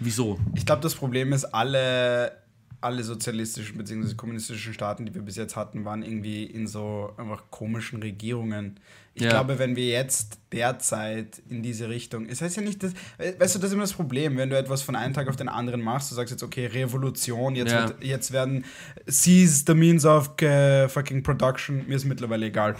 Wieso? 0.00 0.38
Ich 0.54 0.66
glaube, 0.66 0.82
das 0.82 0.94
Problem 0.94 1.32
ist, 1.32 1.44
alle, 1.44 2.32
alle 2.80 3.02
sozialistischen 3.04 3.76
bzw. 3.76 4.14
kommunistischen 4.14 4.72
Staaten, 4.72 5.04
die 5.06 5.14
wir 5.14 5.22
bis 5.22 5.36
jetzt 5.36 5.56
hatten, 5.56 5.84
waren 5.84 6.02
irgendwie 6.02 6.44
in 6.44 6.66
so 6.66 7.12
einfach 7.18 7.44
komischen 7.50 8.00
Regierungen. 8.02 8.80
Ich 9.12 9.22
Ja. 9.24 9.30
glaube, 9.30 9.58
wenn 9.58 9.76
wir 9.76 9.86
jetzt 9.88 10.38
derzeit 10.52 11.42
in 11.50 11.62
diese 11.62 11.88
Richtung, 11.90 12.26
es 12.26 12.40
heißt 12.40 12.56
ja 12.56 12.62
nicht, 12.62 12.82
dass, 12.82 12.92
weißt 13.18 13.56
du, 13.56 13.58
das 13.58 13.68
ist 13.68 13.72
immer 13.74 13.82
das 13.82 13.92
Problem, 13.92 14.36
wenn 14.38 14.48
du 14.48 14.56
etwas 14.56 14.82
von 14.82 14.94
einem 14.96 15.12
Tag 15.12 15.28
auf 15.28 15.36
den 15.36 15.48
anderen 15.48 15.82
machst, 15.82 16.10
du 16.10 16.14
sagst 16.14 16.30
jetzt, 16.30 16.42
okay, 16.42 16.66
Revolution, 16.66 17.56
jetzt, 17.56 17.72
Ja. 17.72 17.88
wird, 17.88 18.02
jetzt 18.04 18.32
werden 18.32 18.64
seize 19.06 19.64
the 19.66 19.74
means 19.74 20.06
of 20.06 20.40
äh, 20.40 20.88
fucking 20.88 21.22
production, 21.22 21.84
mir 21.88 21.96
ist 21.96 22.04
mittlerweile 22.06 22.46
egal. 22.46 22.76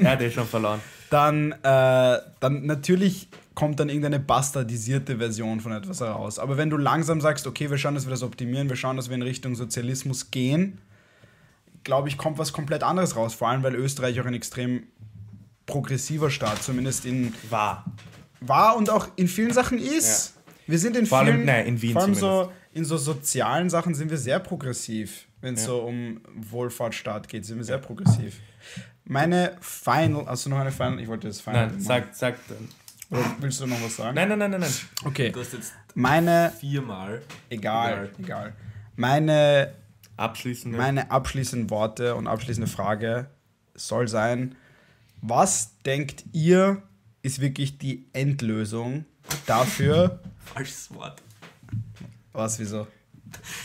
Er 0.00 0.12
hat 0.12 0.22
eh 0.22 0.30
schon 0.30 0.46
verloren. 0.46 0.80
dann, 1.10 1.52
äh, 1.52 2.18
dann 2.40 2.64
natürlich 2.64 3.28
kommt 3.54 3.78
dann 3.80 3.88
irgendeine 3.88 4.18
bastardisierte 4.20 5.18
Version 5.18 5.60
von 5.60 5.72
etwas 5.72 6.00
heraus. 6.00 6.38
Aber 6.38 6.56
wenn 6.56 6.70
du 6.70 6.76
langsam 6.76 7.20
sagst, 7.20 7.46
okay, 7.46 7.70
wir 7.70 7.78
schauen, 7.78 7.94
dass 7.94 8.06
wir 8.06 8.10
das 8.10 8.22
optimieren, 8.22 8.68
wir 8.68 8.76
schauen, 8.76 8.96
dass 8.96 9.08
wir 9.08 9.14
in 9.16 9.22
Richtung 9.22 9.54
Sozialismus 9.54 10.30
gehen, 10.30 10.78
glaube 11.84 12.08
ich, 12.08 12.16
kommt 12.16 12.38
was 12.38 12.52
komplett 12.52 12.82
anderes 12.82 13.16
raus. 13.16 13.34
Vor 13.34 13.48
allem, 13.48 13.62
weil 13.62 13.74
Österreich 13.74 14.20
auch 14.20 14.26
ein 14.26 14.34
extrem 14.34 14.84
progressiver 15.66 16.30
Staat, 16.30 16.62
zumindest 16.62 17.04
in 17.04 17.34
War. 17.50 17.84
war 18.40 18.76
und 18.76 18.90
auch 18.90 19.08
in 19.16 19.28
vielen 19.28 19.52
Sachen 19.52 19.78
ist. 19.78 20.34
Wir 20.66 20.78
sind 20.78 20.96
in 20.96 21.06
Vor 21.06 21.18
allem- 21.18 21.34
vielen, 21.34 21.46
nein, 21.46 21.66
in 21.66 21.82
Wien 21.82 21.92
vor 21.92 22.02
allem 22.02 22.14
so 22.14 22.50
in 22.74 22.84
so 22.86 22.96
sozialen 22.96 23.68
Sachen 23.68 23.94
sind 23.94 24.10
wir 24.10 24.16
sehr 24.16 24.38
progressiv. 24.38 25.26
Wenn 25.42 25.54
es 25.54 25.60
Ja. 25.62 25.66
so 25.68 25.80
um 25.82 26.20
Wohlfahrtsstaat 26.34 27.28
geht, 27.28 27.44
sind 27.44 27.58
wir 27.58 27.64
sehr 27.64 27.76
progressiv. 27.78 28.36
Meine 29.04 29.56
Final, 29.60 30.24
hast 30.26 30.46
du 30.46 30.50
noch 30.50 30.58
eine 30.58 30.72
Final? 30.72 30.98
Ich 31.00 31.08
wollte 31.08 31.26
das 31.26 31.40
Final. 31.40 31.66
Nein, 31.66 31.80
sag, 31.80 32.14
sag. 32.14 32.36
Oder 33.12 33.36
willst 33.40 33.60
du 33.60 33.66
noch 33.66 33.80
was 33.82 33.96
sagen? 33.96 34.14
Nein, 34.14 34.28
nein, 34.30 34.38
nein, 34.38 34.50
nein, 34.52 34.60
nein. 34.60 34.72
Okay. 35.04 35.30
Du 35.30 35.40
hast 35.40 35.52
jetzt 35.52 35.72
Meine, 35.94 36.52
viermal. 36.58 37.22
egal, 37.50 38.10
egal. 38.18 38.54
Meine, 38.96 39.74
Abschließend. 40.16 40.76
meine 40.76 41.10
abschließenden 41.10 41.70
Worte 41.70 42.14
und 42.14 42.26
abschließende 42.26 42.68
Frage 42.70 43.26
soll 43.74 44.08
sein: 44.08 44.54
Was 45.20 45.72
denkt 45.84 46.24
ihr, 46.32 46.82
ist 47.22 47.40
wirklich 47.40 47.78
die 47.78 48.06
Endlösung 48.12 49.04
dafür? 49.46 50.20
Falsches 50.54 50.92
Wort. 50.94 51.22
Was, 52.32 52.58
wieso? 52.58 52.86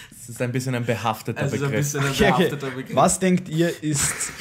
Das 0.10 0.30
ist 0.30 0.42
ein 0.42 0.52
bisschen 0.52 0.76
ein 0.76 0.86
behafteter 0.86 1.42
Es 1.42 1.54
ist 1.54 1.62
ein 1.64 1.70
Begriff. 1.70 1.80
bisschen 1.80 2.00
ein 2.04 2.12
Okay, 2.12 2.32
okay. 2.32 2.44
behafteter 2.50 2.70
Begriff. 2.72 2.96
Was 2.96 3.20
denkt 3.20 3.48
ihr 3.50 3.84
ist. 3.84 4.14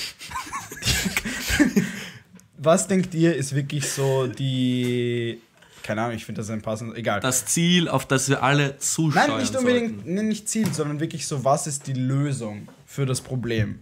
was 2.67 2.87
denkt 2.87 3.15
ihr 3.15 3.35
ist 3.35 3.55
wirklich 3.55 3.89
so 3.89 4.27
die. 4.27 5.41
Keine 5.83 6.03
Ahnung, 6.03 6.17
ich 6.17 6.25
finde 6.25 6.41
das 6.41 6.51
ein 6.51 6.61
passendes. 6.61 6.97
Egal. 6.99 7.21
Das 7.21 7.47
Ziel, 7.47 7.89
auf 7.89 8.07
das 8.07 8.29
wir 8.29 8.43
alle 8.43 8.77
zusteuern 8.79 9.29
Nein, 9.29 9.41
nicht 9.41 9.57
unbedingt, 9.57 10.05
sollten. 10.05 10.29
nicht 10.29 10.49
Ziel, 10.49 10.73
sondern 10.73 10.99
wirklich 11.01 11.27
so, 11.27 11.45
was 11.45 11.69
ist 11.69 11.87
die 11.87 11.93
Lösung 11.93 12.69
für 12.85 13.07
das 13.07 13.21
Problem? 13.21 13.79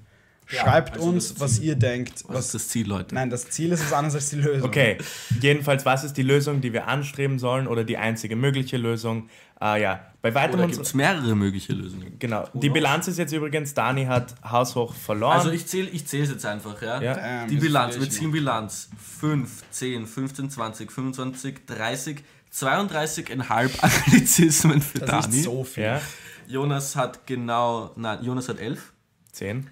Ja, 0.50 0.62
Schreibt 0.62 0.94
also 0.94 1.08
uns, 1.08 1.40
was 1.40 1.58
ihr 1.58 1.74
denkt. 1.74 2.22
Was 2.26 2.36
Was, 2.36 2.44
ist 2.46 2.54
das 2.54 2.68
Ziel, 2.68 2.86
Leute? 2.86 3.14
nein, 3.14 3.30
das 3.30 3.48
Ziel 3.50 3.72
ist 3.72 3.82
was 3.84 3.92
anderes 3.94 4.14
als 4.16 4.30
die 4.30 4.36
Lösung. 4.36 4.68
Okay, 4.68 4.98
jedenfalls, 5.40 5.86
was 5.86 6.04
ist 6.04 6.14
die 6.18 6.22
Lösung, 6.22 6.60
die 6.60 6.72
wir 6.72 6.86
anstreben 6.86 7.38
sollen 7.38 7.66
oder 7.66 7.82
die 7.82 7.96
einzige 7.96 8.36
mögliche 8.36 8.76
Lösung? 8.76 9.28
Ah 9.58 9.76
ja, 9.76 10.00
bei 10.20 10.34
weitem 10.34 10.60
gibt 10.66 10.78
es 10.78 10.92
mehrere 10.92 11.34
mögliche 11.34 11.72
Lösungen? 11.72 12.18
Genau. 12.18 12.46
Die 12.52 12.68
Bilanz 12.68 13.08
ist 13.08 13.18
jetzt 13.18 13.32
übrigens, 13.32 13.72
Dani 13.72 14.04
hat 14.04 14.34
haushoch 14.44 14.94
verloren. 14.94 15.38
Also 15.38 15.50
ich 15.50 15.66
zähle 15.66 15.88
ich 15.88 16.06
zähle 16.06 16.24
es 16.24 16.30
jetzt 16.30 16.44
einfach, 16.44 16.80
ja? 16.82 17.00
Ja. 17.00 17.16
Ähm, 17.44 17.48
Die 17.48 17.56
Bilanz, 17.56 17.98
wir 17.98 18.10
ziehen 18.10 18.30
Bilanz. 18.32 18.90
5, 19.20 19.62
10, 19.70 20.06
15, 20.06 20.50
20, 20.50 20.92
25, 20.92 21.66
30, 21.66 22.24
32,5 22.52 23.80
Anglizismen 23.80 24.82
für. 24.82 24.98
Das 25.00 25.24
Dani. 25.24 25.36
ist 25.38 25.44
so 25.44 25.64
viel. 25.64 25.84
ja, 25.84 26.00
Jonas 26.46 26.96
hat 26.96 27.26
genau, 27.26 27.92
nein, 27.96 28.22
Jonas 28.22 28.48
hat 28.48 28.58
11. 28.58 28.92
10. 29.32 29.70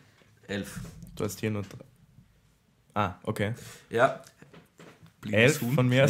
11. 0.53 0.81
Du 1.17 1.25
hast 1.25 1.41
hier 1.41 1.51
nur. 1.51 1.63
drei. 1.63 1.85
Ah, 2.95 3.15
okay. 3.23 3.55
Ja. 3.91 4.23
Bliebes 5.21 5.57
11 5.57 5.61
Huhn. 5.63 5.75
von 5.75 5.89
mir. 5.89 6.09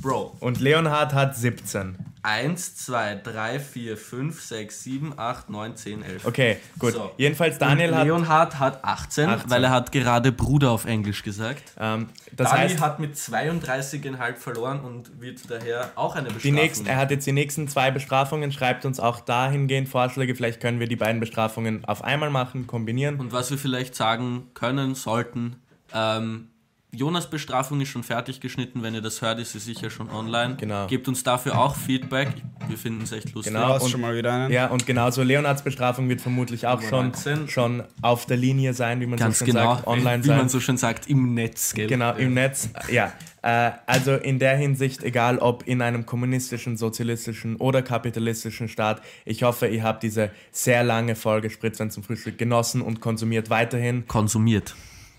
Bro. 0.00 0.36
Und 0.40 0.60
Leonhard 0.60 1.12
hat 1.14 1.36
17. 1.36 1.96
1, 2.26 2.74
2, 2.86 3.20
3, 3.22 3.60
4, 3.60 3.96
5, 3.96 4.42
6, 4.42 4.82
7, 4.82 5.14
8, 5.16 5.48
9, 5.48 5.76
10, 5.76 6.02
11. 6.02 6.24
Okay, 6.26 6.56
gut. 6.76 6.92
So. 6.92 7.12
Jedenfalls, 7.18 7.56
Daniel 7.58 7.90
Und 7.90 7.96
hat. 7.96 8.04
Leonhard 8.04 8.58
hat 8.58 8.84
18, 8.84 9.28
18. 9.28 9.50
weil 9.50 9.62
er 9.62 9.70
hat 9.70 9.92
gerade 9.92 10.32
Bruder 10.32 10.72
auf 10.72 10.86
Englisch 10.86 11.22
gesagt. 11.22 11.62
Ähm, 11.78 12.08
das 12.34 12.50
Dani 12.50 12.62
heißt, 12.62 12.80
hat 12.80 12.98
mit 12.98 13.14
32,5 13.14 14.34
verloren 14.34 14.80
und 14.80 15.20
wird 15.20 15.48
daher 15.48 15.92
auch 15.94 16.16
eine 16.16 16.26
die 16.28 16.34
Bestrafung. 16.34 16.54
nächsten, 16.56 16.86
er 16.86 16.96
hat 16.96 17.12
jetzt 17.12 17.28
die 17.28 17.32
nächsten 17.32 17.68
zwei 17.68 17.92
Bestrafungen. 17.92 18.50
Schreibt 18.50 18.84
uns 18.84 18.98
auch 18.98 19.20
dahingehend 19.20 19.88
Vorschläge. 19.88 20.34
Vielleicht 20.34 20.60
können 20.60 20.80
wir 20.80 20.88
die 20.88 20.96
beiden 20.96 21.20
Bestrafungen 21.20 21.84
auf 21.84 22.02
einmal 22.02 22.30
machen, 22.30 22.66
kombinieren. 22.66 23.20
Und 23.20 23.32
was 23.32 23.52
wir 23.52 23.58
vielleicht 23.58 23.94
sagen 23.94 24.48
können, 24.54 24.96
sollten, 24.96 25.62
ähm, 25.94 26.48
Jonas 26.96 27.28
Bestrafung 27.28 27.80
ist 27.82 27.88
schon 27.90 28.02
fertig 28.02 28.40
geschnitten. 28.40 28.82
Wenn 28.82 28.94
ihr 28.94 29.02
das 29.02 29.20
hört, 29.20 29.38
ist 29.38 29.52
sie 29.52 29.58
sicher 29.58 29.90
schon 29.90 30.08
online. 30.10 30.56
Genau. 30.56 30.86
Gebt 30.86 31.06
uns 31.08 31.22
dafür 31.22 31.58
auch 31.58 31.76
Feedback. 31.76 32.28
Wir 32.68 32.78
finden 32.78 33.02
es 33.02 33.12
echt 33.12 33.34
lustig. 33.34 33.52
Genau. 33.52 33.74
Und- 33.78 33.90
schon 33.90 34.00
mal 34.00 34.16
wieder 34.16 34.32
einen. 34.32 34.52
Ja, 34.52 34.68
und 34.68 34.86
genauso 34.86 35.22
Leonards 35.22 35.62
Bestrafung 35.62 36.08
wird 36.08 36.20
vermutlich 36.22 36.66
auch 36.66 36.80
schon, 36.80 37.06
19. 37.08 37.48
schon 37.48 37.82
auf 38.00 38.24
der 38.24 38.38
Linie 38.38 38.72
sein, 38.72 39.00
wie 39.00 39.06
man 39.06 39.18
Ganz 39.18 39.38
so 39.38 39.44
schön 39.44 39.54
genau, 39.54 39.74
sagt, 39.74 39.86
online 39.86 40.24
wie 40.24 40.28
sein. 40.28 40.38
man 40.38 40.48
so 40.48 40.58
schön 40.58 40.76
sagt, 40.78 41.08
im 41.08 41.34
Netz. 41.34 41.74
Gell? 41.74 41.86
Genau, 41.86 42.14
im 42.14 42.32
Netz. 42.32 42.70
Ja, 42.90 43.12
äh, 43.42 43.72
also 43.86 44.14
in 44.14 44.38
der 44.38 44.56
Hinsicht, 44.56 45.04
egal 45.04 45.38
ob 45.38 45.66
in 45.68 45.82
einem 45.82 46.06
kommunistischen, 46.06 46.76
sozialistischen 46.76 47.56
oder 47.56 47.82
kapitalistischen 47.82 48.68
Staat, 48.68 49.02
ich 49.24 49.42
hoffe, 49.42 49.66
ihr 49.68 49.82
habt 49.82 50.02
diese 50.02 50.30
sehr 50.50 50.82
lange 50.82 51.14
Folge 51.14 51.50
Spritzwein 51.50 51.90
zum 51.90 52.02
Frühstück 52.02 52.38
genossen 52.38 52.80
und 52.80 53.00
konsumiert 53.00 53.50
weiterhin. 53.50 54.06
Konsumiert. 54.08 54.74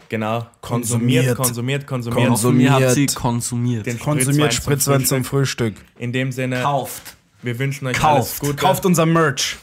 Genau, 0.10 0.48
konsumiert, 0.62 1.36
Konsumiert. 1.36 1.86
konsumiert, 1.86 2.28
konsumiert. 2.28 2.80
Ihr 2.80 2.86
habt 2.88 2.96
sie 2.96 3.06
Konsumiert. 3.08 3.86
Den 3.86 4.00
Konsumiert 4.00 4.54
Spritzwein 4.54 5.06
zum 5.06 5.24
Frühstück. 5.24 5.76
Frühstück. 5.78 5.86
In 6.00 6.14
dem 6.14 6.32
Sinne, 6.32 6.62
Kauft. 6.62 7.16
wir 7.42 7.60
wünschen 7.60 7.88
euch 7.88 8.02
alles 8.04 8.30
Kauft. 8.30 8.40
Gute. 8.40 8.56
Kauft 8.56 8.86
unser 8.86 9.06
Merch. 9.06 9.58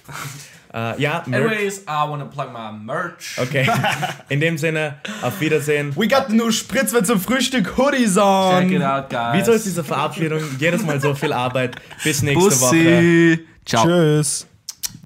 Äh, 0.74 1.00
ja, 1.00 1.22
Merch. 1.26 1.46
Anyways, 1.52 1.78
I 1.82 2.08
wanna 2.08 2.24
plug 2.24 2.48
my 2.52 2.72
merch. 2.76 3.38
Okay. 3.38 3.66
In 4.28 4.40
dem 4.40 4.58
Sinne, 4.58 4.96
auf 5.22 5.40
Wiedersehen. 5.40 5.94
We 5.96 6.08
got 6.08 6.26
the 6.28 6.34
new 6.36 6.50
Spritzwein 6.50 7.04
zum 7.04 7.20
Frühstück 7.20 7.76
Hoodies 7.78 8.14
Check 8.14 8.22
on. 8.24 8.72
it 8.72 8.82
out, 8.82 9.08
guys. 9.08 9.34
Wieso 9.34 9.52
ist 9.52 9.66
diese 9.66 9.84
Verabschiedung 9.84 10.40
jedes 10.58 10.82
Mal 10.84 11.00
so 11.00 11.14
viel 11.14 11.32
Arbeit? 11.32 11.76
Bis 12.02 12.22
nächste 12.22 12.60
Woche. 12.60 12.74
Bussi. 12.76 13.46
Ciao. 13.64 13.84
Tschüss. 13.84 14.46